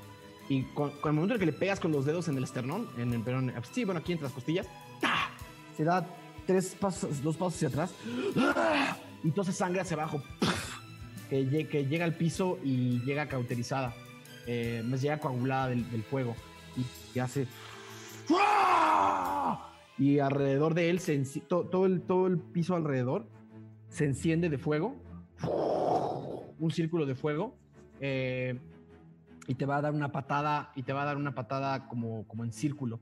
Y 0.49 0.63
con, 0.63 0.91
el 1.03 1.13
momento 1.13 1.35
en 1.35 1.39
que 1.39 1.45
le 1.45 1.53
pegas 1.53 1.79
con 1.79 1.91
los 1.91 2.05
dedos 2.05 2.27
en 2.27 2.37
el 2.37 2.43
esternón, 2.43 2.87
en 2.97 3.13
el 3.13 3.21
perón, 3.21 3.53
sí, 3.71 3.85
bueno, 3.85 3.99
aquí 3.99 4.11
entre 4.11 4.25
las 4.25 4.33
costillas, 4.33 4.67
se 5.77 5.83
da 5.83 6.05
tres 6.45 6.75
pasos, 6.79 7.23
dos 7.23 7.37
pasos 7.37 7.55
hacia 7.55 7.67
atrás. 7.69 7.93
Y 9.23 9.31
toda 9.31 9.43
esa 9.49 9.65
sangre 9.65 9.81
hacia 9.81 9.95
abajo. 9.95 10.21
Que, 11.29 11.45
llega 11.45 12.05
al 12.05 12.15
piso 12.15 12.59
y 12.63 12.99
llega 13.05 13.27
cauterizada. 13.27 13.95
Eh, 14.45 14.83
más 14.85 15.01
llega 15.01 15.19
coagulada 15.19 15.69
del, 15.69 16.03
fuego. 16.03 16.35
y 17.15 17.19
hace 17.19 17.47
y 19.97 20.19
alrededor 20.19 20.73
de 20.73 20.89
él, 20.89 20.99
se 20.99 21.17
todo, 21.47 21.85
el, 21.85 22.01
todo 22.01 22.27
el 22.27 22.39
piso 22.39 22.75
alrededor 22.75 23.27
se 23.89 24.05
enciende 24.05 24.49
de 24.49 24.57
fuego, 24.57 24.95
un 26.59 26.71
círculo 26.71 27.05
de 27.05 27.15
fuego, 27.15 27.55
eh, 27.99 28.59
y 29.47 29.55
te 29.55 29.65
va 29.65 29.77
a 29.77 29.81
dar 29.81 29.93
una 29.93 30.11
patada, 30.11 30.71
y 30.75 30.83
te 30.83 30.93
va 30.93 31.03
a 31.03 31.05
dar 31.05 31.17
una 31.17 31.35
patada 31.35 31.87
como, 31.87 32.25
como 32.27 32.43
en 32.43 32.53
círculo. 32.53 32.99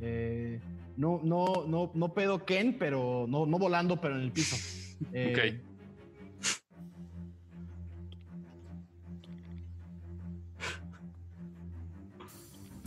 Eh, 0.00 0.60
no, 0.96 1.20
no, 1.22 1.64
no, 1.66 1.90
no 1.94 2.14
pedo 2.14 2.44
Ken, 2.44 2.76
pero 2.78 3.26
no, 3.28 3.46
no 3.46 3.58
volando, 3.58 4.00
pero 4.00 4.16
en 4.16 4.22
el 4.22 4.32
piso. 4.32 4.56
Eh, 5.12 5.60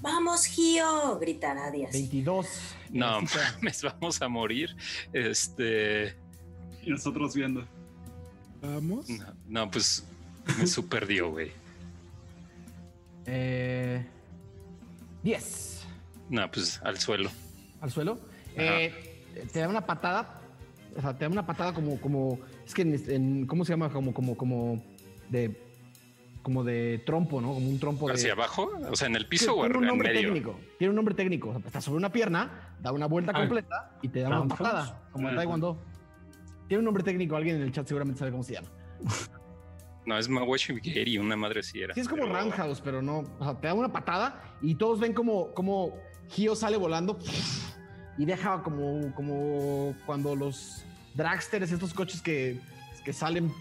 Vamos, 0.02 0.46
Gio, 0.46 1.20
gritará 1.20 1.70
Díaz. 1.70 1.92
22. 1.92 2.48
No, 2.92 3.20
mames, 3.22 3.84
vamos 3.84 4.22
a 4.22 4.30
morir. 4.30 4.76
Este. 5.12 6.16
Y 6.82 6.90
nosotros 6.90 7.36
viendo. 7.36 7.68
Vamos. 8.62 9.08
No, 9.48 9.70
pues 9.70 10.06
me 10.58 10.66
super 10.66 11.06
dio, 11.06 11.32
güey. 11.32 11.52
Eh, 13.28 14.06
10. 15.24 15.88
No, 16.30 16.50
pues 16.50 16.82
al 16.84 16.98
suelo. 16.98 17.30
¿Al 17.82 17.92
suelo? 17.92 18.20
Eh, 18.56 19.26
te 19.52 19.60
da 19.60 19.70
una 19.70 19.86
patada. 19.86 20.42
O 20.96 21.02
sea, 21.02 21.16
te 21.16 21.26
da 21.26 21.32
una 21.32 21.46
patada 21.46 21.74
como. 21.74 22.00
como 22.00 22.40
es 22.66 22.74
que 22.74 22.82
en, 22.82 23.46
¿Cómo 23.46 23.66
se 23.66 23.74
llama? 23.74 23.90
Como, 23.90 24.14
como, 24.14 24.36
como. 24.36 24.84
De 25.30 25.68
como 26.48 26.64
de 26.64 27.04
trompo, 27.06 27.42
¿no? 27.42 27.54
Como 27.54 27.70
un 27.70 27.78
trompo 27.78 28.10
¿Hacia 28.10 28.32
abajo? 28.32 28.72
O 28.90 28.96
sea, 28.96 29.10
en 29.10 29.18
el 29.18 29.28
piso 29.28 29.54
o 29.54 29.66
en 29.66 29.74
nombre 29.74 30.14
medio? 30.14 30.30
técnico. 30.30 30.58
Tiene 30.78 30.92
un 30.92 30.96
nombre 30.96 31.14
técnico. 31.14 31.62
está 31.66 31.82
sobre 31.82 31.98
una 31.98 32.10
pierna, 32.10 32.74
da 32.80 32.94
una 32.94 33.06
vuelta 33.06 33.34
ah. 33.36 33.40
completa 33.42 34.00
y 34.02 34.08
te 34.08 34.22
da 34.22 34.30
una 34.30 34.56
patada, 34.56 35.10
como 35.12 35.28
el 35.28 35.36
Taekwondo. 35.36 35.78
Tiene 36.70 36.80
un 36.80 36.86
nombre 36.86 37.04
técnico, 37.04 37.36
alguien 37.36 37.58
en 37.58 37.64
el 37.64 37.74
chat 37.74 37.86
seguramente 37.86 38.20
sabe 38.20 38.32
cómo 38.32 38.44
se 38.44 38.54
llama. 38.54 38.70
No, 40.08 40.18
es 40.18 40.30
Mawashi 40.30 40.80
Geri, 40.82 41.18
una 41.18 41.36
madre 41.36 41.62
si 41.62 41.82
era. 41.82 41.94
Sí, 41.94 42.00
es 42.00 42.08
como 42.08 42.24
pero... 42.24 42.40
Roundhouse, 42.40 42.80
pero 42.80 43.02
no. 43.02 43.26
O 43.40 43.44
sea, 43.44 43.60
te 43.60 43.68
da 43.68 43.74
una 43.74 43.92
patada 43.92 44.42
y 44.62 44.76
todos 44.76 45.02
ven 45.02 45.14
como, 45.14 45.54
como 45.54 46.00
Hio 46.34 46.56
sale 46.56 46.78
volando 46.78 47.20
y 48.18 48.24
deja 48.24 48.64
como, 48.64 49.14
como 49.16 49.94
cuando 50.06 50.34
los 50.34 50.86
dragsters, 51.14 51.74
estos 51.74 51.94
coches 51.94 52.22
que, 52.22 52.58
que 53.04 53.12
salen 53.12 53.52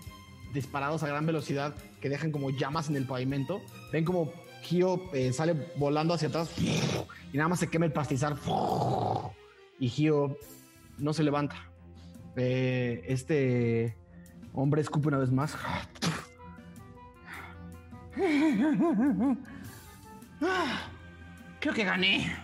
disparados 0.55 1.03
a 1.03 1.09
gran 1.09 1.27
velocidad, 1.27 1.75
que 2.01 2.09
dejan 2.09 2.31
como 2.31 2.51
llamas 2.51 2.89
en 2.89 2.95
el 2.95 3.09
pavimento, 3.09 3.61
ven 3.93 4.05
como 4.05 4.33
Hio 4.71 5.13
eh, 5.15 5.33
sale 5.33 5.55
volando 5.75 6.15
hacia 6.15 6.29
atrás 6.29 6.53
y 7.33 7.37
nada 7.37 7.49
más 7.49 7.59
se 7.59 7.69
quema 7.69 7.87
el 7.87 7.93
pastizal 7.93 8.39
y 9.81 9.89
Hio 9.89 10.39
no 10.99 11.13
se 11.13 11.25
levanta. 11.25 11.57
Eh, 12.37 13.03
este 13.09 13.97
hombre 14.53 14.81
escupe 14.81 15.09
una 15.09 15.19
vez 15.19 15.33
más. 15.33 15.57
Creo 21.61 21.75
que 21.75 21.85
gané. 21.85 22.35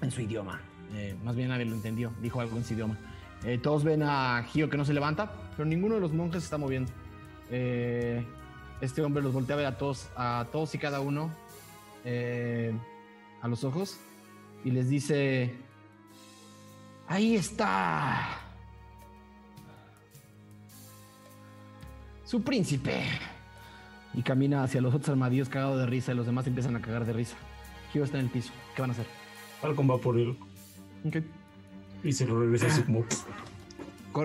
En 0.00 0.10
su 0.10 0.22
idioma. 0.22 0.60
Eh, 0.94 1.16
más 1.22 1.36
bien 1.36 1.48
nadie 1.48 1.66
lo 1.66 1.74
entendió. 1.74 2.12
Dijo 2.22 2.40
algo 2.40 2.56
en 2.56 2.64
su 2.64 2.74
idioma. 2.74 2.96
Eh, 3.44 3.58
todos 3.58 3.84
ven 3.84 4.02
a 4.02 4.42
Gio 4.44 4.70
que 4.70 4.76
no 4.76 4.84
se 4.84 4.94
levanta, 4.94 5.32
pero 5.56 5.66
ninguno 5.66 5.96
de 5.96 6.00
los 6.00 6.12
monjes 6.12 6.42
se 6.42 6.46
está 6.46 6.58
moviendo. 6.58 6.90
Eh, 7.50 8.24
este 8.80 9.02
hombre 9.02 9.22
los 9.22 9.32
voltea 9.32 9.54
a 9.54 9.58
ver 9.58 9.66
a 9.66 9.76
todos, 9.76 10.08
a 10.16 10.46
todos 10.50 10.74
y 10.74 10.78
cada 10.78 11.00
uno 11.00 11.30
a 13.42 13.48
los 13.48 13.64
ojos 13.64 13.98
y 14.64 14.70
les 14.70 14.88
dice: 14.88 15.56
Ahí 17.08 17.36
está. 17.36 18.45
Su 22.26 22.42
príncipe 22.42 23.02
y 24.12 24.22
camina 24.22 24.64
hacia 24.64 24.80
los 24.80 24.92
otros 24.92 25.10
armadillos 25.10 25.48
cagado 25.48 25.78
de 25.78 25.86
risa 25.86 26.12
y 26.12 26.16
los 26.16 26.26
demás 26.26 26.44
empiezan 26.48 26.74
a 26.74 26.80
cagar 26.80 27.06
de 27.06 27.12
risa. 27.12 27.36
Hugh 27.94 28.02
está 28.02 28.18
en 28.18 28.24
el 28.24 28.30
piso. 28.30 28.50
¿Qué 28.74 28.82
van 28.82 28.90
a 28.90 28.94
hacer? 28.94 29.06
Falcon 29.62 29.88
va 29.88 29.98
por 29.98 30.18
él. 30.18 30.36
Ok. 31.04 31.18
Y 32.02 32.12
se 32.12 32.26
lo 32.26 32.40
regresa 32.40 32.66
así 32.66 32.82
como... 32.82 33.04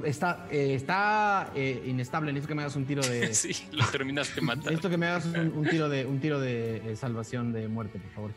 Está, 0.06 0.48
eh, 0.50 0.74
está 0.74 1.52
eh, 1.54 1.84
inestable. 1.86 2.32
Necesito 2.32 2.48
que 2.48 2.56
me 2.56 2.62
hagas 2.62 2.78
un 2.78 2.86
tiro 2.86 3.04
de. 3.04 3.34
sí, 3.34 3.52
lo 3.74 3.86
terminaste 3.88 4.40
matando. 4.40 4.70
Necesito 4.70 4.90
que 4.90 4.98
me 4.98 5.08
hagas 5.08 5.26
un, 5.26 5.68
tiro 5.70 5.90
de 5.90 6.06
un 6.06 6.22
tiro 6.22 6.40
de 6.40 6.94
eh, 6.94 6.96
salvación 6.96 7.52
de 7.52 7.68
muerte, 7.68 8.00
por 8.00 8.12
favor. 8.12 8.32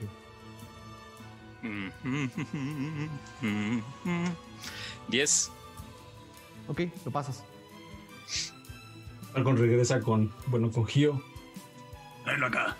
Diez. 5.08 5.52
Ok, 6.66 6.80
lo 7.04 7.12
pasas. 7.12 7.44
Falcon 9.34 9.56
regresa 9.56 10.00
con, 10.00 10.32
bueno, 10.46 10.70
con 10.70 10.86
Gio 10.86 11.20
Venlo 12.24 12.46
acá. 12.46 12.76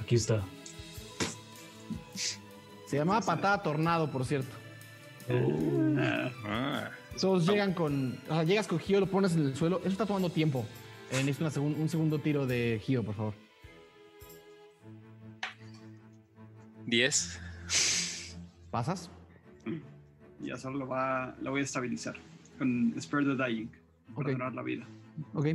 Aquí 0.00 0.14
está. 0.16 0.42
Se 2.86 2.96
llamaba 2.96 3.20
patada 3.20 3.62
tornado, 3.62 4.10
por 4.10 4.24
cierto. 4.24 4.48
Ah. 5.28 6.90
Todos 7.20 7.46
llegan 7.46 7.74
con. 7.74 8.18
O 8.28 8.34
sea, 8.34 8.42
llegas 8.42 8.66
con 8.66 8.80
Gio, 8.80 9.00
lo 9.00 9.06
pones 9.06 9.36
en 9.36 9.46
el 9.46 9.54
suelo. 9.54 9.78
Eso 9.80 9.90
está 9.90 10.06
tomando 10.06 10.30
tiempo. 10.30 10.66
Eh, 11.12 11.22
necesito 11.22 11.62
un 11.62 11.88
segundo 11.88 12.18
tiro 12.18 12.46
de 12.46 12.80
Gio, 12.82 13.04
por 13.04 13.14
favor. 13.14 13.34
10. 16.86 17.40
¿Pasas? 18.70 19.10
Ya 20.40 20.56
solo 20.56 20.78
lo, 20.78 20.88
va, 20.88 21.36
lo 21.42 21.50
voy 21.50 21.60
a 21.60 21.64
estabilizar 21.64 22.16
con 22.58 22.94
Spare 22.98 23.24
the 23.24 23.44
Dying 23.44 23.68
para 24.14 24.34
okay. 24.34 24.56
la 24.56 24.62
vida. 24.62 24.86
Ok. 25.34 25.46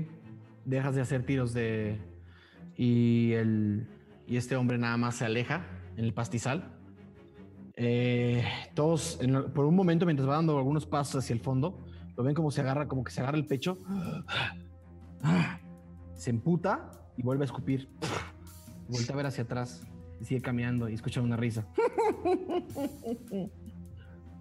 Dejas 0.65 0.95
de 0.95 1.01
hacer 1.01 1.25
tiros 1.25 1.53
de. 1.53 1.99
Y 2.75 3.33
el. 3.33 3.87
Y 4.27 4.37
este 4.37 4.55
hombre 4.55 4.77
nada 4.77 4.97
más 4.97 5.15
se 5.15 5.25
aleja 5.25 5.65
en 5.97 6.05
el 6.05 6.13
pastizal. 6.13 6.71
Eh, 7.75 8.43
todos, 8.75 9.19
por 9.53 9.65
un 9.65 9.75
momento, 9.75 10.05
mientras 10.05 10.29
va 10.29 10.35
dando 10.35 10.57
algunos 10.57 10.85
pasos 10.85 11.23
hacia 11.23 11.33
el 11.33 11.39
fondo, 11.39 11.83
lo 12.15 12.23
ven 12.23 12.35
como 12.35 12.51
se 12.51 12.61
agarra, 12.61 12.87
como 12.87 13.03
que 13.03 13.11
se 13.11 13.21
agarra 13.21 13.37
el 13.37 13.45
pecho. 13.45 13.77
Se 16.13 16.29
emputa 16.29 16.91
y 17.17 17.23
vuelve 17.23 17.43
a 17.43 17.45
escupir. 17.45 17.89
Vuelve 18.87 19.11
a 19.11 19.15
ver 19.15 19.25
hacia 19.25 19.43
atrás 19.43 19.85
y 20.21 20.25
sigue 20.25 20.41
caminando 20.41 20.87
y 20.89 20.93
escucha 20.93 21.21
una 21.21 21.37
risa. 21.37 21.65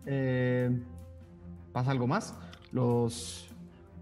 Eh, 0.05 0.83
¿Pasa 1.73 1.93
algo 1.93 2.09
más? 2.09 2.37
Los 2.73 3.52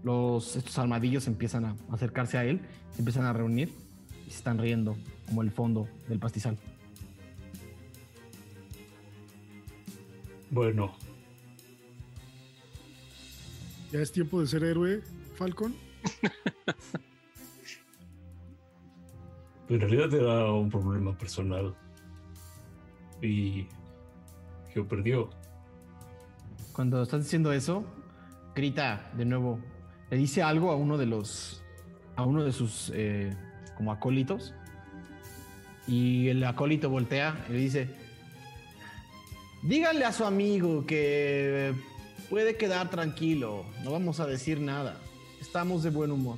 los, 0.03 0.55
estos 0.55 0.77
armadillos 0.77 1.27
empiezan 1.27 1.65
a 1.65 1.75
acercarse 1.91 2.37
a 2.37 2.45
él, 2.45 2.61
se 2.91 2.99
empiezan 2.99 3.25
a 3.25 3.33
reunir 3.33 3.73
y 4.25 4.31
se 4.31 4.37
están 4.37 4.57
riendo 4.57 4.95
como 5.27 5.41
el 5.41 5.51
fondo 5.51 5.87
del 6.07 6.19
pastizal. 6.19 6.57
Bueno. 10.49 10.93
¿Ya 13.91 13.99
es 13.99 14.11
tiempo 14.11 14.41
de 14.41 14.47
ser 14.47 14.63
héroe, 14.63 15.01
Falcon? 15.35 15.75
en 19.69 19.79
realidad 19.79 20.13
era 20.13 20.51
un 20.51 20.69
problema 20.69 21.17
personal. 21.17 21.73
Y 23.21 23.67
yo 24.75 24.87
perdió. 24.87 25.29
Cuando 26.73 27.01
estás 27.01 27.23
diciendo 27.23 27.53
eso, 27.53 27.85
grita 28.55 29.11
de 29.15 29.25
nuevo 29.25 29.59
le 30.11 30.17
dice 30.17 30.43
algo 30.43 30.71
a 30.71 30.75
uno 30.75 30.97
de 30.97 31.05
los, 31.05 31.63
a 32.17 32.23
uno 32.23 32.43
de 32.43 32.51
sus 32.51 32.91
eh, 32.93 33.33
como 33.77 33.93
acólitos 33.93 34.53
y 35.87 36.27
el 36.27 36.43
acólito 36.43 36.89
voltea 36.89 37.45
y 37.49 37.53
le 37.53 37.57
dice, 37.59 37.89
díganle 39.63 40.03
a 40.03 40.11
su 40.11 40.25
amigo 40.25 40.85
que 40.85 41.73
puede 42.29 42.57
quedar 42.57 42.89
tranquilo, 42.89 43.65
no 43.85 43.91
vamos 43.91 44.19
a 44.19 44.27
decir 44.27 44.59
nada, 44.59 44.97
estamos 45.39 45.81
de 45.81 45.89
buen 45.89 46.11
humor, 46.11 46.37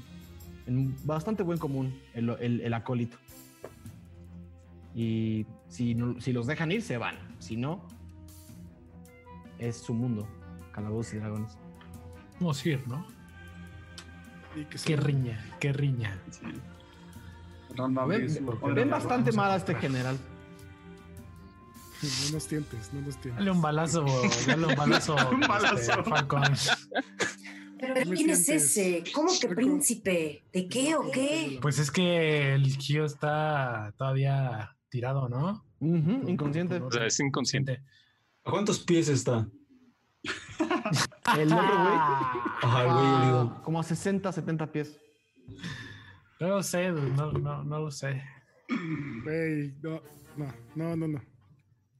en 0.67 0.95
bastante 1.03 1.41
buen 1.41 1.57
común 1.57 1.99
el, 2.13 2.73
acólito. 2.73 3.17
Y 4.95 5.47
si, 5.67 5.97
si 6.19 6.31
los 6.31 6.45
dejan 6.45 6.71
ir, 6.71 6.83
se 6.83 6.97
van, 6.99 7.17
si 7.39 7.57
no, 7.57 7.87
es 9.57 9.77
su 9.77 9.95
mundo, 9.95 10.27
calabozos 10.71 11.15
y 11.15 11.17
dragones. 11.17 11.57
Vamos 12.39 12.63
a 12.63 12.69
ir, 12.69 12.87
¿no? 12.87 13.22
Qué 14.85 14.95
riña, 14.95 15.43
qué 15.59 15.73
riña. 15.73 16.19
Ven, 18.75 18.89
bastante 18.89 19.31
mal 19.31 19.51
a 19.51 19.55
este 19.55 19.75
general. 19.75 20.17
No 22.01 22.33
nos 22.33 22.47
tientes, 22.47 22.93
no 22.93 23.01
nos 23.01 23.15
tientes. 23.17 23.35
Dale 23.37 23.51
un 23.51 23.61
balazo, 23.61 24.05
dale 24.45 24.67
un 24.67 24.75
balazo. 24.75 25.15
un 25.31 25.39
balazo. 25.39 25.75
Este, 25.75 26.03
Falcon. 26.03 26.43
Pero 27.79 28.11
¿quién 28.11 28.29
es 28.29 28.49
ese? 28.49 29.03
¿Cómo 29.13 29.31
que 29.39 29.47
príncipe? 29.49 30.43
¿De 30.51 30.67
qué 30.67 30.95
o 30.95 31.09
qué? 31.11 31.59
Pues 31.61 31.79
es 31.79 31.91
que 31.91 32.53
el 32.53 32.65
Gio 32.77 33.05
está 33.05 33.93
todavía 33.97 34.75
tirado, 34.89 35.29
¿no? 35.29 35.65
inconsciente. 35.79 36.77
O 36.77 36.91
sea, 36.91 37.05
es 37.05 37.19
inconsciente. 37.19 37.81
¿A 38.45 38.51
cuántos 38.51 38.79
pies 38.79 39.09
está? 39.09 39.47
el 41.37 41.53
otro 41.53 41.83
güey. 41.83 41.95
Ajá, 42.61 42.83
el 42.83 43.43
güey 43.43 43.61
Como 43.63 43.79
a 43.79 43.83
60, 43.83 44.31
70 44.31 44.71
pies. 44.71 44.99
No 46.39 46.47
lo 46.47 46.63
sé, 46.63 46.91
no, 46.91 47.31
no, 47.31 47.63
no 47.63 47.79
lo 47.79 47.91
sé. 47.91 48.21
Güey, 49.23 49.73
no, 49.81 50.01
no, 50.75 50.95
no, 50.95 51.07
no, 51.07 51.21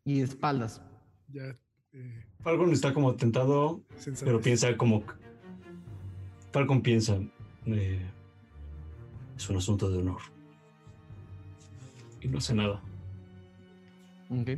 Y 0.05 0.21
espaldas. 0.21 0.81
Ya. 1.27 1.43
Eh. 1.93 2.25
Falcon 2.41 2.71
está 2.71 2.93
como 2.93 3.15
tentado, 3.15 3.83
pero 4.23 4.41
piensa 4.41 4.75
como. 4.75 5.03
Falcon 6.51 6.81
piensa. 6.81 7.17
Eh, 7.65 8.05
es 9.37 9.49
un 9.49 9.57
asunto 9.57 9.89
de 9.89 9.99
honor. 9.99 10.21
Y 12.21 12.27
no 12.27 12.37
hace 12.37 12.53
nada. 12.53 12.81
Ok. 14.29 14.49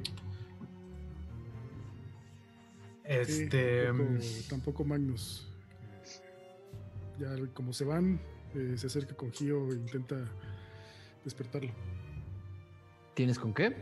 Este. 3.07 3.91
Mm, 3.91 4.19
tampoco, 4.49 4.83
Magnus. 4.83 5.47
Ya 7.19 7.29
como 7.53 7.71
se 7.71 7.85
van, 7.85 8.19
eh, 8.53 8.73
se 8.77 8.87
acerca 8.87 9.15
con 9.15 9.31
Gio 9.31 9.71
e 9.71 9.75
intenta 9.75 10.17
despertarlo. 11.23 11.71
¿Tienes 13.13 13.39
con 13.39 13.53
qué? 13.53 13.75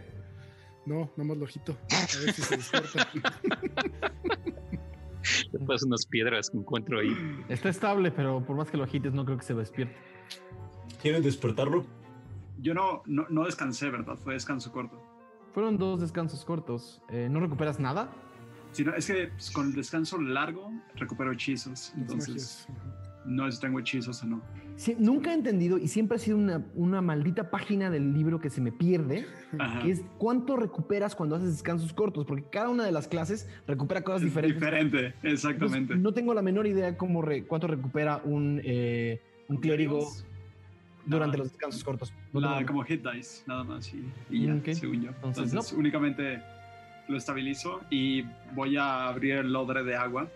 No, 0.85 1.11
nomás 1.15 1.37
lo 1.37 1.45
ojito. 1.45 1.77
A 1.91 2.19
ver 2.19 2.33
si 2.33 2.41
se 2.41 2.57
despierta. 2.57 3.39
Después 5.51 5.83
unas 5.83 6.05
piedras 6.05 6.49
que 6.49 6.57
encuentro 6.57 6.99
ahí. 6.99 7.15
Está 7.47 7.69
estable, 7.69 8.11
pero 8.11 8.43
por 8.45 8.57
más 8.57 8.69
que 8.69 8.77
lo 8.77 8.83
agites, 8.83 9.13
no 9.13 9.23
creo 9.25 9.37
que 9.37 9.45
se 9.45 9.53
despierte. 9.53 9.95
¿Quieren 11.01 11.23
despertarlo? 11.23 11.85
Yo 12.59 12.73
no, 12.73 13.03
no, 13.05 13.45
descansé, 13.45 13.89
¿verdad? 13.89 14.17
Fue 14.17 14.33
descanso 14.33 14.71
corto. 14.71 15.01
Fueron 15.53 15.77
dos 15.77 16.01
descansos 16.01 16.43
cortos. 16.45 17.01
Eh, 17.09 17.27
¿No 17.29 17.39
recuperas 17.39 17.79
nada? 17.79 18.11
Sí, 18.73 18.85
es 18.97 19.07
que 19.07 19.27
pues, 19.27 19.51
con 19.51 19.67
el 19.67 19.73
descanso 19.73 20.19
largo 20.19 20.71
recupero 20.95 21.31
hechizos. 21.31 21.93
Entonces, 21.95 22.67
no 23.25 23.47
es 23.47 23.55
si 23.55 23.61
tengo 23.61 23.79
hechizos 23.79 24.21
o 24.23 24.25
no. 24.25 24.41
Sí, 24.75 24.95
nunca 24.97 25.31
he 25.31 25.35
entendido 25.35 25.77
y 25.77 25.87
siempre 25.87 26.15
ha 26.15 26.19
sido 26.19 26.35
una, 26.37 26.65
una 26.73 27.01
maldita 27.01 27.51
página 27.51 27.91
del 27.91 28.13
libro 28.13 28.39
que 28.39 28.49
se 28.49 28.59
me 28.59 28.71
pierde, 28.71 29.25
que 29.83 29.91
es 29.91 30.03
cuánto 30.17 30.57
recuperas 30.57 31.15
cuando 31.15 31.35
haces 31.35 31.51
descansos 31.51 31.93
cortos, 31.93 32.25
porque 32.25 32.45
cada 32.51 32.69
una 32.69 32.83
de 32.83 32.91
las 32.91 33.07
clases 33.07 33.47
recupera 33.67 34.03
cosas 34.03 34.21
diferentes. 34.23 34.59
Diferente, 34.59 35.13
exactamente. 35.21 35.95
no 35.95 36.11
tengo 36.13 36.33
la 36.33 36.41
menor 36.41 36.65
idea 36.65 36.97
cómo 36.97 37.23
cuánto 37.47 37.67
recupera 37.67 38.21
un, 38.25 38.61
eh, 38.63 39.21
un 39.47 39.57
clérigo 39.57 40.09
durante 41.05 41.37
los 41.37 41.49
descansos 41.49 41.83
cortos. 41.83 42.11
como 42.65 42.83
hit 42.83 43.05
dice, 43.13 43.43
nada 43.45 43.63
más, 43.63 43.93
y, 43.93 44.45
ya, 44.45 44.73
según 44.73 45.03
yo. 45.03 45.11
Entonces, 45.23 45.71
únicamente 45.73 46.41
lo 47.07 47.17
estabilizo 47.17 47.81
y 47.89 48.23
voy 48.53 48.77
a 48.77 49.07
abrir 49.07 49.35
el 49.35 49.51
lodre 49.51 49.84
de 49.84 49.95
agua 49.95 50.27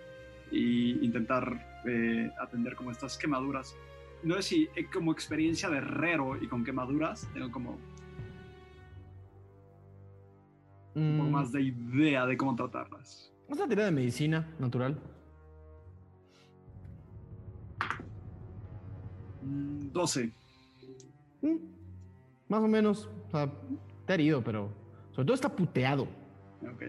e 0.51 0.97
intentar 1.01 1.81
eh, 1.85 2.31
atender 2.39 2.75
como 2.75 2.91
estas 2.91 3.17
quemaduras. 3.17 3.75
No 4.23 4.35
sé 4.35 4.41
si 4.41 4.69
eh, 4.75 4.87
como 4.91 5.11
experiencia 5.11 5.69
de 5.69 5.77
herrero 5.77 6.41
y 6.41 6.47
con 6.47 6.63
quemaduras 6.63 7.27
tengo 7.33 7.51
como 7.51 7.77
un 10.95 11.17
poco 11.17 11.29
mm. 11.29 11.31
más 11.31 11.51
de 11.51 11.61
idea 11.61 12.25
de 12.25 12.35
cómo 12.35 12.55
tratarlas. 12.55 13.31
Es 13.47 13.57
una 13.59 13.67
de 13.67 13.91
medicina 13.91 14.47
natural. 14.59 14.99
12. 19.41 20.31
Mm, 21.41 21.47
mm, 21.47 21.59
más 22.49 22.61
o 22.61 22.67
menos. 22.67 23.09
O 23.27 23.31
sea, 23.31 23.51
te 24.05 24.13
ha 24.13 24.15
herido, 24.15 24.43
pero 24.43 24.69
sobre 25.11 25.25
todo 25.25 25.35
está 25.35 25.55
puteado. 25.55 26.07
Ok. 26.61 26.83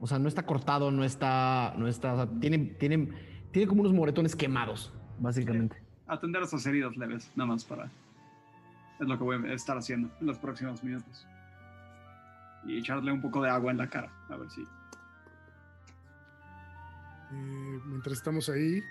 O 0.00 0.06
sea, 0.06 0.18
no 0.18 0.28
está 0.28 0.44
cortado, 0.44 0.90
no 0.90 1.04
está. 1.04 1.74
No 1.76 1.88
está. 1.88 2.14
O 2.14 2.16
sea, 2.16 2.40
tiene, 2.40 2.58
tiene, 2.58 3.08
tiene 3.50 3.68
como 3.68 3.82
unos 3.82 3.92
moretones 3.92 4.36
quemados, 4.36 4.92
básicamente. 5.18 5.82
Atender 6.06 6.42
a 6.42 6.46
sus 6.46 6.64
heridas 6.66 6.96
leves, 6.96 7.30
nada 7.34 7.48
más 7.48 7.64
para. 7.64 7.90
Es 9.00 9.06
lo 9.06 9.18
que 9.18 9.24
voy 9.24 9.50
a 9.50 9.52
estar 9.52 9.76
haciendo 9.76 10.10
en 10.20 10.26
los 10.26 10.38
próximos 10.38 10.82
minutos. 10.82 11.26
Y 12.64 12.78
echarle 12.78 13.12
un 13.12 13.20
poco 13.20 13.42
de 13.42 13.50
agua 13.50 13.70
en 13.70 13.78
la 13.78 13.88
cara, 13.88 14.10
a 14.28 14.36
ver 14.36 14.50
si. 14.50 14.62
Eh, 17.32 17.80
mientras 17.86 18.18
estamos 18.18 18.48
ahí, 18.48 18.82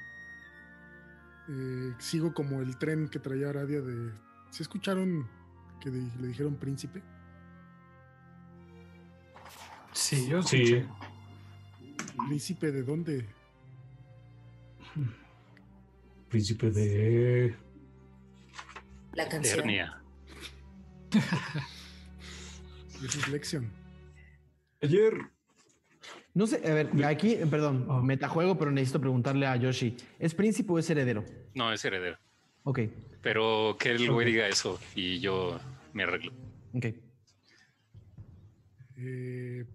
eh, 1.47 1.93
sigo 1.99 2.33
como 2.33 2.61
el 2.61 2.77
tren 2.77 3.07
que 3.09 3.19
traía 3.19 3.49
Aradia 3.49 3.81
de. 3.81 4.11
¿Se 4.49 4.63
escucharon 4.63 5.27
que 5.81 5.89
le 5.89 6.27
dijeron 6.27 6.55
príncipe? 6.55 7.01
Sí, 9.95 10.27
yo 10.27 10.43
sí. 10.43 10.83
¿Príncipe 12.27 12.71
de 12.71 12.83
dónde? 12.83 13.25
Príncipe 16.29 16.69
de. 16.69 17.55
La 19.13 19.27
canción. 19.29 19.69
es 23.03 23.27
lección. 23.31 23.71
Ayer. 24.81 25.13
No 26.33 26.45
sé, 26.45 26.57
a 26.69 26.73
ver, 26.73 27.05
aquí, 27.05 27.37
perdón, 27.49 27.85
oh. 27.87 28.01
metajuego, 28.01 28.57
pero 28.57 28.71
necesito 28.71 28.99
preguntarle 28.99 29.47
a 29.47 29.55
Yoshi. 29.55 29.95
¿Es 30.19 30.35
príncipe 30.35 30.73
o 30.73 30.79
es 30.79 30.89
heredero? 30.89 31.23
No, 31.53 31.71
es 31.71 31.85
heredero. 31.85 32.17
Ok. 32.63 32.81
Pero 33.21 33.77
que 33.79 33.91
el 33.91 34.11
güey 34.11 34.27
diga 34.27 34.45
eso 34.45 34.77
y 34.93 35.21
yo 35.21 35.57
me 35.93 36.03
arreglo. 36.03 36.33
Ok. 36.73 36.87
Eh, 38.97 39.65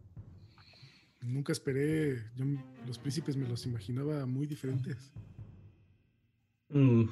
nunca 1.30 1.52
esperé. 1.52 2.22
Yo, 2.36 2.44
los 2.86 2.98
príncipes 2.98 3.36
me 3.36 3.48
los 3.48 3.64
imaginaba 3.66 4.26
muy 4.26 4.46
diferentes. 4.46 5.10
Mm. 6.68 7.04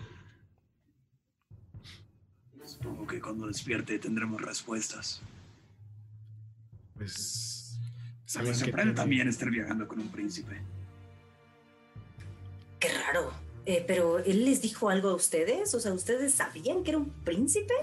Supongo 2.65 3.07
que 3.07 3.21
cuando 3.21 3.47
despierte 3.47 3.99
tendremos 3.99 4.41
respuestas. 4.43 5.23
Pues. 6.95 7.79
Me 8.43 8.53
sorprende 8.53 8.93
también 8.93 9.27
estar 9.27 9.51
viajando 9.51 9.89
con 9.89 10.01
un 10.01 10.09
príncipe. 10.09 10.61
Qué 12.79 12.89
raro. 13.07 13.33
Eh, 13.65 13.85
pero 13.87 14.19
él 14.19 14.45
les 14.45 14.61
dijo 14.61 14.91
algo 14.91 15.09
a 15.11 15.15
ustedes. 15.15 15.75
O 15.75 15.81
sea, 15.81 15.93
¿ustedes 15.93 16.35
sabían 16.35 16.83
que 16.83 16.91
era 16.91 16.99
un 16.99 17.11
príncipe? 17.25 17.75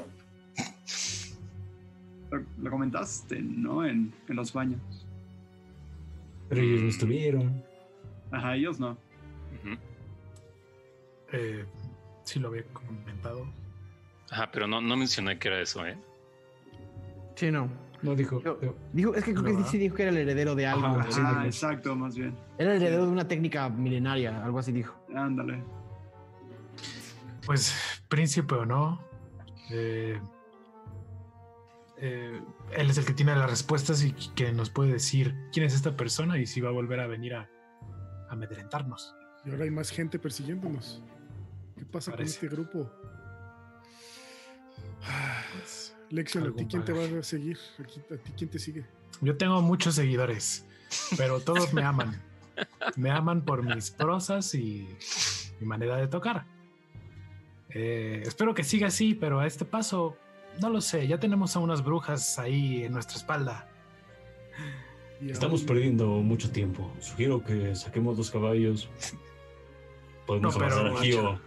Lo, 2.60 2.70
comentaste, 2.70 3.42
¿no? 3.42 3.86
En, 3.86 4.14
en 4.28 4.36
los 4.36 4.54
baños. 4.54 4.82
Pero 6.50 6.62
ellos 6.62 6.82
no 6.82 6.90
estuvieron. 6.90 7.64
Ajá, 8.32 8.56
ellos 8.56 8.80
no. 8.80 8.98
Eh, 11.32 11.66
sí 12.24 12.40
lo 12.40 12.50
había 12.50 12.64
comentado. 12.66 13.48
Ajá, 14.30 14.50
pero 14.52 14.68
no, 14.68 14.80
no 14.82 14.96
mencioné 14.96 15.38
que 15.38 15.48
era 15.48 15.62
eso, 15.62 15.86
¿eh? 15.86 15.98
Sí, 17.36 17.52
no. 17.52 17.70
No 18.02 18.16
dijo. 18.16 18.42
dijo 18.94 19.16
es 19.16 19.24
que 19.24 19.34
creo 19.34 19.58
que 19.58 19.64
sí 19.64 19.78
dijo 19.78 19.96
que 19.96 20.04
era 20.04 20.12
el 20.12 20.18
heredero 20.18 20.54
de 20.54 20.68
algo. 20.68 20.86
ah, 20.86 21.44
exacto, 21.46 21.96
más 21.96 22.16
bien. 22.16 22.36
Era 22.58 22.76
el 22.76 22.82
heredero 22.82 23.06
de 23.06 23.12
una 23.12 23.28
técnica 23.28 23.68
milenaria, 23.70 24.44
algo 24.44 24.60
así 24.60 24.72
dijo. 24.72 24.96
Ándale. 25.16 25.64
Pues, 27.46 28.04
príncipe 28.08 28.56
o 28.56 28.66
no, 28.66 29.00
eh, 29.72 30.20
eh, 31.98 32.42
él 32.76 32.90
es 32.90 32.98
el 32.98 33.06
que 33.06 33.14
tiene 33.14 33.36
las 33.36 33.50
respuestas 33.50 34.04
y 34.04 34.12
que 34.12 34.52
nos 34.52 34.70
puede 34.70 34.94
decir 34.94 35.36
quién 35.52 35.66
es 35.66 35.74
esta 35.74 35.96
persona 35.96 36.38
y 36.40 36.46
si 36.46 36.62
va 36.62 36.70
a 36.70 36.74
volver 36.74 37.00
a 37.00 37.08
venir 37.08 37.36
a 37.36 37.50
amedrentarnos. 38.30 39.16
Y 39.46 39.52
ahora 39.52 39.64
hay 39.64 39.72
más 39.72 39.90
gente 39.92 40.20
persiguiéndonos. 40.20 41.02
¿Qué 41.78 41.86
pasa 41.86 42.12
con 42.12 42.22
este 42.22 42.48
grupo? 42.48 42.90
Pues, 45.54 45.96
Lexion, 46.10 46.48
¿a 46.48 46.56
ti 46.56 46.66
quién 46.66 46.84
te 46.84 46.94
va 46.94 47.20
a 47.20 47.24
seguir? 47.24 47.58
¿A 47.80 48.18
ti 48.18 48.32
quién 48.38 48.50
te 48.50 48.60
sigue? 48.60 48.86
Yo 49.22 49.38
tengo 49.38 49.62
muchos 49.62 49.96
seguidores, 49.96 50.66
pero 51.18 51.40
todos 51.40 51.74
me 51.74 51.84
aman. 51.84 52.22
Me 52.96 53.12
aman 53.12 53.44
por 53.44 53.64
mis 53.64 53.92
prosas 53.92 54.56
y 54.56 54.88
mi 55.60 55.68
manera 55.68 55.98
de 55.98 56.08
tocar. 56.08 56.46
Eh, 57.70 58.24
espero 58.26 58.54
que 58.54 58.64
siga 58.64 58.88
así, 58.88 59.14
pero 59.14 59.42
a 59.42 59.46
este 59.46 59.66
paso, 59.66 60.18
no 60.62 60.70
lo 60.70 60.82
sé. 60.82 61.08
Ya 61.08 61.20
tenemos 61.20 61.56
a 61.56 61.60
unas 61.60 61.84
brujas 61.84 62.40
ahí 62.40 62.84
en 62.84 62.94
nuestra 62.94 63.18
espalda. 63.18 63.68
Estamos 65.22 65.64
perdiendo 65.64 66.08
mucho 66.08 66.52
tiempo. 66.52 66.92
Sugiero 67.00 67.44
que 67.44 67.76
saquemos 67.76 68.18
los 68.18 68.32
caballos. 68.32 68.90
Podemos 70.26 70.58
no, 70.58 70.66
a 70.66 71.02
Gio. 71.02 71.40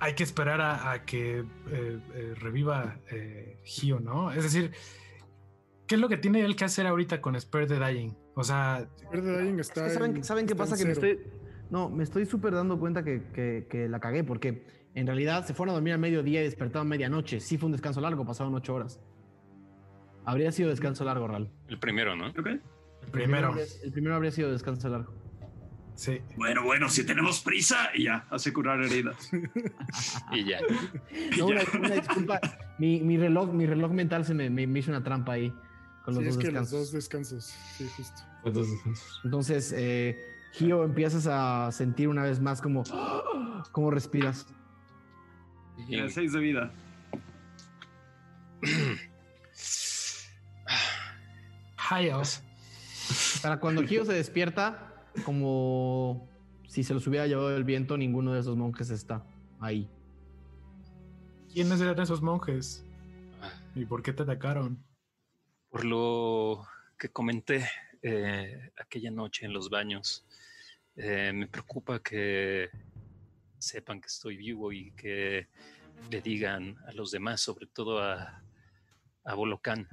Hay 0.00 0.14
que 0.14 0.22
esperar 0.22 0.60
a, 0.60 1.04
que 1.04 1.38
eh, 1.38 1.44
eh, 1.70 2.34
reviva 2.36 2.98
eh, 3.10 3.58
Gio, 3.64 4.00
¿no? 4.00 4.32
Es 4.32 4.42
decir, 4.42 4.72
¿qué 5.86 5.94
es 5.94 6.00
lo 6.00 6.08
que 6.08 6.16
tiene 6.16 6.44
él 6.44 6.56
que 6.56 6.64
hacer 6.64 6.86
ahorita 6.86 7.20
con 7.20 7.38
Spare 7.40 7.66
the 7.66 7.78
Dying? 7.78 8.14
O 8.34 8.42
sea, 8.42 8.88
Spare 8.98 9.22
the 9.22 9.42
Dying 9.42 9.60
está. 9.60 9.88
¿Saben, 9.90 10.46
qué 10.46 10.56
pasa? 10.56 10.76
Que 10.76 10.84
me 10.84 10.92
estoy. 10.92 11.20
No, 11.70 11.88
me 11.88 12.04
estoy 12.04 12.26
súper 12.26 12.54
dando 12.54 12.78
cuenta 12.78 13.02
que, 13.04 13.22
que, 13.68 13.88
la 13.88 14.00
cagué 14.00 14.24
porque 14.24 14.66
en 14.94 15.06
realidad 15.06 15.44
se 15.44 15.54
fueron 15.54 15.72
a 15.72 15.74
dormir 15.74 15.94
a 15.94 15.98
mediodía 15.98 16.40
y 16.40 16.44
despertaron 16.44 16.86
a 16.86 16.90
medianoche. 16.90 17.40
Sí 17.40 17.58
fue 17.58 17.66
un 17.66 17.72
descanso 17.72 18.00
largo, 18.00 18.24
pasaron 18.24 18.54
ocho 18.54 18.74
horas. 18.74 19.00
Habría 20.24 20.52
sido 20.52 20.70
descanso 20.70 21.04
largo, 21.04 21.26
Ral. 21.26 21.50
El 21.68 21.78
primero, 21.78 22.16
¿no? 22.16 22.28
Ok. 22.28 22.46
El 22.46 23.10
primero. 23.10 23.54
El 23.82 23.92
primero 23.92 24.14
habría 24.14 24.30
sido 24.30 24.50
descanso 24.50 24.88
largo. 24.88 25.12
Sí. 25.94 26.20
Bueno, 26.36 26.64
bueno, 26.64 26.88
si 26.88 27.04
tenemos 27.04 27.40
prisa, 27.40 27.90
y 27.94 28.04
ya, 28.04 28.26
hace 28.30 28.52
curar 28.52 28.82
heridas. 28.82 29.30
y 30.32 30.44
ya. 30.44 30.58
una, 31.42 31.90
disculpa, 31.94 32.40
mi, 32.78 33.16
reloj, 33.16 33.52
mi 33.52 33.66
reloj 33.66 33.92
mental 33.92 34.24
se 34.24 34.34
me, 34.34 34.50
me, 34.50 34.78
hizo 34.78 34.90
una 34.90 35.04
trampa 35.04 35.32
ahí 35.32 35.52
con 36.04 36.14
los 36.14 36.24
dos 36.24 36.36
descansos. 36.36 36.72
los 36.72 36.80
dos 36.80 36.92
descansos, 36.92 37.44
sí, 37.76 37.88
justo. 37.96 38.22
Los 38.44 38.54
dos 38.54 38.70
descansos. 38.70 39.20
Entonces, 39.24 39.74
eh, 39.76 40.18
Gio, 40.52 40.84
empiezas 40.84 41.26
a 41.28 41.70
sentir 41.70 42.08
una 42.08 42.22
vez 42.22 42.40
más 42.40 42.60
como, 42.60 42.82
cómo 43.72 43.90
respiras. 43.90 44.46
Y 45.88 46.08
seis 46.10 46.32
de 46.32 46.40
vida. 46.40 46.72
Hayos. 51.90 52.42
Para 53.42 53.60
cuando 53.60 53.82
Gio 53.86 54.04
se 54.04 54.14
despierta, 54.14 55.04
como 55.24 56.28
si 56.66 56.82
se 56.82 56.94
los 56.94 57.06
hubiera 57.06 57.26
llevado 57.26 57.54
el 57.56 57.64
viento, 57.64 57.96
ninguno 57.96 58.32
de 58.32 58.40
esos 58.40 58.56
monjes 58.56 58.90
está 58.90 59.24
ahí. 59.60 59.88
¿Quiénes 61.52 61.80
eran 61.80 62.00
esos 62.00 62.22
monjes? 62.22 62.84
¿Y 63.74 63.84
por 63.84 64.02
qué 64.02 64.12
te 64.12 64.22
atacaron? 64.22 64.82
Por 65.70 65.84
lo 65.84 66.66
que 66.98 67.10
comenté 67.10 67.68
eh, 68.02 68.72
aquella 68.78 69.10
noche 69.10 69.46
en 69.46 69.52
los 69.52 69.70
baños. 69.70 70.24
Eh, 70.96 71.32
me 71.34 71.46
preocupa 71.46 72.00
que 72.00 72.70
sepan 73.64 74.00
que 74.00 74.06
estoy 74.06 74.36
vivo 74.36 74.72
y 74.72 74.92
que 74.92 75.48
le 76.10 76.20
digan 76.20 76.76
a 76.86 76.92
los 76.92 77.10
demás, 77.10 77.40
sobre 77.40 77.66
todo 77.66 78.02
a, 78.02 78.42
a 79.24 79.34
Volocán. 79.34 79.88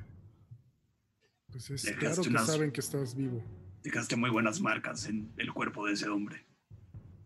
Pues 1.52 1.70
es 1.70 1.92
claro 1.98 2.22
que 2.22 2.38
saben 2.40 2.72
que 2.72 2.80
estás 2.80 3.16
vivo. 3.16 3.44
Dejaste 3.84 4.16
muy 4.16 4.30
buenas 4.30 4.62
marcas 4.62 5.06
en 5.08 5.34
el 5.38 5.52
cuerpo 5.54 5.86
de 5.88 5.94
ese 5.94 6.08
hombre. 6.08 6.46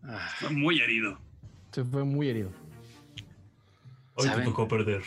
Ah. 0.02 0.28
Fue 0.38 0.50
muy 0.50 0.80
herido. 0.80 1.20
Se 1.72 1.84
fue 1.84 2.04
muy 2.04 2.28
herido. 2.28 2.50
Hoy 4.14 4.28
te 4.28 4.42
tocó 4.42 4.66
perder. 4.66 5.02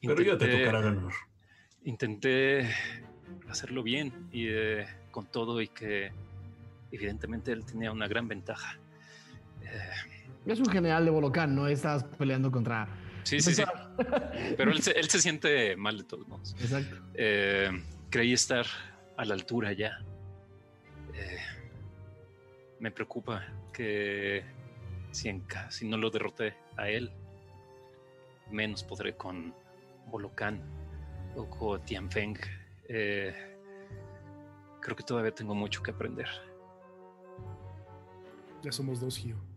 pero 0.00 0.22
ya 0.22 0.38
te 0.38 0.46
tocará 0.46 0.80
ganar. 0.80 1.12
Intenté 1.82 2.70
hacerlo 3.48 3.82
bien 3.82 4.28
y 4.30 4.46
eh, 4.48 4.86
con 5.10 5.26
todo 5.26 5.60
y 5.60 5.68
que 5.68 6.12
evidentemente 6.92 7.52
él 7.52 7.64
tenía 7.64 7.90
una 7.90 8.06
gran 8.06 8.28
ventaja. 8.28 8.78
Eh, 9.62 10.17
es 10.52 10.60
un 10.60 10.70
general 10.70 11.04
de 11.04 11.10
Volocán, 11.10 11.54
no 11.54 11.66
estás 11.66 12.04
peleando 12.04 12.50
contra. 12.50 12.88
Sí, 13.22 13.40
sí, 13.40 13.54
sí. 13.54 13.62
Pero 14.56 14.70
él 14.70 14.82
se, 14.82 14.92
él 14.92 15.08
se, 15.08 15.20
siente 15.20 15.76
mal 15.76 15.98
de 15.98 16.04
todos 16.04 16.26
modos. 16.26 16.56
Exacto. 16.60 16.96
Eh, 17.14 17.70
creí 18.10 18.32
estar 18.32 18.66
a 19.16 19.24
la 19.24 19.34
altura 19.34 19.72
ya. 19.72 19.98
Eh, 21.14 21.38
me 22.80 22.90
preocupa 22.90 23.44
que 23.72 24.44
si, 25.10 25.28
en, 25.28 25.44
si 25.68 25.86
no 25.86 25.96
lo 25.96 26.10
derroté 26.10 26.54
a 26.76 26.88
él, 26.88 27.10
menos 28.50 28.82
podré 28.82 29.14
con 29.14 29.52
Volocán 30.06 30.62
o 31.36 31.44
con 31.50 31.84
Tianfeng. 31.84 32.38
Eh, 32.88 33.34
creo 34.80 34.96
que 34.96 35.02
todavía 35.02 35.34
tengo 35.34 35.54
mucho 35.54 35.82
que 35.82 35.90
aprender. 35.90 36.28
Ya 38.62 38.72
somos 38.72 39.00
dos, 39.00 39.18
Gio. 39.18 39.47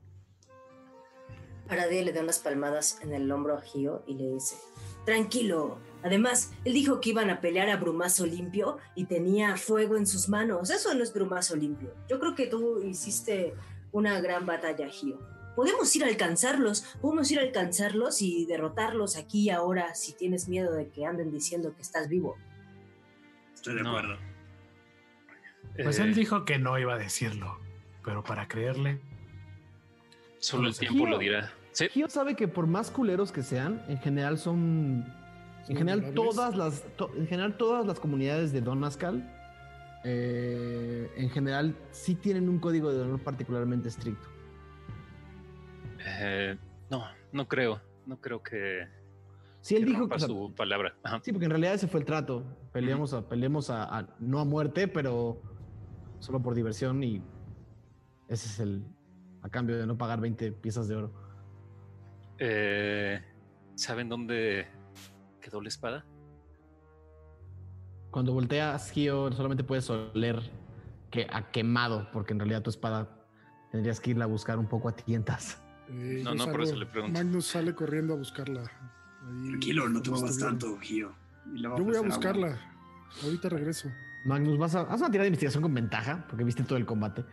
Aradia 1.72 2.04
le 2.04 2.14
da 2.14 2.22
unas 2.22 2.40
palmadas 2.40 3.00
en 3.02 3.14
el 3.14 3.32
hombro 3.32 3.58
a 3.58 3.62
Gio 3.62 4.04
y 4.06 4.16
le 4.16 4.34
dice: 4.34 4.58
Tranquilo. 5.06 5.78
Además, 6.04 6.52
él 6.66 6.74
dijo 6.74 7.00
que 7.00 7.12
iban 7.12 7.30
a 7.30 7.42
pelear 7.42 7.70
a 7.70 7.78
Brumazo 7.78 8.26
limpio 8.26 8.78
y 8.96 9.06
tenía 9.06 9.56
fuego 9.56 9.98
en 9.98 10.08
sus 10.08 10.30
manos. 10.30 10.70
Eso 10.70 10.94
no 10.94 11.04
es 11.04 11.14
Brumazo 11.14 11.56
limpio. 11.56 11.94
Yo 12.10 12.20
creo 12.20 12.36
que 12.36 12.48
tú 12.48 12.82
hiciste 12.84 13.54
una 13.92 14.20
gran 14.20 14.46
batalla, 14.46 14.90
Gio. 14.90 15.20
Podemos 15.56 15.96
ir 15.96 16.04
a 16.04 16.08
alcanzarlos, 16.08 16.82
podemos 17.02 17.30
ir 17.32 17.40
a 17.40 17.44
alcanzarlos 17.44 18.22
y 18.22 18.46
derrotarlos 18.46 19.18
aquí 19.18 19.44
y 19.44 19.50
ahora 19.50 19.96
si 19.96 20.14
tienes 20.14 20.48
miedo 20.48 20.74
de 20.74 20.88
que 20.90 21.06
anden 21.06 21.32
diciendo 21.32 21.76
que 21.76 21.82
estás 21.82 22.08
vivo. 22.08 22.38
Estoy 23.54 23.76
de 23.76 23.82
acuerdo. 23.82 24.18
Pues 25.84 26.00
él 26.00 26.12
eh, 26.12 26.16
dijo 26.16 26.46
que 26.46 26.58
no 26.58 26.78
iba 26.80 26.96
a 26.96 26.98
decirlo, 26.98 27.60
pero 28.04 28.24
para 28.24 28.48
creerle. 28.48 29.00
Solo 30.40 30.70
el 30.70 30.78
tiempo 30.78 31.06
lo 31.06 31.18
dirá. 31.18 31.54
¿Sí? 31.72 31.88
sabe 32.08 32.36
que 32.36 32.48
por 32.48 32.68
más 32.68 32.92
culeros 32.92 33.32
que 33.32 33.44
sean, 33.44 33.84
en 33.88 33.98
general 34.00 34.38
son. 34.38 35.06
En 35.68 35.78
general, 35.78 36.14
todas 36.14 36.56
las, 36.58 36.84
en 37.16 37.28
general, 37.28 37.56
todas 37.56 37.86
las 37.86 38.00
comunidades 38.00 38.52
de 38.52 38.62
Don 38.62 38.84
eh, 40.04 41.12
en 41.16 41.30
general, 41.30 41.76
sí 41.92 42.16
tienen 42.16 42.50
un 42.50 42.60
código 42.60 42.92
de 42.92 43.02
honor 43.02 43.20
particularmente 43.20 43.88
estricto. 43.88 44.28
Eh, 46.06 46.58
no, 46.90 47.04
no 47.32 47.48
creo. 47.48 47.82
No 48.06 48.20
creo 48.20 48.42
que. 48.42 48.88
Sí, 49.62 49.76
él 49.76 49.86
dijo 49.86 50.10
que. 50.10 50.20
su 50.20 50.54
palabra. 50.56 50.96
Sí, 51.22 51.32
porque 51.32 51.46
en 51.46 51.52
realidad 51.52 51.76
ese 51.76 51.88
fue 51.88 52.00
el 52.00 52.06
trato. 52.06 52.44
Peleamos, 52.72 53.14
a, 53.14 53.28
peleemos 53.28 53.70
a, 53.70 54.08
no 54.20 54.40
a 54.40 54.46
muerte, 54.46 54.88
pero 54.88 55.42
solo 56.20 56.42
por 56.42 56.56
diversión 56.56 57.04
y 57.04 57.22
ese 58.28 58.48
es 58.48 58.60
el. 58.60 58.84
a 59.44 59.50
cambio 59.50 59.78
de 59.78 59.86
no 59.86 59.98
pagar 59.98 60.20
20 60.20 60.52
piezas 60.54 60.88
de 60.88 60.96
oro. 60.96 61.14
Eh, 62.44 63.22
¿Saben 63.76 64.10
dónde 64.10 64.68
quedó 65.40 65.62
la 65.62 65.70
espada? 65.70 66.06
Cuando 68.10 68.34
volteas, 68.34 68.90
Gio, 68.92 69.32
solamente 69.32 69.64
puedes 69.64 69.88
oler 69.92 70.42
que 71.12 71.28
ha 71.32 71.52
quemado, 71.52 72.10
porque 72.12 72.34
en 72.34 72.40
realidad 72.40 72.64
tu 72.64 72.72
espada 72.72 73.28
tendrías 73.72 74.00
que 74.00 74.10
irla 74.10 74.26
a 74.26 74.28
buscar 74.28 74.58
un 74.58 74.68
poco 74.68 74.90
a 74.90 74.96
tientas. 74.96 75.62
Eh, 75.88 76.22
no, 76.24 76.34
no, 76.34 76.48
por 76.48 76.64
eso 76.64 76.76
le 76.76 76.88
pregunto. 76.88 77.20
Magnus 77.20 77.46
sale 77.46 77.76
corriendo 77.76 78.16
a 78.16 78.18
buscarla. 78.18 78.64
Tranquilo, 79.46 79.88
no 79.88 80.02
te 80.02 80.10
muevas 80.10 80.40
tanto, 80.40 80.80
Gio. 80.80 81.14
Yo 81.54 81.76
voy 81.78 81.96
a 81.96 82.02
buscarla. 82.02 82.60
Ahorita 83.24 83.50
regreso. 83.50 83.92
Magnus, 84.26 84.58
vas 84.58 84.74
a, 84.74 84.82
haz 84.82 85.00
una 85.00 85.12
tirada 85.12 85.24
de 85.24 85.30
investigación 85.30 85.62
con 85.62 85.76
ventaja, 85.76 86.26
porque 86.28 86.44
viste 86.44 86.64
todo 86.64 86.80
el 86.80 86.88
combate. 86.88 87.24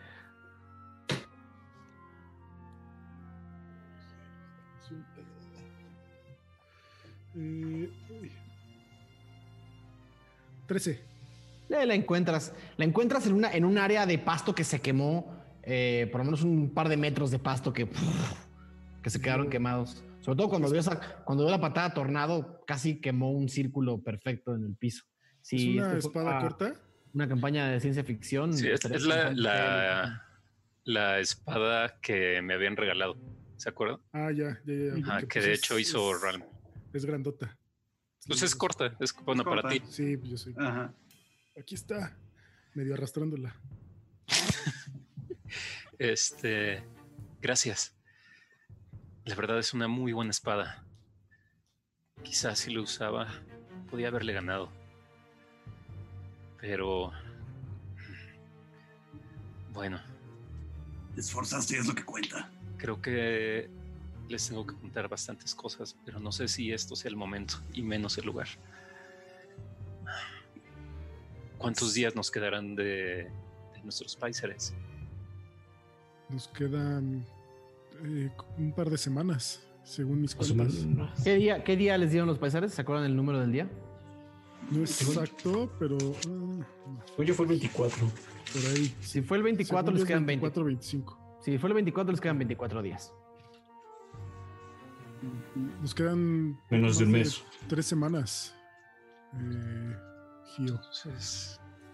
Eh, 7.38 7.90
13. 10.66 11.00
La 11.68 11.94
encuentras. 11.94 12.52
La 12.76 12.84
encuentras 12.84 13.26
en, 13.26 13.34
una, 13.34 13.52
en 13.52 13.64
un 13.64 13.78
área 13.78 14.06
de 14.06 14.18
pasto 14.18 14.54
que 14.54 14.64
se 14.64 14.80
quemó. 14.80 15.36
Eh, 15.62 16.08
por 16.10 16.20
lo 16.20 16.24
menos 16.24 16.42
un 16.42 16.72
par 16.72 16.88
de 16.88 16.96
metros 16.96 17.30
de 17.30 17.38
pasto 17.38 17.72
que, 17.72 17.88
que 19.02 19.10
se 19.10 19.20
quedaron 19.20 19.50
quemados. 19.50 20.02
Sobre 20.20 20.36
todo 20.36 20.48
cuando 20.48 20.70
vio, 20.70 20.80
cuando 21.24 21.44
vio 21.44 21.50
la 21.50 21.60
patada 21.60 21.94
tornado, 21.94 22.62
casi 22.66 23.00
quemó 23.00 23.32
un 23.32 23.48
círculo 23.48 24.02
perfecto 24.02 24.54
en 24.54 24.64
el 24.64 24.76
piso. 24.76 25.04
Sí, 25.42 25.78
¿Es 25.78 25.84
una 25.84 25.98
espada 25.98 26.40
corta? 26.40 26.74
Una 27.14 27.28
campaña 27.28 27.68
de 27.68 27.80
ciencia 27.80 28.04
ficción. 28.04 28.52
Sí, 28.52 28.68
es, 28.68 28.84
la, 29.04 29.30
la, 29.32 30.26
la, 30.84 31.20
espada 31.20 31.98
que 32.00 32.42
me 32.42 32.54
habían 32.54 32.76
regalado. 32.76 33.16
¿Se 33.56 33.68
acuerdan? 33.68 34.00
Ah, 34.12 34.30
ya, 34.30 34.60
ya, 34.64 34.74
ya. 34.74 35.26
que 35.26 35.40
de 35.40 35.48
pues 35.48 35.58
hecho 35.58 35.78
hizo 35.78 36.14
Ralm. 36.14 36.42
Es 36.92 37.04
grandota. 37.04 37.56
Pues 38.26 38.42
es 38.42 38.54
corta, 38.54 38.96
es 39.00 39.14
bueno 39.24 39.44
para 39.44 39.68
ti. 39.68 39.82
Sí, 39.88 40.16
pues 40.16 40.30
yo 40.30 40.38
soy. 40.38 40.54
Ajá. 40.58 40.92
Aquí 41.58 41.74
está, 41.74 42.16
medio 42.74 42.94
arrastrándola. 42.94 43.54
este, 45.98 46.84
gracias. 47.40 47.94
La 49.24 49.34
verdad 49.34 49.58
es 49.58 49.74
una 49.74 49.88
muy 49.88 50.12
buena 50.12 50.30
espada. 50.30 50.84
Quizás 52.22 52.58
si 52.60 52.72
lo 52.72 52.82
usaba, 52.82 53.28
podía 53.90 54.08
haberle 54.08 54.32
ganado. 54.32 54.70
Pero... 56.60 57.12
Bueno. 59.72 60.00
Te 61.14 61.20
esforzaste, 61.20 61.78
es 61.78 61.86
lo 61.86 61.94
que 61.94 62.04
cuenta. 62.04 62.50
Creo 62.76 63.00
que 63.00 63.70
les 64.28 64.48
tengo 64.48 64.66
que 64.66 64.74
contar 64.74 65.08
bastantes 65.08 65.54
cosas, 65.54 65.96
pero 66.04 66.20
no 66.20 66.32
sé 66.32 66.48
si 66.48 66.72
esto 66.72 66.94
sea 66.96 67.10
el 67.10 67.16
momento 67.16 67.54
y 67.72 67.82
menos 67.82 68.18
el 68.18 68.26
lugar. 68.26 68.48
¿Cuántos 71.56 71.94
días 71.94 72.14
nos 72.14 72.30
quedarán 72.30 72.76
de, 72.76 73.30
nuestros 73.82 74.14
paisares? 74.14 74.74
Nos 76.28 76.46
quedan 76.48 77.24
eh, 78.04 78.30
un 78.56 78.72
par 78.72 78.90
de 78.90 78.98
semanas, 78.98 79.60
según 79.82 80.20
mis 80.20 80.34
cuentas. 80.34 80.86
¿Qué 81.24 81.34
día, 81.34 81.64
¿Qué 81.64 81.76
día 81.76 81.98
les 81.98 82.10
dieron 82.10 82.28
los 82.28 82.38
paisares? 82.38 82.72
¿Se 82.74 82.82
acuerdan 82.82 83.06
el 83.06 83.16
número 83.16 83.40
del 83.40 83.50
día? 83.50 83.68
No 84.70 84.84
es 84.84 85.00
exacto, 85.02 85.72
pero. 85.78 85.96
Uh, 85.96 86.62
fue 87.16 87.24
el 87.24 87.32
24. 87.32 87.98
Por 88.52 88.66
ahí. 88.70 88.94
Si 89.00 89.22
fue 89.22 89.38
el 89.38 89.42
24, 89.42 89.92
les 89.92 90.04
quedan 90.04 90.26
24, 90.26 90.64
25. 90.64 91.40
Si 91.40 91.58
fue 91.58 91.68
el 91.68 91.74
24, 91.74 92.12
les 92.12 92.20
quedan 92.20 92.38
24 92.38 92.82
días. 92.82 93.12
Nos 95.80 95.94
quedan. 95.94 96.58
Menos 96.70 96.98
de 96.98 97.04
un 97.04 97.10
mes. 97.12 97.44
Tres 97.68 97.86
semanas. 97.86 98.54
Eh, 99.34 99.96
Gio. 100.56 100.80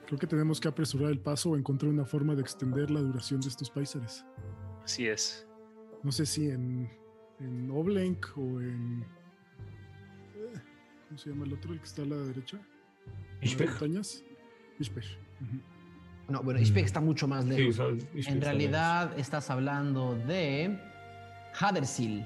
creo 0.07 0.19
que 0.19 0.27
tenemos 0.27 0.61
que 0.61 0.69
apresurar 0.69 1.11
el 1.11 1.19
paso 1.19 1.51
o 1.51 1.57
encontrar 1.57 1.91
una 1.91 2.05
forma 2.05 2.35
de 2.35 2.43
extender 2.43 2.91
la 2.91 3.01
duración 3.01 3.41
de 3.41 3.49
estos 3.49 3.70
paisares. 3.70 4.25
Así 4.85 5.09
es. 5.09 5.47
No 6.03 6.12
sé 6.12 6.27
si 6.27 6.51
en, 6.51 6.91
en 7.41 7.70
Oblenk 7.70 8.27
o 8.36 8.61
en. 8.61 9.05
Eh, 10.36 10.61
¿Cómo 11.09 11.19
se 11.19 11.31
llama 11.31 11.47
el 11.47 11.55
otro? 11.55 11.73
El 11.73 11.78
que 11.81 11.86
está 11.86 12.03
a 12.03 12.07
la 12.07 12.17
derecha. 12.17 12.59
Ishpech. 13.41 13.70
montañas. 13.70 14.25
No, 16.28 16.43
bueno, 16.43 16.61
Ishpech 16.61 16.85
está 16.85 17.01
mucho 17.01 17.28
más 17.28 17.44
lejos. 17.44 17.78
en 18.15 18.41
realidad 18.41 19.19
estás 19.19 19.51
hablando 19.51 20.15
de 20.27 20.78
Hadersil. 21.59 22.25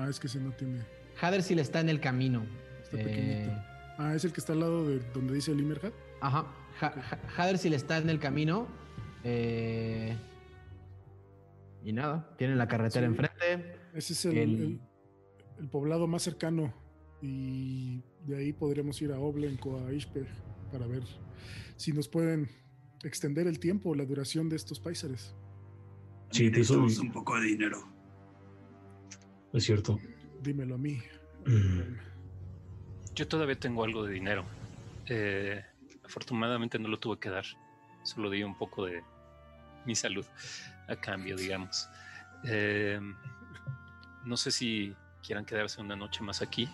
Ah, 0.00 0.08
es 0.08 0.18
que 0.18 0.26
ese 0.26 0.40
no 0.40 0.52
tiene. 0.52 0.80
Hadersil 1.20 1.58
está 1.58 1.80
en 1.80 1.90
el 1.90 2.00
camino. 2.00 2.42
Está 2.82 2.96
pequeñito. 2.96 3.50
Eh, 3.50 3.62
ah, 3.98 4.14
es 4.14 4.24
el 4.24 4.32
que 4.32 4.40
está 4.40 4.54
al 4.54 4.60
lado 4.60 4.88
de 4.88 5.00
donde 5.12 5.34
dice 5.34 5.54
Limerhat. 5.54 5.92
Ajá. 6.20 6.46
Hadersil 7.36 7.74
está 7.74 7.98
en 7.98 8.08
el 8.08 8.18
camino. 8.18 8.66
Eh, 9.24 10.16
y 11.84 11.92
nada, 11.92 12.34
tienen 12.38 12.56
la 12.56 12.66
carretera 12.66 13.06
enfrente. 13.06 13.76
Ese 13.92 14.12
es 14.14 14.24
el, 14.24 14.80
el, 15.58 15.68
poblado 15.68 16.06
más 16.06 16.22
cercano. 16.22 16.72
Y 17.20 18.02
de 18.24 18.38
ahí 18.38 18.52
podríamos 18.54 19.00
ir 19.02 19.12
a 19.12 19.18
Oblenk 19.18 19.64
o 19.66 19.86
a 19.86 19.92
Ishpech 19.92 20.28
para 20.72 20.86
ver 20.86 21.02
si 21.76 21.92
nos 21.92 22.08
pueden 22.08 22.48
extender 23.04 23.46
el 23.46 23.58
tiempo, 23.58 23.94
la 23.94 24.06
duración 24.06 24.48
de 24.48 24.56
estos 24.56 24.80
paisares. 24.80 25.34
Sí, 26.30 26.50
te 26.50 26.60
un 26.72 27.12
poco 27.12 27.38
de 27.38 27.46
dinero. 27.46 27.89
Es 29.52 29.64
cierto. 29.64 29.98
Dímelo 30.42 30.76
a 30.76 30.78
mí. 30.78 31.02
Mm. 31.46 31.98
Yo 33.14 33.28
todavía 33.28 33.58
tengo 33.58 33.84
algo 33.84 34.04
de 34.04 34.12
dinero. 34.12 34.44
Eh, 35.06 35.64
afortunadamente 36.04 36.78
no 36.78 36.88
lo 36.88 36.98
tuve 36.98 37.18
que 37.18 37.30
dar. 37.30 37.44
Solo 38.04 38.30
di 38.30 38.42
un 38.42 38.56
poco 38.56 38.86
de 38.86 39.02
mi 39.86 39.94
salud 39.94 40.24
a 40.88 40.96
cambio, 40.96 41.36
digamos. 41.36 41.88
Eh, 42.44 43.00
no 44.24 44.36
sé 44.36 44.50
si 44.50 44.94
quieran 45.22 45.44
quedarse 45.44 45.80
una 45.80 45.96
noche 45.96 46.22
más 46.22 46.40
aquí 46.40 46.68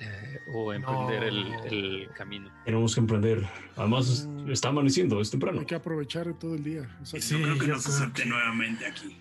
eh, 0.00 0.38
o 0.52 0.72
emprender 0.72 1.24
el, 1.24 2.08
camino. 2.16 2.50
Tenemos 2.64 2.94
que 2.94 3.00
emprender. 3.00 3.46
Además, 3.76 4.26
mm. 4.26 4.50
está 4.50 4.68
amaneciendo, 4.68 5.20
es 5.20 5.30
temprano. 5.30 5.60
Hay 5.60 5.66
que 5.66 5.74
aprovechar 5.74 6.32
todo 6.34 6.54
el 6.54 6.64
día. 6.64 6.98
sí, 7.02 7.18
creo 7.42 7.58
que 7.58 7.66
nos 7.66 7.86
acepte 7.86 8.24
nuevamente 8.26 8.86
aquí. 8.86 9.16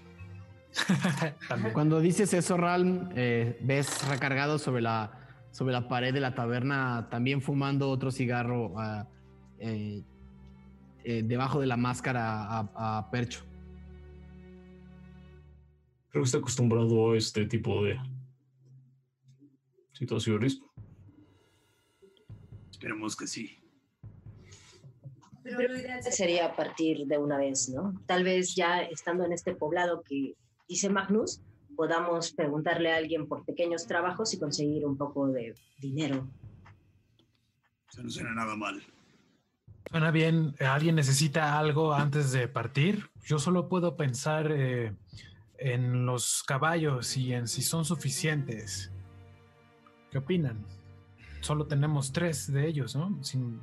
Cuando 1.74 2.00
dices 2.00 2.34
eso, 2.34 2.58
Ralm, 2.58 3.10
eh, 3.16 3.60
ves 3.62 4.08
recargado 4.08 4.58
sobre 4.58 4.82
la, 4.82 5.12
sobre 5.52 5.74
la 5.74 5.88
pared 5.88 6.14
de 6.14 6.20
la 6.20 6.34
taberna, 6.34 7.08
también 7.10 7.42
fumando 7.42 7.90
otro 7.90 8.12
cigarro 8.12 8.74
ah, 8.78 9.08
eh, 9.60 10.04
debajo 11.04 11.60
de 11.60 11.68
la 11.68 11.78
máscara 11.78 12.60
a 12.76 13.10
Percho. 13.12 13.44
Creo 16.10 16.24
que 16.24 16.28
está 16.28 16.38
acostumbrado 16.38 17.12
a 17.12 17.18
este 17.18 17.46
tipo 17.48 17.84
de 17.84 17.98
situaciones. 19.94 20.62
Esperemos 22.70 23.16
que 23.16 23.26
sí. 23.26 23.58
Pero 25.44 25.60
lo 25.60 25.78
ideal 25.78 26.04
sería 26.04 26.56
partir 26.56 27.08
de 27.08 27.18
una 27.18 27.38
vez, 27.38 27.70
¿no? 27.70 28.00
Tal 28.06 28.24
vez 28.24 28.56
ya 28.56 28.82
estando 28.84 29.26
en 29.26 29.34
este 29.34 29.56
poblado 29.56 30.04
que 30.04 30.36
dice 30.68 30.90
Magnus, 30.90 31.42
podamos 31.76 32.32
preguntarle 32.34 32.92
a 32.94 32.98
alguien 32.98 33.28
por 33.28 33.46
pequeños 33.46 33.86
trabajos 33.88 34.34
y 34.34 34.40
conseguir 34.40 34.86
un 34.86 34.98
poco 34.98 35.28
de 35.28 35.56
dinero. 35.80 36.28
Eso 37.90 38.04
no 38.04 38.10
suena 38.10 38.34
nada 38.34 38.56
mal. 38.56 38.84
Suena 39.90 40.12
bien. 40.12 40.56
¿Alguien 40.60 40.96
necesita 40.96 41.60
algo 41.60 41.94
antes 41.94 42.32
de 42.32 42.48
partir? 42.48 43.10
Yo 43.26 43.38
solo 43.38 43.70
puedo 43.70 43.96
pensar 43.96 44.52
eh, 44.52 44.96
en 45.58 46.06
los 46.06 46.44
caballos 46.44 47.16
y 47.18 47.34
en 47.34 47.48
si 47.48 47.62
son 47.62 47.86
suficientes. 47.86 48.92
¿Qué 50.12 50.18
opinan? 50.18 50.66
Solo 51.42 51.68
tenemos 51.68 52.12
tres 52.12 52.52
de 52.52 52.68
ellos, 52.68 52.96
¿no? 52.96 53.24
Sin 53.24 53.60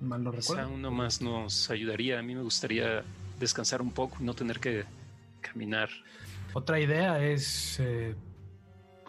mal 0.00 0.22
no 0.22 0.30
recuerdo. 0.30 0.70
uno 0.70 0.90
más 0.90 1.20
nos 1.20 1.70
ayudaría. 1.70 2.18
A 2.18 2.22
mí 2.22 2.34
me 2.34 2.42
gustaría 2.42 3.02
descansar 3.40 3.82
un 3.82 3.90
poco 3.90 4.18
y 4.20 4.24
no 4.24 4.34
tener 4.34 4.60
que 4.60 4.84
caminar. 5.52 5.88
Otra 6.54 6.80
idea 6.80 7.22
es 7.22 7.78
eh, 7.80 8.14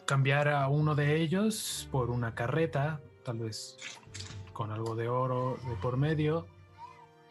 cambiar 0.06 0.50
a 0.50 0.68
uno 0.68 0.95
de 0.95 1.22
ellos 1.22 1.88
por 1.92 2.09
una 2.09 2.35
carreta, 2.35 3.01
tal 3.24 3.40
vez 3.40 3.77
con 4.53 4.72
algo 4.72 4.95
de 4.95 5.08
oro 5.08 5.58
de 5.69 5.76
por 5.76 5.98
medio, 5.98 6.48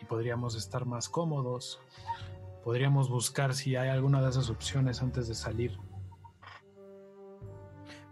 y 0.01 0.05
podríamos 0.05 0.55
estar 0.55 0.87
más 0.87 1.09
cómodos 1.09 1.81
podríamos 2.69 3.09
buscar 3.09 3.55
si 3.55 3.77
hay 3.77 3.89
alguna 3.89 4.21
de 4.21 4.29
esas 4.29 4.51
opciones 4.51 5.01
antes 5.01 5.27
de 5.27 5.35
salir. 5.35 5.79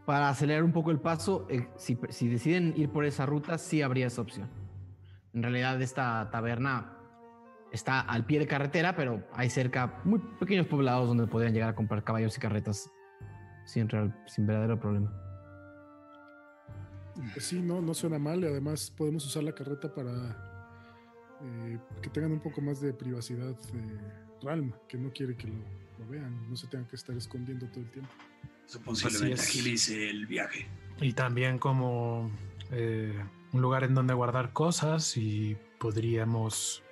Para 0.06 0.30
acelerar 0.30 0.62
un 0.62 0.72
poco 0.72 0.90
el 0.90 0.98
paso, 0.98 1.46
eh, 1.50 1.68
si, 1.76 1.94
deciden 2.26 2.72
ir 2.74 2.88
por 2.88 3.04
esa 3.04 3.26
ruta, 3.26 3.58
sí 3.58 3.82
habría 3.82 4.06
esa 4.06 4.22
opción. 4.22 4.48
En 5.34 5.42
realidad 5.42 5.82
esta 5.82 6.30
taberna 6.30 6.95
está 7.72 8.00
al 8.00 8.24
pie 8.24 8.38
de 8.38 8.46
carretera, 8.46 8.96
pero 8.96 9.26
hay 9.32 9.50
cerca 9.50 10.00
muy 10.04 10.18
pequeños 10.40 10.66
poblados 10.66 11.08
donde 11.08 11.26
podrían 11.26 11.52
llegar 11.52 11.70
a 11.70 11.74
comprar 11.74 12.04
caballos 12.04 12.36
y 12.36 12.40
carretas 12.40 12.90
sin, 13.64 13.88
sin 14.26 14.46
verdadero 14.46 14.78
problema. 14.78 15.12
Pues 17.32 17.46
sí, 17.46 17.60
no, 17.60 17.80
no 17.80 17.94
suena 17.94 18.18
mal 18.18 18.40
y 18.42 18.46
además 18.46 18.92
podemos 18.96 19.24
usar 19.24 19.42
la 19.42 19.52
carreta 19.52 19.92
para 19.94 20.46
eh, 21.42 21.78
que 22.02 22.10
tengan 22.10 22.32
un 22.32 22.40
poco 22.40 22.60
más 22.60 22.80
de 22.80 22.92
privacidad. 22.92 23.56
Eh, 23.74 23.98
Ralm, 24.42 24.72
que 24.86 24.98
no 24.98 25.10
quiere 25.10 25.34
que 25.34 25.48
lo, 25.48 26.06
vean, 26.08 26.48
no 26.48 26.56
se 26.56 26.66
tengan 26.66 26.86
que 26.86 26.96
estar 26.96 27.16
escondiendo 27.16 27.66
todo 27.68 27.80
el 27.80 27.90
tiempo. 27.90 28.10
Eso 28.66 28.80
posiblemente 28.80 29.40
agilice 29.40 30.10
el 30.10 30.26
viaje. 30.26 30.66
Y 31.00 31.12
también 31.12 31.58
como 31.58 32.30
eh, 32.70 33.18
un 33.52 33.62
lugar 33.62 33.84
en 33.84 33.94
donde 33.94 34.12
guardar 34.12 34.52
cosas 34.52 35.16
y 35.16 35.56
podríamos 35.78 36.82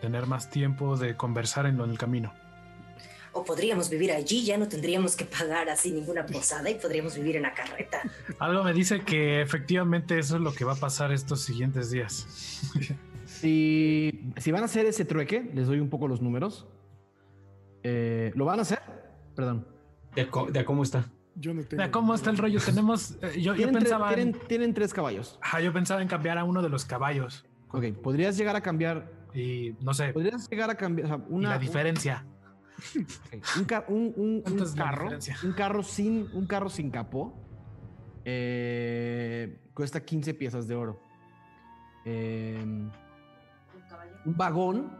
tener 0.00 0.26
más 0.26 0.50
tiempo 0.50 0.96
de 0.96 1.16
conversar 1.16 1.66
en, 1.66 1.80
en 1.80 1.90
el 1.90 1.98
camino. 1.98 2.32
O 3.32 3.44
podríamos 3.44 3.88
vivir 3.88 4.10
allí, 4.10 4.44
ya 4.44 4.58
no 4.58 4.66
tendríamos 4.66 5.14
que 5.14 5.24
pagar 5.24 5.68
así 5.68 5.92
ninguna 5.92 6.26
posada 6.26 6.68
y 6.68 6.74
podríamos 6.74 7.16
vivir 7.16 7.36
en 7.36 7.42
la 7.42 7.54
carreta. 7.54 8.02
Algo 8.40 8.64
me 8.64 8.72
dice 8.72 9.02
que 9.02 9.40
efectivamente 9.40 10.18
eso 10.18 10.36
es 10.36 10.42
lo 10.42 10.52
que 10.52 10.64
va 10.64 10.72
a 10.72 10.76
pasar 10.76 11.12
estos 11.12 11.42
siguientes 11.42 11.90
días. 11.90 12.26
Si, 13.26 14.32
si 14.36 14.50
van 14.50 14.62
a 14.62 14.64
hacer 14.64 14.86
ese 14.86 15.04
trueque, 15.04 15.48
les 15.54 15.68
doy 15.68 15.78
un 15.78 15.88
poco 15.88 16.08
los 16.08 16.20
números. 16.20 16.66
Eh, 17.82 18.32
¿Lo 18.34 18.44
van 18.44 18.58
a 18.58 18.62
hacer? 18.62 18.80
Perdón. 19.34 19.66
¿De, 20.14 20.64
cómo 20.64 20.82
está? 20.82 21.06
Yo 21.36 21.54
no 21.54 21.62
tengo. 21.62 21.82
¿De 21.82 21.90
cómo 21.90 22.14
está 22.14 22.30
el 22.30 22.38
rollo? 22.38 22.60
Tenemos. 22.60 23.16
Eh, 23.22 23.40
yo, 23.40 23.54
pensaba. 23.72 24.12
tienen, 24.48 24.74
tres 24.74 24.92
caballos. 24.92 25.38
Ajá, 25.40 25.60
yo 25.60 25.72
pensaba 25.72 26.02
en 26.02 26.08
cambiar 26.08 26.36
a 26.36 26.44
uno 26.44 26.62
de 26.62 26.68
los 26.68 26.84
caballos. 26.84 27.46
Ok, 27.70 27.84
podrías 28.02 28.36
llegar 28.36 28.56
a 28.56 28.60
cambiar. 28.60 29.19
Y 29.34 29.74
no 29.80 29.94
sé. 29.94 30.12
Podrías 30.12 30.48
llegar 30.48 30.70
a 30.70 30.74
cambiar. 30.74 31.20
una, 31.28 31.50
la 31.50 31.58
diferencia. 31.58 32.24
Un, 33.56 33.64
carro. 33.64 33.94
Un 35.42 35.52
carro 35.52 35.82
sin, 35.82 36.28
un 36.32 36.46
carro 36.46 36.70
sin 36.70 36.90
capó. 36.90 37.34
Eh, 38.24 39.60
cuesta 39.74 40.04
15 40.04 40.34
piezas 40.34 40.68
de 40.68 40.74
oro. 40.74 41.00
Eh, 42.04 42.58
un 44.24 44.36
vagón, 44.36 44.90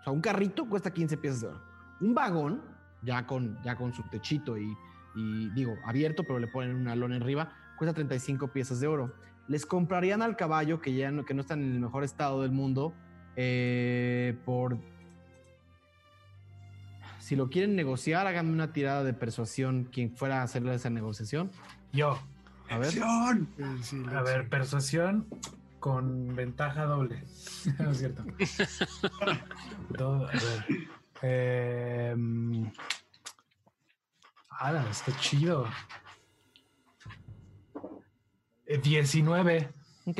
o 0.00 0.04
sea, 0.04 0.12
un 0.12 0.20
carrito 0.20 0.68
cuesta 0.68 0.92
15 0.92 1.16
piezas 1.16 1.40
de 1.40 1.48
oro. 1.48 1.60
Un 2.00 2.14
vagón, 2.14 2.62
ya 3.02 3.26
con, 3.26 3.60
ya 3.62 3.76
con 3.76 3.92
su 3.92 4.02
techito 4.04 4.56
y, 4.58 4.76
digo, 5.54 5.74
abierto, 5.84 6.22
pero 6.22 6.38
le 6.38 6.46
ponen 6.46 6.76
una 6.76 6.94
lona 6.94 7.16
arriba, 7.16 7.52
cuesta 7.76 7.94
35 7.94 8.48
piezas 8.48 8.80
de 8.80 8.86
oro. 8.86 9.12
Les 9.48 9.66
comprarían 9.66 10.22
al 10.22 10.36
caballo, 10.36 10.80
que 10.80 10.94
ya 10.94 11.10
no, 11.10 11.24
que 11.24 11.34
no 11.34 11.40
está 11.40 11.54
en 11.54 11.72
el 11.72 11.80
mejor 11.80 12.04
estado 12.04 12.42
del 12.42 12.52
mundo, 12.52 12.94
eh, 13.40 14.36
por... 14.44 14.78
Si 17.20 17.36
lo 17.36 17.50
quieren 17.50 17.76
negociar, 17.76 18.26
háganme 18.26 18.50
una 18.52 18.72
tirada 18.72 19.04
de 19.04 19.12
persuasión 19.12 19.84
quien 19.84 20.16
fuera 20.16 20.40
a 20.40 20.42
hacerle 20.42 20.74
esa 20.74 20.90
negociación. 20.90 21.52
Yo. 21.92 22.18
A 22.68 22.78
ver. 22.78 22.92
a 23.00 24.22
ver, 24.22 24.48
persuasión 24.48 25.28
con 25.78 26.34
ventaja 26.34 26.84
doble. 26.84 27.22
no 27.78 27.92
es 27.92 27.98
cierto. 27.98 28.24
a 30.26 30.32
ver. 30.32 30.88
Eh, 31.22 32.16
está 34.90 35.16
chido. 35.20 35.68
19. 38.82 39.56
Eh, 39.56 39.70
ok. 40.06 40.18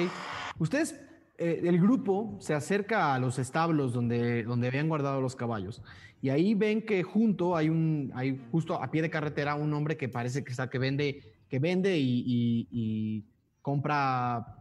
Ustedes, 0.58 1.07
eh, 1.38 1.62
el 1.64 1.80
grupo 1.80 2.36
se 2.40 2.54
acerca 2.54 3.14
a 3.14 3.18
los 3.18 3.38
establos 3.38 3.92
donde, 3.92 4.42
donde 4.44 4.68
habían 4.68 4.88
guardado 4.88 5.20
los 5.20 5.36
caballos. 5.36 5.82
Y 6.20 6.30
ahí 6.30 6.54
ven 6.54 6.82
que 6.82 7.02
junto 7.02 7.56
hay 7.56 7.68
un, 7.68 8.10
hay 8.14 8.44
justo 8.50 8.82
a 8.82 8.90
pie 8.90 9.02
de 9.02 9.10
carretera 9.10 9.54
un 9.54 9.72
hombre 9.72 9.96
que 9.96 10.08
parece 10.08 10.44
que 10.44 10.50
está, 10.50 10.68
que 10.68 10.78
vende, 10.78 11.22
que 11.48 11.58
vende 11.60 11.96
y 11.98 13.24
compra 13.62 14.58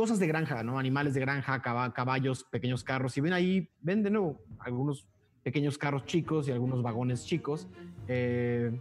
cosas 0.00 0.18
de 0.18 0.26
granja, 0.26 0.62
¿no? 0.62 0.78
Animales 0.78 1.12
de 1.12 1.20
granja, 1.20 1.60
caballos, 1.60 2.44
pequeños 2.44 2.82
carros. 2.82 3.14
Y 3.18 3.20
ven 3.20 3.34
ahí, 3.34 3.68
ven 3.82 4.02
de 4.02 4.10
nuevo 4.10 4.40
algunos 4.58 5.06
pequeños 5.42 5.76
carros 5.76 6.06
chicos 6.06 6.48
y 6.48 6.52
algunos 6.52 6.82
vagones 6.82 7.26
chicos. 7.26 7.68
Eh, 8.08 8.72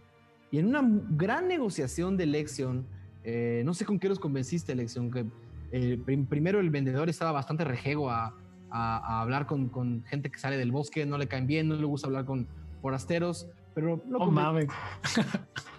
y 0.50 0.60
en 0.60 0.68
una 0.68 0.82
gran 1.10 1.50
negociación 1.50 2.16
de 2.16 2.24
elección, 2.24 2.86
eh, 3.26 3.64
no 3.66 3.74
sé 3.74 3.84
con 3.84 4.00
qué 4.00 4.08
los 4.08 4.18
convenciste, 4.18 4.72
elección, 4.72 5.12
que 5.12 5.26
eh, 5.72 6.00
primero 6.30 6.60
el 6.60 6.70
vendedor 6.70 7.10
estaba 7.10 7.32
bastante 7.32 7.64
rejego 7.64 8.10
a, 8.10 8.34
hablar 8.72 9.48
con, 9.48 10.04
gente 10.06 10.30
que 10.30 10.38
sale 10.38 10.58
del 10.58 10.72
bosque, 10.72 11.06
no 11.06 11.18
le 11.18 11.28
caen 11.28 11.48
bien, 11.48 11.68
no 11.68 11.76
le 11.76 11.86
gusta 11.86 12.08
hablar 12.08 12.26
con 12.26 12.48
forasteros, 12.82 13.48
pero... 13.74 14.02
No 14.06 14.20
oh, 14.20 14.32
mames. 14.32 14.68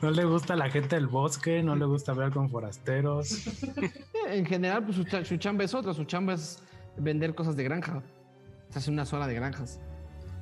No 0.00 0.10
le 0.10 0.24
gusta 0.24 0.56
la 0.56 0.68
gente 0.68 0.96
del 0.96 1.06
bosque, 1.06 1.62
no 1.62 1.76
le 1.76 1.84
gusta 1.84 2.12
hablar 2.12 2.32
con 2.32 2.50
forasteros. 2.50 3.46
en 4.28 4.44
general, 4.44 4.84
pues 4.84 4.96
su, 4.96 5.36
chamba 5.36 5.64
es 5.64 5.74
otra, 5.74 5.94
su 5.94 6.04
chamba 6.04 6.34
es 6.34 6.60
vender 6.96 7.34
cosas 7.34 7.54
de 7.54 7.62
granja. 7.62 8.02
Se 8.70 8.78
hace 8.78 8.90
una 8.90 9.04
zona 9.04 9.28
de 9.28 9.34
granjas. 9.34 9.78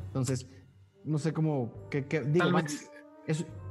Entonces, 0.06 0.48
no 1.04 1.18
sé 1.18 1.32
cómo. 1.32 1.72
Que, 1.90 2.02
digo, 2.02 2.46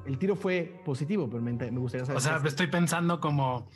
el 0.05 0.17
tiro 0.17 0.35
fue 0.35 0.81
positivo, 0.85 1.29
pero 1.29 1.41
me, 1.41 1.51
gustaría 1.71 2.05
saber. 2.05 2.17
O 2.17 2.21
sea, 2.21 2.41
estoy 2.45 2.67
pensando 2.67 3.19
como, 3.19 3.67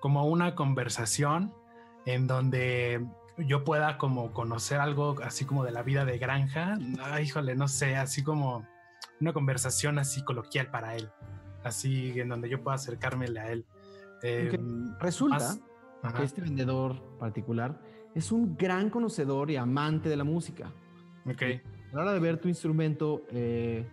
como 0.00 0.26
una 0.26 0.54
conversación 0.54 1.52
en 2.06 2.26
donde 2.26 3.06
yo 3.38 3.64
pueda 3.64 3.98
como 3.98 4.32
conocer 4.32 4.80
algo 4.80 5.16
así 5.22 5.44
como 5.44 5.64
de 5.64 5.70
la 5.70 5.82
vida 5.82 6.04
de 6.04 6.18
granja, 6.18 6.76
híjole, 7.22 7.54
no 7.54 7.68
sé, 7.68 7.96
así 7.96 8.22
como 8.22 8.66
una 9.20 9.32
conversación 9.32 9.98
así 9.98 10.22
coloquial 10.22 10.70
para 10.70 10.96
él, 10.96 11.10
así 11.62 12.18
en 12.18 12.28
donde 12.28 12.48
yo 12.48 12.62
pueda 12.62 12.76
acercármele 12.76 13.40
a 13.40 13.52
él. 13.52 13.66
Em, 14.22 14.96
resulta 14.98 15.56
que 16.16 16.24
este 16.24 16.40
vendedor 16.40 17.00
particular 17.18 17.80
es 18.14 18.32
un 18.32 18.56
gran 18.56 18.90
conocedor 18.90 19.50
y 19.50 19.56
amante 19.56 20.08
de 20.08 20.16
la 20.16 20.24
música. 20.24 20.72
Ok. 21.26 21.42
A 21.92 21.96
la 21.96 22.02
hora 22.02 22.12
de 22.12 22.20
ver 22.20 22.38
tu 22.38 22.48
instrumento, 22.48 23.22
eh, 23.30 23.88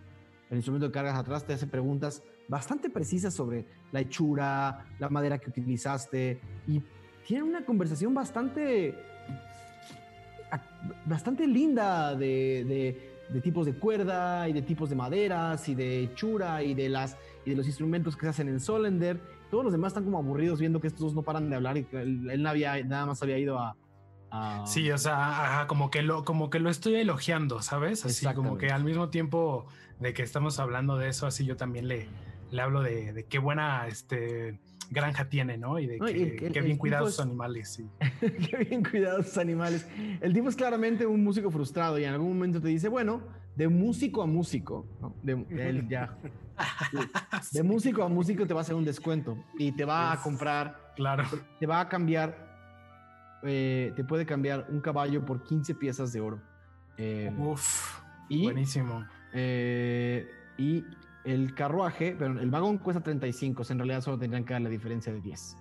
el 0.50 0.56
instrumento 0.56 0.86
que 0.86 0.92
cargas 0.92 1.18
atrás, 1.18 1.44
te 1.44 1.52
hace 1.52 1.66
preguntas 1.66 2.22
bastante 2.48 2.90
precisas 2.90 3.34
sobre 3.34 3.66
la 3.92 4.00
hechura, 4.00 4.86
la 4.98 5.08
madera 5.08 5.38
que 5.38 5.50
utilizaste 5.50 6.40
y 6.66 6.80
tiene 7.26 7.42
una 7.42 7.64
conversación 7.64 8.14
bastante, 8.14 8.94
bastante 11.04 11.46
linda 11.46 12.14
de, 12.14 13.00
de, 13.32 13.40
tipos 13.40 13.66
de 13.66 13.74
cuerda 13.74 14.48
y 14.48 14.52
de 14.52 14.62
tipos 14.62 14.88
de 14.88 14.96
maderas 14.96 15.68
y 15.68 15.74
de 15.74 16.04
hechura 16.04 16.62
y 16.62 16.74
de, 16.74 16.88
las, 16.88 17.16
y 17.44 17.50
de 17.50 17.56
los 17.56 17.66
instrumentos 17.66 18.16
que 18.16 18.22
se 18.22 18.28
hacen 18.28 18.48
en 18.48 18.60
Solender. 18.60 19.20
Todos 19.50 19.64
los 19.64 19.72
demás 19.72 19.90
están 19.90 20.04
como 20.04 20.18
aburridos 20.18 20.60
viendo 20.60 20.80
que 20.80 20.86
estos 20.86 21.00
dos 21.00 21.14
no 21.14 21.22
paran 21.22 21.50
de 21.50 21.56
hablar 21.56 21.76
y 21.76 21.84
que 21.84 22.00
él, 22.00 22.46
había, 22.46 22.82
nada 22.84 23.06
más 23.06 23.22
había 23.22 23.38
ido 23.38 23.58
a, 23.58 23.76
Sí, 24.66 24.90
o 24.90 24.98
sea, 24.98 25.64
como 25.66 25.90
que 25.90 26.02
lo, 26.02 26.24
como 26.24 26.50
que 26.50 26.58
lo 26.58 26.68
estoy 26.68 26.96
elogiando, 26.96 27.62
¿sabes? 27.62 28.04
Así 28.04 28.26
como 28.34 28.58
que 28.58 28.70
al 28.70 28.84
mismo 28.84 29.08
tiempo 29.08 29.66
de 30.00 30.12
que 30.12 30.22
estamos 30.22 30.58
hablando 30.58 30.96
de 30.96 31.08
eso, 31.08 31.26
así 31.26 31.44
yo 31.44 31.56
también 31.56 31.88
le, 31.88 32.08
le 32.50 32.62
hablo 32.62 32.82
de, 32.82 33.26
qué 33.28 33.38
buena 33.38 33.86
este, 33.86 34.60
granja 34.90 35.28
tiene, 35.28 35.56
¿no? 35.56 35.78
Y 35.78 35.86
de 35.86 35.98
que, 35.98 36.50
qué 36.52 36.60
bien 36.60 36.76
cuidados 36.76 37.16
sus 37.16 37.24
animales. 37.24 37.68
Sí. 37.70 37.88
qué 38.20 38.64
bien 38.64 38.82
cuidados 38.82 39.26
sus 39.26 39.38
animales. 39.38 39.86
El 40.20 40.32
tipo 40.32 40.48
es 40.48 40.56
claramente 40.56 41.06
un 41.06 41.24
músico 41.24 41.50
frustrado 41.50 41.98
y 41.98 42.04
en 42.04 42.12
algún 42.12 42.28
momento 42.28 42.60
te 42.60 42.68
dice, 42.68 42.88
bueno, 42.88 43.22
de 43.56 43.68
músico 43.68 44.22
a 44.22 44.26
músico, 44.26 44.86
De, 45.22 45.32
él 45.50 45.88
ya. 45.88 46.16
De, 47.52 47.62
músico 47.62 48.02
a 48.02 48.08
músico 48.08 48.46
te 48.46 48.54
va 48.54 48.60
a 48.60 48.62
hacer 48.62 48.74
un 48.74 48.84
descuento 48.84 49.36
y 49.58 49.72
te 49.72 49.84
va 49.84 50.12
a 50.12 50.22
comprar. 50.22 50.92
Claro. 50.96 51.24
Te 51.58 51.66
va 51.66 51.80
a 51.80 51.88
cambiar. 51.88 52.46
Eh, 53.42 53.92
te 53.94 54.04
puede 54.04 54.24
cambiar 54.24 54.66
un 54.70 54.80
caballo 54.80 55.24
por 55.24 55.44
15 55.44 55.74
piezas 55.74 56.12
de 56.12 56.20
oro. 56.20 56.40
Eh, 56.96 57.32
Uf. 57.38 58.00
buenísimo. 58.28 59.04
Eh, 59.38 60.30
y 60.56 60.82
el 61.24 61.54
carruaje, 61.54 62.16
pero 62.18 62.40
el 62.40 62.50
vagón 62.50 62.78
cuesta 62.78 63.02
35, 63.02 63.64
en 63.68 63.78
realidad 63.78 64.00
solo 64.00 64.18
tendrían 64.18 64.44
que 64.44 64.54
dar 64.54 64.62
la 64.62 64.70
diferencia 64.70 65.12
de 65.12 65.20
10. 65.20 65.56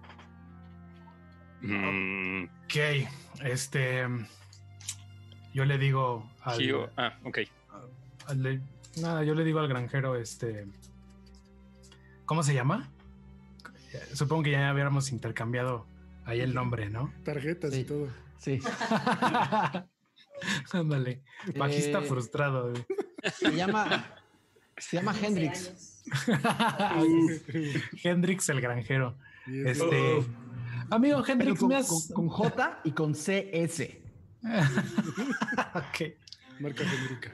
Mm. 1.61 2.43
Ok, 2.43 2.75
este. 3.43 4.05
Yo 5.53 5.65
le 5.65 5.77
digo 5.77 6.29
al. 6.41 6.89
ah, 6.95 7.17
ok. 7.23 7.39
nada, 9.01 9.23
yo 9.23 9.35
le 9.35 9.43
digo 9.43 9.59
al 9.59 9.67
granjero, 9.67 10.15
este. 10.15 10.67
¿Cómo 12.25 12.43
se 12.43 12.53
llama? 12.53 12.89
Supongo 14.13 14.43
que 14.43 14.51
ya 14.51 14.69
habíamos 14.69 15.11
intercambiado 15.11 15.85
ahí 16.25 16.41
el 16.41 16.53
nombre, 16.53 16.89
¿no? 16.89 17.11
Tarjetas 17.23 17.75
y 17.75 17.83
todo. 17.83 18.07
Sí. 18.37 18.59
Ándale. 20.73 21.23
Bajista 21.55 21.99
eh, 21.99 22.03
frustrado. 22.03 22.73
Se 23.33 23.55
llama 23.55 24.05
se 24.77 24.97
llama 24.97 25.15
Hendrix. 25.19 26.03
Hendrix 28.03 28.49
el 28.49 28.61
granjero. 28.61 29.17
Este, 29.47 30.15
oh. 30.15 30.25
amigo 30.89 31.23
Hendrix, 31.25 31.59
con, 31.59 31.69
con, 32.13 32.29
J 32.29 32.81
y 32.83 32.91
con 32.91 33.13
CS. 33.13 33.89
ok. 35.73 36.13
Marca 36.59 36.83
genérica. 36.85 37.33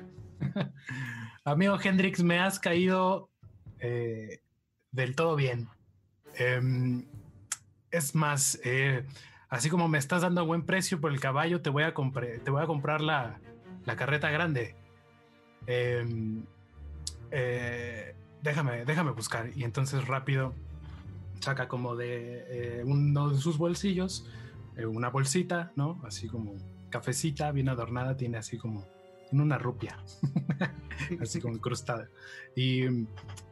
Amigo 1.43 1.77
Hendrix, 1.81 2.23
me 2.23 2.39
has 2.39 2.59
caído 2.59 3.29
eh, 3.79 4.41
del 4.91 5.15
todo 5.15 5.35
bien. 5.35 5.67
Em, 6.35 7.05
es 7.89 8.13
más, 8.15 8.59
eh, 8.63 9.05
así 9.49 9.69
como 9.69 9.87
me 9.87 9.97
estás 9.97 10.21
dando 10.21 10.45
buen 10.45 10.65
precio 10.65 11.01
por 11.01 11.11
el 11.11 11.19
caballo, 11.19 11.61
te 11.61 11.69
voy 11.69 11.83
a, 11.83 11.93
te 11.93 12.51
voy 12.51 12.61
a 12.63 12.67
comprar 12.67 13.01
la, 13.01 13.39
la 13.85 13.95
carreta 13.95 14.29
grande. 14.29 14.75
Eh, 15.67 16.05
eh, 17.31 18.15
déjame, 18.41 18.85
déjame 18.85 19.11
buscar. 19.11 19.49
Y 19.55 19.63
entonces 19.63 20.07
rápido 20.07 20.53
saca 21.39 21.67
como 21.67 21.95
de 21.95 22.45
eh, 22.49 22.83
uno 22.85 23.29
de 23.29 23.37
sus 23.37 23.57
bolsillos 23.57 24.25
eh, 24.77 24.85
una 24.85 25.09
bolsita, 25.09 25.71
¿no? 25.75 25.99
Así 26.03 26.27
como 26.27 26.55
cafecita, 26.89 27.51
bien 27.51 27.69
adornada, 27.69 28.15
tiene 28.15 28.37
así 28.37 28.57
como 28.57 28.85
en 29.31 29.41
una 29.41 29.57
rupia, 29.57 29.97
así 31.21 31.41
como 31.41 31.55
incrustada. 31.55 32.09
Y 32.55 33.05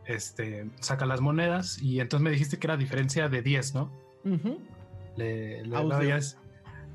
este, 0.05 0.69
saca 0.79 1.05
las 1.05 1.21
monedas 1.21 1.81
y 1.81 1.99
entonces 1.99 2.23
me 2.23 2.31
dijiste 2.31 2.57
que 2.57 2.67
era 2.67 2.77
diferencia 2.77 3.29
de 3.29 3.41
10, 3.41 3.75
¿no? 3.75 3.91
Le, 5.17 5.65
le 5.65 5.75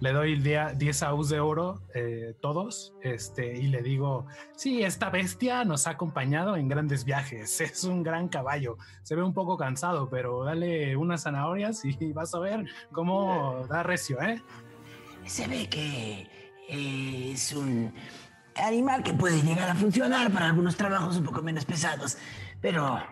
le 0.05 0.13
doy 0.13 0.39
10 0.39 1.03
AUs 1.03 1.31
de 1.31 1.41
oro 1.41 1.81
eh, 1.95 2.35
todos 2.43 2.93
este, 3.01 3.57
y 3.57 3.69
le 3.69 3.81
digo, 3.81 4.27
sí, 4.55 4.83
esta 4.83 5.09
bestia 5.09 5.65
nos 5.65 5.87
ha 5.87 5.93
acompañado 5.93 6.57
en 6.57 6.69
grandes 6.69 7.07
viajes, 7.07 7.59
es 7.63 7.85
un 7.85 8.03
gran 8.03 8.29
caballo, 8.29 8.77
se 9.03 9.17
ve 9.17 9.23
un 9.23 9.33
poco 9.33 9.57
cansado, 9.57 10.11
pero 10.11 10.45
dale 10.45 10.95
unas 10.95 11.23
zanahorias 11.23 11.83
y 11.87 11.97
vas 12.13 12.35
a 12.35 12.39
ver 12.39 12.67
cómo 12.93 13.67
da 13.67 13.83
recio, 13.83 14.21
¿eh? 14.21 14.43
Se 15.25 15.47
ve 15.47 15.71
que 15.71 16.29
eh, 16.69 17.33
es 17.33 17.55
un 17.55 17.91
animal 18.57 19.03
que 19.03 19.15
puede 19.15 19.41
llegar 19.41 19.71
a 19.71 19.75
funcionar 19.75 20.31
para 20.31 20.47
algunos 20.49 20.77
trabajos 20.77 21.17
un 21.17 21.25
poco 21.25 21.41
menos 21.41 21.65
pesados, 21.65 22.19
pero 22.61 23.03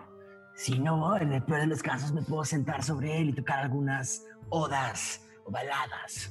si 0.55 0.77
no, 0.77 1.17
en 1.17 1.33
el 1.33 1.41
peor 1.41 1.61
de 1.61 1.67
los 1.67 1.81
casos 1.81 2.11
me 2.11 2.21
puedo 2.21 2.45
sentar 2.45 2.83
sobre 2.83 3.17
él 3.19 3.29
y 3.29 3.33
tocar 3.33 3.57
algunas 3.57 4.27
odas 4.49 5.21
o 5.43 5.49
baladas. 5.49 6.29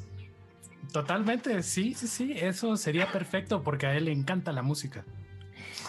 Totalmente, 0.91 1.63
sí, 1.63 1.95
sí, 1.95 2.09
sí, 2.09 2.33
eso 2.37 2.77
sería 2.77 3.11
perfecto 3.11 3.63
porque 3.63 3.87
a 3.87 3.95
él 3.95 4.07
le 4.07 4.13
encanta 4.13 4.53
la 4.53 4.63
música. 4.63 5.05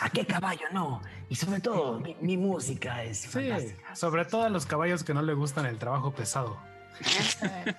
¿A 0.02 0.10
qué 0.10 0.26
caballo 0.26 0.66
no? 0.72 1.02
Y 1.30 1.36
sobre 1.36 1.60
todo, 1.60 2.02
mi, 2.22 2.38
música 2.38 3.04
es 3.04 3.20
sí, 3.20 3.50
Sobre 3.94 4.26
todo 4.26 4.44
a 4.44 4.50
los 4.50 4.66
caballos 4.66 5.04
que 5.04 5.14
no 5.14 5.22
le 5.22 5.34
gustan 5.34 5.66
el 5.66 5.78
trabajo 5.78 6.12
pesado. 6.12 6.58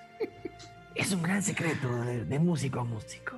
es 0.95 1.11
un 1.11 1.21
gran 1.21 1.41
secreto 1.41 1.89
de, 2.03 2.39
músico 2.39 2.81
a 2.81 2.83
músico. 2.83 3.37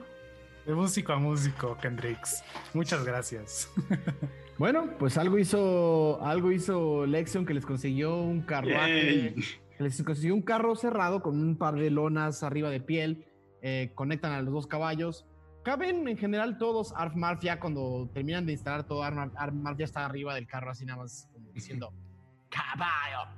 De 0.65 0.73
músico 0.73 1.13
a 1.13 1.17
músico, 1.17 1.77
Kendrix. 1.77 2.43
Muchas 2.73 3.05
gracias. 3.05 3.69
bueno, 4.57 4.89
pues 4.99 5.17
algo 5.17 5.37
hizo, 5.37 6.19
algo 6.23 6.51
hizo 6.51 7.05
Lexion 7.05 7.45
que 7.45 7.53
les 7.53 7.65
consiguió 7.65 8.15
un 8.15 8.41
carruaje. 8.41 9.35
Les 9.79 10.01
consiguió 10.03 10.33
un 10.33 10.41
carro 10.41 10.75
cerrado 10.75 11.21
con 11.21 11.39
un 11.39 11.57
par 11.57 11.75
de 11.75 11.89
lonas 11.89 12.43
arriba 12.43 12.69
de 12.69 12.79
piel 12.79 13.26
eh, 13.67 13.91
conectan 13.95 14.31
a 14.31 14.41
los 14.41 14.53
dos 14.53 14.65
caballos. 14.65 15.25
Caben 15.61 16.07
en 16.07 16.17
general 16.17 16.57
todos. 16.57 16.93
Arf 16.95 17.15
Marf 17.15 17.41
ya 17.41 17.59
cuando 17.59 18.09
terminan 18.13 18.45
de 18.45 18.53
instalar 18.53 18.85
todo, 18.85 19.03
Arf, 19.03 19.53
Marf 19.53 19.77
ya 19.77 19.83
está 19.83 20.05
arriba 20.05 20.33
del 20.35 20.47
carro, 20.47 20.71
así 20.71 20.85
nada 20.85 21.01
más 21.01 21.29
diciendo: 21.53 21.91
¡Caballo! 22.49 23.29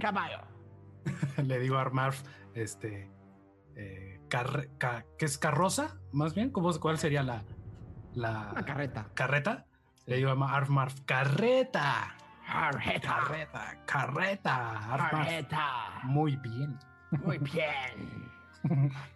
¡Caballo! 0.00 0.38
Le 1.44 1.60
digo 1.60 1.76
a 1.76 1.82
Arf 1.82 1.92
Marf, 1.92 2.22
este. 2.54 3.10
Eh, 3.74 4.20
¿Qué 5.18 5.24
es 5.26 5.36
carroza? 5.36 6.00
Más 6.12 6.34
bien, 6.34 6.50
¿Cómo, 6.50 6.72
¿cuál 6.80 6.96
sería 6.96 7.22
la. 7.22 7.44
La 8.14 8.54
carreta. 8.64 9.10
¿Carreta? 9.12 9.66
Le 10.06 10.16
digo 10.16 10.30
a 10.30 10.56
Arf 10.56 10.70
Marf, 10.70 11.00
¡carreta! 11.04 12.16
Carreta. 12.46 13.00
Carreta. 13.00 13.78
Carreta. 13.84 15.08
Carreta. 15.10 16.00
Muy 16.04 16.36
bien. 16.36 16.78
Muy 17.10 17.36
bien. 17.36 18.30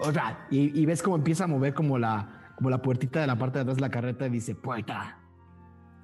O 0.00 0.12
sea, 0.12 0.46
y, 0.50 0.84
ves 0.86 1.02
cómo 1.02 1.16
empieza 1.16 1.44
a 1.44 1.46
mover 1.46 1.72
como 1.72 1.98
la, 1.98 2.52
como 2.56 2.70
la 2.70 2.82
puertita 2.82 3.20
de 3.20 3.26
la 3.26 3.36
parte 3.36 3.58
de 3.58 3.62
atrás 3.62 3.76
de 3.76 3.82
la 3.82 3.90
carreta 3.90 4.26
y 4.26 4.30
dice 4.30 4.54
puerta. 4.54 5.18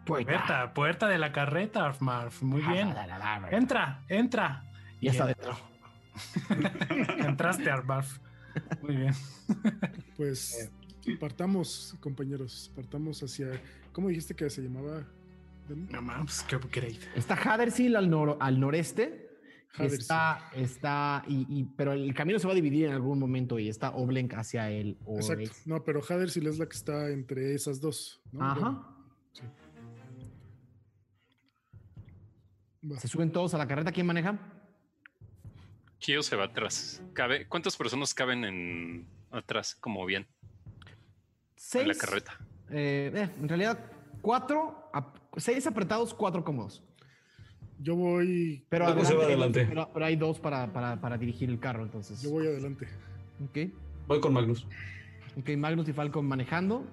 Puerta, 0.07 0.73
puerta, 0.73 1.08
de 1.08 1.18
la 1.18 1.32
carreta, 1.32 1.92
Muy 2.40 2.62
bien. 2.62 2.94
Entra, 3.50 4.02
entra. 4.08 4.65
Y, 5.00 5.08
está 5.08 5.26
dentro. 5.26 5.57
Entraste, 7.18 7.70
Armarf. 7.70 8.18
Muy 8.82 8.97
bien. 8.97 9.15
Pues 10.16 10.70
partamos, 11.18 11.97
compañeros. 12.00 12.70
Partamos 12.76 13.23
hacia. 13.23 13.49
¿Cómo 13.92 14.08
dijiste 14.08 14.34
que 14.34 14.50
se 14.50 14.60
llamaba? 14.60 15.02
No 15.68 16.02
mames, 16.02 16.42
qué 16.42 16.57
upgrade. 16.57 16.99
Está 17.15 17.34
Hadersil 17.34 17.97
al, 17.97 18.10
nor, 18.10 18.36
al 18.39 18.60
noreste 18.60 19.30
Está, 19.78 20.50
está, 20.55 21.23
y, 21.28 21.65
pero 21.76 21.92
el 21.92 22.12
camino 22.12 22.39
se 22.39 22.47
va 22.47 22.52
a 22.52 22.57
dividir 22.57 22.86
en 22.86 22.92
algún 22.92 23.18
momento 23.18 23.58
y 23.58 23.68
está 23.68 23.90
Oblenk 23.90 24.34
hacia 24.34 24.70
el 24.70 24.99
Exacto. 25.16 25.50
No, 25.65 25.84
pero 25.84 26.02
Hadersil 26.07 26.47
es 26.49 26.58
la 26.58 26.66
que 26.66 26.76
está 26.76 27.08
entre 27.10 27.55
esas 27.55 27.81
dos. 27.81 28.20
Ajá. 28.39 28.86
¿Se 32.99 33.08
suben 33.08 33.31
todos 33.31 33.55
a 33.55 33.58
la 33.58 33.68
carreta? 33.68 33.92
¿Quién 33.92 34.07
maneja? 34.07 34.39
Kio 35.99 36.23
se 36.23 36.34
va 36.34 36.44
atrás. 36.44 37.02
¿Cabe? 37.12 37.47
¿Cuántas 37.47 37.76
personas 37.76 38.15
caben 38.15 38.44
en 38.44 39.07
atrás 39.31 39.74
como 39.74 40.05
bien? 40.07 40.26
Seis. 41.55 41.82
En 41.82 41.89
la 41.89 41.94
carreta. 41.94 42.39
Eh, 42.70 43.12
eh, 43.15 43.31
en 43.39 43.49
realidad, 43.49 43.78
cuatro, 44.23 44.90
seis 45.36 45.66
apretados, 45.66 46.15
cuatro 46.15 46.42
cómodos. 46.42 46.82
Yo 47.83 47.97
voy. 47.97 48.62
Pero, 48.68 48.86
adelante, 48.86 49.67
Pero, 49.67 50.05
hay 50.05 50.17
dos 50.17 50.39
para, 50.39 50.70
para, 50.73 51.00
para, 51.00 51.17
dirigir 51.17 51.49
el 51.49 51.59
carro, 51.59 51.83
entonces. 51.83 52.20
Yo 52.20 52.31
voy 52.31 52.47
adelante. 52.47 52.86
Ok. 53.42 53.73
Voy 54.07 54.20
con 54.20 54.34
Magnus. 54.34 54.67
Ok, 55.39 55.50
Magnus 55.57 55.89
y 55.89 55.92
Falcon 55.92 56.26
manejando. 56.26 56.84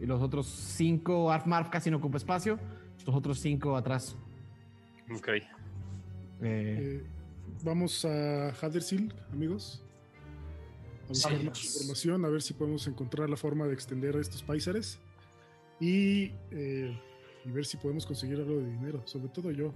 Y 0.00 0.06
los 0.06 0.20
otros 0.20 0.46
cinco, 0.46 1.30
Arfmarf 1.30 1.68
casi 1.68 1.90
no 1.90 1.98
ocupa 1.98 2.16
espacio. 2.16 2.58
Los 3.06 3.14
otros 3.14 3.38
cinco 3.38 3.76
atrás. 3.76 4.16
Ok. 5.14 5.28
Eh, 5.28 5.42
eh, 6.40 7.04
vamos 7.62 8.04
a 8.04 8.48
Hadersil, 8.60 9.14
amigos. 9.32 9.82
Vamos 11.02 11.26
a 11.26 11.30
más 11.30 11.64
información, 11.64 12.24
a 12.24 12.28
ver 12.28 12.42
si 12.42 12.54
podemos 12.54 12.86
encontrar 12.88 13.30
la 13.30 13.36
forma 13.36 13.66
de 13.66 13.74
extender 13.74 14.16
estos 14.16 14.42
paisares. 14.42 14.98
Y, 15.78 16.32
eh, 16.50 16.98
y 17.44 17.50
ver 17.50 17.66
si 17.66 17.76
podemos 17.76 18.04
conseguir 18.04 18.38
algo 18.38 18.56
de 18.56 18.70
dinero. 18.70 19.02
Sobre 19.04 19.28
todo 19.28 19.52
yo. 19.52 19.72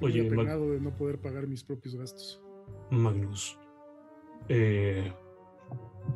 Oye, 0.00 0.22
de 0.22 0.80
no 0.80 0.96
poder 0.96 1.18
pagar 1.20 1.46
mis 1.46 1.62
propios 1.62 1.94
gastos. 1.94 2.42
Magnus. 2.90 3.58
Eh, 4.48 5.12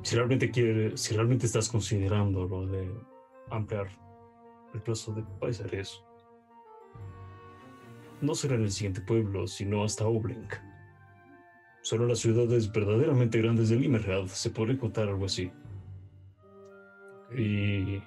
si 0.03 0.17
realmente 0.17 0.51
quieres, 0.51 1.01
si 1.01 1.15
realmente 1.15 1.47
estás 1.47 1.69
considerando 1.69 2.47
lo 2.47 2.67
de 2.67 2.91
ampliar 3.51 3.89
el 4.75 4.83
plazo 4.83 5.13
de 5.13 5.23
paisares, 5.41 6.03
no 8.21 8.35
será 8.35 8.55
en 8.57 8.63
el 8.63 8.71
siguiente 8.71 9.01
pueblo, 9.01 9.47
sino 9.47 9.85
hasta 9.85 10.07
Oblink. 10.07 10.55
Solo 11.83 12.07
las 12.07 12.19
ciudades 12.19 12.73
verdaderamente 12.73 13.41
grandes 13.41 13.69
de 13.69 13.77
Limerad 13.77 14.27
se 14.27 14.51
puede 14.51 14.77
contar 14.77 15.09
algo 15.09 15.27
así. 15.27 15.51
Y. 17.37 18.03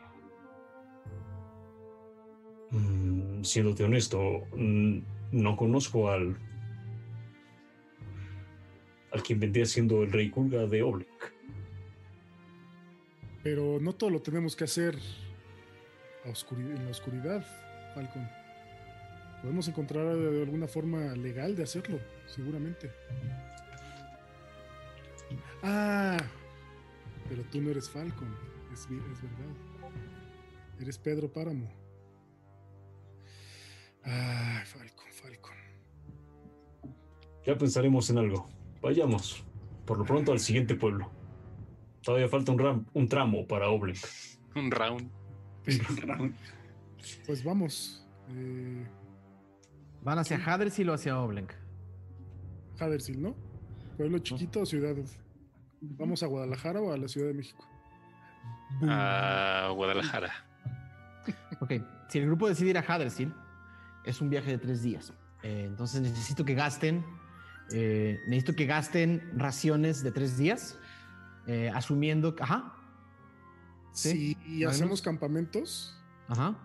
Mm, 2.71 3.43
siéndote 3.43 3.83
honesto, 3.83 4.43
no 5.31 5.55
conozco 5.55 6.09
al. 6.09 6.37
al 9.11 9.23
quien 9.23 9.39
vendría 9.39 9.65
siendo 9.65 10.03
el 10.03 10.11
rey 10.11 10.29
Kulga 10.29 10.65
de 10.65 10.81
Oblink. 10.83 11.07
Pero 13.43 13.79
no 13.79 13.93
todo 13.93 14.09
lo 14.09 14.21
tenemos 14.21 14.55
que 14.55 14.65
hacer 14.65 14.97
en 16.25 16.85
la 16.85 16.91
oscuridad, 16.91 17.45
Falcon. 17.95 18.29
Podemos 19.41 19.67
encontrar 19.67 20.05
alguna 20.07 20.67
forma 20.67 21.15
legal 21.15 21.55
de 21.55 21.63
hacerlo, 21.63 21.99
seguramente. 22.27 22.91
Ah, 25.63 26.17
pero 27.29 27.43
tú 27.43 27.61
no 27.61 27.69
eres 27.69 27.89
Falcon, 27.89 28.35
es, 28.73 28.81
es 28.81 29.21
verdad. 29.21 29.55
Eres 30.79 30.97
Pedro 30.97 31.31
Páramo. 31.31 31.71
Ah, 34.03 34.63
Falcon. 34.65 35.08
Ya 37.45 37.57
pensaremos 37.57 38.09
en 38.09 38.17
algo. 38.17 38.47
Vayamos, 38.81 39.43
por 39.85 39.97
lo 39.97 40.05
pronto, 40.05 40.31
al 40.31 40.39
siguiente 40.39 40.75
pueblo. 40.75 41.09
Todavía 42.03 42.27
falta 42.27 42.51
un, 42.51 42.85
un 42.93 43.07
tramo 43.07 43.45
para 43.47 43.69
Oblink. 43.69 43.97
Un 44.55 44.71
round. 44.71 45.09
un 45.89 45.97
round. 45.97 46.35
Pues 47.25 47.43
vamos. 47.43 48.05
Eh, 48.29 48.85
¿Van 50.01 50.17
hacia 50.17 50.37
Hadersil 50.37 50.89
o 50.89 50.93
hacia 50.93 51.19
Oblink? 51.19 51.53
Hadersil, 52.79 53.21
¿no? 53.21 53.35
Pueblo 53.95 54.17
chiquito 54.19 54.61
o 54.61 54.65
ciudad. 54.65 54.95
¿Vamos 55.81 56.23
a 56.23 56.27
Guadalajara 56.27 56.81
o 56.81 56.91
a 56.91 56.97
la 56.97 57.07
Ciudad 57.07 57.27
de 57.27 57.33
México? 57.35 57.63
A 58.83 59.71
Guadalajara. 59.75 60.31
ok, 61.59 61.73
si 62.09 62.19
el 62.19 62.25
grupo 62.25 62.47
decide 62.47 62.71
ir 62.71 62.77
a 62.77 62.81
Hadersil, 62.81 63.33
es 64.03 64.19
un 64.21 64.29
viaje 64.29 64.51
de 64.51 64.57
tres 64.57 64.81
días. 64.81 65.13
Eh, 65.43 65.65
entonces 65.67 66.01
necesito 66.01 66.43
que 66.43 66.53
gasten, 66.53 67.05
eh, 67.71 68.19
necesito 68.27 68.55
que 68.55 68.65
gasten 68.65 69.21
raciones 69.35 70.03
de 70.03 70.11
tres 70.11 70.37
días, 70.37 70.77
eh, 71.47 71.71
asumiendo, 71.73 72.35
ajá. 72.39 72.75
Sí, 73.91 74.37
y 74.47 74.63
hacemos 74.63 75.01
campamentos. 75.01 75.95
Ajá. 76.27 76.55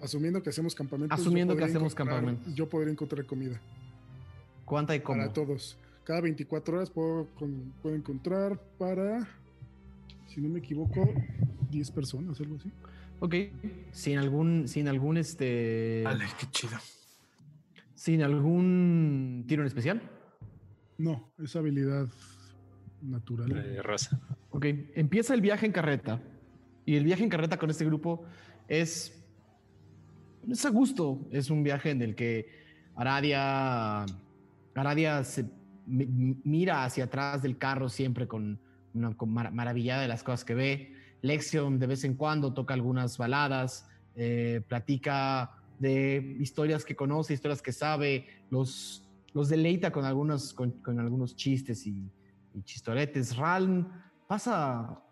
Asumiendo 0.00 0.42
que 0.42 0.50
hacemos 0.50 0.74
campamentos. 0.74 1.18
Asumiendo 1.18 1.56
que 1.56 1.64
hacemos 1.64 1.94
campamentos. 1.94 2.54
Yo 2.54 2.68
podría 2.68 2.92
encontrar 2.92 3.24
comida. 3.26 3.60
¿Cuánta 4.64 4.94
y 4.94 5.00
cómo? 5.00 5.20
Para 5.20 5.32
todos. 5.32 5.78
Cada 6.04 6.20
24 6.20 6.76
horas 6.76 6.90
puedo, 6.90 7.26
puedo 7.82 7.96
encontrar 7.96 8.60
para, 8.78 9.26
si 10.26 10.40
no 10.40 10.48
me 10.48 10.58
equivoco, 10.58 11.12
10 11.70 11.90
personas, 11.90 12.38
algo 12.40 12.56
así. 12.56 12.70
Ok. 13.20 13.34
Sin 13.92 14.18
algún, 14.18 14.68
sin 14.68 14.88
algún 14.88 15.16
este. 15.16 16.02
Vale, 16.04 16.26
qué 16.38 16.46
chido. 16.50 16.76
Sin 17.94 18.22
algún 18.22 19.44
tiro 19.46 19.62
en 19.62 19.66
especial. 19.66 20.02
No, 20.98 21.32
es 21.38 21.54
habilidad 21.56 22.08
natural. 23.02 23.48
De 23.48 23.82
raza. 23.82 24.20
Ok. 24.50 24.66
Empieza 24.94 25.34
el 25.34 25.40
viaje 25.40 25.66
en 25.66 25.72
carreta. 25.72 26.20
Y 26.86 26.96
el 26.96 27.04
viaje 27.04 27.22
en 27.22 27.30
carreta 27.30 27.58
con 27.58 27.70
este 27.70 27.84
grupo 27.84 28.24
es 28.68 29.24
es 30.50 30.64
a 30.64 30.70
gusto. 30.70 31.26
Es 31.30 31.50
un 31.50 31.62
viaje 31.62 31.90
en 31.90 32.02
el 32.02 32.14
que 32.14 32.48
Aradia, 32.96 34.04
Aradia 34.74 35.24
se 35.24 35.46
mira 35.86 36.84
hacia 36.84 37.04
atrás 37.04 37.42
del 37.42 37.58
carro 37.58 37.88
siempre 37.88 38.26
con 38.26 38.58
una 38.94 39.14
maravillada 39.50 40.02
de 40.02 40.08
las 40.08 40.22
cosas 40.22 40.44
que 40.44 40.54
ve. 40.54 40.92
Lexion 41.22 41.78
de 41.78 41.86
vez 41.86 42.04
en 42.04 42.14
cuando 42.14 42.52
toca 42.52 42.74
algunas 42.74 43.16
baladas, 43.18 43.88
eh, 44.14 44.62
platica 44.68 45.52
de 45.78 46.36
historias 46.38 46.84
que 46.84 46.94
conoce, 46.94 47.34
historias 47.34 47.62
que 47.62 47.72
sabe, 47.72 48.26
los, 48.50 49.03
los 49.34 49.48
deleita 49.48 49.90
con, 49.90 50.04
algunos, 50.04 50.54
con, 50.54 50.98
algunos 50.98 51.36
chistes 51.36 51.86
y, 51.86 52.10
chistoretes. 52.62 53.36
Ralm 53.36 53.88
pasa 54.28 55.02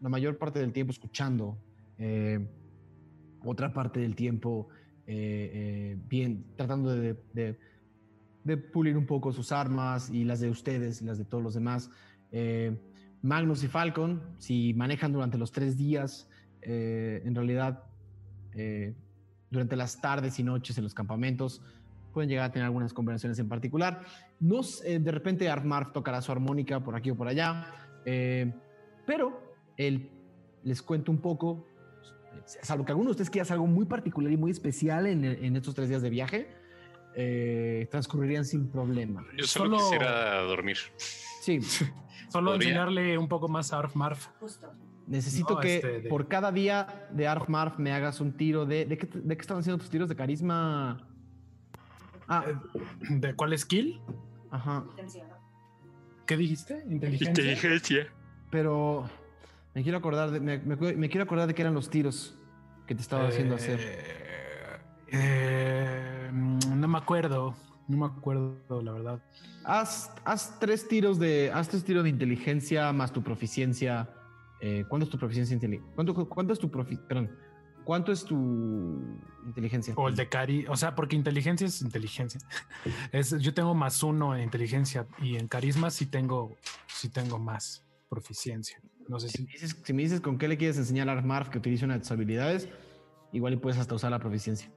la 0.00 0.08
mayor 0.08 0.36
parte 0.38 0.58
del 0.58 0.72
tiempo 0.72 0.90
escuchando. 0.90 1.56
Eh, 1.96 2.44
otra 3.44 3.72
parte 3.72 4.00
del 4.00 4.16
tiempo 4.16 4.68
eh, 5.06 5.50
eh, 5.54 5.98
bien, 6.08 6.44
tratando 6.56 6.90
de, 6.90 7.16
de, 7.32 8.56
pulir 8.56 8.96
un 8.96 9.06
poco 9.06 9.32
sus 9.32 9.52
armas 9.52 10.10
y 10.10 10.24
las 10.24 10.40
de 10.40 10.50
ustedes 10.50 11.00
y 11.00 11.04
las 11.04 11.18
de 11.18 11.24
todos 11.24 11.42
los 11.42 11.54
demás. 11.54 11.90
Magnus 13.22 13.62
y 13.62 13.68
Falcon, 13.68 14.20
si 14.38 14.74
manejan 14.74 15.12
durante 15.12 15.38
los 15.38 15.52
tres 15.52 15.76
días, 15.76 16.28
en 16.62 17.34
realidad 17.34 17.84
durante 19.50 19.76
las 19.76 20.00
tardes 20.00 20.40
y 20.40 20.42
noches 20.42 20.76
en 20.78 20.84
los 20.84 20.94
campamentos, 20.94 21.62
pueden 22.10 22.28
llegar 22.28 22.46
a 22.46 22.52
tener 22.52 22.66
algunas 22.66 22.92
conversaciones 22.92 23.38
en 23.38 23.48
particular. 23.48 24.02
No, 24.38 24.60
de 24.62 25.10
repente 25.10 25.48
Armarf 25.48 25.92
tocará 25.92 26.20
su 26.20 26.32
armónica 26.32 26.80
por 26.80 26.96
aquí 26.96 27.10
o 27.10 27.16
por 27.16 27.28
allá, 27.28 27.66
pero 29.06 29.54
él 29.76 30.10
les 30.62 30.82
cuento 30.82 31.10
un 31.10 31.18
poco 31.18 31.66
salvo 32.62 32.84
que 32.84 32.92
alguno 32.92 33.08
de 33.08 33.12
ustedes 33.12 33.30
quiera 33.30 33.42
hacer 33.42 33.54
algo 33.54 33.66
muy 33.66 33.86
particular 33.86 34.32
y 34.32 34.36
muy 34.36 34.50
especial 34.50 35.06
en, 35.06 35.24
en 35.24 35.56
estos 35.56 35.74
tres 35.74 35.88
días 35.88 36.02
de 36.02 36.10
viaje, 36.10 36.48
eh, 37.14 37.88
transcurrirían 37.90 38.44
sin 38.44 38.68
problema. 38.68 39.24
Yo 39.36 39.46
solo, 39.46 39.78
quisiera 39.78 40.40
dormir. 40.42 40.76
Sí. 40.96 41.60
solo 42.30 42.54
enseñarle 42.54 43.18
un 43.18 43.28
poco 43.28 43.48
más 43.48 43.72
a 43.72 43.78
Arf 43.78 43.94
Marf. 43.94 44.28
Necesito 45.06 45.58
que 45.58 45.76
este, 45.76 46.08
por 46.08 46.28
cada 46.28 46.52
día 46.52 47.08
de 47.10 47.26
Arf 47.26 47.48
Marf 47.48 47.78
me 47.78 47.92
hagas 47.92 48.20
un 48.20 48.36
tiro 48.36 48.64
de. 48.64 48.84
¿De 48.84 48.96
qué, 48.96 49.08
de 49.12 49.36
qué 49.36 49.40
están 49.40 49.58
haciendo 49.58 49.78
tus 49.78 49.90
tiros 49.90 50.08
de 50.08 50.14
carisma? 50.14 51.09
Ah. 52.30 52.44
¿De 53.10 53.34
cuál 53.34 53.58
skill? 53.58 54.00
Ajá. 54.50 54.84
¿Qué 56.26 56.36
dijiste? 56.36 56.84
Inteligencia. 56.88 57.28
Inteligencia. 57.28 58.06
Pero 58.50 59.10
me 59.74 59.82
quiero 59.82 59.98
acordar 59.98 60.30
de, 60.30 60.40
me, 60.40 61.08
quiero 61.08 61.24
acordar 61.24 61.48
de 61.48 61.54
que 61.54 61.62
eran 61.62 61.74
los 61.74 61.90
tiros 61.90 62.38
que 62.86 62.94
te 62.94 63.02
estaba 63.02 63.26
haciendo 63.26 63.56
hacer. 63.56 63.80
Eh, 65.08 66.30
no 66.32 66.88
me 66.88 66.98
acuerdo. 66.98 67.56
No 67.88 67.96
me 67.96 68.06
acuerdo, 68.06 68.80
la 68.80 68.92
verdad. 68.92 69.22
Haz, 69.64 70.12
haz 70.24 70.58
tres 70.60 70.86
tiros 70.86 71.18
de. 71.18 71.50
Haz 71.52 71.68
tres 71.68 71.82
tiros 71.82 72.04
de 72.04 72.10
inteligencia 72.10 72.92
más 72.92 73.12
tu 73.12 73.24
proficiencia. 73.24 74.08
Eh, 74.60 74.84
¿Cuánto 74.88 75.06
es 75.06 75.10
tu 75.10 75.18
proficiencia 75.18 75.54
inteligencia? 75.54 75.92
¿Cuánto, 75.96 76.28
¿Cuánto, 76.28 76.52
es 76.52 76.60
tu 76.60 76.70
profi 76.70 76.96
Perdón. 76.96 77.30
¿Cuánto 77.90 78.12
es 78.12 78.24
tu 78.24 78.36
inteligencia? 79.44 79.94
O 79.96 80.06
el 80.06 80.14
de 80.14 80.28
cari, 80.28 80.64
o 80.68 80.76
sea, 80.76 80.94
porque 80.94 81.16
inteligencia 81.16 81.66
es 81.66 81.82
inteligencia. 81.82 82.40
Es, 83.10 83.36
yo 83.40 83.52
tengo 83.52 83.74
más 83.74 84.04
uno 84.04 84.36
en 84.36 84.44
inteligencia 84.44 85.08
y 85.20 85.34
en 85.34 85.48
carisma 85.48 85.90
sí 85.90 86.06
tengo, 86.06 86.56
sí 86.86 87.08
tengo 87.08 87.40
más 87.40 87.84
proficiencia. 88.08 88.80
No 89.08 89.18
sé 89.18 89.28
si. 89.30 89.44
Si 89.48 89.92
me, 89.92 90.02
dices, 90.04 90.20
con 90.20 90.38
qué 90.38 90.46
le 90.46 90.56
quieres 90.56 90.78
enseñar 90.78 91.08
a 91.08 91.20
Marv 91.20 91.50
que 91.50 91.58
utilice 91.58 91.84
una 91.84 91.94
de 91.94 92.00
tus 92.00 92.12
habilidades, 92.12 92.68
igual 93.32 93.54
y 93.54 93.56
puedes 93.56 93.76
hasta 93.76 93.92
usar 93.96 94.12
la 94.12 94.20
proficiencia. 94.20 94.70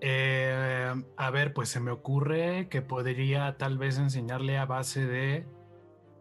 Eh, 0.00 0.94
a 1.16 1.30
ver, 1.32 1.52
pues 1.52 1.70
se 1.70 1.80
me 1.80 1.90
ocurre 1.90 2.68
que 2.68 2.82
podría 2.82 3.58
tal 3.58 3.78
vez 3.78 3.98
enseñarle 3.98 4.58
a 4.58 4.66
base 4.66 5.06
de 5.06 5.44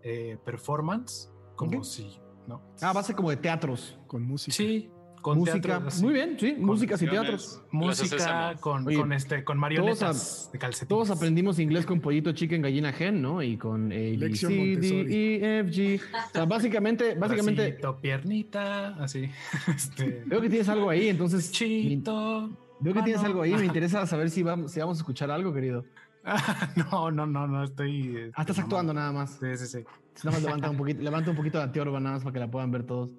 eh, 0.02 0.40
performance, 0.44 1.32
como 1.56 1.84
si, 1.84 2.20
¿no? 2.48 2.64
Ah, 2.82 2.92
base 2.92 3.14
como 3.14 3.30
de 3.30 3.38
teatros. 3.38 4.00
Con 4.08 4.24
música. 4.24 4.58
Sí, 4.58 4.90
con 5.22 5.40
música. 5.40 5.82
Muy 6.02 6.14
bien, 6.14 6.38
sí, 6.40 6.56
músicas 6.58 7.02
y 7.02 7.08
teatros. 7.08 7.62
Música 7.72 8.56
con, 8.60 8.86
con, 8.86 9.14
este, 9.14 9.44
con 9.44 9.58
marionetas 9.58 10.50
de 10.52 10.60
calcetines. 10.60 10.90
Todos 10.90 11.10
aprendimos 11.10 11.60
inglés 11.60 11.86
con 11.86 12.00
pollito 12.00 12.32
chicken 12.32 12.62
gallina 12.62 12.92
gen, 12.92 13.22
¿no? 13.22 13.42
Y 13.42 13.58
con 13.58 13.92
A, 13.92 13.96
B, 13.96 14.36
C, 14.36 14.48
D, 14.48 15.06
E, 15.10 15.60
F, 15.60 15.72
G. 15.72 16.02
O 16.02 16.32
sea, 16.32 16.46
básicamente, 16.46 17.16
básicamente. 17.20 17.68
Bracito, 17.68 17.98
piernita, 18.00 18.96
así. 18.96 19.30
Este, 19.68 20.24
Veo 20.26 20.42
que 20.42 20.50
tienes 20.50 20.70
algo 20.70 20.90
ahí, 20.90 21.10
entonces. 21.10 21.52
Chito. 21.52 22.50
Veo 22.80 22.94
que 22.94 23.02
tienes 23.02 23.24
algo 23.24 23.42
ahí. 23.42 23.54
Me 23.54 23.66
interesa 23.66 24.06
saber 24.06 24.30
si 24.30 24.44
vamos, 24.44 24.72
si 24.72 24.80
vamos 24.80 24.98
a 24.98 25.02
escuchar 25.02 25.32
algo, 25.32 25.54
querido. 25.54 25.86
no, 26.76 27.12
no, 27.12 27.26
no, 27.26 27.48
no, 27.48 27.64
estoy. 27.64 28.18
Este, 28.18 28.32
ah, 28.36 28.42
estás 28.42 28.60
actuando 28.60 28.94
nada 28.94 29.12
más. 29.12 29.38
Sí, 29.40 29.58
sí, 29.58 29.68
sí. 29.68 29.86
Nada 30.24 30.38
más 30.38 30.44
levanta 30.44 30.70
un 30.70 30.78
poquito, 30.78 31.02
levanta 31.02 31.32
un 31.32 31.38
poquito 31.38 31.58
la 31.60 31.72
teorba 31.72 32.00
nada 32.00 32.16
más 32.16 32.24
para 32.24 32.34
que 32.34 32.40
la 32.40 32.52
puedan 32.52 32.72
ver 32.72 32.84
todos. 32.84 33.10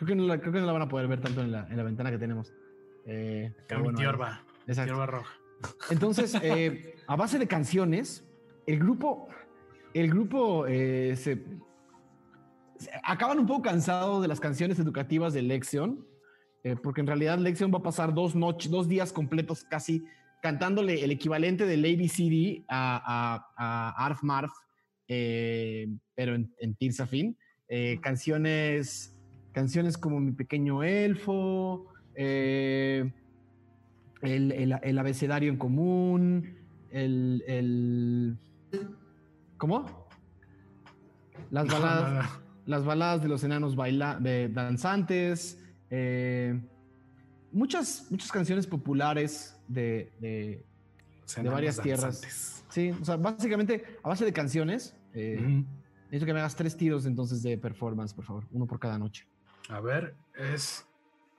Creo 0.00 0.08
que 0.08 0.14
no 0.14 0.26
la, 0.26 0.40
creo 0.40 0.50
que 0.50 0.60
no 0.60 0.66
la 0.66 0.72
van 0.72 0.80
a 0.80 0.88
poder 0.88 1.06
ver 1.08 1.20
tanto 1.20 1.42
en 1.42 1.52
la, 1.52 1.66
en 1.68 1.76
la 1.76 1.82
ventana 1.82 2.10
que 2.10 2.16
tenemos. 2.16 2.54
Eh, 3.04 3.52
mi 3.82 3.92
tiorba. 3.92 4.42
Tiorba 4.64 5.04
roja. 5.04 5.34
Entonces, 5.90 6.34
eh, 6.42 6.96
a 7.06 7.16
base 7.16 7.38
de 7.38 7.46
canciones, 7.46 8.26
el 8.66 8.78
grupo, 8.78 9.28
el 9.92 10.08
grupo 10.08 10.66
eh, 10.66 11.14
se, 11.16 11.44
acaban 13.02 13.40
un 13.40 13.46
poco 13.46 13.60
cansados 13.60 14.22
de 14.22 14.28
las 14.28 14.40
canciones 14.40 14.78
educativas 14.78 15.34
de 15.34 15.42
Lexion, 15.42 16.02
eh, 16.64 16.76
porque 16.82 17.02
en 17.02 17.06
realidad 17.06 17.36
Lexion 17.36 17.70
va 17.70 17.80
a 17.80 17.82
pasar 17.82 18.14
dos 18.14 18.34
noches, 18.34 18.70
dos 18.70 18.88
días 18.88 19.12
completos 19.12 19.64
casi 19.64 20.02
cantándole 20.40 21.04
el 21.04 21.10
equivalente 21.10 21.66
del 21.66 21.84
ABCD 21.84 22.64
a, 22.70 23.44
a, 23.54 23.92
a 23.92 24.06
Arf 24.06 24.22
Marf, 24.22 24.52
pero 25.06 26.34
en, 26.34 26.54
en 26.58 26.74
Tirsafin. 26.74 27.36
canciones 28.00 29.14
canciones 29.52 29.98
como 29.98 30.20
Mi 30.20 30.32
Pequeño 30.32 30.82
Elfo, 30.82 31.86
eh, 32.14 33.10
el, 34.22 34.98
abecedario 34.98 35.50
en 35.50 35.56
común, 35.56 36.56
el, 36.90 38.36
¿cómo? 39.56 40.08
Las 41.50 41.66
baladas, 41.66 42.40
las 42.66 42.84
baladas 42.84 43.22
de 43.22 43.28
los 43.28 43.42
enanos 43.44 43.76
baila, 43.76 44.18
de 44.20 44.48
danzantes, 44.48 45.58
eh, 45.90 46.60
muchas, 47.52 48.06
muchas 48.10 48.30
canciones 48.30 48.66
populares 48.66 49.58
de, 49.66 50.12
de, 50.20 50.64
varias 51.48 51.80
tierras. 51.80 52.64
Sí, 52.68 52.90
o 52.90 53.04
sea, 53.04 53.16
básicamente 53.16 53.84
a 54.02 54.08
base 54.08 54.24
de 54.24 54.32
canciones. 54.32 54.94
Eh, 55.12 55.64
Necesito 56.10 56.26
que 56.26 56.34
me 56.34 56.40
hagas 56.40 56.56
tres 56.56 56.76
tiros 56.76 57.06
entonces 57.06 57.40
de 57.40 57.56
performance, 57.56 58.12
por 58.12 58.24
favor, 58.24 58.44
uno 58.50 58.66
por 58.66 58.80
cada 58.80 58.98
noche. 58.98 59.28
A 59.68 59.80
ver, 59.80 60.14
es. 60.34 60.86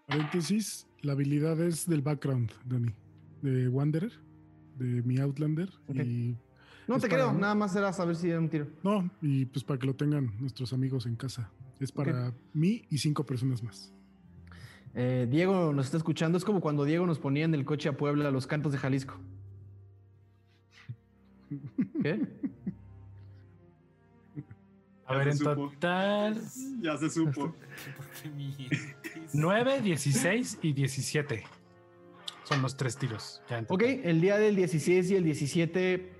Paréntesis, 0.07 0.87
la 1.01 1.13
habilidad 1.13 1.59
es 1.61 1.87
del 1.87 2.01
background, 2.01 2.51
Dani. 2.65 2.93
De 3.41 3.67
Wanderer, 3.69 4.11
de 4.77 5.01
mi 5.03 5.19
Outlander. 5.19 5.69
Y 5.89 6.35
no 6.87 6.99
te 6.99 7.07
creo, 7.07 7.31
nada 7.33 7.55
más 7.55 7.75
era 7.75 7.93
saber 7.93 8.15
si 8.15 8.29
era 8.29 8.39
un 8.39 8.49
tiro. 8.49 8.67
No, 8.83 9.09
y 9.21 9.45
pues 9.45 9.63
para 9.63 9.79
que 9.79 9.87
lo 9.87 9.95
tengan 9.95 10.33
nuestros 10.39 10.73
amigos 10.73 11.05
en 11.05 11.15
casa. 11.15 11.49
Es 11.79 11.91
para 11.91 12.33
mí 12.53 12.83
y 12.89 12.97
cinco 12.97 13.25
personas 13.25 13.63
más. 13.63 13.93
Eh, 14.93 15.27
Diego 15.29 15.73
nos 15.73 15.85
está 15.85 15.97
escuchando. 15.97 16.37
Es 16.37 16.45
como 16.45 16.61
cuando 16.61 16.83
Diego 16.83 17.05
nos 17.05 17.17
ponía 17.17 17.45
en 17.45 17.53
el 17.53 17.65
coche 17.65 17.89
a 17.89 17.97
Puebla 17.97 18.29
los 18.29 18.45
cantos 18.45 18.71
de 18.71 18.77
Jalisco. 18.77 19.15
¿Qué? 22.03 22.27
A 25.11 25.17
ver, 25.17 25.27
en 25.29 25.37
total. 25.39 26.41
Ya 26.81 26.97
se 26.97 27.09
supo. 27.09 27.53
9, 29.33 29.81
16 29.81 30.59
y 30.61 30.73
17. 30.73 31.43
Son 32.43 32.61
los 32.61 32.75
tres 32.75 32.97
tiros. 32.97 33.41
ok, 33.67 33.83
el 34.03 34.19
día 34.19 34.37
del 34.37 34.55
16 34.55 35.11
y 35.11 35.15
el 35.15 35.23
17 35.23 36.11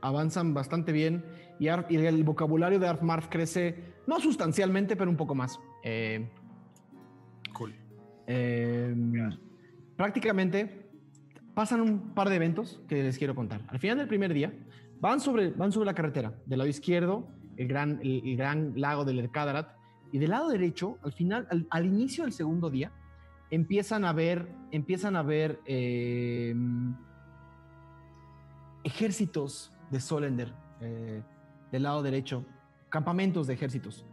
avanzan 0.00 0.54
bastante 0.54 0.92
bien 0.92 1.24
y, 1.58 1.68
el 1.68 2.24
vocabulario 2.24 2.78
de 2.78 2.88
Arfmarf 2.88 3.28
crece, 3.28 3.94
no 4.06 4.20
sustancialmente, 4.20 4.96
pero 4.96 5.10
un 5.10 5.16
poco 5.16 5.34
más. 5.34 5.58
Eh, 5.82 6.28
cool. 7.52 7.74
Em, 8.26 9.30
prácticamente 9.96 10.86
pasan 11.54 11.80
un 11.80 12.14
par 12.14 12.28
de 12.28 12.36
eventos 12.36 12.80
que 12.88 13.02
les 13.02 13.16
quiero 13.16 13.34
contar. 13.34 13.62
Al 13.68 13.78
final 13.78 13.96
del 13.96 14.08
primer 14.08 14.34
día, 14.34 14.52
van 15.00 15.20
sobre, 15.20 15.50
van 15.50 15.72
sobre 15.72 15.86
la 15.86 15.94
carretera. 15.94 16.34
Del 16.44 16.58
lado 16.58 16.68
izquierdo 16.68 17.26
el 17.56 17.68
gran, 17.68 18.00
el, 18.02 18.36
gran 18.36 18.72
lago 18.76 19.04
del 19.04 19.18
Ercadarat. 19.18 19.74
Y 20.12 20.18
del 20.18 20.30
lado 20.30 20.48
derecho, 20.48 20.98
al 21.02 21.12
final, 21.12 21.48
al, 21.70 21.84
inicio 21.84 22.24
del 22.24 22.32
segundo 22.32 22.70
día, 22.70 22.92
empiezan 23.50 24.04
a 24.04 24.12
ver, 24.12 24.48
empiezan 24.70 25.16
a 25.16 25.22
ver 25.22 25.60
em, 25.66 26.94
ejércitos 28.84 29.72
de 29.90 30.00
Solender 30.00 30.52
eh, 30.80 31.22
del 31.72 31.82
lado 31.82 32.02
derecho, 32.02 32.44
campamentos 32.88 33.46
de 33.46 33.54
ejércitos. 33.54 34.06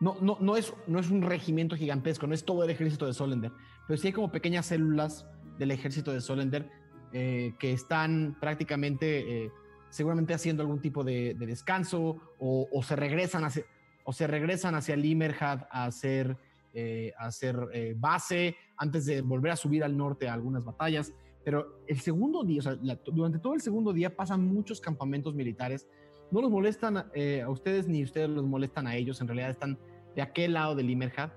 no, 0.00 0.16
no, 0.20 0.36
no, 0.40 0.56
es, 0.56 0.72
no 0.86 0.98
es 0.98 1.10
un 1.10 1.22
regimiento 1.22 1.76
gigantesco, 1.76 2.26
no 2.26 2.34
es 2.34 2.44
todo 2.44 2.64
el 2.64 2.70
ejército 2.70 3.06
de 3.06 3.14
Solender, 3.14 3.52
pero 3.88 3.96
sí 3.96 4.08
hay 4.08 4.12
como 4.12 4.30
pequeñas 4.30 4.66
células 4.66 5.26
del 5.58 5.70
ejército 5.70 6.12
de 6.12 6.20
Solender 6.20 6.70
eh, 7.12 7.54
que 7.58 7.72
están 7.72 8.36
prácticamente 8.40 9.44
eh, 9.46 9.50
seguramente 9.90 10.32
haciendo 10.32 10.62
algún 10.62 10.80
tipo 10.80 11.04
de, 11.04 11.34
descanso 11.38 12.16
o, 12.38 12.82
se 12.82 12.96
regresan 12.96 13.44
hacia, 13.44 13.64
o 14.04 14.12
se 14.12 14.26
regresan 14.26 14.74
hacia 14.74 14.96
Limerhad 14.96 15.66
a 15.70 15.84
hacer, 15.84 16.36
eh, 16.72 17.12
a 17.18 17.26
hacer 17.26 17.56
eh, 17.72 17.94
base 17.98 18.56
antes 18.76 19.04
de 19.06 19.20
volver 19.20 19.52
a 19.52 19.56
subir 19.56 19.84
al 19.84 19.96
norte 19.96 20.28
a 20.28 20.34
algunas 20.34 20.64
batallas. 20.64 21.12
Pero 21.44 21.80
el 21.86 22.00
segundo 22.00 22.44
día, 22.44 22.60
o 22.60 22.62
sea, 22.62 22.76
durante 23.06 23.38
todo 23.38 23.54
el 23.54 23.60
segundo 23.60 23.92
día 23.92 24.14
pasan 24.14 24.46
muchos 24.46 24.80
campamentos 24.80 25.34
militares. 25.34 25.86
No 26.30 26.40
los 26.40 26.50
molestan 26.50 27.06
eh, 27.14 27.42
a 27.42 27.50
ustedes 27.50 27.88
ni 27.88 28.04
ustedes 28.04 28.28
los 28.28 28.46
molestan 28.46 28.86
a 28.86 28.94
ellos. 28.94 29.20
En 29.20 29.26
realidad 29.26 29.50
están 29.50 29.78
de 30.14 30.22
aquel 30.22 30.52
lado 30.52 30.74
de 30.74 30.82
Limerhad. 30.82 31.30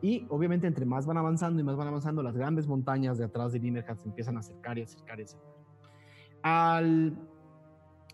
Y 0.00 0.26
obviamente 0.28 0.68
entre 0.68 0.86
más 0.86 1.06
van 1.06 1.16
avanzando 1.16 1.60
y 1.60 1.64
más 1.64 1.76
van 1.76 1.88
avanzando, 1.88 2.22
las 2.22 2.36
grandes 2.36 2.68
montañas 2.68 3.18
de 3.18 3.24
atrás 3.24 3.52
de 3.52 3.58
Limerhad 3.58 3.96
se 3.96 4.08
empiezan 4.08 4.36
a 4.36 4.40
acercar 4.40 4.78
y 4.78 4.82
acercar 4.82 5.18
y 5.18 5.22
acercar. 5.24 5.54
Al 6.42 7.18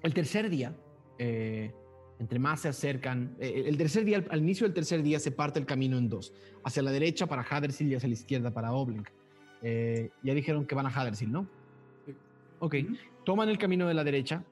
el 0.05 0.13
tercer 0.13 0.51
día, 0.51 0.77
eh, 1.19 1.73
entre 2.19 2.39
más 2.39 2.61
se 2.61 2.69
acercan, 2.69 3.35
eh, 3.41 3.65
el 3.67 3.77
tercer 3.79 4.05
día, 4.05 4.23
al, 4.29 4.41
inicio 4.41 4.67
del 4.67 4.75
tercer 4.75 5.03
día 5.03 5.19
se 5.19 5.31
parte 5.31 5.59
el 5.59 5.65
camino 5.65 5.97
en 5.97 6.11
dos, 6.11 6.35
hacia 6.63 6.83
la 6.83 6.93
derecha 6.93 7.27
para 7.27 7.43
Hadersil 7.43 7.91
y 7.91 7.95
hacia 7.95 8.09
la 8.09 8.13
izquierda 8.13 8.53
para 8.53 8.73
Obling. 8.73 9.05
Eh, 9.63 10.11
ya 10.23 10.35
dijeron 10.35 10.67
que 10.67 10.75
van 10.75 10.85
a 10.85 10.91
Hadersil, 10.91 11.33
¿no? 11.33 11.49
Ok, 12.59 12.77
toman 13.25 13.49
el 13.49 13.57
camino 13.57 13.89
de 13.89 13.95
la 13.95 14.05
derecha 14.05 14.45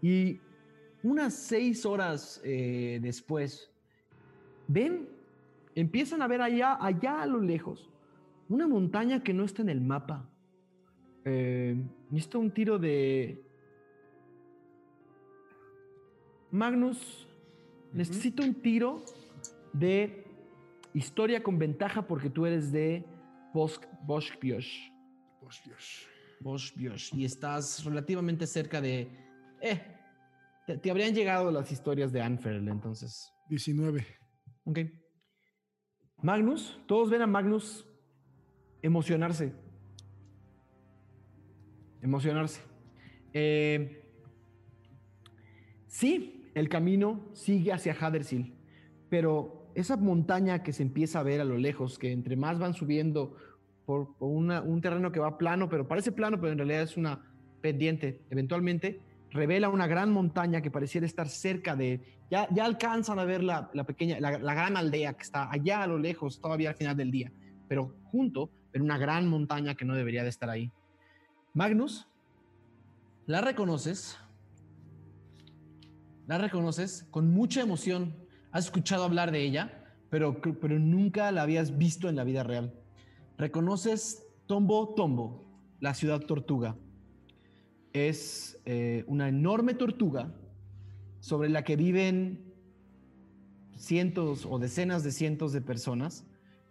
y 0.00 0.38
unas 1.02 1.34
seis 1.34 1.84
horas 1.84 2.40
después, 2.44 3.68
ven, 4.68 5.08
empiezan 5.74 6.22
a 6.22 6.28
ver 6.28 6.40
allá, 6.40 6.78
allá 6.80 7.22
a 7.22 7.26
lo 7.26 7.40
lejos, 7.40 7.90
una 8.48 8.68
montaña 8.68 9.22
que 9.24 9.34
no 9.34 9.44
está 9.44 9.62
en 9.62 9.70
el 9.70 9.80
mapa. 9.80 10.28
necesito 11.24 12.38
un 12.38 12.52
tiro 12.52 12.78
de 12.78 13.49
Magnus, 16.50 17.26
necesito 17.92 18.42
un 18.42 18.54
tiro 18.54 19.04
de 19.72 20.24
historia 20.94 21.42
con 21.42 21.58
ventaja 21.58 22.06
porque 22.06 22.30
tú 22.30 22.46
eres 22.46 22.72
de 22.72 23.04
Bosch 23.54 23.80
Boschbiosh. 24.02 24.90
Boschbiosh. 26.40 27.14
Y 27.14 27.24
estás 27.24 27.84
relativamente 27.84 28.46
cerca 28.46 28.80
de... 28.80 29.08
Eh, 29.60 29.80
te, 30.80 30.90
habrían 30.90 31.14
llegado 31.14 31.50
las 31.50 31.70
historias 31.70 32.12
de 32.12 32.22
Anferl, 32.22 32.68
entonces. 32.68 33.32
19. 33.48 34.06
Ok. 34.64 34.78
Magnus, 36.22 36.80
todos 36.86 37.10
ven 37.10 37.22
a 37.22 37.26
Magnus 37.26 37.86
emocionarse. 38.82 39.52
Emocionarse. 42.00 42.62
Eh, 43.32 44.02
sí, 45.86 46.39
el 46.54 46.68
camino 46.68 47.20
sigue 47.32 47.72
hacia 47.72 47.96
Hadersil, 47.98 48.54
pero 49.08 49.70
esa 49.74 49.96
montaña 49.96 50.62
que 50.62 50.72
se 50.72 50.82
empieza 50.82 51.20
a 51.20 51.22
ver 51.22 51.40
a 51.40 51.44
lo 51.44 51.58
lejos, 51.58 51.98
que 51.98 52.12
entre 52.12 52.36
más 52.36 52.58
van 52.58 52.74
subiendo 52.74 53.36
por, 53.86 54.14
un 54.20 54.80
terreno 54.80 55.12
que 55.12 55.20
va 55.20 55.38
plano, 55.38 55.68
pero 55.68 55.86
parece 55.86 56.12
plano, 56.12 56.40
pero 56.40 56.52
en 56.52 56.58
realidad 56.58 56.82
es 56.82 56.96
una 56.96 57.20
pendiente, 57.60 58.20
eventualmente 58.30 59.00
revela 59.30 59.68
una 59.68 59.86
gran 59.86 60.12
montaña 60.12 60.60
que 60.60 60.70
pareciera 60.70 61.06
estar 61.06 61.28
cerca 61.28 61.76
de, 61.76 62.00
ya, 62.30 62.48
ya 62.50 62.64
alcanzan 62.64 63.18
a 63.18 63.24
ver 63.24 63.42
la, 63.42 63.70
pequeña, 63.86 64.18
la, 64.20 64.54
gran 64.54 64.76
aldea 64.76 65.12
que 65.14 65.22
está 65.22 65.50
allá 65.50 65.82
a 65.82 65.86
lo 65.86 65.98
lejos, 65.98 66.40
todavía 66.40 66.70
al 66.70 66.74
final 66.74 66.96
del 66.96 67.10
día, 67.10 67.32
pero 67.68 67.94
junto, 68.10 68.50
en 68.72 68.82
una 68.82 68.98
gran 68.98 69.26
montaña 69.28 69.74
que 69.74 69.84
no 69.84 69.94
debería 69.94 70.22
de 70.22 70.28
estar 70.28 70.50
ahí. 70.50 70.72
Magnus, 71.54 72.08
la 73.26 73.40
reconoces. 73.40 74.18
La 76.30 76.38
reconoces 76.38 77.08
con 77.10 77.28
mucha 77.28 77.60
emoción. 77.60 78.14
Has 78.52 78.66
escuchado 78.66 79.02
hablar 79.02 79.32
de 79.32 79.42
ella, 79.42 79.82
pero, 80.10 80.40
pero 80.40 80.78
nunca 80.78 81.32
la 81.32 81.42
habías 81.42 81.76
visto 81.76 82.08
en 82.08 82.14
la 82.14 82.22
vida 82.22 82.44
real. 82.44 82.72
Reconoces 83.36 84.28
Tombo 84.46 84.94
Tombo, 84.94 85.44
la 85.80 85.92
ciudad 85.92 86.20
tortuga. 86.20 86.76
Es 87.92 88.62
eh, 88.64 89.02
una 89.08 89.28
enorme 89.28 89.74
tortuga 89.74 90.32
sobre 91.18 91.48
la 91.48 91.64
que 91.64 91.74
viven 91.74 92.54
cientos 93.76 94.46
o 94.48 94.60
decenas 94.60 95.02
de 95.02 95.10
cientos 95.10 95.52
de 95.52 95.62
personas. 95.62 96.26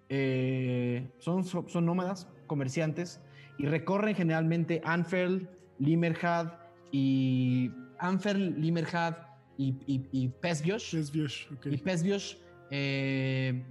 Eh, 0.08 1.12
son, 1.18 1.44
son 1.44 1.86
nómadas, 1.86 2.30
comerciantes, 2.48 3.20
y 3.58 3.66
recorren 3.66 4.16
generalmente 4.16 4.82
Anferl, 4.86 5.50
Limerhad 5.80 6.54
y 6.94 7.72
Anferl, 7.98 8.58
Limerhad 8.62 9.29
y, 9.60 9.76
y, 9.88 10.08
y 10.14 10.24
Y 10.26 11.78
Pesbiosh, 11.78 12.38
eh, 12.72 13.62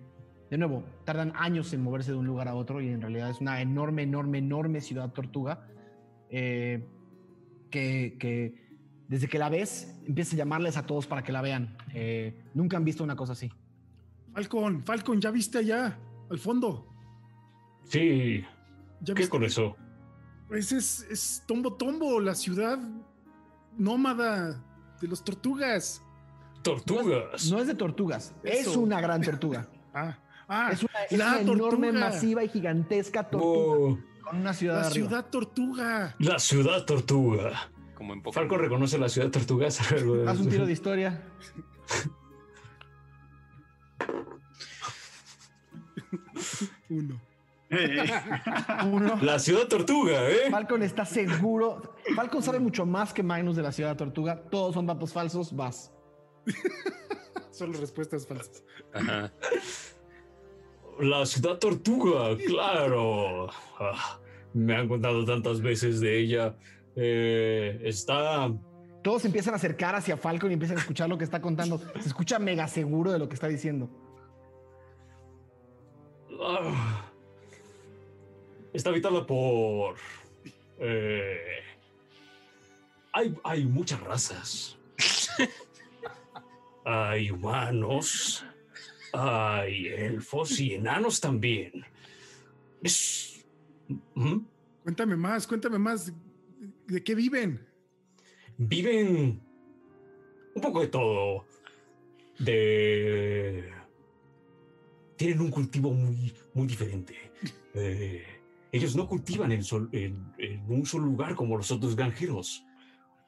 de 0.50 0.58
nuevo, 0.58 0.84
tardan 1.07 1.33
años 1.34 1.73
en 1.73 1.83
moverse 1.83 2.10
de 2.10 2.18
un 2.18 2.26
lugar 2.26 2.47
a 2.47 2.55
otro 2.55 2.83
y 2.83 2.89
en 2.89 3.00
realidad 3.00 3.31
es 3.31 3.41
una 3.41 3.62
enorme, 3.62 4.02
enorme, 4.02 4.36
enorme 4.36 4.83
ciudad 4.83 5.10
tortuga 5.15 5.67
eh, 6.28 6.86
que, 7.70 8.17
que 8.20 8.68
desde 9.08 9.28
que 9.28 9.39
la 9.39 9.49
ves, 9.49 9.99
empieza 10.07 10.36
a 10.36 10.39
llamarles 10.39 10.76
a 10.76 10.84
todos 10.84 11.07
para 11.07 11.23
que 11.23 11.33
la 11.33 11.41
vean. 11.41 11.78
Eh, 11.94 12.39
nunca 12.52 12.76
han 12.76 12.84
visto 12.84 13.02
una 13.02 13.17
cosa 13.17 13.33
así. 13.33 13.50
Falcon, 14.34 14.84
Falcon, 14.84 15.23
¿ya 15.23 15.31
viste 15.31 15.57
allá, 15.57 15.99
al 16.28 16.39
fondo? 16.39 16.86
Sí. 17.84 18.44
¿Qué 19.17 19.28
con 19.31 19.42
eso? 19.42 19.75
Pues 20.49 20.70
es, 20.70 21.07
es 21.10 21.44
Tombo 21.47 21.73
Tombo, 21.76 22.20
la 22.20 22.34
ciudad 22.34 22.78
nómada 23.78 24.67
de 25.00 25.08
los 25.08 25.24
tortugas. 25.24 26.02
Tortugas. 26.62 27.50
No 27.50 27.58
es, 27.60 27.66
de 27.66 27.74
tortugas, 27.74 28.34
es 28.42 28.68
una 28.68 29.00
gran 29.00 29.22
tortuga. 29.22 29.66
ah, 29.94 30.18
ah, 30.48 30.70
es 30.72 30.84
una, 31.12 31.40
enorme, 31.40 31.92
masiva 31.92 32.44
y 32.44 32.48
gigantesca 32.48 33.30
tortuga. 33.30 34.02
Con 34.22 34.40
una 34.40 34.52
ciudad. 34.52 34.82
La 34.82 34.90
ciudad 34.90 35.30
tortuga. 35.30 36.14
La 36.18 36.38
ciudad 36.38 36.84
tortuga. 36.84 37.70
Falco 38.32 38.56
reconoce 38.56 38.98
la 38.98 39.08
ciudad 39.08 39.30
tortugas. 39.30 39.80
Haz 40.26 40.40
un 40.40 40.48
tiro 40.48 40.66
de 40.66 40.72
historia. 40.72 41.22
Uno. 46.88 47.27
Uno. 48.90 49.18
La 49.20 49.38
ciudad 49.38 49.68
tortuga, 49.68 50.28
¿eh? 50.30 50.50
Falcon 50.50 50.82
está 50.82 51.05
seguro. 51.05 51.94
Falcon 52.16 52.42
sabe 52.42 52.60
mucho 52.60 52.86
más 52.86 53.12
que 53.12 53.22
Magnus 53.22 53.56
de 53.56 53.62
la 53.62 53.72
ciudad 53.72 53.97
tortuga. 53.97 54.40
Todos 54.50 54.74
son 54.74 54.86
datos 54.86 55.12
falsos. 55.12 55.55
Vas. 55.55 55.92
son 57.50 57.74
respuestas 57.74 58.26
falsas. 58.26 58.64
La 60.98 61.26
ciudad 61.26 61.58
tortuga, 61.58 62.36
claro. 62.47 63.48
Ah, 63.78 64.18
me 64.55 64.74
han 64.74 64.88
contado 64.88 65.24
tantas 65.24 65.60
veces 65.60 66.00
de 66.00 66.18
ella. 66.18 66.56
Eh, 66.97 67.80
está... 67.84 68.50
Todos 69.02 69.24
empiezan 69.24 69.55
a 69.55 69.58
acercar 69.58 69.94
hacia 69.94 70.16
Falcon 70.16 70.50
y 70.50 70.55
empiezan 70.55 70.76
a 70.76 70.80
escuchar 70.80 71.08
lo 71.08 71.16
que 71.16 71.24
está 71.24 71.40
contando. 71.40 71.78
Se 72.00 72.08
escucha 72.08 72.38
mega 72.38 72.66
seguro 72.66 73.12
de 73.12 73.18
lo 73.18 73.28
que 73.28 73.34
está 73.34 73.47
diciendo. 73.47 73.88
Ah. 76.40 77.07
Está 78.72 78.90
habitada 78.90 79.26
por... 79.26 79.97
Eh, 80.78 81.62
hay, 83.12 83.34
hay 83.44 83.64
muchas 83.64 84.00
razas. 84.00 84.78
hay 86.84 87.30
humanos, 87.30 88.44
hay 89.12 89.86
elfos 89.88 90.60
y 90.60 90.74
enanos 90.74 91.20
también. 91.20 91.84
Es... 92.82 93.44
¿Mm? 94.14 94.38
Cuéntame 94.82 95.16
más, 95.16 95.47
cuéntame 95.47 95.78
más. 95.78 96.12
¿De 96.86 97.02
qué 97.02 97.14
viven? 97.14 97.66
Viven 98.56 99.40
un 100.55 100.62
poco 100.62 100.80
de 100.80 100.88
todo. 100.88 101.47
De... 102.38 103.72
Tienen 105.16 105.40
un 105.40 105.50
cultivo 105.50 105.92
muy, 105.92 106.32
muy 106.55 106.66
diferente. 106.66 107.14
Eh, 107.74 108.38
ellos 108.72 108.97
no 108.97 109.06
cultivan 109.06 109.52
en, 109.52 109.62
en, 109.92 110.64
un 110.68 110.86
solo 110.86 111.06
lugar 111.06 111.34
como 111.34 111.56
los 111.56 111.70
otros 111.70 111.97
granjeros. 111.97 112.64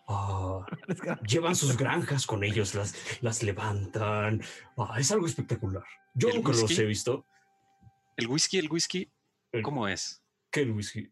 Ah, 0.09 0.67
llevan 1.28 1.55
sus 1.55 1.77
granjas 1.77 2.27
con 2.27 2.43
ellos, 2.44 2.75
las, 2.75 2.94
las 3.20 3.43
levantan. 3.43 4.43
Ah, 4.77 4.97
es 4.99 5.10
algo 5.12 5.27
espectacular. 5.27 5.85
Yo 6.15 6.28
nunca 6.35 6.52
los 6.52 6.78
he 6.78 6.85
visto. 6.85 7.27
¿El 8.17 8.27
whisky, 8.27 8.59
el 8.59 8.70
whisky? 8.70 9.10
¿Cómo 9.62 9.89
es? 9.89 10.23
¿Qué 10.51 10.62
el 10.62 10.73
whisky? 10.73 11.10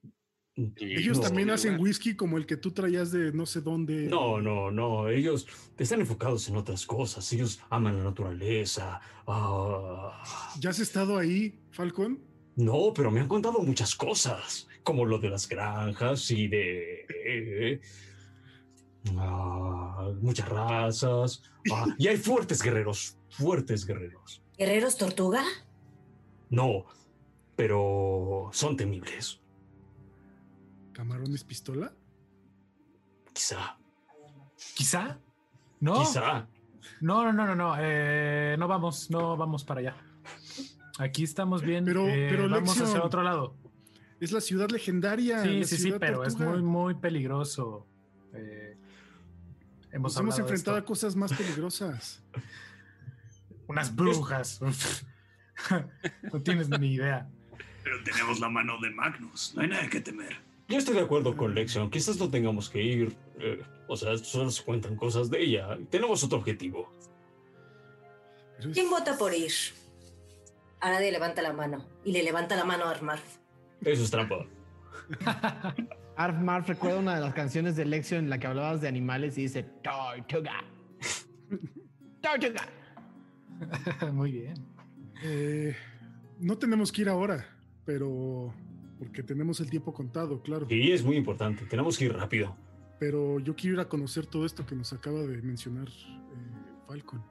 Ellos 0.77 1.21
también 1.21 1.51
hacen 1.51 1.81
whisky 1.81 2.17
como 2.17 2.37
el 2.37 2.45
que 2.45 2.57
tú 2.57 2.73
traías 2.73 3.13
de 3.13 3.33
no 3.33 3.47
sé 3.47 3.61
dónde. 3.61 4.09
No, 4.09 4.41
no, 4.41 4.73
no. 4.73 5.09
Ellos 5.09 5.47
están 5.79 6.01
enfocados 6.01 6.49
en 6.49 6.57
otras 6.57 6.85
cosas. 6.85 7.33
Ellos 7.33 7.61
aman 7.71 7.99
la 7.99 8.05
naturaleza. 8.05 9.01
Ah. 9.27 10.21
¿Ya 10.59 10.71
has 10.71 10.81
estado 10.81 11.17
ahí, 11.17 11.61
Falcon? 11.71 12.28
No, 12.59 12.93
pero 12.93 13.13
me 13.13 13.21
han 13.21 13.29
contado 13.29 13.61
muchas 13.61 13.95
cosas, 13.95 14.67
como 14.83 15.05
lo 15.05 15.21
de 15.21 15.31
las 15.31 15.49
granjas 15.49 16.29
y 16.33 16.49
de 16.49 17.07
eh, 17.25 17.81
ah, 19.17 20.11
muchas 20.21 20.49
razas. 20.49 21.41
Ah, 21.73 21.87
y 21.97 22.09
hay 22.09 22.17
fuertes 22.17 22.61
guerreros, 22.61 23.17
fuertes 23.31 23.87
guerreros. 23.87 24.43
¿Guerreros 24.59 24.97
tortuga? 24.97 25.45
No, 26.51 26.87
pero 27.55 28.51
son 28.53 28.77
temibles. 28.77 29.41
¿Camarones 30.93 31.45
pistola? 31.45 31.93
Quizá. 33.33 33.79
¿Quizá? 34.75 35.21
¿No? 35.79 36.01
Quizá. 36.01 36.49
No, 37.01 37.23
no, 37.23 37.33
no, 37.33 37.47
no, 37.47 37.55
no. 37.55 37.77
Eh, 37.79 38.57
no 38.59 38.67
vamos, 38.67 39.11
no 39.11 39.37
vamos 39.37 39.63
para 39.63 39.79
allá. 39.79 40.08
Aquí 40.99 41.23
estamos 41.23 41.63
bien. 41.63 41.85
Pero, 41.85 42.09
eh, 42.09 42.27
pero 42.29 42.49
vamos 42.49 42.79
hacia 42.81 43.03
otro 43.03 43.23
lado. 43.23 43.57
Es 44.21 44.33
la 44.33 44.41
ciudad 44.41 44.69
legendaria. 44.69 45.43
Sí, 45.45 45.65
sí, 45.65 45.77
sí, 45.77 45.93
pero 45.99 46.25
es 46.25 46.37
muy, 46.37 46.61
muy 46.61 46.95
peligroso. 46.95 47.87
Eh, 48.35 48.77
hemos, 49.93 50.17
hemos 50.17 50.39
enfrentado 50.39 50.77
a 50.77 50.85
cosas 50.85 51.15
más 51.15 51.33
peligrosas. 51.39 52.23
Unas 53.69 53.95
brujas. 53.95 54.61
no 56.33 56.43
tienes 56.43 56.69
ni 56.69 56.95
idea. 56.95 57.29
Pero 57.85 58.03
tenemos 58.03 58.41
la 58.41 58.49
mano 58.49 58.81
de 58.81 58.91
Magnus. 58.91 59.53
No 59.55 59.63
hay 59.63 59.69
nada 59.69 59.89
que 59.89 60.01
temer. 60.01 60.37
Yo 60.69 60.79
estoy 60.79 60.97
de 60.97 61.03
acuerdo 61.03 61.37
con 61.37 61.55
Lexion. 61.55 61.89
Quizás 61.89 62.19
no 62.19 62.29
tengamos 62.29 62.69
que 62.69 62.83
ir. 62.83 63.17
Eh, 63.39 63.63
o 63.87 63.97
sea, 63.97 64.19
solo 64.19 64.51
se 64.51 64.65
cuentan 64.65 64.97
cosas 64.97 65.31
de 65.31 65.43
ella. 65.43 65.79
Tenemos 65.91 66.25
otro 66.25 66.39
objetivo. 66.39 66.93
¿Quién 68.73 68.91
vota 68.91 69.17
por 69.17 69.33
ir? 69.33 69.53
A 70.81 70.91
nadie 70.91 71.11
levanta 71.11 71.43
la 71.43 71.53
mano. 71.53 71.85
Y 72.05 72.13
le 72.13 72.23
levanta 72.23 72.57
la 72.57 72.65
mano 72.65 72.85
a 72.85 72.91
Armarf. 72.91 73.39
Eso 73.85 74.05
es 74.05 74.11
trampa. 74.11 74.47
Armarf 76.17 76.69
recuerda 76.69 76.99
una 76.99 77.15
de 77.15 77.21
las 77.21 77.35
canciones 77.35 77.77
de 77.77 77.85
Lexion 77.85 78.25
en 78.25 78.31
la 78.31 78.39
que 78.39 78.47
hablabas 78.47 78.81
de 78.81 78.89
animales 78.89 79.39
y 79.39 79.43
dice 79.43 79.63
Tortuga. 79.63 80.65
Tortuga. 82.21 82.69
Muy 84.13 84.33
bien. 84.33 84.55
Eh, 85.23 85.77
no 86.39 86.59
tenemos 86.59 86.93
que 86.93 87.03
ir 87.03 87.09
ahora, 87.09 87.47
pero 87.85 88.53
porque 88.99 89.23
tenemos 89.23 89.61
el 89.61 89.71
tiempo 89.71 89.93
contado, 89.93 90.43
claro. 90.43 90.67
Y 90.69 90.93
es 90.93 91.05
muy 91.05 91.17
importante, 91.17 91.65
tenemos 91.67 91.97
que 91.97 92.07
ir 92.07 92.13
rápido. 92.13 92.57
Pero 92.99 93.39
yo 93.39 93.55
quiero 93.55 93.75
ir 93.75 93.81
a 93.81 93.89
conocer 93.89 94.27
todo 94.27 94.45
esto 94.45 94.67
que 94.67 94.75
nos 94.75 94.93
acaba 94.93 95.21
de 95.21 95.41
mencionar 95.43 95.89
eh, 95.89 96.85
Falcon. 96.87 97.23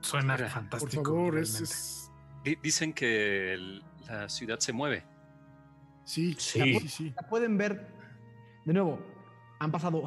Suena 0.00 0.36
fantástico. 0.36 1.02
Por 1.02 1.12
favor, 1.12 1.38
es, 1.38 2.01
Dicen 2.44 2.92
que 2.92 3.80
la 4.06 4.28
ciudad 4.28 4.58
se 4.58 4.72
mueve. 4.72 5.04
Sí, 6.04 6.34
sí, 6.38 6.80
sí, 6.88 7.12
La 7.14 7.28
pueden 7.28 7.56
ver, 7.56 7.86
de 8.64 8.72
nuevo, 8.72 8.98
han 9.60 9.70
pasado, 9.70 10.02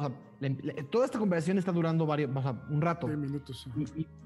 toda 0.90 1.06
esta 1.06 1.18
conversación 1.18 1.56
está 1.56 1.72
durando 1.72 2.04
varios, 2.04 2.30
un 2.68 2.82
rato. 2.82 3.08
minutos. 3.08 3.66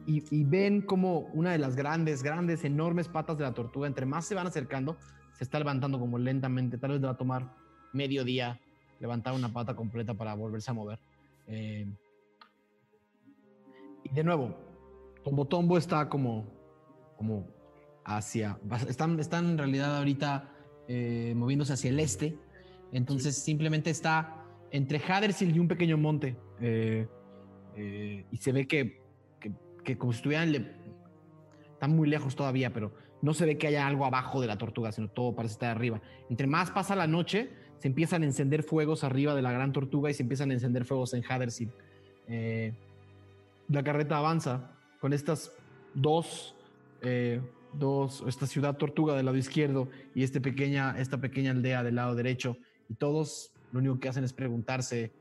Y, 0.07 0.25
y, 0.29 0.45
ven 0.45 0.83
como 0.83 1.21
una 1.33 1.53
de 1.53 1.59
las 1.59 1.77
grandes, 1.77 2.25
grandes, 2.25 2.65
enormes 2.65 3.07
patas 3.07 3.39
de 3.39 3.45
la 3.45 3.55
tortuga, 3.55 3.87
entre 3.87 4.07
más 4.07 4.25
se 4.25 4.35
van 4.35 4.49
acercando, 4.49 4.97
se 5.35 5.45
está 5.45 5.59
levantando 5.61 6.01
como 6.01 6.19
lentamente. 6.19 6.79
Tal 6.79 6.91
vez 6.91 7.01
le 7.01 7.07
va 7.07 7.13
a 7.13 7.17
tomar 7.17 7.55
medio 7.93 8.25
día 8.25 8.59
levantar 8.99 9.35
una 9.35 9.53
pata 9.53 9.75
completa 9.75 10.15
para 10.15 10.35
volverse 10.35 10.71
a 10.71 10.75
mover. 10.75 10.99
Eh, 11.47 11.87
y 14.03 14.09
de 14.13 14.25
nuevo, 14.25 14.57
Tombo 15.23 15.47
Tombo 15.47 15.79
está 15.79 16.09
como, 16.09 16.47
como 17.17 17.47
hacia. 18.17 18.59
Están, 18.89 19.19
están 19.21 19.51
en 19.51 19.59
realidad 19.59 19.97
ahorita 19.99 20.51
eh, 20.89 21.35
moviéndose 21.37 21.73
hacia 21.73 21.91
el 21.91 22.01
este. 22.01 22.37
Entonces 22.93 23.37
simplemente 23.37 23.91
está 23.91 24.45
entre 24.71 24.99
Hadersil 24.99 25.55
y 25.55 25.59
un 25.59 25.69
pequeño 25.69 25.97
monte. 25.97 26.37
Eh, 26.61 27.07
eh, 27.77 28.25
y 28.31 28.37
se 28.37 28.53
ve 28.53 28.67
que, 28.67 29.01
que, 29.85 29.97
como 29.97 30.13
si 30.13 30.19
estuvieran... 30.19 30.55
están 31.73 31.97
muy 31.97 32.09
lejos 32.09 32.37
todavía, 32.37 32.73
pero 32.73 32.93
no 33.23 33.35
se 33.35 33.47
ve 33.47 33.59
que 33.59 33.67
haya 33.67 33.87
algo 33.87 34.05
abajo 34.05 34.41
de 34.41 34.47
la 34.47 34.59
tortuga, 34.59 34.93
sino 34.93 35.09
todo 35.09 35.35
parece 35.35 35.55
estar 35.55 35.71
arriba. 35.71 36.01
Entre 36.29 36.47
más 36.47 36.71
pasa 36.71 36.97
la 36.97 37.07
noche, 37.07 37.51
se 37.79 37.89
empiezan 37.89 38.23
a 38.23 38.27
encender 38.27 38.63
fuegos 38.63 39.05
arriba 39.05 39.35
de 39.35 39.43
la 39.43 39.53
gran 39.53 39.73
tortuga 39.73 40.11
y 40.11 40.15
se 40.15 40.23
empiezan 40.23 40.51
a 40.51 40.55
encender 40.55 40.85
fuegos 40.85 41.15
en 41.15 41.25
Hadersil. 41.29 41.71
Eh, 42.29 42.73
la 43.69 43.83
carreta 43.83 44.19
avanza 44.19 44.73
con 45.01 45.13
estas 45.13 45.53
dos, 45.95 46.55
eh, 47.03 47.41
dos, 47.75 48.25
esta 48.27 48.47
ciudad 48.47 48.77
tortuga 48.77 49.15
del 49.15 49.27
lado 49.27 49.37
izquierdo 49.37 49.89
y 50.15 50.23
este 50.23 50.41
pequeña, 50.41 50.99
esta 50.99 51.21
pequeña 51.21 51.51
aldea 51.53 51.83
del 51.83 51.97
lado 51.97 52.15
derecho. 52.15 52.57
Y 52.89 52.95
todos 52.95 53.53
lo 53.73 53.81
único 53.81 53.99
que 54.01 54.09
hacen 54.09 54.25
es 54.25 54.33
preguntarse 54.33 55.13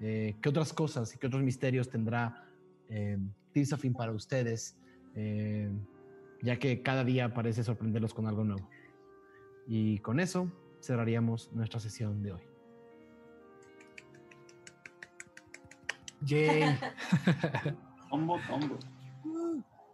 eh, 0.00 0.36
qué 0.42 0.48
otras 0.48 0.72
cosas 0.72 1.14
y 1.14 1.18
qué 1.18 1.26
otros 1.26 1.42
misterios 1.42 1.88
tendrá 1.88 2.46
eh, 2.88 3.18
Tirsafin 3.52 3.94
para 3.94 4.12
ustedes, 4.12 4.76
ya 6.42 6.58
que 6.58 6.82
cada 6.82 7.04
día 7.04 7.32
parece 7.32 7.62
sorprenderlos 7.62 8.12
con 8.12 8.26
algo 8.26 8.42
nuevo. 8.44 8.68
Y 9.66 9.98
con 9.98 10.18
eso 10.20 10.50
cerraríamos 10.82 11.52
nuestra 11.52 11.80
sesión 11.80 12.22
de 12.22 12.32
hoy. 12.32 12.42
Yay. 16.22 16.78
tombo, 18.10 18.38
tombo. 18.48 18.78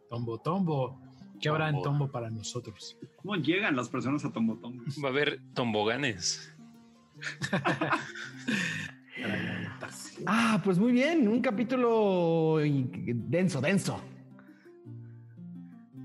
Tombo, 0.08 0.38
tombo. 0.38 1.00
¿Qué 1.40 1.48
habrá 1.48 1.70
en 1.70 1.82
tombo 1.82 2.10
para 2.10 2.30
nosotros? 2.30 2.98
¿Cómo 3.16 3.36
llegan 3.36 3.76
las 3.76 3.88
personas 3.88 4.24
a 4.24 4.32
tombo, 4.32 4.58
tombo? 4.58 4.82
Va 5.02 5.08
a 5.08 5.10
haber 5.10 5.40
tomboganes. 5.54 6.54
ah, 10.26 10.60
pues 10.64 10.78
muy 10.78 10.92
bien. 10.92 11.28
Un 11.28 11.40
capítulo 11.40 12.58
denso, 12.58 13.60
denso. 13.60 14.00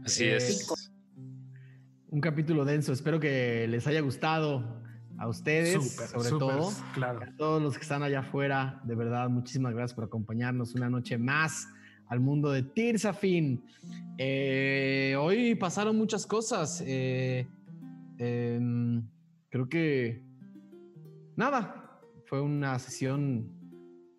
Así 0.03 0.25
es 0.25 0.67
un 2.15 2.22
capítulo 2.22 2.64
denso. 2.64 2.93
Espero 2.93 3.19
que 3.19 3.67
les 3.67 3.85
haya 3.88 3.99
gustado 3.99 4.81
a 5.17 5.27
ustedes, 5.27 5.95
sobre 5.95 6.30
todo. 6.30 6.72
Claro. 6.93 7.19
A 7.22 7.35
todos 7.35 7.61
los 7.61 7.75
que 7.75 7.81
están 7.81 8.03
allá 8.03 8.19
afuera, 8.19 8.80
de 8.85 8.95
verdad, 8.95 9.30
muchísimas 9.30 9.73
gracias 9.73 9.93
por 9.93 10.05
acompañarnos 10.05 10.75
una 10.75 10.89
noche 10.89 11.17
más 11.17 11.67
al 12.08 12.19
mundo 12.19 12.51
de 12.51 12.64
Tirsafin. 12.64 13.64
Eh, 14.17 15.16
hoy 15.19 15.56
pasaron 15.56 15.98
muchas 15.98 16.25
cosas. 16.25 16.84
Eh, 16.85 17.48
em, 18.17 19.08
creo 19.50 19.67
que 19.69 20.24
nada, 21.35 22.00
fue 22.25 22.42
una 22.42 22.80
sesión 22.80 23.50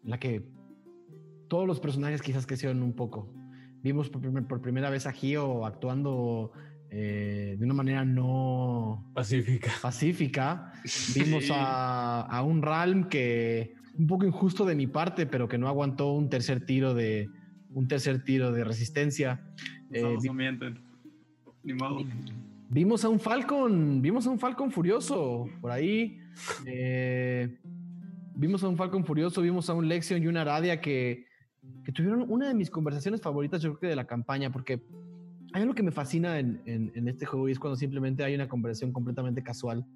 en 0.05 0.11
la 0.11 0.19
que 0.19 0.49
todos 1.49 1.67
los 1.67 1.81
personajes 1.81 2.23
quizás 2.23 2.47
crecieron 2.47 2.83
un 2.83 2.93
poco. 2.93 3.33
Vimos 3.83 4.11
por, 4.11 4.47
por 4.47 4.61
primera 4.61 4.91
vez 4.91 5.07
a 5.07 5.13
Gio 5.13 5.65
actuando 5.65 6.53
eh, 6.91 7.57
de 7.59 7.65
una 7.65 7.75
manera 7.75 8.05
no 8.05 9.11
pacífica. 9.15 9.71
Pacífica. 9.83 10.73
Vimos 11.15 11.49
a, 11.51 12.43
un 12.47 12.63
Ralm 12.63 13.09
que 13.09 13.75
un 13.99 14.07
poco 14.07 14.25
injusto 14.25 14.65
de 14.65 14.75
mi 14.75 14.87
parte, 14.87 15.27
pero 15.27 15.49
que 15.49 15.59
no 15.59 15.69
aguantó 15.69 16.13
un 16.13 16.29
tercer 16.29 16.65
tiro 16.65 16.95
de 16.95 17.29
un 17.71 17.89
tercer 17.89 18.25
tiro 18.25 18.53
de 18.53 18.65
resistencia. 18.65 19.41
Eh, 19.91 20.17
Ni 21.63 21.75
modo. 21.75 22.05
Vimos 22.69 23.05
a 23.05 23.09
un 23.09 23.21
Falcon, 23.21 24.03
vimos 24.03 24.27
a 24.27 24.31
un 24.31 24.39
Falcon 24.39 24.71
furioso 24.71 25.49
por 25.61 25.71
ahí. 25.71 26.19
Eh, 26.67 27.59
vimos 28.35 28.63
a 28.65 28.69
un 28.69 28.77
Falcon 28.77 29.05
furioso, 29.05 29.41
vimos 29.41 29.71
a 29.71 29.75
un 29.75 29.89
Lexion 29.89 30.23
y 30.23 30.27
una 30.27 30.43
Aradia 30.43 30.81
que, 30.81 31.27
que 31.85 31.93
tuvieron 31.93 32.27
una 32.29 32.49
de 32.49 32.55
mis 32.55 32.71
conversaciones 32.71 33.21
favoritas, 33.21 33.63
yo 33.63 33.71
creo 33.71 33.81
que 33.81 33.87
de 33.89 33.97
la 33.97 34.07
campaña, 34.07 34.51
porque 34.51 34.83
hay 35.53 35.63
algo 35.63 35.75
que 35.75 35.83
me 35.83 35.93
fascina 35.93 36.39
en, 36.39 36.61
en, 36.67 37.09
este 37.09 37.25
juego 37.25 37.49
y 37.49 37.53
es 37.53 37.59
cuando 37.59 37.77
simplemente 37.77 38.25
hay 38.25 38.35
una 38.35 38.49
conversación 38.49 38.93
completamente 38.93 39.43
casual, 39.43 39.87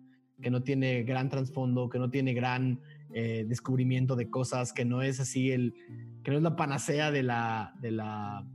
que 0.41 0.51
no 0.51 0.63
tiene 0.63 1.03
gran 1.03 1.29
trasfondo, 1.29 1.91
que 1.91 1.99
no 1.99 2.09
tiene 2.09 2.33
gran 2.33 2.81
eh, 3.13 3.45
descubrimiento 3.49 4.17
de 4.17 4.31
cosas, 4.31 4.73
que 4.73 4.85
no 4.85 5.03
es 5.03 5.21
así 5.21 5.51
el, 5.51 5.75
que 6.23 6.31
no 6.31 6.37
es 6.37 6.43
la 6.43 6.57
panacea 6.57 7.11
de 7.11 7.23
la, 7.23 7.75
de 7.81 7.91
la, 7.91 8.47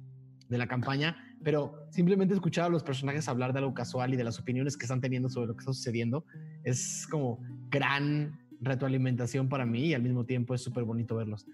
de 0.50 0.58
la 0.58 0.68
campaña, 0.68 1.18
pero 1.44 1.88
simplemente 1.92 2.34
escuchar 2.34 2.66
a 2.66 2.70
los 2.70 2.84
personajes 2.84 3.28
hablar 3.28 3.54
de 3.54 3.60
algo 3.60 3.74
casual 3.74 4.14
y 4.14 4.18
de 4.18 4.24
las 4.24 4.40
opiniones 4.40 4.78
que 4.78 4.86
están 4.86 5.02
teniendo 5.02 5.30
sobre 5.30 5.48
lo 5.48 5.56
que 5.56 5.62
está 5.62 5.74
sucediendo 5.74 6.26
es 6.64 7.08
como 7.10 7.40
gran 7.70 8.40
retroalimentación 8.62 9.50
para 9.50 9.66
mí 9.66 9.88
y 9.88 9.94
al 9.94 10.02
mismo 10.02 10.26
tiempo 10.26 10.56
es 10.56 10.62
súper 10.62 10.84
bonito 10.84 11.16
verlos. 11.16 11.46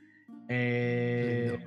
Eh, 0.47 1.59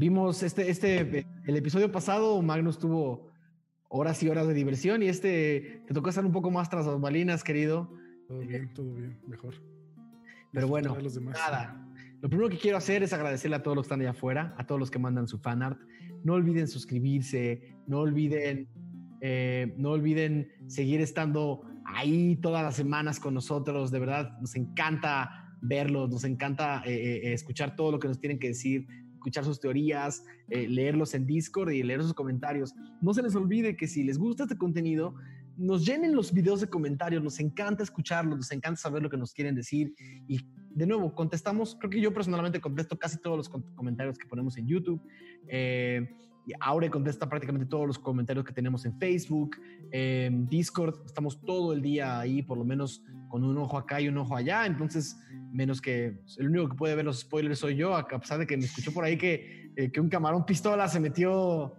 Vimos 0.00 0.42
este, 0.42 0.70
este, 0.70 1.26
el 1.44 1.56
episodio 1.58 1.92
pasado, 1.92 2.40
Magnus 2.40 2.78
tuvo 2.78 3.30
horas 3.90 4.22
y 4.22 4.30
horas 4.30 4.48
de 4.48 4.54
diversión 4.54 5.02
y 5.02 5.08
este 5.08 5.82
te 5.86 5.92
tocó 5.92 6.08
estar 6.08 6.24
un 6.24 6.32
poco 6.32 6.50
más 6.50 6.70
tras 6.70 6.86
las 6.86 6.98
balinas, 6.98 7.44
querido. 7.44 7.92
Todo 8.26 8.38
bien, 8.38 8.72
todo 8.72 8.94
bien, 8.94 9.20
mejor. 9.26 9.56
Pero 10.52 10.68
bueno, 10.68 10.96
nada. 11.20 11.86
Lo 12.20 12.28
primero 12.28 12.50
que 12.50 12.58
quiero 12.58 12.76
hacer 12.76 13.02
es 13.02 13.12
agradecerle 13.12 13.56
a 13.56 13.62
todos 13.62 13.76
los 13.76 13.84
que 13.84 13.88
están 13.88 14.00
allá 14.00 14.10
afuera, 14.10 14.54
a 14.58 14.66
todos 14.66 14.78
los 14.78 14.90
que 14.90 14.98
mandan 14.98 15.26
su 15.26 15.38
fanart. 15.38 15.80
No 16.22 16.34
olviden 16.34 16.68
suscribirse, 16.68 17.76
no 17.86 18.00
olviden, 18.00 18.68
eh, 19.22 19.74
no 19.78 19.90
olviden 19.90 20.48
seguir 20.66 21.00
estando 21.00 21.62
ahí 21.86 22.36
todas 22.36 22.62
las 22.62 22.76
semanas 22.76 23.18
con 23.20 23.32
nosotros. 23.32 23.90
De 23.90 23.98
verdad, 23.98 24.38
nos 24.40 24.54
encanta 24.54 25.56
verlos, 25.62 26.10
nos 26.10 26.24
encanta 26.24 26.82
eh, 26.84 26.92
eh, 26.92 27.32
escuchar 27.32 27.74
todo 27.74 27.92
lo 27.92 27.98
que 27.98 28.08
nos 28.08 28.20
tienen 28.20 28.38
que 28.38 28.48
decir 28.48 28.86
escuchar 29.20 29.44
sus 29.44 29.60
teorías, 29.60 30.24
eh, 30.48 30.66
leerlos 30.66 31.12
en 31.12 31.26
Discord 31.26 31.72
y 31.72 31.82
leer 31.82 32.02
sus 32.02 32.14
comentarios. 32.14 32.74
No 33.02 33.12
se 33.12 33.22
les 33.22 33.36
olvide 33.36 33.76
que 33.76 33.86
si 33.86 34.02
les 34.02 34.16
gusta 34.16 34.44
este 34.44 34.56
contenido, 34.56 35.14
nos 35.56 35.84
llenen 35.84 36.14
los 36.14 36.32
videos 36.32 36.60
de 36.60 36.68
comentarios, 36.68 37.22
nos 37.22 37.38
encanta 37.40 37.82
escucharlos, 37.82 38.36
nos 38.36 38.52
encanta 38.52 38.80
saber 38.80 39.02
lo 39.02 39.10
que 39.10 39.16
nos 39.16 39.32
quieren 39.32 39.54
decir 39.54 39.94
y 40.26 40.40
de 40.70 40.86
nuevo 40.86 41.14
contestamos, 41.14 41.76
creo 41.78 41.90
que 41.90 42.00
yo 42.00 42.14
personalmente 42.14 42.60
contesto 42.60 42.98
casi 42.98 43.18
todos 43.18 43.36
los 43.36 43.48
comentarios 43.48 44.16
que 44.16 44.26
ponemos 44.26 44.56
en 44.56 44.66
YouTube. 44.66 45.02
Eh, 45.48 46.08
Aure 46.58 46.90
contesta 46.90 47.28
prácticamente 47.28 47.66
todos 47.66 47.86
los 47.86 47.98
comentarios 47.98 48.44
que 48.44 48.52
tenemos 48.52 48.84
en 48.84 48.98
Facebook, 48.98 49.56
en 49.92 50.48
Discord, 50.48 51.02
estamos 51.06 51.40
todo 51.44 51.72
el 51.72 51.82
día 51.82 52.18
ahí, 52.18 52.42
por 52.42 52.58
lo 52.58 52.64
menos 52.64 53.04
con 53.28 53.44
un 53.44 53.56
ojo 53.58 53.78
acá 53.78 54.00
y 54.00 54.08
un 54.08 54.18
ojo 54.18 54.34
allá, 54.36 54.66
entonces 54.66 55.16
menos 55.52 55.80
que 55.80 56.20
el 56.38 56.48
único 56.48 56.70
que 56.70 56.76
puede 56.76 56.94
ver 56.94 57.04
los 57.04 57.20
spoilers 57.20 57.58
soy 57.58 57.76
yo, 57.76 57.94
a 57.94 58.06
pesar 58.08 58.38
de 58.38 58.46
que 58.46 58.56
me 58.56 58.64
escuchó 58.64 58.92
por 58.92 59.04
ahí 59.04 59.16
que, 59.16 59.70
eh, 59.76 59.90
que 59.92 60.00
un 60.00 60.08
camarón 60.08 60.44
pistola 60.44 60.88
se 60.88 60.98
metió, 60.98 61.76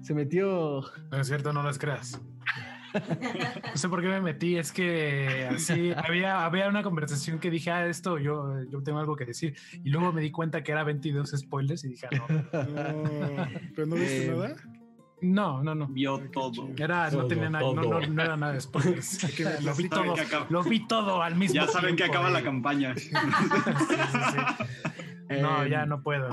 se 0.00 0.14
metió... 0.14 0.82
No 1.10 1.20
es 1.20 1.26
cierto, 1.26 1.52
no 1.52 1.62
las 1.62 1.78
creas. 1.78 2.20
No 2.94 3.76
sé 3.76 3.88
por 3.88 4.00
qué 4.00 4.08
me 4.08 4.20
metí, 4.20 4.56
es 4.56 4.72
que 4.72 5.48
así 5.50 5.92
había, 5.96 6.44
había 6.44 6.68
una 6.68 6.82
conversación 6.82 7.38
que 7.38 7.50
dije, 7.50 7.70
ah, 7.70 7.86
esto 7.86 8.18
yo, 8.18 8.62
yo 8.70 8.82
tengo 8.82 8.98
algo 8.98 9.16
que 9.16 9.24
decir. 9.24 9.56
Y 9.82 9.90
luego 9.90 10.12
me 10.12 10.20
di 10.20 10.30
cuenta 10.30 10.62
que 10.62 10.72
era 10.72 10.84
22 10.84 11.34
spoilers 11.36 11.84
y 11.84 11.88
dije, 11.88 12.08
ah, 12.12 12.26
no. 12.52 13.48
¿Pero 13.74 13.86
no 13.86 13.96
viste 13.96 14.26
eh, 14.26 14.30
nada? 14.30 14.56
No, 15.20 15.62
no, 15.62 15.74
no. 15.74 15.88
Vio 15.88 16.18
todo. 16.30 16.68
Era, 16.76 17.10
no 17.10 17.26
tenía 17.26 17.48
nada, 17.48 17.64
no, 17.64 17.74
no, 17.74 18.00
no, 18.00 18.22
era 18.22 18.36
nada 18.36 18.52
de 18.52 18.60
spoilers. 18.60 19.40
lo 19.64 19.74
vi 19.74 19.88
todo, 19.88 20.14
lo 20.50 20.62
vi 20.62 20.86
todo 20.86 21.22
al 21.22 21.34
mismo 21.34 21.52
tiempo. 21.52 21.72
Ya 21.72 21.72
saben 21.72 21.96
que 21.96 22.04
acaba 22.04 22.30
la 22.30 22.42
campaña. 22.42 22.94
no, 25.40 25.66
ya 25.66 25.86
no 25.86 26.02
puedo. 26.02 26.30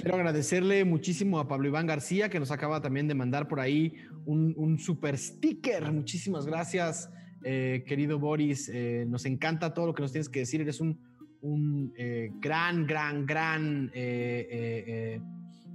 Quiero 0.00 0.16
agradecerle 0.16 0.84
muchísimo 0.84 1.38
a 1.38 1.48
Pablo 1.48 1.68
Iván 1.68 1.86
García, 1.86 2.28
que 2.28 2.40
nos 2.40 2.50
acaba 2.50 2.80
también 2.80 3.08
de 3.08 3.14
mandar 3.14 3.48
por 3.48 3.60
ahí 3.60 3.94
un, 4.26 4.78
super 4.78 5.16
sticker. 5.16 5.90
Muchísimas 5.92 6.46
gracias, 6.46 7.10
eh, 7.42 7.84
querido 7.86 8.18
Boris. 8.18 8.68
Eh, 8.72 9.04
nos 9.08 9.24
encanta 9.24 9.72
todo 9.72 9.86
lo 9.86 9.94
que 9.94 10.02
nos 10.02 10.12
tienes 10.12 10.28
que 10.28 10.40
decir. 10.40 10.60
Eres 10.60 10.80
un, 10.80 10.98
eh, 11.96 12.30
gran, 12.40 12.86
gran, 12.86 13.24
gran 13.24 13.90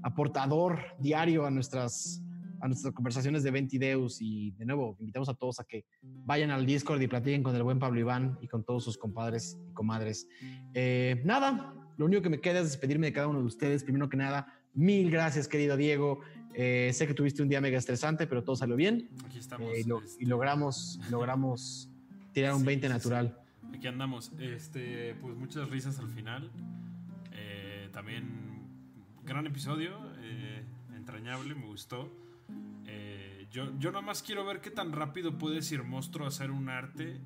aportador 0.03 0.79
diario 0.99 1.45
a 1.45 1.51
nuestras, 1.51 2.21
a 2.59 2.67
nuestras 2.67 2.93
conversaciones 2.93 3.43
de 3.43 3.51
Ventideus. 3.51 4.21
Y 4.21 4.51
de 4.51 4.65
nuevo, 4.65 4.97
invitamos 4.99 5.29
a 5.29 5.33
todos 5.33 5.59
a 5.59 5.63
que 5.63 5.85
vayan 6.01 6.51
al 6.51 6.65
Discord 6.65 7.01
y 7.01 7.07
platiquen 7.07 7.43
con 7.43 7.55
el 7.55 7.63
buen 7.63 7.79
Pablo 7.79 7.99
Iván 7.99 8.37
y 8.41 8.47
con 8.47 8.63
todos 8.63 8.83
sus 8.83 8.97
compadres 8.97 9.57
y 9.69 9.73
comadres. 9.73 10.27
nada, 11.23 11.73
lo 11.97 12.05
único 12.05 12.21
que 12.21 12.29
me 12.29 12.41
queda 12.41 12.59
es 12.59 12.65
despedirme 12.65 13.07
de 13.07 13.13
cada 13.13 13.27
uno 13.27 13.39
de 13.39 13.45
ustedes. 13.45 13.83
Primero 13.83 14.09
que 14.09 14.17
nada, 14.17 14.47
mil 14.73 15.09
gracias, 15.11 15.47
querido 15.47 15.77
Diego. 15.77 16.21
Eh, 16.53 16.91
sé 16.93 17.07
que 17.07 17.13
tuviste 17.13 17.41
un 17.41 17.49
día 17.49 17.61
mega 17.61 17.77
estresante, 17.77 18.27
pero 18.27 18.43
todo 18.43 18.55
salió 18.55 18.75
bien. 18.75 19.09
Aquí 19.25 19.39
estamos. 19.39 19.67
Eh, 19.73 19.85
y, 20.19 20.25
logramos, 20.25 20.99
logramos 21.09 21.89
tirar 22.33 22.53
un 22.53 22.65
20 22.65 22.89
natural. 22.89 23.37
Aquí 23.73 23.87
andamos. 23.87 24.31
Este, 24.39 25.15
pues 25.21 25.35
muchas 25.35 25.69
risas 25.69 25.99
al 25.99 26.09
final. 26.09 26.51
Eh, 27.33 27.89
también 27.91 28.67
gran 29.23 29.45
episodio, 29.47 29.97
entrañable, 30.95 31.55
me 31.55 31.65
gustó. 31.65 32.11
yo, 33.51 33.77
yo 33.79 33.91
nada 33.91 34.01
más 34.01 34.23
quiero 34.23 34.45
ver 34.45 34.61
qué 34.61 34.71
tan 34.71 34.91
rápido 34.91 35.37
puede 35.37 35.59
ir 35.73 35.83
monstruo 35.83 36.27
hacer 36.27 36.51
un 36.51 36.69
arte 36.69 37.19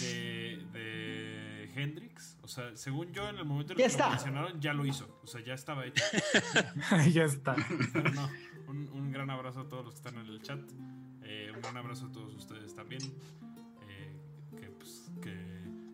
de 0.00 1.41
Hendrix. 1.74 2.36
O 2.42 2.48
sea, 2.48 2.74
según 2.76 3.12
yo, 3.12 3.28
en 3.28 3.36
el 3.36 3.44
momento 3.44 3.72
en 3.72 3.80
el 3.80 3.90
que 3.90 3.98
lo 3.98 4.10
mencionaron, 4.10 4.60
ya 4.60 4.72
lo 4.72 4.86
hizo. 4.86 5.20
O 5.22 5.26
sea, 5.26 5.42
ya 5.42 5.54
estaba 5.54 5.86
hecho. 5.86 6.02
ya 7.12 7.24
está. 7.24 7.56
un, 8.68 9.12
gran 9.12 9.30
abrazo 9.30 9.60
a 9.60 9.68
todos 9.68 9.84
los 9.84 9.94
que 9.94 9.98
están 10.08 10.18
en 10.18 10.26
el 10.26 10.42
chat. 10.42 10.60
Eh, 11.22 11.52
un 11.54 11.60
gran 11.60 11.76
abrazo 11.76 12.06
a 12.06 12.12
todos 12.12 12.34
ustedes 12.34 12.74
también. 12.74 13.02
Eh, 13.88 14.20
que, 14.58 14.66
pues, 14.70 15.10
que 15.20 15.36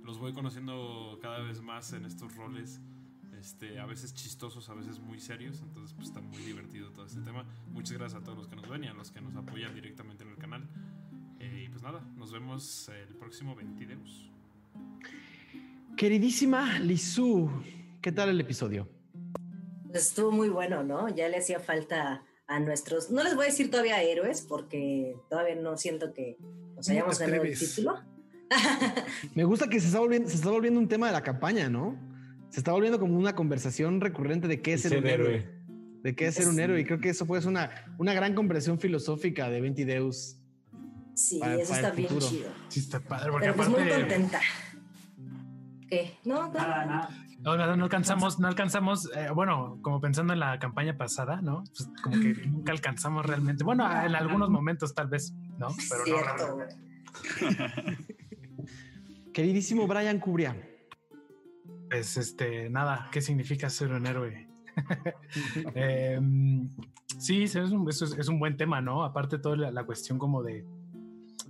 los 0.05 0.19
voy 0.19 0.33
conociendo 0.33 1.19
cada 1.21 1.41
vez 1.41 1.61
más 1.61 1.93
en 1.93 2.05
estos 2.05 2.35
roles. 2.37 2.81
Este, 3.39 3.79
a 3.79 3.87
veces 3.87 4.15
chistosos, 4.15 4.69
a 4.69 4.75
veces 4.75 4.99
muy 4.99 5.21
serios. 5.21 5.61
Entonces, 5.61 5.95
pues 5.95 6.09
está 6.09 6.21
muy 6.21 6.43
divertido 6.43 6.91
todo 6.91 7.07
este 7.07 7.21
tema. 7.21 7.45
Muchas 7.69 7.97
gracias 7.97 8.21
a 8.21 8.25
todos 8.25 8.39
los 8.39 8.49
que 8.49 8.57
nos 8.57 8.69
ven 8.69 8.85
y 8.85 8.89
a 8.89 8.95
los 8.95 9.11
que 9.11 9.21
nos 9.21 9.35
apoyan 9.37 9.75
directamente 9.75 10.25
en 10.25 10.31
el 10.31 10.37
canal. 10.37 10.69
Eh, 11.41 11.65
y 11.67 11.69
pues 11.69 11.83
nada, 11.83 12.01
nos 12.17 12.33
vemos 12.33 12.89
el 12.89 13.15
próximo 13.15 13.55
22. 13.55 14.31
Queridísima 15.99 16.79
Lizu, 16.79 17.51
¿qué 18.01 18.13
tal 18.13 18.29
el 18.29 18.41
episodio? 18.41 18.89
Estuvo 19.93 20.31
muy 20.31 20.49
bueno, 20.49 20.85
¿no? 20.85 21.09
Ya 21.09 21.29
le 21.29 21.39
hacía 21.39 21.59
falta 21.59 22.23
a 22.47 22.61
nuestros, 22.61 23.11
no 23.11 23.25
les 23.25 23.35
voy 23.35 23.47
a 23.47 23.49
decir 23.49 23.69
todavía 23.69 24.01
héroes, 24.01 24.43
porque 24.43 25.17
todavía 25.29 25.57
no 25.57 25.77
siento 25.77 26.15
que 26.15 26.37
nos 26.77 26.89
hayamos 26.89 27.19
ganado 27.19 27.43
el 27.43 27.59
título. 27.59 27.97
Me 29.35 29.43
gusta 29.43 29.69
que 29.69 29.81
se 29.81 29.89
está, 29.89 29.99
volviendo, 29.99 30.29
se 30.29 30.37
está 30.37 30.51
volviendo 30.51 30.79
un 30.79 30.87
tema 30.87 31.09
de 31.09 31.15
la 31.15 31.25
campaña, 31.25 31.69
¿no? 31.69 31.99
Se 32.51 32.61
está 32.61 32.71
volviendo 32.71 33.01
como 33.01 33.19
una 33.19 33.35
conversación 33.35 34.01
recurrente 34.01 34.47
de 34.47 34.63
qué 34.63 34.75
es 34.75 34.83
ser 34.83 34.99
un 34.99 35.07
héroe. 35.09 35.51
De 36.05 36.15
qué 36.15 36.29
es 36.29 36.37
ser 36.37 36.47
un 36.47 36.61
héroe. 36.61 36.81
Y 36.81 36.85
creo 36.85 37.01
que 37.01 37.09
eso 37.09 37.27
puede 37.27 37.43
ser 37.43 37.51
una, 37.51 37.73
una 37.99 38.15
gran 38.15 38.37
conversación 38.37 38.79
filosófica 38.79 39.51
de 39.51 39.61
Ventideus 39.61 40.39
Sí, 41.19 41.41
eso 41.43 41.75
está 41.75 41.91
bien 41.91 42.17
chido. 42.21 42.49
Sí, 42.69 42.79
está 42.79 43.01
padre. 43.01 43.33
Pero 43.41 43.57
pues 43.57 43.69
muy 43.69 43.89
contenta. 43.89 44.41
¿Qué? 45.89 46.19
No, 46.25 46.53
nada, 46.53 46.85
nada. 46.85 47.09
No, 47.41 47.57
no, 47.57 47.77
no, 47.77 47.85
alcanzamos, 47.85 48.39
no 48.41 48.49
alcanzamos, 48.49 49.11
eh, 49.15 49.31
bueno, 49.33 49.79
como 49.81 50.01
pensando 50.01 50.33
en 50.33 50.41
la 50.41 50.59
campaña 50.59 50.97
pasada, 50.97 51.41
¿no? 51.41 51.63
Pues 51.65 51.89
como 52.03 52.21
que 52.21 52.35
nunca 52.47 52.73
alcanzamos 52.73 53.25
realmente. 53.25 53.65
Bueno, 53.65 53.85
en 53.91 54.15
algunos 54.15 54.51
momentos 54.51 54.95
tal 54.95 55.09
vez, 55.09 55.33
¿no? 55.57 55.69
Pero 55.89 56.05
Cierto. 56.05 56.59
no. 56.59 57.97
Queridísimo 59.33 59.87
Brian 59.87 60.19
Cubria. 60.19 60.57
Pues 61.89 62.17
este, 62.17 62.69
nada, 62.69 63.09
¿qué 63.13 63.21
significa 63.21 63.71
ser 63.71 63.93
un 63.93 64.07
héroe? 64.07 64.49
Em, 65.75 66.69
sí, 67.19 67.45
es 67.45 67.55
un, 67.57 67.89
es 67.89 68.29
un, 68.29 68.39
buen 68.39 68.57
tema, 68.57 68.81
¿no? 68.81 69.05
Aparte 69.05 69.39
toda 69.39 69.57
la 69.71 69.85
cuestión 69.85 70.19
como 70.19 70.43
de 70.43 70.67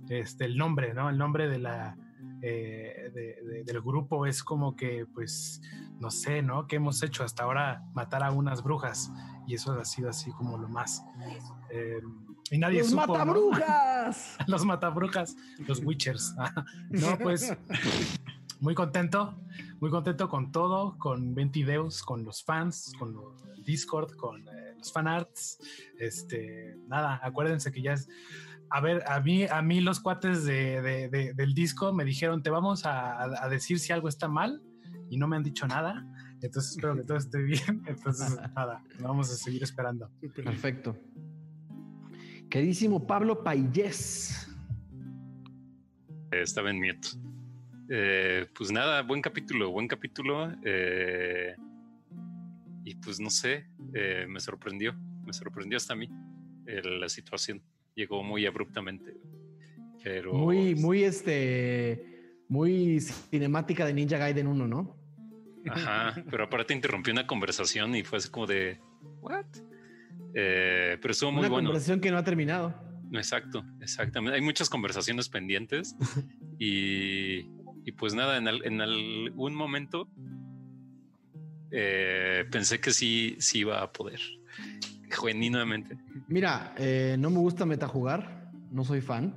este, 0.09 0.45
el 0.45 0.57
nombre, 0.57 0.93
¿no? 0.93 1.09
El 1.09 1.17
nombre 1.17 1.47
de 1.47 1.59
la, 1.59 1.95
eh, 2.41 3.63
del 3.65 3.81
grupo 3.81 4.25
es 4.25 4.43
como 4.43 4.75
que, 4.75 5.05
pues, 5.13 5.61
no 5.99 6.11
sé, 6.11 6.41
¿no? 6.41 6.67
¿Qué 6.67 6.77
hemos 6.77 7.03
hecho 7.03 7.23
hasta 7.23 7.43
ahora? 7.43 7.83
Matar 7.93 8.23
a 8.23 8.31
unas 8.31 8.63
brujas. 8.63 9.11
Y 9.47 9.55
eso 9.55 9.73
ha 9.73 9.85
sido 9.85 10.09
así 10.09 10.31
como 10.31 10.57
lo 10.57 10.69
más. 10.69 11.03
Eh, 11.71 12.01
y 12.51 12.57
nadie 12.57 12.79
¡Los 12.79 12.93
matabrujas! 12.93 14.37
los 14.47 14.65
matabrujas, 14.65 15.35
los 15.67 15.83
witchers. 15.83 16.35
no, 16.89 17.17
pues, 17.17 17.53
muy 18.59 18.75
contento, 18.75 19.35
muy 19.79 19.89
contento 19.89 20.29
con 20.29 20.51
todo, 20.51 20.97
con 20.97 21.35
Ventideus, 21.35 22.03
con 22.03 22.23
los 22.25 22.43
fans, 22.43 22.93
con 22.97 23.15
Discord, 23.63 24.15
con 24.15 24.47
eh, 24.47 24.75
los 24.77 24.91
fanarts. 24.91 25.59
Este, 25.99 26.77
nada, 26.87 27.19
acuérdense 27.23 27.71
que 27.71 27.81
ya 27.81 27.93
es 27.93 28.09
a 28.71 28.81
ver, 28.81 29.03
a 29.07 29.19
mí, 29.19 29.45
a 29.45 29.61
mí 29.61 29.81
los 29.81 29.99
cuates 29.99 30.45
de, 30.45 31.33
del 31.35 31.53
disco 31.53 31.93
me 31.93 32.05
dijeron, 32.05 32.43
te 32.43 32.49
vamos 32.49 32.83
a, 32.85 33.47
decir 33.49 33.79
si 33.79 33.91
algo 33.91 34.07
está 34.07 34.27
mal 34.27 34.61
y 35.09 35.17
no 35.17 35.27
me 35.27 35.35
han 35.35 35.43
dicho 35.43 35.67
nada. 35.67 36.05
Entonces 36.41 36.71
espero 36.71 36.95
que 36.95 37.03
todo 37.03 37.17
esté 37.17 37.41
bien. 37.41 37.83
Entonces, 37.87 38.37
nada, 38.55 38.83
vamos 38.99 39.31
a 39.31 39.35
seguir 39.35 39.63
esperando. 39.63 40.09
Perfecto. 40.35 40.97
Queridísimo 42.49 43.05
Pablo 43.05 43.43
Payés. 43.43 44.47
Estaba 46.31 46.69
en 46.69 46.79
miedo. 46.79 46.99
Eh, 47.89 48.45
pues 48.55 48.71
nada, 48.71 49.01
buen 49.01 49.21
capítulo, 49.21 49.71
buen 49.71 49.87
capítulo. 49.87 50.51
Eh, 50.63 51.55
y 52.83 52.95
pues 52.95 53.19
no 53.19 53.31
sé, 53.31 53.67
eh, 53.93 54.25
me 54.27 54.39
sorprendió, 54.39 54.93
me 55.25 55.33
sorprendió 55.33 55.77
hasta 55.77 55.93
a 55.93 55.97
mí 55.97 56.07
la 56.65 57.09
situación 57.09 57.63
llegó 57.99 58.23
muy 58.23 58.45
abruptamente. 58.45 59.17
Pero... 60.03 60.33
Muy, 60.33 60.75
muy, 60.75 61.03
este, 61.03 62.41
muy 62.47 63.01
cinemática 63.01 63.85
de 63.85 63.93
Ninja 63.93 64.17
Gaiden 64.17 64.47
1, 64.47 64.67
¿no? 64.67 64.97
Ajá, 65.69 66.15
pero 66.31 66.45
aparte 66.45 66.73
interrumpió 66.73 67.11
una 67.11 67.27
conversación 67.27 67.93
y 67.95 68.03
fue 68.03 68.19
así 68.19 68.29
como 68.29 68.47
de, 68.47 68.79
¿what? 69.21 69.45
Eh, 70.33 70.97
pero 71.01 71.11
estuvo 71.11 71.31
muy 71.31 71.41
una 71.41 71.49
bueno. 71.49 71.69
Una 71.69 71.69
conversación 71.71 71.99
que 71.99 72.11
no 72.11 72.17
ha 72.17 72.23
terminado. 72.23 72.73
Exacto, 73.11 73.65
exactamente. 73.81 74.35
Hay 74.37 74.41
muchas 74.41 74.69
conversaciones 74.69 75.27
pendientes 75.27 75.95
y, 76.59 77.39
y 77.83 77.91
pues 77.97 78.13
nada, 78.13 78.37
en, 78.37 78.47
en 78.47 78.81
algún 78.81 79.53
momento 79.53 80.07
eh, 81.71 82.45
pensé 82.49 82.79
que 82.79 82.91
sí, 82.91 83.35
sí 83.39 83.59
iba 83.59 83.81
a 83.81 83.91
poder 83.91 84.21
genuinamente. 85.21 85.97
Mira, 86.27 86.73
eh, 86.77 87.15
no 87.19 87.29
me 87.29 87.39
gusta 87.39 87.65
metajugar, 87.65 88.51
no 88.71 88.83
soy 88.83 89.01
fan 89.01 89.35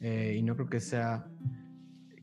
eh, 0.00 0.36
y 0.38 0.42
no 0.42 0.54
creo 0.54 0.68
que 0.68 0.80
sea. 0.80 1.26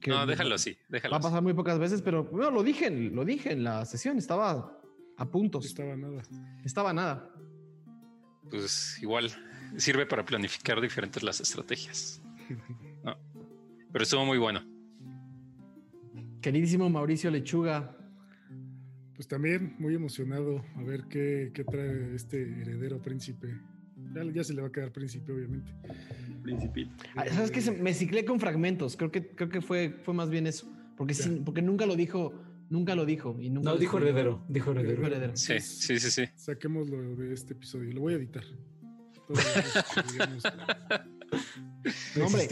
no, 0.07 0.25
déjalo 0.25 0.55
así, 0.55 0.77
déjalo. 0.89 1.13
Va 1.13 1.17
a 1.17 1.21
pasar 1.21 1.41
muy 1.41 1.53
pocas 1.53 1.79
veces, 1.79 2.01
pero 2.01 2.25
bueno, 2.25 2.51
lo 2.51 2.63
dije, 2.63 2.89
lo 2.89 3.25
dije 3.25 3.51
en 3.53 3.63
la 3.63 3.85
sesión, 3.85 4.17
estaba 4.17 4.77
a 5.17 5.25
puntos. 5.29 5.65
Estaba 5.65 5.95
nada. 5.95 6.23
Estaba 6.63 6.93
nada. 6.93 7.29
Pues 8.49 8.97
igual 9.01 9.31
sirve 9.77 10.05
para 10.05 10.25
planificar 10.25 10.81
diferentes 10.81 11.23
las 11.23 11.39
estrategias. 11.39 12.21
Pero 13.91 14.03
estuvo 14.03 14.25
muy 14.25 14.37
bueno. 14.37 14.61
Queridísimo 16.41 16.89
Mauricio 16.89 17.29
Lechuga, 17.29 17.95
pues 19.21 19.27
también 19.27 19.75
muy 19.77 19.93
emocionado 19.93 20.65
a 20.75 20.81
ver 20.81 21.03
qué, 21.03 21.51
trae 21.69 22.15
este 22.15 22.41
heredero 22.41 22.99
príncipe. 23.03 23.55
Ya, 24.33 24.43
se 24.43 24.55
le 24.55 24.63
va 24.63 24.69
a 24.69 24.71
quedar 24.71 24.91
príncipe, 24.91 25.31
obviamente. 25.31 25.71
Príncipe. 26.41 26.89
Ah, 27.15 27.25
¿Sabes 27.29 27.51
que 27.51 27.61
Me 27.69 27.93
ciclé 27.93 28.25
con 28.25 28.39
fragmentos. 28.39 28.97
Creo 28.97 29.11
que, 29.11 29.27
creo 29.27 29.49
que 29.49 29.61
fue, 29.61 29.93
fue 30.01 30.15
más 30.15 30.31
bien 30.31 30.47
eso. 30.47 30.67
Porque, 30.97 31.13
porque 31.45 31.61
nunca 31.61 31.85
lo 31.85 31.95
dijo. 31.95 32.33
Nunca 32.71 32.95
lo 32.95 33.05
dijo. 33.05 33.37
Y 33.39 33.51
nunca 33.51 33.69
no, 33.69 33.77
dijo 33.77 33.99
heredero. 33.99 34.43
Dijo 34.49 34.71
heredero. 34.71 35.37
Sí, 35.37 35.59
sí, 35.59 35.99
sí, 35.99 36.09
sí. 36.09 36.23
Saquémoslo 36.35 37.15
de 37.15 37.31
este 37.31 37.53
episodio. 37.53 37.93
Lo 37.93 38.01
voy 38.01 38.13
a 38.13 38.15
editar. 38.15 38.43
no, 42.15 42.25
hombre, 42.25 42.47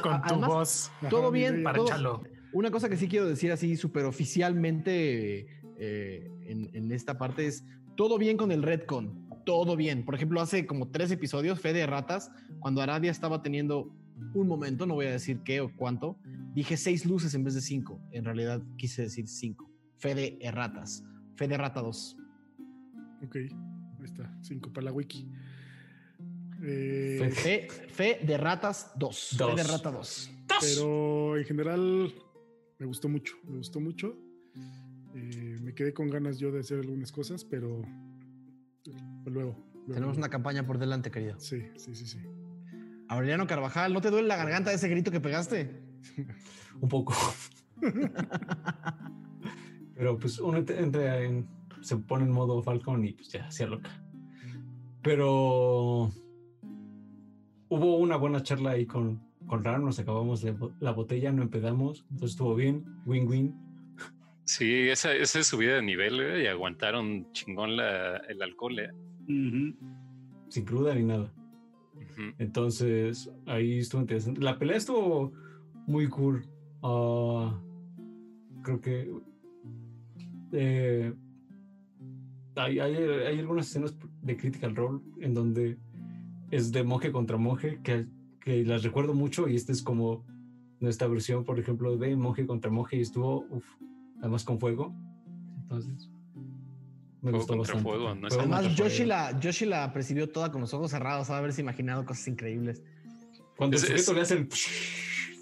con 0.00 0.22
tu 0.22 0.36
voz. 0.36 0.90
Todo 1.10 1.30
bien. 1.30 1.62
Para 1.62 1.82
echarlo. 1.82 2.22
Una 2.54 2.70
cosa 2.70 2.88
que 2.88 2.96
sí 2.96 3.08
quiero 3.08 3.26
decir 3.26 3.52
así 3.52 3.76
súper 3.76 4.06
oficialmente 4.06 5.62
eh, 5.78 6.30
en, 6.46 6.92
esta 6.92 7.18
parte 7.18 7.46
es 7.46 7.64
todo 7.96 8.18
bien 8.18 8.36
con 8.36 8.52
el 8.52 8.62
Redcon, 8.62 9.28
todo 9.44 9.76
bien. 9.76 10.04
Por 10.04 10.14
ejemplo, 10.14 10.40
hace 10.40 10.66
como 10.66 10.88
tres 10.88 11.10
episodios, 11.10 11.60
Fe 11.60 11.72
de 11.72 11.86
Ratas, 11.86 12.30
cuando 12.60 12.80
Aradia 12.80 13.10
estaba 13.10 13.42
teniendo 13.42 13.92
un 14.34 14.48
momento, 14.48 14.86
no 14.86 14.94
voy 14.94 15.06
a 15.06 15.12
decir 15.12 15.40
qué 15.44 15.60
o 15.60 15.74
cuánto, 15.74 16.18
dije 16.54 16.76
seis 16.76 17.04
luces 17.04 17.34
en 17.34 17.44
vez 17.44 17.54
de 17.54 17.60
cinco. 17.60 18.00
En 18.12 18.24
realidad 18.24 18.62
quise 18.76 19.02
decir 19.02 19.28
cinco. 19.28 19.70
Fe 19.98 20.14
de 20.14 20.38
Erratas. 20.40 21.04
Fe 21.36 21.48
de 21.48 21.56
Rata 21.56 21.80
2. 21.80 22.16
Ok, 23.24 23.36
ahí 23.36 23.48
está, 24.04 24.32
cinco 24.42 24.72
para 24.72 24.86
la 24.86 24.92
wiki. 24.92 25.28
Eh, 26.62 27.68
fe, 27.88 28.20
de 28.22 28.36
Ratas 28.38 28.92
2. 28.96 29.36
Fe 29.36 29.54
de 29.56 29.62
Rata 29.64 29.90
2. 29.90 30.30
Pero 30.60 31.36
en 31.36 31.44
general 31.44 32.14
me 32.78 32.86
gustó 32.86 33.08
mucho, 33.08 33.34
me 33.44 33.58
gustó 33.58 33.80
mucho. 33.80 34.16
Eh, 35.14 35.58
me 35.62 35.74
quedé 35.74 35.94
con 35.94 36.08
ganas 36.08 36.38
yo 36.38 36.50
de 36.50 36.60
hacer 36.60 36.80
algunas 36.80 37.12
cosas, 37.12 37.44
pero 37.44 37.82
luego. 39.24 39.56
Tenemos 39.86 40.16
una 40.16 40.28
campaña 40.28 40.66
por 40.66 40.78
delante, 40.78 41.10
querido. 41.10 41.38
Sí, 41.38 41.62
sí, 41.76 41.94
sí, 41.94 42.06
sí. 42.06 42.18
Aureliano 43.08 43.46
Carvajal, 43.46 43.92
¿no 43.92 44.00
te 44.00 44.10
duele 44.10 44.28
la 44.28 44.36
garganta 44.36 44.70
de 44.70 44.76
ese 44.76 44.88
grito 44.88 45.10
que 45.10 45.20
pegaste? 45.20 45.82
Un 46.80 46.88
poco. 46.88 47.14
pero 49.94 50.18
pues 50.18 50.38
uno 50.38 50.58
entra 50.58 51.22
en, 51.22 51.46
se 51.82 51.96
pone 51.96 52.24
en 52.24 52.30
modo 52.30 52.62
Falcon 52.62 53.04
y 53.04 53.12
pues 53.12 53.28
ya, 53.28 53.50
se 53.50 53.66
loca. 53.66 53.90
Pero 55.02 56.10
hubo 57.68 57.98
una 57.98 58.16
buena 58.16 58.42
charla 58.42 58.70
ahí 58.70 58.86
con, 58.86 59.22
con 59.46 59.62
Ram, 59.62 59.84
nos 59.84 59.98
acabamos 59.98 60.44
la 60.80 60.92
botella, 60.92 61.30
no 61.30 61.42
empedamos, 61.42 62.06
entonces 62.10 62.32
estuvo 62.32 62.54
bien, 62.54 62.84
win-win. 63.04 63.63
Sí, 64.44 64.88
esa, 64.88 65.14
esa 65.14 65.42
subida 65.42 65.76
de 65.76 65.82
nivel 65.82 66.20
eh, 66.20 66.42
y 66.44 66.46
aguantaron 66.46 67.30
chingón 67.32 67.70
el 67.70 68.42
alcohol. 68.42 68.78
Eh. 68.78 68.90
Sin 70.48 70.64
cruda 70.64 70.94
ni 70.94 71.04
nada. 71.04 71.32
Entonces, 72.38 73.30
ahí 73.46 73.78
estuvo 73.78 74.02
interesante. 74.02 74.40
La 74.40 74.58
pelea 74.58 74.76
estuvo 74.76 75.32
muy 75.86 76.08
cool. 76.08 76.46
Ah, 76.82 77.58
creo 78.62 78.80
que 78.80 79.10
eh, 80.52 81.12
hay, 82.56 82.78
hay, 82.78 83.38
algunas 83.38 83.68
escenas 83.68 83.96
de 84.22 84.36
Critical 84.36 84.76
Role 84.76 85.00
en 85.20 85.34
donde 85.34 85.78
es 86.50 86.70
de 86.70 86.84
monje 86.84 87.10
contra 87.10 87.36
monje 87.36 87.80
que, 87.82 88.06
que 88.40 88.64
las 88.64 88.82
recuerdo 88.82 89.14
mucho 89.14 89.48
y 89.48 89.56
esta 89.56 89.72
es 89.72 89.82
como 89.82 90.24
nuestra 90.80 91.08
versión, 91.08 91.44
por 91.44 91.58
ejemplo, 91.58 91.96
de 91.96 92.14
monje 92.14 92.46
contra 92.46 92.70
monje 92.70 92.98
y 92.98 93.00
estuvo, 93.00 93.46
además 94.24 94.42
con 94.42 94.58
fuego. 94.58 94.94
Entonces, 95.62 96.08
me 97.20 97.30
gustó 97.30 97.56
bastante. 97.58 97.82
Fuego, 97.82 98.08
además, 98.08 98.74
Yoshi 98.74 99.04
la, 99.04 99.38
Yoshi 99.38 99.66
la 99.66 99.92
percibió 99.92 100.28
toda 100.30 100.50
con 100.50 100.62
los 100.62 100.72
ojos 100.72 100.90
cerrados, 100.90 101.28
a 101.30 101.36
haberse 101.36 101.60
imaginado 101.60 102.04
cosas 102.06 102.26
increíbles. 102.28 102.82
Cuando 103.56 103.76
el 103.76 103.82
le 103.82 104.20
hace 104.20 104.34
el... 104.34 104.48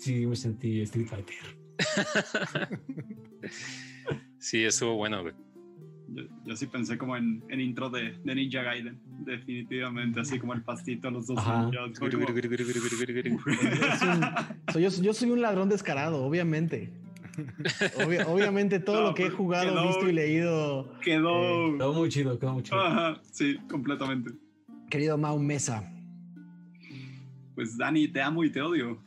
Sí, 0.00 0.26
me 0.26 0.34
sentí 0.34 0.80
Street 0.80 1.06
Fighter. 1.06 1.36
sí, 4.38 4.64
estuvo 4.64 4.96
bueno, 4.96 5.22
Yo, 6.44 6.56
sí 6.56 6.66
pensé 6.66 6.98
como 6.98 7.16
en, 7.16 7.44
en 7.48 7.60
intro 7.60 7.88
de, 7.88 8.18
de, 8.24 8.34
Ninja 8.34 8.62
Gaiden, 8.62 9.00
definitivamente, 9.20 10.18
así 10.18 10.40
como 10.40 10.54
el 10.54 10.62
pastito, 10.62 11.08
los 11.08 11.28
dos 11.28 11.38
yo, 14.74 14.88
yo, 14.88 15.14
soy 15.14 15.30
un 15.30 15.40
ladrón 15.40 15.68
descarado, 15.68 16.24
obviamente. 16.24 16.90
obviamente 18.28 18.80
todo 18.80 19.02
lo 19.02 19.14
que 19.14 19.26
he 19.26 19.30
jugado, 19.30 19.88
visto 19.88 20.08
y 20.08 20.12
leído. 20.12 20.98
Quedó. 21.00 21.68
Eh, 21.68 21.78
quedó 21.78 21.92
muy 21.92 22.08
chido, 22.08 22.38
quedó 22.38 22.54
muy 22.54 22.62
chido. 22.62 22.78
sí, 23.30 23.58
completamente. 23.68 24.32
Querido 24.90 25.16
Mau 25.16 25.38
Mesa. 25.38 25.88
Pues 27.54 27.76
Dani, 27.76 28.08
te 28.08 28.20
amo 28.20 28.44
y 28.44 28.50
te 28.50 28.60
odio. 28.60 28.98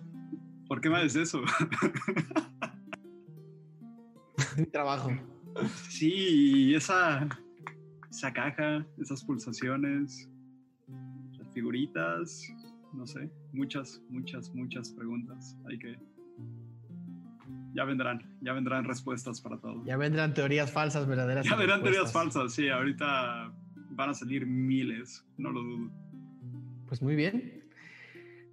¿Por 0.68 0.82
qué 0.82 0.90
me 0.90 0.98
haces 0.98 1.16
eso? 1.16 1.42
Mi 4.58 4.66
trabajo. 4.66 5.12
Sí, 5.90 6.74
esa, 6.76 7.28
esa 8.10 8.34
caja, 8.34 8.86
esas 9.00 9.24
pulsaciones, 9.24 10.30
las 11.38 11.54
figuritas, 11.54 12.48
no 12.94 13.06
sé, 13.06 13.30
muchas, 13.54 14.02
muchas, 14.10 14.54
muchas 14.54 14.90
preguntas. 14.92 15.56
Hay 15.70 15.78
que. 15.78 15.98
Ya 17.76 17.84
vendrán, 17.84 18.24
ya 18.42 18.54
vendrán 18.54 18.86
respuestas 18.86 19.42
para 19.42 19.58
todo. 19.58 19.84
Ya 19.86 19.98
vendrán 19.98 20.34
teorías 20.34 20.72
falsas, 20.72 21.06
verdaderas. 21.08 21.46
Ya 21.46 21.58
vendrán 21.58 21.84
teorías 21.84 22.12
falsas, 22.14 22.54
sí, 22.54 22.70
ahorita 22.70 23.54
van 23.90 24.10
a 24.10 24.14
salir 24.14 24.46
miles, 24.46 25.26
no 25.38 25.52
lo 25.52 25.62
dudo. 25.62 25.92
Pues 26.88 27.02
muy 27.02 27.16
bien. 27.16 27.66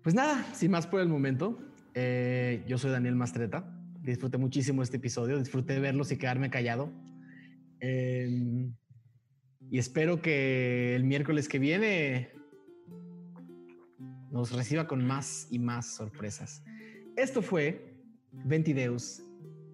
Pues 0.03 0.17
nada, 0.17 0.43
sin 0.55 0.73
más 0.73 0.89
por 0.89 1.01
el 1.01 1.09
momento, 1.09 1.57
eh, 1.95 2.65
yo 2.67 2.79
soy 2.79 2.91
Daniel 2.91 3.15
Mastreta. 3.15 3.65
Disfruté 4.01 4.39
muchísimo 4.39 4.83
este 4.83 4.97
episodio, 4.97 5.39
disfruté 5.39 5.79
verlos 5.79 6.11
y 6.11 6.19
quedarme 6.19 6.51
callado. 6.51 6.93
Em, 7.79 8.75
y 9.71 9.79
espero 9.79 10.21
que 10.21 10.97
el 10.97 11.05
miércoles 11.05 11.49
que 11.49 11.61
viene 11.61 12.33
nos 14.33 14.51
reciba 14.51 14.89
con 14.89 15.07
más 15.07 15.47
y 15.53 15.61
más 15.61 15.95
sorpresas. 15.95 16.65
Esto 17.17 17.41
fue 17.43 17.92
Ventideus. 18.33 19.23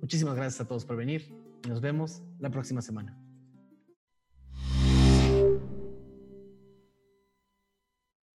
Muchísimas 0.00 0.36
gracias 0.36 0.60
a 0.60 0.68
todos 0.68 0.84
por 0.84 0.96
venir. 0.96 1.32
Nos 1.68 1.80
vemos 1.80 2.22
la 2.38 2.50
próxima 2.50 2.82
semana. 2.82 3.16